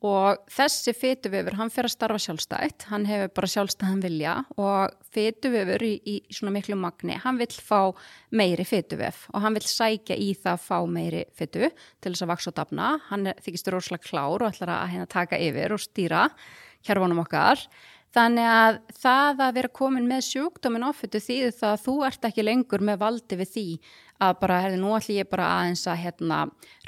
og 0.07 0.45
þessi 0.55 0.93
fytu 0.95 1.31
vefur, 1.33 1.57
hann 1.59 1.73
fer 1.75 1.89
að 1.89 1.95
starfa 1.97 2.21
sjálfstætt 2.23 2.87
hann 2.93 3.07
hefur 3.09 3.33
bara 3.35 3.51
sjálfstæðan 3.51 4.05
vilja 4.05 4.35
og 4.55 4.95
fytu 5.11 5.51
vefur 5.51 5.83
í, 5.83 5.93
í 6.07 6.15
svona 6.31 6.55
miklu 6.55 6.79
magni, 6.79 7.17
hann 7.19 7.41
vil 7.41 7.51
fá 7.51 7.91
meiri 8.31 8.67
fytu 8.69 9.01
vef 9.01 9.25
og 9.33 9.43
hann 9.43 9.59
vil 9.59 9.67
sækja 9.67 10.15
í 10.15 10.31
það 10.39 10.55
að 10.55 10.65
fá 10.69 10.79
meiri 10.87 11.25
fytu 11.35 11.67
til 11.67 12.13
þess 12.13 12.25
að 12.29 12.33
vaks 12.33 12.51
og 12.51 12.57
dafna, 12.61 12.95
hann 13.11 13.33
þykist 13.43 13.73
rosalega 13.75 14.07
klár 14.07 14.47
og 14.47 14.53
ætlar 14.53 14.75
að 14.77 14.91
hérna 14.95 15.11
taka 15.11 15.43
yfir 15.49 15.75
og 15.75 15.83
stýra 15.83 16.29
hérfanum 16.87 17.25
okkar 17.25 17.67
Þannig 18.17 18.47
að 18.49 18.77
það 18.97 19.41
að 19.45 19.57
vera 19.59 19.71
komin 19.79 20.07
með 20.09 20.23
sjúkdómin 20.31 20.87
ofittu 20.89 21.21
þýður 21.21 21.57
það 21.59 21.73
að 21.75 21.83
þú 21.83 21.97
ert 22.09 22.29
ekki 22.29 22.45
lengur 22.47 22.85
með 22.89 23.03
valdi 23.03 23.37
við 23.37 23.51
því 23.53 23.65
að 24.25 24.39
bara, 24.41 24.61
herði, 24.65 24.79
nú 24.81 24.95
ætlum 24.97 25.19
ég 25.19 25.29
bara 25.31 25.51
aðeins 25.59 25.85
að 25.87 26.01
hérna, 26.03 26.39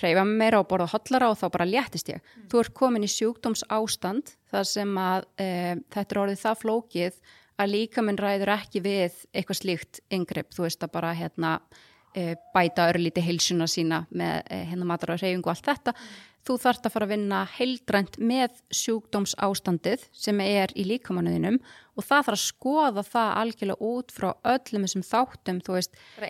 reyfa 0.00 0.24
meira 0.26 0.62
og 0.62 0.70
borða 0.70 0.88
hotlara 0.94 1.28
og 1.30 1.36
þá 1.38 1.44
bara 1.52 1.68
léttist 1.68 2.08
ég. 2.10 2.24
Mm. 2.24 2.46
Þú 2.50 2.62
ert 2.62 2.74
komin 2.80 3.04
í 3.06 3.10
sjúkdóms 3.12 3.66
ástand 3.68 4.32
þar 4.50 4.66
sem 4.70 4.96
að 4.98 5.28
e, 5.36 5.50
þetta 5.92 6.16
er 6.16 6.22
orðið 6.24 6.42
það 6.46 6.64
flókið 6.64 7.20
að 7.60 7.72
líka 7.74 8.06
minn 8.06 8.18
ræður 8.18 8.54
ekki 8.56 8.82
við 8.82 9.20
eitthvað 9.30 9.60
slíkt 9.60 10.02
yngripp, 10.16 10.50
þú 10.56 10.64
veist 10.64 10.88
að 10.88 10.94
bara 10.96 11.12
hérna, 11.14 11.52
e, 12.16 12.32
bæta 12.56 12.88
örlíti 12.90 13.22
heilsuna 13.22 13.68
sína 13.70 14.06
með 14.08 14.40
e, 14.48 14.64
hérna 14.72 14.88
matar 14.88 15.14
og 15.14 15.20
reyfingu 15.20 15.52
og 15.52 15.54
allt 15.54 15.68
þetta. 15.68 15.94
Mm 15.94 16.29
þú 16.46 16.56
þarfst 16.62 16.88
að 16.88 16.94
fara 16.94 17.08
að 17.08 17.14
vinna 17.14 17.42
heildrænt 17.56 18.18
með 18.18 18.60
sjúkdóms 18.74 19.36
ástandið 19.42 20.06
sem 20.12 20.40
er 20.44 20.72
í 20.78 20.86
líkamannuðinum 20.88 21.60
og 22.00 22.06
það 22.06 22.26
þarf 22.26 22.36
að 22.36 22.42
skoða 22.42 23.04
það 23.06 23.30
algjörlega 23.40 23.88
út 23.90 24.12
frá 24.14 24.28
öllum 24.52 24.84
þessum 24.86 25.04
þáttum 25.04 25.58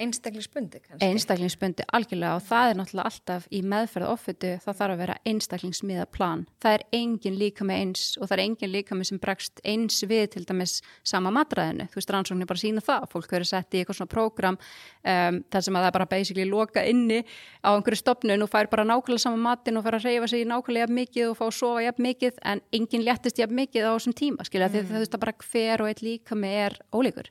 einstaklingsbundi 0.00 0.80
einstaklingsbundi 1.04 1.86
algjörlega 1.94 2.38
og 2.38 2.46
það 2.48 2.70
er 2.70 2.78
náttúrulega 2.80 3.10
alltaf 3.10 3.46
í 3.52 3.60
meðferð 3.72 4.10
offitu 4.10 4.52
það 4.64 4.78
þarf 4.80 4.94
að 4.94 5.02
vera 5.04 5.18
einstaklingsmiða 5.30 6.06
plan 6.10 6.44
það 6.62 6.78
er 6.78 6.84
engin 7.00 7.38
líka 7.40 7.66
með 7.68 7.82
eins 7.84 8.06
og 8.18 8.26
það 8.26 8.36
er 8.36 8.44
engin 8.46 8.74
líka 8.74 8.98
með 8.98 9.10
sem 9.10 9.22
bregst 9.22 9.62
eins 9.64 10.00
við 10.10 10.26
til 10.34 10.44
dæmis 10.48 10.78
sama 11.06 11.32
matræðinu 11.34 11.88
þú 11.90 12.00
veist 12.00 12.14
rannsóknir 12.16 12.50
bara 12.50 12.64
sína 12.64 12.84
það 12.84 13.08
fólk 13.12 13.36
verður 13.36 13.52
sett 13.52 13.74
í 13.76 13.82
eitthvað 13.82 14.00
svona 14.00 14.14
prógram 14.14 14.58
um, 14.58 15.40
þar 15.52 15.66
sem 15.66 15.78
að 15.78 15.84
það 15.84 15.90
er 15.90 15.98
bara 15.98 16.10
basically 16.16 16.48
loka 16.48 16.84
inni 16.88 17.20
á 17.62 17.70
einhverju 17.74 18.00
stopnun 18.00 18.46
og 18.46 18.50
fær 18.50 18.70
bara 18.72 18.86
nákvæmlega 18.88 19.26
sama 19.26 19.40
matin 19.50 19.78
og 19.78 19.86
fær 19.86 19.99
að 20.00 20.06
reyfa 20.08 20.28
sig 20.32 20.46
nákvæmlega 20.48 20.94
mikið 20.96 21.26
og 21.30 21.36
fá 21.38 21.44
að 21.46 21.56
sofa 21.58 21.92
mikið 22.00 22.40
en 22.50 22.62
engin 22.76 23.04
léttist 23.06 23.42
mikið 23.50 23.88
á 23.88 23.92
þessum 23.92 24.16
tíma 24.16 24.46
skilja 24.48 24.68
mm. 24.68 24.72
því 24.74 24.80
það, 24.80 24.94
það, 24.96 25.10
það 25.12 25.22
bara 25.24 25.36
hver 25.50 25.84
og 25.84 25.90
eitt 25.90 26.02
líka 26.02 26.38
með 26.38 26.56
er 26.64 26.78
ólíkur. 26.92 27.30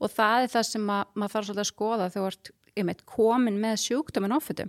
Og 0.00 0.12
það 0.12 0.46
er 0.46 0.50
það 0.54 0.66
sem 0.70 0.90
að, 0.96 1.04
maður 1.14 1.34
þarf 1.34 1.46
svolítið 1.46 1.64
að 1.64 1.70
skoða 1.70 2.08
þegar 2.14 2.16
þú 2.16 2.32
ert 2.32 2.52
um 2.76 2.94
komin 3.12 3.60
með 3.60 3.78
sjúkdómin 3.86 4.36
áfittu 4.36 4.68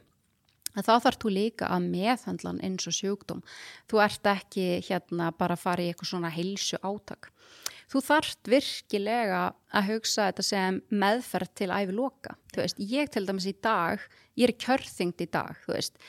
þá 0.77 0.91
þarf 1.01 1.17
þú 1.23 1.29
líka 1.33 1.67
að 1.73 1.87
meðhandlan 1.89 2.59
eins 2.61 2.85
og 2.85 2.93
sjúkdóm. 2.93 3.39
Þú 3.89 4.01
ert 4.03 4.27
ekki 4.29 4.67
hérna 4.85 5.31
bara 5.33 5.55
að 5.57 5.63
fara 5.63 5.81
í 5.81 5.87
eitthvað 5.89 6.11
svona 6.11 6.29
heilsu 6.29 6.77
átak 6.85 7.31
þú 7.91 8.01
þarft 8.03 8.49
virkilega 8.51 9.41
að 9.75 9.91
hugsa 9.91 10.29
þetta 10.29 10.45
sem 10.45 10.79
meðferð 10.91 11.51
til 11.55 11.69
æfi 11.71 11.95
loka, 11.95 12.35
þú 12.53 12.63
veist, 12.63 12.81
ég 12.83 13.11
til 13.11 13.23
dæmis 13.27 13.47
í 13.47 13.53
dag 13.63 14.03
ég 14.37 14.49
er 14.49 14.57
kjörþyngd 14.63 15.23
í 15.23 15.29
dag, 15.33 15.55
þú 15.65 15.75
veist. 15.75 16.01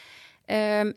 Um, 0.48 0.94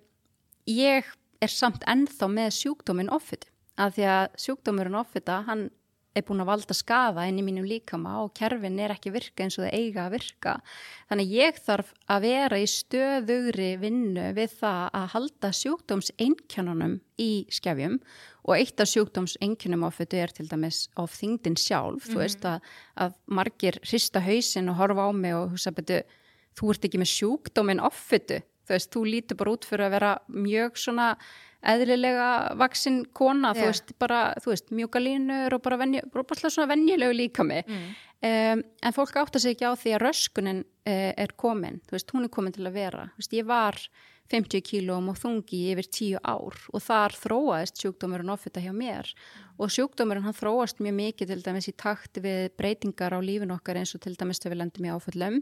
ég 0.78 1.12
er 1.42 1.52
samt 1.52 1.86
ennþá 1.90 2.30
með 2.32 2.56
sjúkdómin 2.60 3.12
offitu, 3.14 3.50
að 3.82 3.98
því 3.98 4.10
að 4.16 4.26
sjúkdómurinn 4.46 5.00
offita, 5.00 5.42
hann 5.48 5.70
er 6.12 6.26
búin 6.28 6.44
að 6.44 6.50
valda 6.50 6.76
skafa 6.76 7.24
inn 7.30 7.40
í 7.40 7.46
mínum 7.46 7.68
líkama 7.68 8.18
og 8.26 8.34
kerfin 8.36 8.80
er 8.84 8.92
ekki 8.92 9.14
virka 9.14 9.46
eins 9.46 9.56
og 9.60 9.64
það 9.64 9.78
eiga 9.78 10.04
að 10.04 10.16
virka. 10.18 10.56
Þannig 11.08 11.32
ég 11.38 11.62
þarf 11.64 11.94
að 12.12 12.26
vera 12.26 12.60
í 12.60 12.68
stöðugri 12.68 13.70
vinnu 13.80 14.28
við 14.36 14.58
það 14.60 14.82
að 15.00 15.08
halda 15.16 15.52
sjúkdóms 15.62 16.12
einkjönunum 16.20 16.98
í 17.22 17.32
skefjum 17.54 18.00
og 18.44 18.56
eitt 18.58 18.84
af 18.84 18.92
sjúkdóms 18.92 19.38
einkjönum 19.44 19.86
áfittu 19.88 20.20
er 20.20 20.36
til 20.36 20.50
dæmis 20.52 20.90
á 21.00 21.08
þingdin 21.08 21.56
sjálf. 21.56 21.96
Mm 21.96 22.00
-hmm. 22.02 22.12
Þú 22.12 22.18
mhm. 22.18 22.24
veist 22.26 22.46
að, 22.46 22.60
að 22.96 23.14
margir 23.26 23.80
hrista 23.84 24.20
hausin 24.20 24.70
og 24.70 24.76
horfa 24.76 25.08
á 25.08 25.12
mig 25.16 25.36
og 25.36 25.52
hugsa 25.52 25.72
betur 25.72 26.04
þú 26.60 26.72
ert 26.72 26.86
ekki 26.86 27.00
með 27.00 27.14
sjúkdómin 27.16 27.80
áfittu. 27.80 28.42
Þú 28.72 28.76
þú 28.76 28.78
veist, 28.78 28.92
þú 28.94 29.06
lítur 29.08 29.40
bara 29.40 29.56
út 29.56 29.66
fyrir 29.68 29.88
að 29.88 29.96
vera 29.98 30.12
mjög 30.32 30.78
svona 30.80 31.08
eðlilega 31.72 32.28
vaksin 32.58 33.02
kona, 33.14 33.52
þú 33.54 33.66
Já. 33.66 33.70
veist, 33.70 33.92
bara, 34.02 34.22
þú 34.42 34.54
veist, 34.54 34.72
mjúka 34.74 35.02
línur 35.02 35.54
og 35.54 35.62
bara, 35.62 35.78
venju, 35.78 36.06
bara 36.14 36.50
svona 36.50 36.70
venjulegu 36.72 37.18
líka 37.18 37.46
mig. 37.46 37.68
Mm. 37.68 37.92
Um, 38.22 38.64
en 38.86 38.94
fólk 38.96 39.18
átta 39.18 39.42
sig 39.42 39.56
ekki 39.56 39.66
á 39.66 39.74
því 39.74 39.94
að 39.98 40.04
röskunin 40.06 40.64
uh, 40.64 41.12
er 41.18 41.36
komin, 41.38 41.82
þú 41.90 41.98
veist, 41.98 42.16
hún 42.16 42.26
er 42.26 42.34
komin 42.34 42.56
til 42.56 42.66
að 42.66 42.78
vera. 42.80 43.06
Þú 43.14 43.24
veist, 43.24 43.38
ég 43.38 43.50
var 43.50 43.78
50 44.32 44.64
kílóum 44.64 45.12
og 45.12 45.20
þungi 45.20 45.62
yfir 45.74 45.90
10 45.92 46.22
ár 46.24 46.56
og 46.72 46.84
þar 46.86 47.18
þróaðist 47.20 47.82
sjúkdómurinn 47.82 48.32
offita 48.32 48.64
hjá 48.64 48.72
mér 48.72 49.10
og 49.60 49.74
sjúkdómurinn 49.74 50.24
hann 50.24 50.38
þróast 50.38 50.80
mjög 50.80 50.96
mikið 51.02 51.34
til 51.34 51.42
dæmis 51.44 51.68
í 51.68 51.74
takt 51.76 52.22
við 52.24 52.54
breytingar 52.56 53.12
á 53.12 53.20
lífin 53.20 53.52
okkar 53.52 53.82
eins 53.82 53.92
og 53.98 54.06
til 54.06 54.16
dæmis 54.16 54.40
þegar 54.40 54.56
við 54.56 54.62
lendum 54.62 54.88
í 54.88 54.94
áföllum 54.96 55.42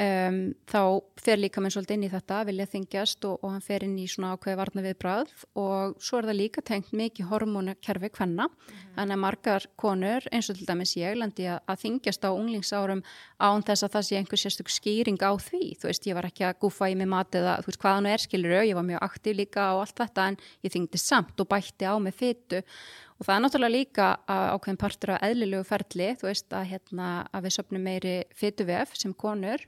um, 0.00 0.38
þá 0.70 0.80
fer 1.20 1.40
líka 1.40 1.62
minn 1.62 1.72
svolítið 1.72 1.96
inn 1.96 2.06
í 2.08 2.10
þetta 2.12 2.40
vilja 2.48 2.66
þingjast 2.70 3.26
og, 3.28 3.36
og 3.42 3.52
hann 3.54 3.64
fer 3.64 3.84
inn 3.86 3.96
í 4.00 4.06
svona 4.10 4.34
ákveði 4.34 4.58
varna 4.60 4.84
við 4.84 4.96
bræð 5.02 5.34
og 5.60 5.94
svo 6.02 6.20
er 6.20 6.28
það 6.28 6.38
líka 6.40 6.64
tengt 6.66 6.90
mikið 6.96 7.28
hormónakerfi 7.30 8.10
hvenna 8.16 8.48
þannig 8.96 9.16
að 9.16 9.22
margar 9.24 9.68
konur 9.80 10.28
eins 10.34 10.50
og 10.50 10.58
til 10.58 10.68
dæmis 10.68 10.96
ég 10.98 11.18
lendi 11.18 11.48
að, 11.50 11.62
að 11.70 11.80
þingjast 11.84 12.26
á 12.26 12.30
unglingsárum 12.32 13.04
án 13.38 13.66
þess 13.66 13.86
að 13.86 13.94
það 13.96 14.08
sé 14.08 14.18
einhver 14.20 14.42
sérstök 14.44 14.72
skýring 14.72 15.20
á 15.22 15.32
því, 15.34 15.62
þú 15.80 15.90
veist, 15.90 16.08
ég 16.10 16.18
var 16.18 16.28
ekki 16.30 16.48
að 16.48 16.58
gúfa 16.64 16.90
í 16.90 16.98
mig 16.98 17.10
mat 17.10 17.34
eða 17.38 17.58
þú 17.62 17.70
veist 17.70 17.82
hvað 17.84 17.98
hann 17.98 18.10
er 18.10 18.24
skilur 18.24 18.58
ég 18.64 18.76
var 18.78 18.86
mjög 18.86 19.06
aktív 19.08 19.38
líka 19.40 19.70
og 19.76 19.84
allt 19.84 19.98
þetta 20.02 20.28
en 20.30 20.38
ég 20.66 20.74
þingdi 20.74 21.00
samt 21.00 21.40
og 21.40 21.50
bætti 21.50 21.86
á 21.86 21.94
mig 22.02 22.14
fytu 22.18 22.62
og 23.18 23.26
það 23.26 23.34
er 23.34 23.44
náttúrulega 23.44 23.76
líka 23.76 24.08
ákveðin 24.26 24.80
partur 24.80 25.14
af 25.14 25.26
eðlilegu 25.28 25.66
ferli, 25.68 26.10
þú 26.18 26.30
veist 26.30 26.56
að, 26.56 26.66
hérna, 26.72 27.10
að 27.30 27.46
við 27.46 27.56
söpnum 27.58 27.86
meiri 27.86 28.16
fytuvef 28.34 28.96
sem 28.98 29.14
konur. 29.14 29.62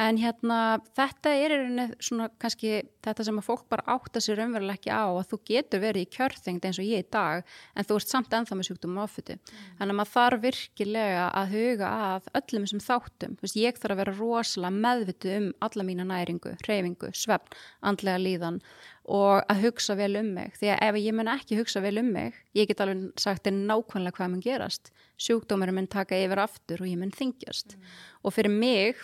En 0.00 0.16
hérna 0.16 0.78
þetta 0.96 1.32
er 1.36 1.52
svona 2.00 2.30
kannski 2.40 2.78
þetta 3.04 3.24
sem 3.26 3.40
að 3.40 3.44
fólk 3.44 3.66
bara 3.68 3.84
átta 3.96 4.20
sér 4.22 4.40
umverulega 4.46 4.78
ekki 4.78 4.92
á 4.96 5.04
að 5.10 5.26
þú 5.32 5.38
getur 5.50 5.82
verið 5.82 6.06
í 6.06 6.08
kjörþengd 6.14 6.68
eins 6.68 6.78
og 6.80 6.86
ég 6.88 7.04
í 7.04 7.08
dag 7.12 7.42
en 7.74 7.88
þú 7.88 7.98
ert 7.98 8.12
samt 8.12 8.36
ennþá 8.36 8.56
með 8.56 8.68
sjúkdóma 8.70 9.04
áfötu 9.04 9.36
þannig 9.50 9.92
að 9.92 9.98
maður 9.98 10.12
þarf 10.14 10.42
virkilega 10.46 11.26
að 11.42 11.52
huga 11.56 11.90
að 12.06 12.30
öllum 12.40 12.64
þessum 12.64 12.84
þáttum. 12.86 13.36
Veist, 13.42 13.58
ég 13.60 13.82
þarf 13.82 13.96
að 13.96 14.00
vera 14.00 14.16
rosalega 14.16 14.84
meðvitu 14.86 15.34
um 15.36 15.50
alla 15.68 15.88
mína 15.90 16.08
næringu, 16.08 16.54
reyfingu, 16.64 17.12
svefn 17.12 17.60
andlega 17.92 18.24
líðan 18.24 18.62
og 19.10 19.44
að 19.50 19.64
hugsa 19.64 19.96
vel 19.98 20.12
um 20.20 20.28
mig. 20.36 20.54
Því 20.60 20.70
að 20.70 20.82
ef 20.86 20.98
ég 21.02 21.16
mun 21.16 21.30
ekki 21.32 21.58
hugsa 21.58 21.82
vel 21.82 21.96
um 22.02 22.10
mig 22.14 22.36
ég 22.56 22.70
get 22.70 22.82
alveg 22.84 23.08
sagt 23.20 23.46
þér 23.46 23.56
nákvæmlega 23.58 24.16
hvað 24.16 24.32
mun 24.32 24.44
gerast. 24.44 24.92
Sjúkdómur 25.18 25.72
mun 25.74 25.90
taka 25.90 26.18
yfir 26.18 26.42
aftur 26.44 26.84
og 26.84 26.90
ég 26.90 27.00
mun 27.00 27.14
þingjast 27.14 27.76
og 28.22 28.36
fyrir 28.36 28.54
mig 28.54 29.02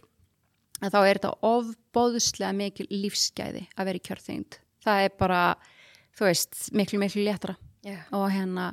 þá 0.84 0.98
er 1.02 1.18
þetta 1.18 1.34
ofbóðslega 1.48 2.54
mikil 2.56 2.86
lífsgæði 2.92 3.66
að 3.74 3.88
vera 3.90 4.00
í 4.00 4.06
kjörþyngd. 4.06 4.58
Það 4.86 5.06
er 5.06 5.14
bara, 5.18 5.40
þú 6.16 6.28
veist, 6.28 6.58
miklu 6.76 7.00
miklu 7.02 7.24
léttra 7.26 7.56
Já. 7.86 8.00
og 8.14 8.26
hérna 8.34 8.72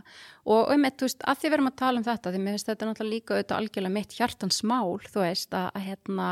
og 0.50 0.72
um 0.74 0.86
eitt, 0.88 0.98
þú 1.00 1.08
veist, 1.08 1.24
að 1.30 1.40
því 1.40 1.50
við 1.50 1.58
erum 1.58 1.70
að 1.70 1.80
tala 1.82 2.02
um 2.02 2.06
þetta 2.08 2.34
því 2.34 2.42
mér 2.44 2.56
finnst 2.58 2.70
þetta 2.72 2.90
náttúrulega 2.90 3.14
líka 3.14 3.36
auðvitað 3.36 3.60
algjörlega 3.60 3.98
mitt 3.98 4.18
hjartans 4.18 4.64
mál, 4.66 4.98
þú 5.06 5.24
veist, 5.24 5.54
að, 5.54 5.70
að 5.74 5.88
hérna 5.88 6.30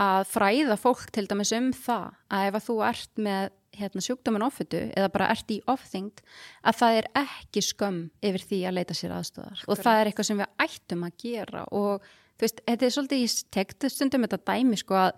að 0.00 0.22
fræða 0.30 0.76
fólk 0.80 1.10
til 1.12 1.26
dæmis 1.28 1.52
um 1.56 1.72
það 1.76 2.06
að 2.32 2.46
ef 2.48 2.56
að 2.58 2.66
þú 2.68 2.76
ert 2.88 3.20
með 3.26 3.50
hérna, 3.76 4.04
sjúkdómin 4.04 4.44
offitu 4.44 4.80
eða 4.92 5.10
bara 5.12 5.30
ert 5.32 5.52
í 5.52 5.58
ofþyngd 5.70 6.22
að 6.68 6.78
það 6.80 6.96
er 7.00 7.10
ekki 7.22 7.64
skömm 7.64 8.00
yfir 8.24 8.46
því 8.48 8.60
að 8.68 8.76
leita 8.78 8.96
sér 8.96 9.14
aðstöðar 9.16 9.64
og 9.66 9.80
það 9.80 10.00
er 10.00 10.10
eitthvað 10.10 10.28
sem 10.28 10.40
við 10.42 10.64
ættum 10.66 11.04
að 11.06 11.18
gera 11.24 11.64
og 11.72 12.08
þú 12.36 12.46
veist, 12.46 12.64
þetta 12.68 12.88
er 12.88 12.94
svolítið 12.96 13.22
ég 13.22 13.36
tekti 13.56 13.92
stundum 13.92 14.26
þetta 14.26 14.40
dæmi 14.52 14.80
sko 14.80 14.98
að 15.00 15.12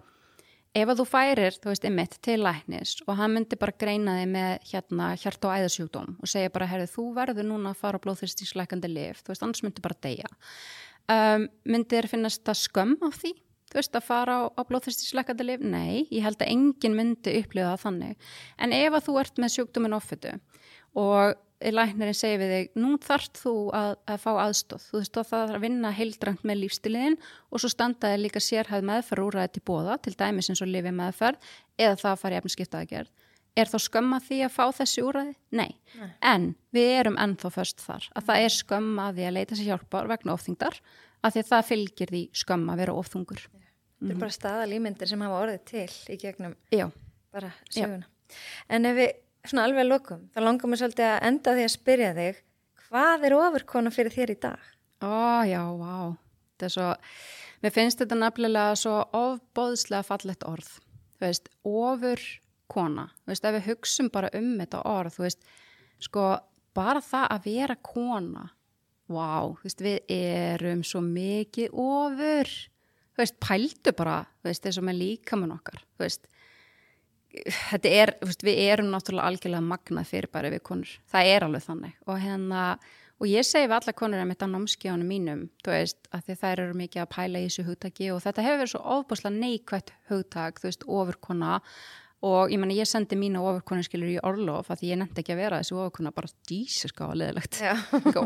ef 0.75 0.91
að 0.91 1.01
þú 1.01 1.07
færir, 1.07 1.59
þú 1.63 1.71
veist, 1.71 1.87
einmitt 1.87 2.17
til 2.25 2.41
læknis 2.43 2.95
og 3.07 3.19
hann 3.19 3.35
myndi 3.35 3.59
bara 3.59 3.77
greina 3.79 4.17
þig 4.21 4.33
með 4.33 4.71
hérna 4.73 5.11
hjart 5.23 5.47
og 5.47 5.55
æðasjúkdóm 5.59 6.17
og 6.19 6.31
segja 6.31 6.55
bara, 6.55 6.69
herri, 6.71 6.89
þú 6.91 7.09
verður 7.19 7.47
núna 7.51 7.75
að 7.75 7.83
fara 7.83 8.01
á 8.01 8.05
blóðþyrstísleikandi 8.07 8.91
lif, 8.91 9.23
þú 9.23 9.35
veist, 9.35 9.47
annars 9.47 9.63
myndi 9.67 9.85
bara 9.85 9.99
deyja. 10.03 10.31
Um, 11.05 11.47
myndi 11.69 11.95
þér 11.95 12.11
finnast 12.11 12.43
það 12.47 12.61
skömm 12.63 12.97
á 13.05 13.09
því? 13.15 13.35
Þú 13.75 13.81
veist, 13.81 13.97
að 13.99 14.05
fara 14.07 14.35
á, 14.39 14.43
á 14.55 14.63
blóðþyrstísleikandi 14.69 15.45
lif? 15.49 15.63
Nei, 15.67 16.05
ég 16.15 16.23
held 16.23 16.39
að 16.39 16.53
enginn 16.53 16.95
myndi 16.95 17.33
upplifa 17.41 17.73
það 17.73 17.81
þannig. 17.89 18.29
En 18.63 18.75
ef 18.77 18.95
að 18.95 19.09
þú 19.09 19.15
ert 19.19 19.41
með 19.43 19.57
sjúkdómin 19.57 19.97
offitu 19.97 20.37
og 20.95 21.35
læknirinn 21.75 22.15
segir 22.15 22.39
við 22.39 22.53
þig, 22.53 22.71
nú 22.79 22.93
þarft 23.03 23.41
þú 23.41 23.55
að, 23.75 23.97
að 24.11 24.23
fá 24.23 24.31
aðstóð, 24.45 24.87
þú 24.93 25.01
veist, 25.01 25.15
það 25.17 25.29
þarf 25.33 25.57
að 25.57 25.65
vinna 25.65 25.91
heildrænt 25.95 26.47
með 26.47 26.61
lífstiliðin 26.63 27.17
og 27.51 27.63
svo 27.63 27.71
standaði 27.73 28.21
líka 28.21 28.43
sérhæð 28.47 28.87
meðferð 28.91 29.27
úræði 29.27 29.53
til 29.57 29.65
bóða, 29.67 29.97
til 30.05 30.15
dæmis 30.19 30.51
eins 30.53 30.63
og 30.63 30.71
lifi 30.71 30.93
meðferð 30.95 31.55
eða 31.79 31.99
það 32.03 32.11
að 32.13 32.21
fara 32.23 32.37
í 32.37 32.41
efniskiptaðagerð. 32.43 33.11
Er 33.55 33.71
þá 33.71 33.79
skömma 33.85 34.21
því 34.23 34.39
að 34.45 34.55
fá 34.55 34.65
þessi 34.75 35.03
úræði? 35.07 35.35
Nei. 35.55 35.73
Nei. 35.99 36.13
En 36.27 36.47
við 36.75 36.95
erum 37.01 37.19
ennþá 37.23 37.53
först 37.55 37.83
þar, 37.83 38.09
að 38.15 38.31
það 38.31 38.47
er 38.47 38.55
skömma 38.59 39.11
því 39.15 39.27
að 39.27 39.37
leita 39.39 39.59
sér 39.59 39.71
hjálpar 39.73 40.11
vegna 40.11 40.35
ofþingdar, 40.35 40.81
að 41.25 41.37
því 41.37 41.45
að 41.45 41.53
það 41.53 41.69
fylgir 41.71 42.15
því 42.15 42.25
skömma 42.45 42.75
að 42.75 42.83
vera 42.83 42.97
ofþungur. 42.99 43.45
Þetta 44.01 44.15
er 44.15 44.21
bara 44.21 44.37
staðalýmyndir 44.37 45.11
sem 45.11 45.23
hafa 45.25 45.43
orðið 45.45 45.63
til 45.71 46.15
í 46.15 46.19
gegnum 46.21 46.57
Já, 46.75 46.89
bara 47.33 47.53
söguna. 47.71 48.09
En 48.69 48.89
ef 48.89 48.97
við 48.99 49.13
svona 49.45 49.67
alveg 49.69 49.87
lokum, 49.87 50.27
þá 50.35 50.41
langar 50.43 50.71
mér 50.71 50.81
svolítið 50.81 51.11
að 51.11 51.27
enda 51.29 51.55
því 51.57 51.65
að 51.65 51.73
spyrja 51.75 52.13
þig, 52.19 52.41
hvað 52.89 53.27
er 53.29 53.37
ofurkona 53.39 53.93
fyrir 53.95 54.15
þér 54.15 54.33
í 54.35 54.39
dag? 54.45 54.71
Ó, 55.05 55.45
já, 55.49 55.61
vá. 55.79 55.97
Þetta 56.55 56.69
er 56.69 56.75
svo, 56.75 56.89
mér 57.65 57.75
finnst 57.75 58.01
þetta 58.01 58.19
nefnilega 58.21 58.79
svo 58.81 58.97
ofbóðslega 59.19 60.07
fallegt 60.07 60.47
orð. 60.49 60.71
Þú 61.15 61.27
veist, 61.27 61.49
ofur 61.69 62.25
kona. 62.73 63.09
Þú 63.25 63.33
veist, 63.33 63.47
ef 63.49 63.57
við 63.59 63.69
hugsum 63.71 64.11
bara 64.15 64.33
um 64.39 64.53
þetta 64.61 64.83
orð, 64.89 65.17
þú 65.17 65.27
veist, 65.27 65.49
sko, 66.09 66.29
bara 66.77 67.03
það 67.05 67.27
að 67.37 67.49
vera 67.51 67.79
kona, 67.85 68.47
vá, 69.13 69.29
þú 69.53 69.67
veist, 69.69 69.85
við 69.85 70.15
erum 70.17 70.85
svo 70.87 71.03
mikið 71.05 71.77
ofur. 71.85 72.55
Þú 73.15 73.23
veist, 73.23 73.37
pældu 73.43 73.95
bara, 73.95 74.19
þú 74.43 74.51
veist, 74.51 74.67
eins 74.67 74.81
og 74.81 74.87
með 74.89 75.01
líkamann 75.01 75.55
okkar, 75.55 75.85
þú 75.95 76.05
veist, 76.07 76.29
þetta 77.71 77.95
er, 78.03 78.13
veist, 78.25 78.45
við 78.47 78.61
erum 78.67 78.91
náttúrulega 78.91 79.31
algjörlega 79.31 79.69
magnað 79.71 80.11
fyrir 80.11 80.31
bara 80.35 80.51
við 80.55 80.65
konur. 80.67 80.93
Það 81.11 81.31
er 81.31 81.47
alveg 81.47 81.67
þannig. 81.69 81.97
Og 82.09 82.21
hérna 82.23 82.67
og 83.23 83.31
ég 83.31 83.47
segi 83.47 83.69
við 83.69 83.77
alla 83.79 83.95
konur 83.97 84.23
að 84.23 84.31
mitt 84.31 84.43
á 84.43 84.49
námskjánu 84.51 85.07
mínum 85.07 85.45
þú 85.65 85.75
veist, 85.75 86.01
að 86.11 86.33
þær 86.41 86.63
eru 86.65 86.79
mikið 86.79 87.03
að 87.05 87.13
pæla 87.15 87.43
í 87.43 87.47
þessu 87.47 87.67
hugtaki 87.69 88.09
og 88.13 88.23
þetta 88.25 88.45
hefur 88.45 88.61
verið 88.63 88.73
svo 88.75 88.83
ofbúslega 88.97 89.39
neikvætt 89.39 89.93
hugtak, 90.11 90.59
þú 90.61 90.69
veist, 90.69 90.87
ofurkona 90.99 91.61
og 92.25 92.53
ég 92.53 92.61
menna 92.61 92.77
ég 92.77 92.89
sendi 92.89 93.19
mína 93.21 93.43
ofurkonu 93.45 93.85
skilur 93.85 94.11
í 94.15 94.17
orlof 94.25 94.71
að 94.73 94.81
því 94.83 94.91
ég 94.93 95.01
nefndi 95.03 95.23
ekki 95.23 95.35
að 95.35 95.41
vera 95.43 95.61
þessi 95.61 95.77
ofurkona 95.77 96.13
bara 96.17 96.33
dísus 96.49 96.95
gáða 96.97 97.19
leðilegt 97.21 97.61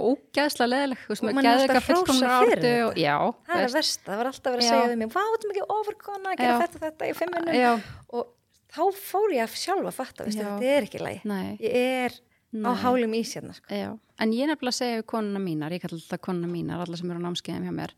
ógæðslega 0.08 0.70
leðilegt 0.72 1.12
Og 1.14 1.34
mann 1.34 1.48
er 1.50 1.62
alltaf 1.64 1.88
fullkomnar 1.88 2.48
fyrir 2.52 2.80
og, 2.86 2.98
já, 3.02 3.16
Það 3.48 3.64
er 3.64 3.74
þú 3.74 3.84
það 4.08 4.22
var 4.22 4.32
alltaf 4.32 4.54
verið 4.54 4.64
að 4.64 4.72
segja 4.72 4.88
við 4.92 4.98
mig, 5.02 5.14
þetta 5.18 5.38
er 5.42 5.52
mikið 5.52 5.76
ofurkona 5.78 6.34
að 6.34 6.42
gera 6.42 6.54
Já. 6.54 6.60
þetta, 6.64 6.82
þetta 6.86 7.08
í 7.08 7.16
fimm 7.18 7.34
minnum 7.34 7.58
já, 7.58 7.72
og 8.14 8.34
þá 8.74 8.82
fór 9.00 9.34
ég 9.34 9.44
að 9.44 9.58
sjálfa 9.58 9.90
að 9.90 9.96
fatta, 9.96 10.26
þetta 10.28 10.72
er 10.76 10.86
ekki 10.88 11.02
lægi. 11.02 11.20
Ég 11.64 11.76
er 12.06 12.16
á 12.64 12.70
Nei. 12.72 12.80
hálum 12.82 13.16
í 13.16 13.22
sérna, 13.28 13.54
sko. 13.56 13.80
En 14.18 14.32
ég 14.34 14.48
nefnilega 14.50 14.76
segja 14.76 15.00
við 15.00 15.06
konuna 15.12 15.40
mínar, 15.42 15.74
ég 15.74 15.82
kallar 15.84 16.00
þetta 16.00 16.20
konuna 16.24 16.50
mínar, 16.50 16.82
alla 16.84 16.98
sem 16.98 17.10
eru 17.12 17.20
á 17.20 17.24
námskeiðum 17.26 17.68
hjá 17.68 17.74
mér, 17.76 17.94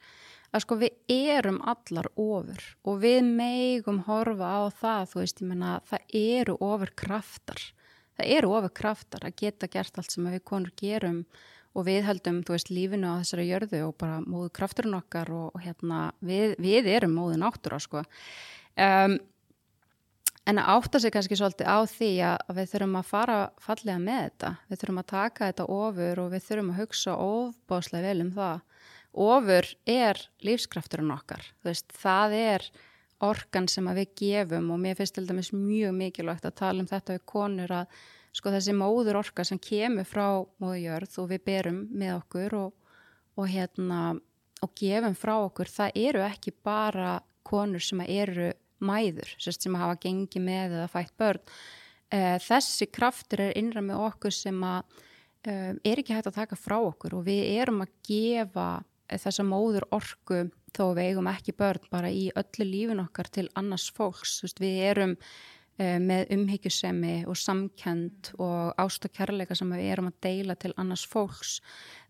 að 0.50 0.64
sko 0.64 0.78
við 0.80 1.14
erum 1.14 1.60
allar 1.68 2.08
ofur 2.18 2.64
og 2.84 2.98
við 3.04 3.20
megum 3.26 4.02
horfa 4.08 4.50
á 4.50 4.60
það, 4.80 5.06
þú 5.12 5.22
veist, 5.22 5.42
ég 5.42 5.50
menna, 5.52 5.76
það 5.86 6.18
eru 6.20 6.58
ofur 6.66 6.92
kraftar. 7.02 7.62
Það 8.18 8.34
eru 8.36 8.52
ofur 8.58 8.74
kraftar 8.76 9.24
að 9.26 9.38
geta 9.40 9.70
gert 9.70 9.98
allt 9.98 10.12
sem 10.12 10.28
við 10.28 10.44
konur 10.44 10.74
gerum 10.76 11.24
og 11.78 11.86
við 11.86 12.02
heldum, 12.08 12.42
þú 12.42 12.56
veist, 12.56 12.72
lífinu 12.74 13.14
á 13.14 13.20
þessari 13.22 13.48
jörðu 13.48 13.82
og 13.86 13.96
bara 14.02 14.18
móðu 14.26 14.50
krafturinn 14.58 14.98
okkar 14.98 15.30
og, 15.30 15.50
og 15.54 15.62
hérna, 15.62 16.08
við, 16.18 16.56
við 16.58 16.90
erum 16.90 17.14
móðu 17.14 17.38
náttúra, 17.40 17.78
sko. 17.82 18.02
Um, 18.74 19.20
En 20.48 20.58
að 20.58 20.70
átta 20.72 20.98
sig 20.98 21.12
kannski 21.14 21.36
svolítið 21.38 21.68
á 21.68 21.78
því 21.86 22.10
að 22.26 22.52
við 22.56 22.70
þurfum 22.72 22.96
að 22.98 23.10
fara 23.10 23.36
fallega 23.60 24.00
með 24.02 24.20
þetta. 24.24 24.48
Við 24.70 24.80
þurfum 24.80 25.00
að 25.02 25.08
taka 25.12 25.50
þetta 25.50 25.66
ofur 25.76 26.22
og 26.22 26.30
við 26.32 26.46
þurfum 26.46 26.70
að 26.72 26.80
hugsa 26.80 27.16
ofbáslega 27.26 28.08
vel 28.08 28.24
um 28.24 28.32
það. 28.34 28.62
Ofur 29.10 29.66
er 29.90 30.20
lífskrafturinn 30.46 31.10
okkar. 31.14 31.42
Veist, 31.66 31.90
það 31.96 32.36
er 32.38 32.70
orkan 33.20 33.66
sem 33.68 33.88
við 33.96 34.14
gefum 34.16 34.70
og 34.72 34.80
mér 34.80 34.96
finnst 34.96 35.16
til 35.18 35.26
dæmis 35.28 35.50
mjög 35.52 35.92
mikilvægt 35.96 36.46
að 36.48 36.58
tala 36.62 36.84
um 36.84 36.88
þetta 36.88 37.18
við 37.18 37.26
konur 37.28 37.74
að 37.82 38.00
sko 38.36 38.52
þessi 38.54 38.74
móður 38.78 39.18
orka 39.20 39.44
sem 39.44 39.58
kemur 39.60 40.06
frá 40.06 40.26
móðujörð 40.62 41.18
og 41.20 41.30
við 41.32 41.44
berum 41.50 41.80
með 41.90 42.14
okkur 42.20 42.56
og, 42.60 42.94
og 43.36 43.50
hérna 43.50 44.00
og 44.60 44.72
gefum 44.76 45.16
frá 45.16 45.34
okkur, 45.40 45.68
það 45.72 46.00
eru 46.06 46.24
ekki 46.24 46.52
bara 46.64 47.18
konur 47.46 47.82
sem 47.82 48.02
eru 48.04 48.50
mæður, 48.80 49.32
sem 49.40 49.76
hafa 49.76 49.98
gengið 50.00 50.44
með 50.44 50.76
eða 50.78 50.90
fætt 50.92 51.14
börn. 51.20 51.40
Uh, 52.10 52.36
þessi 52.42 52.88
kraftur 52.90 53.44
er 53.44 53.58
innra 53.58 53.82
með 53.84 54.02
okkur 54.08 54.34
sem 54.34 54.56
að 54.66 54.80
uh, 55.46 55.72
er 55.86 56.00
ekki 56.00 56.16
hægt 56.16 56.30
að 56.30 56.40
taka 56.40 56.58
frá 56.58 56.76
okkur 56.80 57.20
og 57.20 57.26
við 57.28 57.44
erum 57.60 57.84
að 57.84 57.92
gefa 58.08 58.68
þessa 59.18 59.46
móður 59.46 59.86
orku 59.96 60.44
þó 60.76 60.84
við 60.96 61.10
eigum 61.10 61.30
ekki 61.30 61.54
börn 61.58 61.88
bara 61.90 62.10
í 62.12 62.28
öllu 62.38 62.66
lífin 62.66 63.02
okkar 63.02 63.30
til 63.32 63.48
annars 63.58 63.88
fólks. 63.94 64.38
Sérst, 64.40 64.60
við 64.62 64.82
erum 64.90 65.16
uh, 65.16 65.96
með 66.02 66.30
umhyggjusemi 66.36 67.14
og 67.30 67.38
samkend 67.40 68.32
og 68.38 68.78
ást 68.80 69.08
og 69.08 69.14
kærleika 69.16 69.56
sem 69.58 69.72
við 69.74 69.90
erum 69.94 70.10
að 70.12 70.20
deila 70.28 70.56
til 70.60 70.72
annars 70.76 71.06
fólks. 71.10 71.58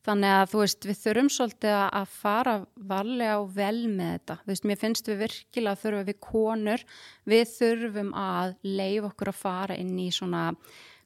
Þannig 0.05 0.37
að 0.37 0.47
þú 0.53 0.63
veist 0.65 0.87
við 0.89 1.01
þurfum 1.05 1.33
svolítið 1.37 1.79
að 1.87 2.13
fara 2.21 2.55
varlega 2.93 3.41
og 3.41 3.51
vel 3.57 3.83
með 3.89 4.15
þetta. 4.15 4.39
Þú 4.45 4.53
veist 4.53 4.69
mér 4.69 4.81
finnst 4.85 5.11
við 5.11 5.25
virkilega 5.27 5.83
þurfum 5.83 6.07
við 6.09 6.23
konur 6.29 6.87
við 7.29 7.45
þurfum 7.57 8.15
að 8.17 8.55
leif 8.65 9.11
okkur 9.13 9.33
að 9.33 9.43
fara 9.43 9.81
inn 9.81 9.99
í 10.01 10.09
svona 10.15 10.49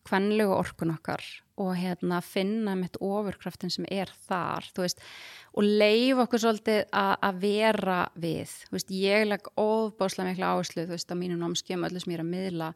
kvenlegu 0.05 0.53
orkun 0.55 0.95
okkar 0.95 1.25
og 1.61 1.75
hérna 1.79 2.21
finna 2.25 2.75
mitt 2.79 2.97
ofurkraftin 3.01 3.73
sem 3.73 3.87
er 3.93 4.11
þar 4.27 4.67
veist, 4.79 5.03
og 5.55 5.65
leif 5.65 6.23
okkur 6.25 6.43
svolítið 6.43 6.81
að 6.91 7.41
vera 7.45 8.01
við. 8.19 8.55
Veist, 8.75 8.91
ég 8.91 9.29
legg 9.29 9.51
ofbáslega 9.61 10.33
miklu 10.33 10.49
áherslu 10.51 10.87
þú 10.87 10.97
veist 10.97 11.15
á 11.15 11.17
mínum 11.19 11.43
námskjöfum 11.43 11.89
öllu 11.89 12.03
sem 12.03 12.15
ég 12.15 12.21
er 12.21 12.25
að 12.25 12.33
miðla 12.33 12.71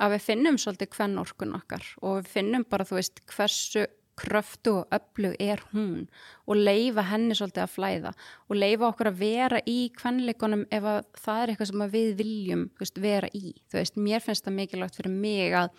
að 0.00 0.14
við 0.14 0.26
finnum 0.28 0.60
svolítið 0.60 0.92
hvern 0.96 1.22
orkun 1.22 1.56
okkar 1.58 1.88
og 2.00 2.20
við 2.20 2.30
finnum 2.36 2.68
bara 2.70 2.86
þú 2.88 3.00
veist 3.00 3.24
hversu 3.34 3.86
kröftu 4.20 4.74
og 4.80 4.94
öflug 4.94 5.36
er 5.40 5.62
hún 5.72 6.06
og 6.46 6.58
leifa 6.60 7.04
henni 7.08 7.36
svolítið 7.36 7.64
að 7.64 7.74
flæða 7.74 8.12
og 8.48 8.58
leifa 8.58 8.88
okkur 8.90 9.10
að 9.10 9.20
vera 9.22 9.60
í 9.68 9.78
kvenleikonum 9.96 10.66
ef 10.68 10.88
það 11.22 11.42
er 11.42 11.52
eitthvað 11.52 11.70
sem 11.70 11.84
við 11.94 12.10
viljum 12.18 12.66
veist, 12.80 13.00
vera 13.00 13.30
í, 13.32 13.54
þú 13.70 13.80
veist, 13.80 13.96
mér 13.96 14.24
finnst 14.24 14.44
það 14.44 14.58
mikilvægt 14.58 15.00
fyrir 15.00 15.14
mig 15.14 15.56
að 15.56 15.72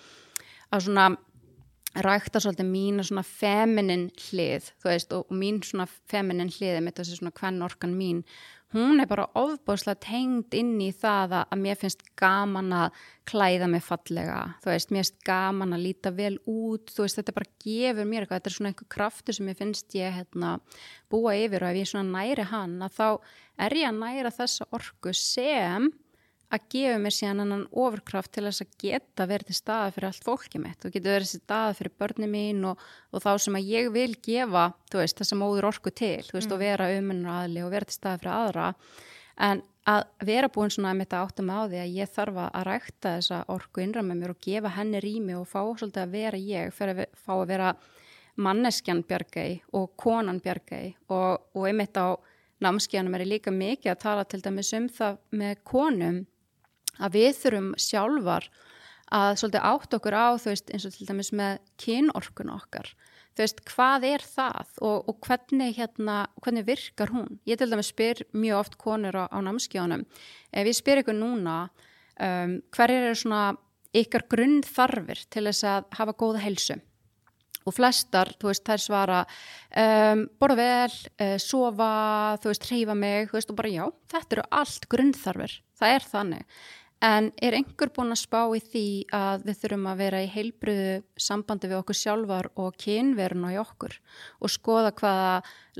að 0.71 0.85
svona 0.87 1.09
rækta 1.95 2.39
svolítið 2.39 2.67
mín 2.71 3.03
svona 3.03 3.23
feminin 3.27 4.07
hlið, 4.29 4.71
þú 4.79 4.89
veist, 4.91 5.13
og 5.15 5.35
mín 5.35 5.59
svona 5.65 5.87
feminin 6.09 6.51
hlið, 6.53 6.79
með 6.85 7.01
þessi 7.01 7.19
svona 7.19 7.33
hvern 7.35 7.65
orkan 7.65 7.95
mín, 7.97 8.21
hún 8.71 9.03
er 9.03 9.09
bara 9.11 9.25
ofbáslega 9.35 9.99
tengd 10.05 10.55
inn 10.55 10.77
í 10.79 10.91
það 10.95 11.35
að 11.41 11.57
mér 11.59 11.79
finnst 11.81 12.05
gaman 12.19 12.71
að 12.75 13.01
klæða 13.27 13.67
mig 13.73 13.83
fallega, 13.83 14.37
þú 14.63 14.71
veist, 14.71 14.93
mér 14.93 15.03
finnst 15.03 15.25
gaman 15.27 15.75
að 15.75 15.83
líta 15.89 16.13
vel 16.15 16.37
út, 16.47 16.93
þú 16.95 17.03
veist, 17.03 17.19
þetta 17.19 17.35
bara 17.35 17.51
gefur 17.65 18.07
mér 18.07 18.23
eitthvað, 18.23 18.39
þetta 18.39 18.51
er 18.51 18.55
svona 18.57 18.71
einhver 18.71 18.91
kraftur 18.95 19.37
sem 19.37 19.51
ég 19.51 19.59
finnst 19.59 19.97
ég 19.99 20.15
hérna 20.21 20.53
búa 21.11 21.35
yfir 21.35 21.65
og 21.65 21.73
ef 21.73 21.81
ég 21.81 21.91
svona 21.91 22.21
næri 22.21 22.47
hann, 22.53 22.79
að 22.87 22.95
þá 23.01 23.07
er 23.67 23.77
ég 23.81 23.91
að 23.91 23.99
næra 23.99 24.33
þessa 24.39 24.69
orku 24.79 25.15
sem 25.17 25.91
að 26.51 26.67
gefa 26.73 26.99
mér 26.99 27.15
síðan 27.15 27.43
annan 27.45 27.63
ofurkraft 27.71 28.33
til 28.35 28.43
þess 28.47 28.63
að 28.65 28.75
geta 28.83 29.27
verið 29.29 29.51
til 29.51 29.57
staða 29.57 29.93
fyrir 29.95 30.09
allt 30.09 30.27
fólkið 30.27 30.63
mitt. 30.65 30.85
Og 30.85 30.93
geta 30.95 31.13
verið 31.15 31.31
til 31.31 31.41
staða 31.41 31.73
fyrir 31.77 31.95
börnum 32.01 32.35
mín 32.35 32.65
og, 32.67 32.85
og 33.11 33.23
þá 33.23 33.31
sem 33.45 33.57
að 33.59 33.71
ég 33.71 33.91
vil 33.95 34.11
gefa 34.27 34.65
veist, 34.93 35.17
þess 35.19 35.35
að 35.35 35.41
móður 35.41 35.69
orku 35.71 35.93
til 35.95 36.27
veist, 36.27 36.47
mm. 36.49 36.55
og 36.55 36.61
vera 36.61 36.89
umunar 36.97 37.43
aðli 37.45 37.63
og 37.65 37.73
vera 37.73 37.87
til 37.87 37.97
staða 37.97 38.21
fyrir 38.21 38.33
aðra. 38.35 38.67
En 39.41 39.63
að 39.89 40.03
vera 40.27 40.49
búin 40.53 40.73
svona 40.73 40.91
að 40.91 40.99
mitt 40.99 41.15
áttum 41.17 41.49
á 41.49 41.59
því 41.65 41.79
að 41.81 41.95
ég 41.97 42.11
þarf 42.13 42.41
að 42.43 42.65
rækta 42.67 43.15
þessa 43.17 43.39
orku 43.49 43.81
innra 43.81 44.03
með 44.05 44.19
mér 44.19 44.33
og 44.35 44.43
gefa 44.45 44.73
henni 44.75 45.01
rými 45.01 45.37
og 45.39 45.47
fá 45.49 45.61
svolítið 45.63 46.03
að 46.03 46.13
vera 46.17 46.41
ég 46.51 46.75
fyrir 46.75 47.01
að 47.01 47.15
fá 47.17 47.33
að 47.39 47.47
vera 47.49 47.71
manneskjan 48.41 49.01
bjargæi 49.07 49.61
og 49.77 49.95
konan 49.99 50.39
bjargæi 50.43 50.93
og, 51.09 51.41
og 51.55 51.65
einmitt 51.67 51.97
á 51.97 52.13
námskíðanum 52.61 53.17
er 53.17 53.25
ég 53.25 53.31
líka 53.33 53.53
mikið 53.53 53.93
að 53.95 54.01
tala 54.03 54.27
til 54.29 54.41
dæmis 54.45 54.69
um 54.77 54.87
það 54.93 55.17
með 55.41 55.63
konum 55.67 56.21
að 56.99 57.17
við 57.17 57.31
þurfum 57.39 57.71
sjálfar 57.79 58.49
að 59.11 59.37
svolítið 59.39 59.69
átt 59.71 59.95
okkur 59.97 60.15
á 60.15 60.27
þú 60.39 60.51
veist 60.51 60.71
eins 60.71 60.85
og 60.87 60.93
til 60.95 61.07
dæmis 61.09 61.31
með 61.35 61.57
kynorkun 61.83 62.53
okkar. 62.53 62.91
Þú 63.31 63.43
veist 63.43 63.63
hvað 63.71 64.05
er 64.09 64.23
það 64.27 64.71
og, 64.83 65.09
og 65.11 65.17
hvernig 65.23 65.75
hérna 65.77 66.17
hvernig 66.43 66.67
virkar 66.67 67.11
hún? 67.15 67.39
Ég 67.47 67.59
til 67.59 67.69
dæmis 67.71 67.91
spyr 67.91 68.23
mjög 68.35 68.59
oft 68.59 68.77
konur 68.79 69.15
á, 69.15 69.25
á 69.31 69.37
námskjónum 69.43 70.05
ef 70.51 70.67
ég 70.67 70.77
spyr 70.77 71.03
ykkur 71.03 71.15
núna 71.15 71.57
um, 72.19 72.59
hver 72.75 72.95
er 72.95 73.15
svona 73.15 73.51
ykkar 73.95 74.27
grunnþarfir 74.31 75.25
til 75.31 75.47
þess 75.49 75.67
að 75.67 75.91
hafa 75.99 76.15
góða 76.15 76.43
helsu 76.43 76.79
og 77.61 77.75
flestar, 77.77 78.31
þú 78.41 78.49
veist, 78.49 78.63
þær 78.65 78.81
svara 78.81 79.17
um, 79.77 80.23
borða 80.41 80.57
vel, 80.57 80.95
uh, 81.21 81.35
sofa 81.41 81.89
þú 82.41 82.49
veist, 82.49 82.67
hreyfa 82.71 82.95
mig, 82.97 83.29
þú 83.29 83.37
veist 83.37 83.53
og 83.53 83.59
bara 83.59 83.73
já, 83.73 83.83
þetta 84.13 84.37
eru 84.37 84.45
allt 84.61 84.87
grunnþarfir. 84.89 85.57
Það 85.77 85.95
er 85.95 86.07
þannig 86.09 86.63
En 87.01 87.31
er 87.41 87.55
einhver 87.57 87.89
búin 87.89 88.13
að 88.13 88.19
spá 88.21 88.43
í 88.53 88.59
því 88.61 88.87
að 89.17 89.45
við 89.47 89.55
þurfum 89.63 89.87
að 89.89 90.01
vera 90.03 90.19
í 90.21 90.27
heilbriðu 90.29 90.91
sambandi 91.17 91.69
við 91.71 91.79
okkur 91.79 91.97
sjálfar 91.97 92.49
og 92.61 92.77
kynverun 92.77 93.47
á 93.49 93.57
okkur 93.63 93.95
og 94.37 94.53
skoða 94.53 94.91
hvaða 94.99 95.31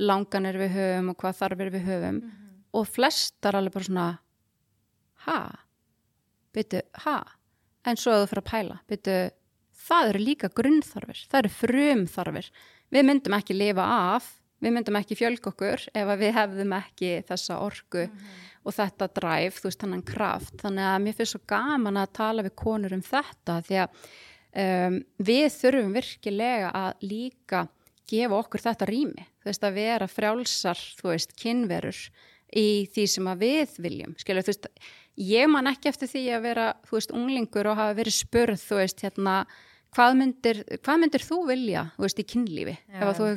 langanir 0.02 0.58
við 0.58 0.74
höfum 0.74 1.12
og 1.12 1.20
hvaða 1.22 1.38
þarfir 1.38 1.70
við 1.76 1.86
höfum? 1.86 2.18
Mm 2.18 2.26
-hmm. 2.26 2.58
og 2.74 2.88
flestar 2.88 3.54
alveg 3.54 3.72
bara 3.72 3.84
svona 3.84 4.08
ha, 5.26 5.38
byrju, 6.52 6.82
ha, 7.06 7.16
en 7.86 7.96
svo 7.96 8.12
að 8.12 8.22
þú 8.22 8.28
fyrir 8.28 8.42
að 8.42 8.50
pæla, 8.50 8.78
byrju, 8.88 9.30
það 9.86 10.08
eru 10.08 10.18
líka 10.18 10.48
grunnþarfir, 10.48 11.26
það 11.30 11.38
eru 11.38 11.48
frumþarfir, 11.48 12.52
við 12.90 13.04
myndum 13.06 13.38
ekki 13.38 13.54
lifa 13.54 13.84
af, 14.16 14.42
við 14.58 14.72
myndum 14.72 14.96
ekki 14.96 15.14
fjölg 15.14 15.46
okkur 15.46 15.86
ef 15.94 16.18
við 16.18 16.34
hefðum 16.34 16.72
ekki 16.72 17.22
þessa 17.28 17.62
orgu 17.62 18.08
mm 18.08 18.18
-hmm 18.18 18.51
og 18.62 18.76
þetta 18.76 19.08
dræf, 19.16 19.60
þú 19.60 19.68
veist, 19.68 19.80
þannig 19.82 20.04
kraft. 20.08 20.56
Þannig 20.62 20.88
að 20.88 20.98
mér 21.04 21.16
finnst 21.18 21.36
svo 21.36 21.42
gaman 21.50 22.00
að 22.00 22.12
tala 22.18 22.44
við 22.46 22.54
konur 22.62 22.96
um 22.96 23.04
þetta 23.06 23.58
því 23.66 23.80
að 23.82 24.02
um, 24.64 24.98
við 25.18 25.46
þurfum 25.56 25.96
virkilega 25.96 26.72
að 26.82 27.06
líka 27.08 27.66
gefa 28.12 28.38
okkur 28.42 28.64
þetta 28.66 28.88
rými, 28.88 29.26
þú 29.40 29.50
veist, 29.50 29.66
að 29.66 29.78
vera 29.78 30.08
frjálsar, 30.10 30.80
þú 30.98 31.12
veist, 31.12 31.36
kynverur 31.38 32.00
í 32.52 32.66
því 32.92 33.06
sem 33.08 33.28
að 33.30 33.44
við 33.46 33.76
viljum 33.80 34.16
skilur, 34.20 34.44
þú 34.44 34.52
veist, 34.52 34.68
ég 35.22 35.48
man 35.48 35.70
ekki 35.70 35.88
eftir 35.92 36.10
því 36.10 36.24
að 36.36 36.46
vera, 36.48 36.66
þú 36.88 36.98
veist, 36.98 37.14
unglingur 37.16 37.70
og 37.70 37.78
hafa 37.78 37.96
verið 37.96 38.18
spurð, 38.18 38.60
þú 38.60 38.80
veist, 38.82 39.04
hérna 39.06 39.36
hvað 39.92 40.16
myndir, 40.18 40.62
hvað 40.80 41.02
myndir 41.02 41.24
þú 41.26 41.38
vilja 41.50 41.84
þú 41.96 42.06
veist, 42.06 42.22
í 42.22 42.26
kynlífi? 42.32 42.74
Þú, 42.96 43.28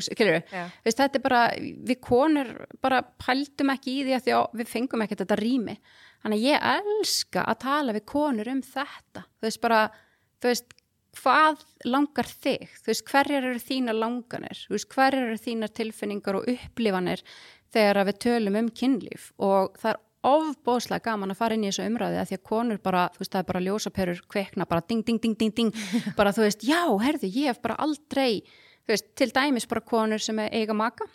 veist, 0.86 1.02
þetta 1.02 1.20
er 1.20 1.26
bara, 1.26 1.42
við 1.90 2.00
konur 2.04 2.52
bara 2.84 3.02
pældum 3.22 3.74
ekki 3.76 3.98
í 4.00 4.06
því 4.08 4.16
að 4.16 4.26
því 4.26 4.36
að 4.38 4.58
við 4.62 4.72
fengum 4.72 5.06
ekki 5.06 5.20
þetta 5.20 5.40
rými. 5.42 5.76
Þannig 6.24 6.42
að 6.42 6.48
ég 6.48 6.66
elska 6.72 7.44
að 7.46 7.60
tala 7.66 7.96
við 7.96 8.08
konur 8.10 8.50
um 8.56 8.64
þetta. 8.66 9.26
Þú 9.28 9.50
veist 9.50 9.62
bara, 9.66 9.82
þú 10.40 10.52
veist 10.52 10.76
hvað 11.16 11.62
langar 11.88 12.28
þig, 12.30 12.72
þú 12.82 12.92
veist 12.92 13.06
hverjar 13.12 13.50
eru 13.52 13.62
þína 13.64 13.96
langanir, 13.96 14.64
þú 14.66 14.76
veist 14.76 14.90
hverjar 14.92 15.30
eru 15.30 15.38
þína 15.40 15.70
tilfinningar 15.72 16.40
og 16.40 16.50
upplifanir 16.52 17.24
þegar 17.76 18.02
við 18.10 18.20
tölum 18.26 18.60
um 18.60 18.72
kynlíf? 18.72 19.30
Og 19.44 19.76
það 19.80 19.96
er 19.96 20.02
ofbóðslega 20.26 21.06
gaman 21.06 21.34
að 21.34 21.40
fara 21.40 21.58
inn 21.58 21.66
í 21.66 21.70
þessu 21.70 21.86
umræði 21.86 22.22
að 22.22 22.30
því 22.30 22.38
að 22.40 22.46
konur 22.50 22.80
bara, 22.84 23.08
þú 23.14 23.22
veist, 23.22 23.32
það 23.34 23.42
er 23.42 23.50
bara 23.50 23.64
ljósaperur 23.66 24.22
kveikna, 24.32 24.68
bara 24.70 24.86
ding, 24.90 25.04
ding, 25.06 25.20
ding, 25.22 25.36
ding, 25.40 25.54
ding. 25.56 25.84
Bara 26.20 26.34
þú 26.36 26.46
veist, 26.46 26.64
já, 26.66 26.82
herðu, 27.02 27.30
ég 27.30 27.52
hef 27.52 27.62
bara 27.64 27.78
aldrei 27.86 28.42
þú 28.86 28.94
veist, 28.94 29.08
til 29.18 29.32
dæmis 29.34 29.68
bara 29.70 29.84
konur 29.86 30.22
sem 30.22 30.40
eiga 30.46 30.76
maka 30.78 31.08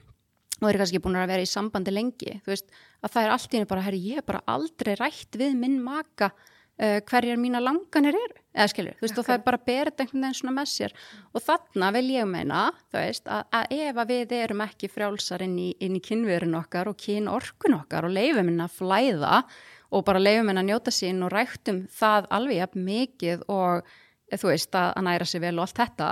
og 0.61 0.69
eru 0.69 0.83
kannski 0.83 1.01
búin 1.01 1.17
að 1.17 1.31
vera 1.33 1.45
í 1.45 1.49
sambandi 1.49 1.93
lengi, 1.95 2.37
þú 2.45 2.53
veist 2.53 2.73
að 3.01 3.15
það 3.15 3.23
er 3.23 3.35
allt 3.35 3.53
í 3.55 3.57
henni 3.57 3.71
bara, 3.71 3.85
herru, 3.87 4.01
ég 4.11 4.21
hef 4.21 4.29
bara 4.29 4.43
aldrei 4.51 4.93
rætt 4.99 5.39
við 5.41 5.55
minn 5.57 5.79
maka 5.85 6.33
uh, 6.35 6.99
hverjar 7.09 7.41
mína 7.41 7.63
langanir 7.63 8.19
eru, 8.19 8.40
eða 8.55 8.69
skilur 8.73 8.97
þú 8.99 9.07
veist, 9.07 9.15
okay. 9.15 9.23
og 9.23 9.29
það 9.29 9.37
er 9.37 9.45
bara 9.47 9.61
berið 9.71 10.03
einhvern 10.05 10.25
veginn 10.25 10.39
svona 10.41 10.55
með 10.57 10.71
sér. 10.73 10.95
Og 11.31 11.45
þarna 11.45 11.91
vil 11.97 12.07
ég 12.15 12.31
meina, 12.31 12.63
þú 12.91 13.01
veist 13.01 13.31
að, 13.31 13.43
að 13.59 13.75
ef 13.79 14.01
að 14.03 14.13
við 14.15 14.37
erum 14.41 14.65
ekki 14.67 14.91
frjálsar 14.91 15.47
inn 15.47 15.57
í, 15.63 15.69
í 15.79 16.05
kynverun 16.05 16.59
okkar 16.61 16.91
og 16.91 17.01
kynorkun 17.01 17.79
okkar 17.81 18.09
og 18.09 18.15
leifum 18.17 18.51
henn 18.51 18.65
að 18.67 18.79
flæða 18.79 19.43
og 19.91 20.07
bara 20.07 20.23
leifum 20.23 20.53
henn 20.53 20.63
að 20.63 20.71
njóta 20.71 20.95
sín 20.95 21.23
og 21.27 21.35
ræktum 21.35 21.85
það 21.95 22.31
alveg 22.39 22.63
jafn 22.63 22.87
mikið 22.87 23.45
og 23.51 23.93
þú 24.31 24.51
veist, 24.53 24.75
að, 24.75 24.95
að 24.95 25.07
næra 25.07 25.29
sér 25.29 25.45
vel 25.47 25.57
og 25.59 25.67
allt 25.67 25.81
þetta 25.85 26.11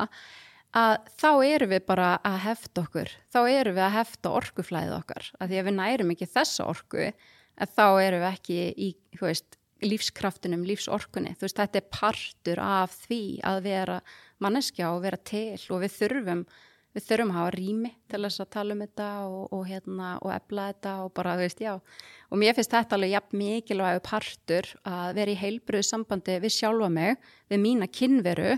að 0.76 0.96
þá 1.16 1.30
eru 1.46 1.68
við 1.70 1.84
bara 1.88 2.08
að 2.26 2.38
hefta 2.44 2.84
okkur, 2.84 3.12
þá 3.32 3.38
eru 3.48 3.74
við 3.76 3.84
að 3.86 3.94
hefta 3.96 4.32
orkuflæðið 4.36 4.96
okkar, 4.98 5.30
að 5.38 5.52
því 5.52 5.60
að 5.60 5.68
við 5.68 5.76
nærum 5.78 6.12
ekki 6.14 6.28
þessa 6.34 6.66
orku, 6.68 7.06
að 7.58 7.72
þá 7.78 7.86
eru 8.04 8.20
við 8.20 8.28
ekki 8.28 8.58
í, 8.76 8.90
þú 9.16 9.28
veist, 9.30 9.57
lífskraftunum, 9.84 10.64
lífsorkunni, 10.66 11.34
þú 11.38 11.46
veist, 11.46 11.60
þetta 11.60 11.80
er 11.80 11.90
partur 11.92 12.62
af 12.62 12.96
því 13.04 13.22
að 13.46 13.60
vera 13.68 14.00
manneskja 14.42 14.90
og 14.94 15.04
vera 15.04 15.20
til 15.22 15.58
og 15.70 15.84
við 15.84 15.94
þurfum 16.00 16.42
við 16.96 17.04
þurfum 17.04 17.30
að 17.32 17.38
hafa 17.38 17.52
rými 17.54 17.90
til 18.10 18.20
þess 18.24 18.42
að 18.42 18.50
tala 18.54 18.74
um 18.74 18.82
þetta 18.82 19.08
og, 19.28 19.42
og 19.54 19.62
hérna 19.68 20.10
og 20.24 20.32
ebla 20.34 20.66
þetta 20.72 20.94
og 21.04 21.12
bara, 21.14 21.36
þú 21.36 21.44
veist, 21.44 21.62
já. 21.62 21.74
Og 22.32 22.40
mér 22.40 22.56
finnst 22.56 22.74
þetta 22.74 22.96
alveg 22.96 23.12
jafn 23.12 23.38
mikilvæg 23.42 24.00
partur 24.08 24.70
að 24.88 25.12
vera 25.20 25.34
í 25.34 25.38
heilbröðu 25.38 25.86
sambandi 25.86 26.38
við 26.42 26.54
sjálfa 26.56 26.90
mig, 26.92 27.30
við 27.52 27.62
mína 27.62 27.90
kynveru 27.92 28.56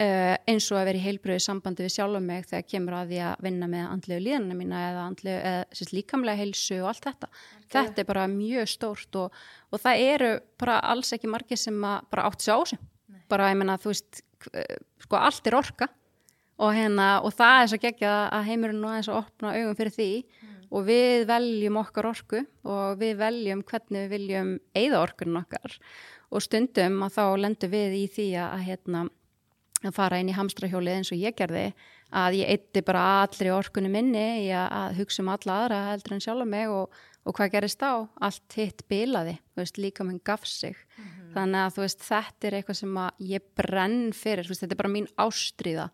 Uh, 0.00 0.32
eins 0.48 0.64
og 0.72 0.78
að 0.80 0.86
vera 0.88 0.96
í 0.96 1.02
heilbröðu 1.04 1.42
sambandi 1.44 1.84
við 1.84 1.90
sjálf 1.92 2.16
og 2.16 2.22
mig 2.24 2.46
þegar 2.48 2.62
kemur 2.72 2.94
að 2.96 3.10
því 3.10 3.18
að 3.20 3.42
vinna 3.44 3.66
með 3.68 3.82
andlegu 3.84 4.22
líðanina 4.24 4.54
mína 4.56 4.78
eða, 4.86 5.02
andlegu, 5.10 5.40
eða 5.50 5.88
líkamlega 5.92 6.40
heilsu 6.40 6.78
og 6.80 6.86
allt 6.88 7.08
þetta. 7.10 7.28
Okay. 7.58 7.72
Þetta 7.74 8.00
er 8.00 8.08
bara 8.08 8.22
mjög 8.32 8.70
stórt 8.72 9.18
og, 9.20 9.36
og 9.68 9.82
það 9.82 10.04
eru 10.14 10.30
bara 10.62 10.78
alls 10.94 11.12
ekki 11.12 11.28
margir 11.28 11.60
sem 11.60 11.76
bara 11.84 12.24
átt 12.30 12.46
sér 12.46 12.56
á 12.56 12.60
sig. 12.72 12.80
Bara 13.28 13.50
ég 13.52 13.60
menna 13.60 13.76
þú 13.82 13.92
veist, 13.92 14.22
sko 15.04 15.20
allt 15.20 15.52
er 15.52 15.58
orka 15.60 15.90
og, 16.60 16.72
hérna, 16.76 17.10
og 17.20 17.36
það 17.36 17.58
er 17.58 17.70
svo 17.72 17.80
geggja 17.84 18.14
að 18.32 18.48
heimurinn 18.48 18.80
nú 18.80 18.88
aðeins 18.90 19.12
að 19.12 19.20
opna 19.20 19.52
augum 19.56 19.78
fyrir 19.78 19.96
því 19.96 20.10
mm. 20.24 20.58
og 20.70 20.88
við 20.88 21.28
veljum 21.28 21.80
okkar 21.80 22.10
orku 22.14 22.42
og 22.64 23.00
við 23.00 23.20
veljum 23.20 23.64
hvernig 23.68 24.06
við 24.06 24.12
viljum 24.16 24.52
eigða 24.72 25.04
orkunum 25.04 25.40
okkar 25.44 25.76
og 26.30 26.44
stundum 26.44 27.00
að 27.04 27.16
þá 27.16 27.24
lendum 27.44 27.72
við 27.72 27.96
í 28.00 28.04
því 28.16 28.28
að, 28.46 28.60
hérna, 28.68 29.08
að 29.88 29.96
fara 29.96 30.18
inn 30.20 30.28
í 30.28 30.36
hamstrahjólið 30.36 30.98
eins 30.98 31.12
og 31.14 31.20
ég 31.20 31.36
gerði 31.38 31.70
að 32.10 32.40
ég 32.40 32.50
eitti 32.52 32.82
bara 32.84 33.04
allri 33.22 33.52
orkunum 33.54 33.94
minni 33.94 34.24
í 34.44 34.48
að, 34.52 34.66
að 34.76 34.96
hugsa 34.98 35.22
um 35.22 35.30
alla 35.32 35.56
aðra 35.62 35.80
heldur 35.88 36.16
en 36.16 36.24
sjálf 36.24 36.48
mig 36.48 36.72
og, 36.72 36.96
og 37.24 37.36
hvað 37.36 37.52
gerist 37.54 37.84
á? 37.86 38.04
Allt 38.20 38.56
hitt 38.58 38.84
bilaði, 38.90 39.36
veist, 39.58 39.78
líka 39.80 40.04
minn 40.04 40.20
gaf 40.24 40.44
sig. 40.46 40.76
Mm 40.96 41.04
-hmm. 41.04 41.30
Þannig 41.36 41.60
að 41.66 41.78
veist, 41.84 42.02
þetta 42.08 42.46
er 42.46 42.58
eitthvað 42.58 42.80
sem 42.80 42.98
ég 43.18 43.46
brenn 43.56 44.12
fyrir, 44.12 44.48
veist, 44.48 44.60
þetta 44.60 44.74
er 44.74 44.82
bara 44.82 44.96
mín 44.96 45.08
ástríða, 45.16 45.90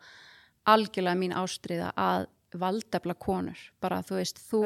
algjörlega 0.65 1.21
mín 1.21 1.37
ástríða 1.37 1.93
að 1.97 2.27
valdefla 2.57 3.15
konur. 3.15 3.59
Bara 3.81 4.03
þú 4.03 4.15
veist, 4.17 4.41
þú 4.51 4.65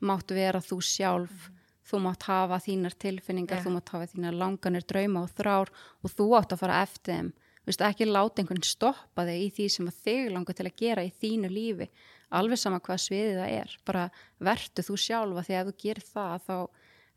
máttu 0.00 0.34
vera 0.34 0.60
þú 0.60 0.80
sjálf, 0.82 1.30
mm 1.30 1.54
-hmm. 1.54 1.58
þú 1.88 1.98
mátt 1.98 2.22
hafa 2.22 2.58
þínar 2.58 2.94
tilfinningar, 2.98 3.56
yeah. 3.56 3.66
þú 3.66 3.70
mátt 3.70 3.88
hafa 3.88 4.06
þínar 4.06 4.34
langanir 4.34 4.84
drauma 4.84 5.22
og 5.22 5.30
þrár 5.30 5.68
og 6.02 6.10
þú 6.10 6.38
átt 6.38 6.52
að 6.52 6.58
fara 6.58 6.82
eftir 6.82 7.14
þeim 7.14 7.32
Vist, 7.68 7.82
ekki 7.86 8.08
láta 8.08 8.42
einhvern 8.42 8.64
stoppa 8.66 9.26
þig 9.28 9.44
í 9.44 9.50
því 9.56 9.68
sem 9.70 9.90
þig 10.02 10.32
langar 10.34 10.56
til 10.58 10.66
að 10.66 10.78
gera 10.80 11.04
í 11.06 11.12
þínu 11.22 11.50
lífi 11.52 11.86
alveg 12.32 12.60
sama 12.60 12.80
hvað 12.82 13.02
sviðið 13.04 13.40
það 13.40 13.58
er. 13.58 13.74
Bara 13.88 14.06
vertu 14.42 14.84
þú 14.86 14.96
sjálfa 15.00 15.44
því 15.46 15.56
að 15.56 15.60
ef 15.60 15.68
þú 15.68 15.76
gerir 15.84 16.08
það 16.08 16.46
þá 16.46 16.56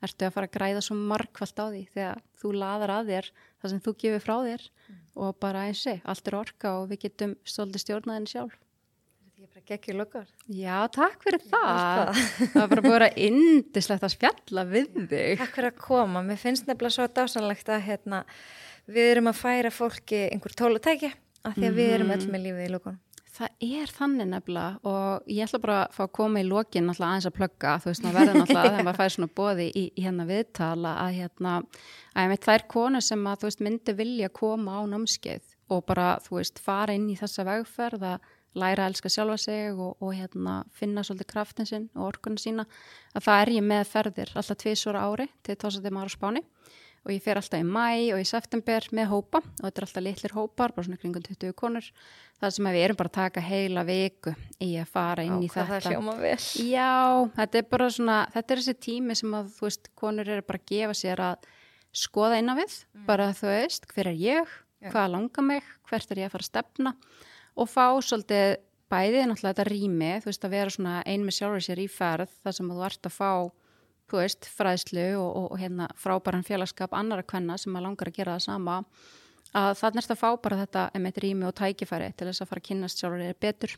ertu 0.05 0.27
að 0.27 0.35
fara 0.35 0.49
að 0.49 0.55
græða 0.57 0.83
svo 0.85 0.97
markvallt 0.99 1.61
á 1.61 1.65
því 1.65 1.81
þegar 1.93 2.21
þú 2.41 2.51
laðar 2.59 2.93
að 2.97 3.09
þér 3.13 3.31
það 3.39 3.71
sem 3.71 3.81
þú 3.85 3.95
gefur 4.03 4.23
frá 4.25 4.35
þér 4.49 4.67
mm. 4.67 4.99
og 5.25 5.39
bara 5.41 5.63
eins 5.69 5.85
og 5.89 6.11
allt 6.11 6.29
er 6.29 6.37
orka 6.41 6.75
og 6.81 6.87
við 6.91 7.01
getum 7.05 7.35
svolítið 7.47 7.85
stjórnaðin 7.85 8.29
sjálf. 8.29 8.59
Þetta 9.35 9.47
er 9.47 9.49
bara 9.55 9.65
geggið 9.71 9.97
lukkar 9.99 10.27
Já, 10.51 10.75
takk 10.95 11.25
fyrir 11.25 11.41
Ég 11.41 11.49
það. 11.55 12.11
Það. 12.11 12.53
Var 12.59 12.69
bara 12.73 12.85
búin 12.85 13.07
að 13.07 13.17
indislegt 13.25 14.05
að 14.05 14.13
spjalla 14.13 14.67
við 14.69 14.93
þig. 15.09 15.41
Takk 15.41 15.57
fyrir 15.57 15.71
að 15.71 15.81
koma, 15.87 16.23
mér 16.27 16.39
finnst 16.43 16.69
nefnilega 16.69 16.97
svo 16.99 17.09
dásanlegt 17.15 17.71
að 17.71 17.83
hérna 17.87 18.21
við 18.91 19.11
erum 19.15 19.31
að 19.31 19.41
færa 19.41 19.71
fólki 19.73 20.21
einhver 20.29 20.55
tólatæki 20.57 21.11
af 21.45 21.57
því 21.57 21.67
að 21.69 21.79
við 21.79 21.95
erum 21.97 22.13
öll 22.15 22.23
með 22.29 22.45
lífið 22.45 22.67
í 22.67 22.71
lókunum. 22.73 23.01
Það 23.35 23.65
er 23.67 23.91
þannig 23.91 24.27
nefnilega 24.31 24.87
og 24.87 25.25
ég 25.27 25.43
ætla 25.43 25.59
bara 25.59 25.79
að 25.81 25.95
fá 25.97 26.03
að 26.05 26.13
koma 26.15 26.39
í 26.39 26.45
lókin 26.47 26.85
alltaf 26.87 27.07
aðeins 27.09 27.27
að 27.27 27.33
plugga, 27.35 27.73
þú 27.83 27.89
veist, 27.89 28.05
maður 28.05 28.15
verður 28.21 28.39
alltaf 28.39 28.59
að 28.61 28.69
þegar 28.69 28.85
maður 28.87 28.99
fær 29.01 29.13
svona 29.15 29.33
bóði 29.39 29.65
í, 29.67 29.83
í 29.91 30.05
hérna 30.05 30.27
viðtala 30.29 30.93
að 31.01 31.17
hérna, 31.17 31.55
að 32.13 32.23
ég 32.23 32.31
veit 32.31 32.47
það 32.47 32.55
er 32.55 32.65
konu 32.71 33.01
sem 33.03 33.27
að 33.27 33.41
þú 33.41 33.49
veist 33.49 33.65
myndi 33.67 33.95
vilja 33.97 34.31
koma 34.39 34.77
á 34.79 34.81
námskeið 34.93 35.51
og 35.75 35.83
bara 35.89 36.07
þú 36.23 36.39
veist 36.39 36.63
fara 36.63 36.95
inn 36.95 37.11
í 37.11 37.17
þessa 37.19 37.45
vegferð 37.49 38.07
að 38.13 38.31
læra 38.55 38.85
að 38.85 38.93
elska 38.93 39.11
sjálfa 39.11 39.37
sig 39.41 39.75
og, 39.75 39.97
og 39.99 40.15
hérna 40.15 40.61
finna 40.71 41.03
svolítið 41.03 41.31
kraftin 41.33 41.67
sinn 41.67 41.89
og 41.95 42.13
orkunni 42.13 42.39
sína 42.39 42.63
að 43.11 43.27
það 43.27 43.41
er 43.41 43.53
ég 43.57 43.67
með 43.67 43.89
ferðir 43.91 44.31
alltaf 44.31 44.61
tvísora 44.63 45.03
ári 45.09 45.27
til 45.43 45.57
tósatum 45.59 45.99
ára 45.99 46.13
spáni 46.13 46.45
og 47.05 47.11
ég 47.13 47.21
fer 47.21 47.37
alltaf 47.37 47.61
í 47.61 47.65
mæ 47.69 48.15
og 48.15 48.21
í 48.21 48.25
september 48.25 48.87
með 48.97 49.11
hópa. 49.11 49.41
Og 49.45 49.67
þetta 49.67 49.81
er 49.81 49.85
alltaf 49.85 50.03
litlir 50.05 50.33
hópar, 50.33 50.73
bara 50.73 50.87
svona 50.87 50.97
kringum 51.01 51.25
20 51.25 51.53
konur. 51.57 51.89
Það 52.41 52.53
sem 52.55 52.69
við 52.73 52.81
erum 52.81 52.97
bara 52.99 53.11
að 53.11 53.17
taka 53.19 53.43
heila 53.45 53.83
viku 53.85 54.33
í 54.65 54.71
að 54.81 54.89
fara 54.95 55.25
inn 55.27 55.37
Ó, 55.37 55.43
í 55.45 55.49
þetta 55.53 55.67
það 55.69 55.89
hljóma 55.91 56.15
vel. 56.23 56.39
Já, 56.65 56.95
þetta 57.37 57.61
er 57.61 57.67
bara 57.75 57.89
svona, 57.93 58.17
þetta 58.33 58.55
er 58.55 58.63
þessi 58.63 58.77
tími 58.87 59.17
sem 59.21 59.37
að 59.37 59.51
þú 59.55 59.67
veist, 59.67 59.89
konur 60.01 60.31
eru 60.33 60.45
bara 60.49 60.61
að 60.61 60.71
gefa 60.73 60.97
sér 60.97 61.23
að 61.27 61.49
skoða 61.95 62.39
inn 62.41 62.51
á 62.51 62.55
við. 62.57 62.77
Mm. 62.95 63.05
bara 63.07 63.29
þú 63.37 63.51
veist, 63.53 63.85
hver 63.93 64.11
er 64.11 64.19
ég, 64.19 64.55
hvað 64.89 65.11
langar 65.13 65.45
mig? 65.45 65.73
Hvert 65.89 66.11
er 66.11 66.23
ég 66.23 66.31
að 66.31 66.35
fara 66.35 66.47
að 66.47 66.51
stefna? 66.51 66.95
Og 67.55 67.69
fá 67.71 67.85
svolítið 68.03 68.57
bæðið 68.91 69.29
náttúrulega 69.29 69.53
þetta 69.53 69.67
rými, 69.69 70.09
þú 70.21 70.31
veist 70.31 70.45
að 70.45 70.55
vera 70.57 70.73
svona 70.73 70.95
ein 71.05 71.23
með 71.25 71.37
sjálfur 71.37 71.63
sér 71.69 71.81
í 71.81 71.87
ferð 71.89 72.33
þar 72.43 72.57
sem 72.57 72.73
þú 72.73 72.83
ert 72.89 73.07
að 73.09 73.15
fá 73.15 73.31
þú 74.11 74.21
veist, 74.21 74.47
fræðslu 74.57 75.05
og, 75.19 75.29
og, 75.29 75.51
og 75.55 75.61
hérna 75.61 75.89
frábæran 75.99 76.45
félagskap 76.45 76.93
annara 76.97 77.25
kvenna 77.25 77.57
sem 77.61 77.75
að 77.75 77.87
langar 77.87 78.11
að 78.11 78.19
gera 78.19 78.37
það 78.37 78.45
sama 78.45 78.79
að 79.55 79.73
það 79.79 79.97
nærst 79.97 80.13
að 80.13 80.21
fá 80.21 80.29
bara 80.43 80.61
þetta 80.63 80.85
emitt 80.97 81.19
rými 81.23 81.47
og 81.47 81.55
tækifæri 81.55 82.11
til 82.13 82.27
þess 82.29 82.43
að 82.43 82.49
fara 82.51 82.63
að 82.63 82.69
kynast 82.69 83.01
sjálfur 83.01 83.23
þér 83.23 83.37
betur 83.45 83.75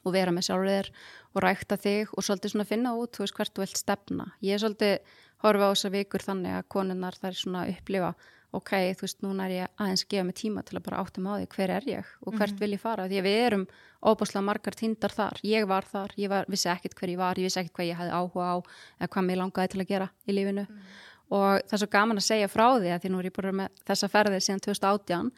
og 0.00 0.14
vera 0.16 0.34
með 0.34 0.46
sjálfur 0.48 0.70
þér 0.70 0.90
og 1.30 1.42
rækta 1.44 1.78
þig 1.80 2.14
og 2.14 2.26
svolítið 2.26 2.54
svona 2.54 2.68
finna 2.68 2.94
út, 2.98 3.12
þú 3.14 3.24
veist, 3.24 3.36
hvert 3.36 3.54
þú 3.54 3.64
vilt 3.64 3.80
stefna. 3.80 4.26
Ég 4.42 4.56
er 4.56 4.62
svolítið 4.62 5.16
horfa 5.44 5.68
á 5.68 5.72
þessa 5.72 5.92
vikur 5.94 6.24
þannig 6.24 6.56
að 6.56 6.68
konunnar 6.74 7.18
þær 7.20 7.38
svona 7.38 7.66
upplifa 7.70 8.12
ok, 8.56 8.72
þú 8.98 9.06
veist, 9.06 9.20
núna 9.22 9.46
er 9.46 9.52
ég 9.54 9.70
aðeins 9.78 10.02
að 10.04 10.12
gefa 10.14 10.26
mig 10.26 10.36
tíma 10.40 10.62
til 10.66 10.78
að 10.78 10.84
bara 10.88 11.02
átta 11.02 11.22
mig 11.22 11.30
á 11.30 11.38
því 11.38 11.48
hver 11.54 11.72
er 11.76 11.86
ég 11.86 12.10
og 12.20 12.32
hvert 12.34 12.50
mm 12.50 12.56
-hmm. 12.56 12.60
vil 12.60 12.72
ég 12.74 12.80
fara, 12.80 13.08
því 13.08 13.18
að 13.20 13.26
við 13.28 13.38
erum 13.46 13.66
óbúslega 14.00 14.44
margar 14.44 14.74
tindar 14.74 15.12
þar, 15.12 15.40
ég 15.44 15.66
var 15.68 15.84
þar 15.84 16.10
ég 16.16 16.28
var, 16.28 16.44
vissi 16.48 16.68
ekkit 16.68 16.94
hver 16.94 17.10
ég 17.10 17.18
var, 17.18 17.38
ég 17.38 17.46
vissi 17.46 17.60
ekkit 17.60 17.72
hvað 17.76 17.90
ég 17.90 17.96
hefði 17.96 18.16
áhuga 18.18 18.44
á 18.50 18.56
eða 19.00 19.08
hvað 19.08 19.24
mér 19.24 19.38
langaði 19.38 19.68
til 19.68 19.80
að 19.80 19.88
gera 19.88 20.08
í 20.26 20.32
lífinu 20.32 20.66
mm 20.68 20.76
-hmm. 20.76 20.82
og 21.30 21.60
það 21.66 21.72
er 21.72 21.78
svo 21.78 21.90
gaman 21.90 22.16
að 22.16 22.30
segja 22.30 22.48
frá 22.48 22.66
því 22.80 22.90
að 22.90 23.00
því 23.00 23.08
nú 23.10 23.18
er 23.18 23.26
ég 23.26 23.32
búin 23.32 23.54
með 23.54 23.68
þessa 23.86 24.08
ferðir 24.08 24.40
síðan 24.40 24.60
2018 24.60 25.32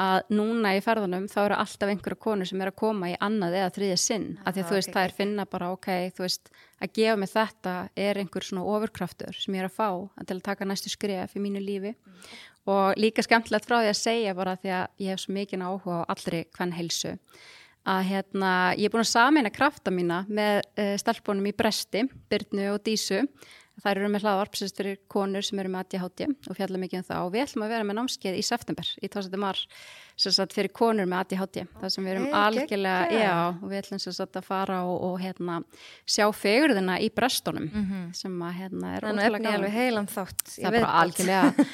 að 0.00 0.30
núna 0.32 0.72
í 0.76 0.80
ferðunum 0.80 1.26
þá 1.28 1.38
eru 1.42 1.56
alltaf 1.60 1.88
einhverja 1.92 2.22
konur 2.24 2.48
sem 2.48 2.60
er 2.60 2.70
að 2.70 2.78
koma 2.80 3.10
í 3.10 3.16
annað 3.20 3.56
eða 3.60 3.72
þriðja 3.76 3.98
sinn, 4.00 4.28
ja, 4.38 4.42
af 4.46 4.54
því 4.54 4.60
að 4.60 4.64
okay. 5.70 6.10
þú 6.16 6.22
veist, 6.24 6.50
að 6.80 6.92
gefa 6.96 7.16
mig 7.20 7.30
þetta 7.34 7.74
er 7.96 8.20
einhver 8.22 8.46
svona 8.46 8.64
ofurkraftur 8.64 9.36
sem 9.36 9.54
ég 9.54 9.60
er 9.60 9.68
að 9.68 9.76
fá 9.76 9.90
til 10.24 10.38
að 10.38 10.46
taka 10.46 10.64
næstu 10.64 10.92
skref 10.92 11.36
í 11.36 11.42
mínu 11.44 11.60
lífi 11.60 11.92
mm 11.92 12.14
og 12.68 12.98
líka 13.00 13.24
skemmtilegt 13.24 13.68
frá 13.68 13.78
því 13.80 13.92
að 13.92 14.02
segja 14.02 14.36
bara 14.36 14.58
því 14.60 14.74
að 14.76 15.04
ég 15.04 15.14
hef 15.14 15.22
svo 15.24 15.36
mikið 15.36 15.64
áhuga 15.64 16.02
á 16.04 16.10
allri 16.12 16.44
hvern 16.56 16.76
heilsu 16.76 17.16
að 17.88 18.02
hérna, 18.10 18.50
ég 18.76 18.88
er 18.88 18.92
búin 18.92 19.04
að 19.04 19.14
samina 19.14 19.52
krafta 19.52 19.92
mína 19.94 20.24
með 20.28 20.60
uh, 20.76 20.94
stelpunum 21.00 21.48
í 21.48 21.56
Bresti, 21.56 22.04
Byrnu 22.30 22.68
og 22.74 22.82
Dísu. 22.84 23.22
Það 23.80 23.94
eru 23.94 24.08
með 24.12 24.24
hlaðvarpsist 24.26 24.76
fyrir 24.76 24.98
konur 25.08 25.44
sem 25.46 25.60
eru 25.62 25.70
með 25.72 25.86
ADHD 25.86 26.26
og 26.28 26.56
fjalla 26.58 26.80
mikið 26.82 27.00
um 27.00 27.06
það. 27.06 27.22
Og 27.24 27.30
við 27.32 27.44
ætlum 27.46 27.64
að 27.64 27.72
vera 27.72 27.86
með 27.88 27.96
námskeið 27.96 28.36
í 28.36 28.42
september 28.44 28.90
í 29.00 29.08
tórsættu 29.08 29.40
mar 30.20 30.54
fyrir 30.54 30.72
konur 30.74 31.08
með 31.08 31.22
ADHD 31.24 31.62
það 31.80 31.92
sem 31.94 32.06
við 32.06 32.12
erum 32.12 32.26
hey, 32.26 32.34
algjörlega 32.40 33.20
já, 33.20 33.34
og 33.50 33.66
við 33.70 33.78
ætlum 33.80 34.00
sagt, 34.02 34.36
að 34.36 34.46
fara 34.46 34.78
og, 34.88 34.96
og 35.08 35.14
hérna, 35.22 35.58
sjá 36.08 36.26
fegurðina 36.34 36.98
í 37.00 37.08
brestunum 37.14 37.68
mm 37.68 37.84
-hmm. 37.86 38.04
sem 38.16 38.42
að 38.42 38.52
hérna 38.58 38.94
er 38.96 39.06
ótrúlega 39.08 39.70
heilan 39.70 40.08
þátt 40.10 40.54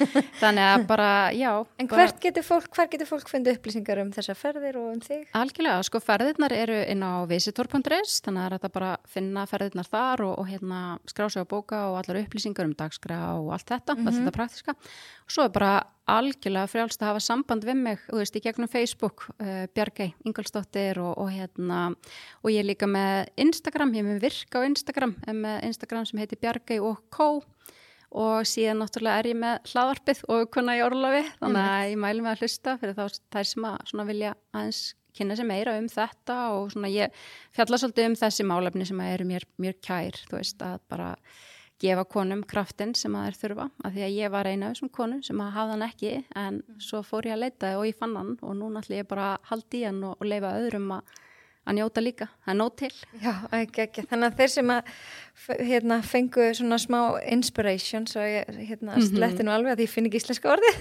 þannig 0.41 0.65
að 0.67 0.87
bara, 0.87 1.09
já 1.33 1.65
En 1.77 1.87
bara, 1.87 2.01
hvert 2.01 2.21
getur 2.21 2.43
fólk, 2.43 2.69
fólk 3.07 3.29
fundið 3.29 3.57
upplýsingar 3.57 4.01
um 4.01 4.11
þessa 4.11 4.35
ferðir 4.35 4.77
og 4.77 4.93
um 4.93 5.01
þig? 5.01 5.27
Algjörlega, 5.33 5.83
sko 5.83 5.99
ferðirnar 5.99 6.53
eru 6.53 6.79
inn 6.87 7.03
á 7.03 7.25
visitor.is 7.27 8.21
þannig 8.23 8.43
að 8.45 8.51
þetta 8.57 8.69
bara 8.73 8.97
finna 9.05 9.45
ferðirnar 9.45 9.87
þar 9.87 10.21
og, 10.21 10.39
og 10.39 10.47
hérna 10.47 10.99
skrá 11.05 11.29
sig 11.29 11.43
á 11.43 11.45
bóka 11.45 11.91
og 11.91 11.99
allar 11.99 12.23
upplýsingar 12.23 12.65
um 12.65 12.75
dagskrá 12.77 13.19
og 13.37 13.51
allt 13.51 13.67
þetta, 13.67 13.95
mm 13.95 13.99
-hmm. 13.99 14.07
allt 14.07 14.17
þetta 14.17 14.37
praktiska 14.37 14.71
og 14.71 15.31
svo 15.31 15.43
er 15.43 15.49
bara 15.49 15.83
algjörlega 16.11 16.71
frjálst 16.71 17.01
að 17.03 17.11
hafa 17.11 17.23
samband 17.23 17.67
við 17.67 17.79
mig, 17.81 18.03
þú 18.07 18.21
veist, 18.21 18.37
í 18.37 18.43
gegnum 18.43 18.71
Facebook 18.71 19.27
uh, 19.37 19.65
Bjargei, 19.75 20.13
Ingolstóttir 20.27 21.01
og, 21.03 21.13
og 21.19 21.31
hérna, 21.33 21.81
og 22.43 22.53
ég 22.53 22.63
er 22.63 22.69
líka 22.69 22.89
með 22.89 23.31
Instagram, 23.47 23.93
ég 23.97 24.05
er 24.05 24.09
með 24.11 24.23
virka 24.27 24.63
á 24.63 24.67
Instagram 24.67 25.17
með 25.35 25.57
Instagram 25.69 26.07
sem 26.09 26.23
heitir 26.23 26.41
Bjargei 26.41 26.79
og 26.79 27.03
Kó 27.13 27.29
og 28.17 28.47
síðan 28.47 28.79
náttúrulega 28.81 29.19
er 29.19 29.31
ég 29.33 29.39
með 29.39 29.73
hlaðarpið 29.73 30.21
og 30.31 30.45
konar 30.53 30.79
í 30.79 30.85
orlofi 30.85 31.25
þannig 31.41 31.65
að 31.73 31.89
ég 31.91 31.99
mælu 31.99 32.23
mig 32.23 32.31
að 32.31 32.45
hlusta 32.45 32.77
fyrir 32.79 32.95
þá 32.95 33.19
þær 33.35 33.49
sem 33.51 33.67
að 33.67 34.11
vilja 34.13 34.31
aðeins 34.55 34.81
kynna 35.17 35.37
sér 35.37 35.49
meira 35.49 35.75
um 35.79 35.89
þetta 35.91 36.37
og 36.55 36.71
svona 36.73 36.91
ég 36.93 37.27
fjalla 37.55 37.79
svolítið 37.81 38.09
um 38.11 38.17
þessi 38.21 38.47
málefni 38.47 38.87
sem 38.87 39.03
eru 39.07 39.27
mér, 39.27 39.47
mér 39.61 39.77
kær, 39.83 40.19
þú 40.29 40.39
veist, 40.39 40.61
að 40.63 40.79
bara 40.91 41.11
gefa 41.81 42.05
konum 42.09 42.41
kraftin 42.47 42.95
sem 42.97 43.13
að 43.17 43.27
þeir 43.27 43.37
þurfa 43.43 43.67
af 43.85 43.93
því 43.93 44.07
að 44.07 44.17
ég 44.17 44.33
var 44.33 44.49
eina 44.49 44.69
af 44.69 44.75
þessum 44.75 44.93
konum 44.97 45.21
sem 45.25 45.43
að 45.43 45.53
hafa 45.59 45.75
hann 45.75 45.85
ekki 45.85 46.15
en 46.17 46.59
mm. 46.63 46.81
svo 46.81 47.03
fór 47.05 47.29
ég 47.29 47.37
að 47.37 47.45
leita 47.45 47.77
og 47.77 47.85
ég 47.89 47.99
fann 47.99 48.17
hann 48.17 48.33
og 48.41 48.57
núna 48.57 48.81
ætlum 48.81 49.01
ég 49.01 49.09
bara 49.09 49.31
að 49.35 49.47
halda 49.51 49.77
í 49.77 49.85
hann 49.85 50.03
og, 50.07 50.17
og 50.17 50.29
leifa 50.31 50.55
öðrum 50.57 50.87
að, 50.95 51.13
að 51.67 51.77
njóta 51.77 52.01
líka, 52.01 52.29
það 52.41 52.53
er 52.53 52.57
nót 52.57 52.77
til. 52.81 52.89
Já, 53.21 53.31
ekki, 53.59 53.83
ekki, 53.85 54.05
þannig 54.09 54.31
að 54.31 54.41
þeir 54.41 54.53
sem 54.55 54.73
að 54.73 54.91
hérna, 55.69 55.99
fengu 56.15 56.49
svona 56.57 56.81
smá 56.81 56.99
inspiration, 57.27 58.09
svo 58.09 58.25
ég 58.25 58.49
hérna, 58.57 58.97
-hmm. 58.97 59.07
sletti 59.11 59.45
nú 59.45 59.53
alveg 59.53 59.77
að 59.77 59.85
ég 59.85 59.93
finn 59.93 60.09
ekki 60.09 60.23
íslenska 60.23 60.55
orði 60.55 60.73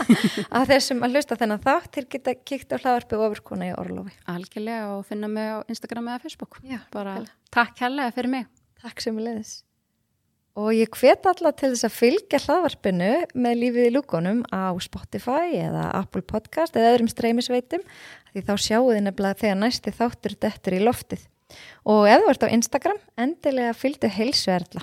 að 0.56 0.68
þeir 0.74 0.86
sem 0.88 1.06
að 1.06 1.14
hlusta 1.14 1.38
þennan 1.38 1.62
þátt 1.62 1.90
til 1.94 2.06
geta 2.10 2.34
kíkt 2.34 2.74
á 2.74 2.76
hlaðarpi 2.82 3.22
ofurkona 3.22 3.70
í 3.70 3.74
orlofi. 3.78 4.18
Algjörlega 4.26 4.96
og 4.96 5.06
finna 5.06 5.30
mig 5.30 5.46
á 5.46 5.62
Instagram 5.68 6.10
eða 6.10 6.26
Facebook. 6.26 6.58
Já, 6.66 6.80
bara 6.90 7.20
takk 7.54 7.86
hella 7.86 8.10
fyrir 8.10 8.38
mig. 8.40 8.46
Takk 8.80 8.98
sem 9.04 9.14
við 9.14 9.28
leiðis 9.28 9.60
Og 10.58 10.72
ég 10.74 10.90
hvet 10.98 11.26
alla 11.30 11.52
til 11.54 11.70
þess 11.70 11.86
að 11.86 11.94
fylgja 11.94 12.40
hlaðvarpinu 12.42 13.10
með 13.38 13.58
lífið 13.60 13.86
í 13.86 13.92
lúkonum 13.94 14.40
á 14.50 14.74
Spotify 14.82 15.54
eða 15.60 15.84
Apple 16.00 16.24
Podcast 16.26 16.74
eða 16.74 16.96
öðrum 16.96 17.10
streymisveitum 17.12 17.84
því 18.32 18.42
þá 18.48 18.54
sjáu 18.58 18.88
þið 18.88 19.04
nefnilega 19.06 19.40
þegar 19.44 19.60
næsti 19.60 19.94
þáttur 19.94 20.34
dettur 20.42 20.76
í 20.76 20.82
loftið. 20.82 21.22
Og 21.86 22.06
ef 22.10 22.24
þú 22.24 22.32
ert 22.32 22.46
á 22.46 22.54
Instagram, 22.54 22.98
endilega 23.18 23.76
fylgdu 23.78 24.10
heilsuerðla. 24.10 24.82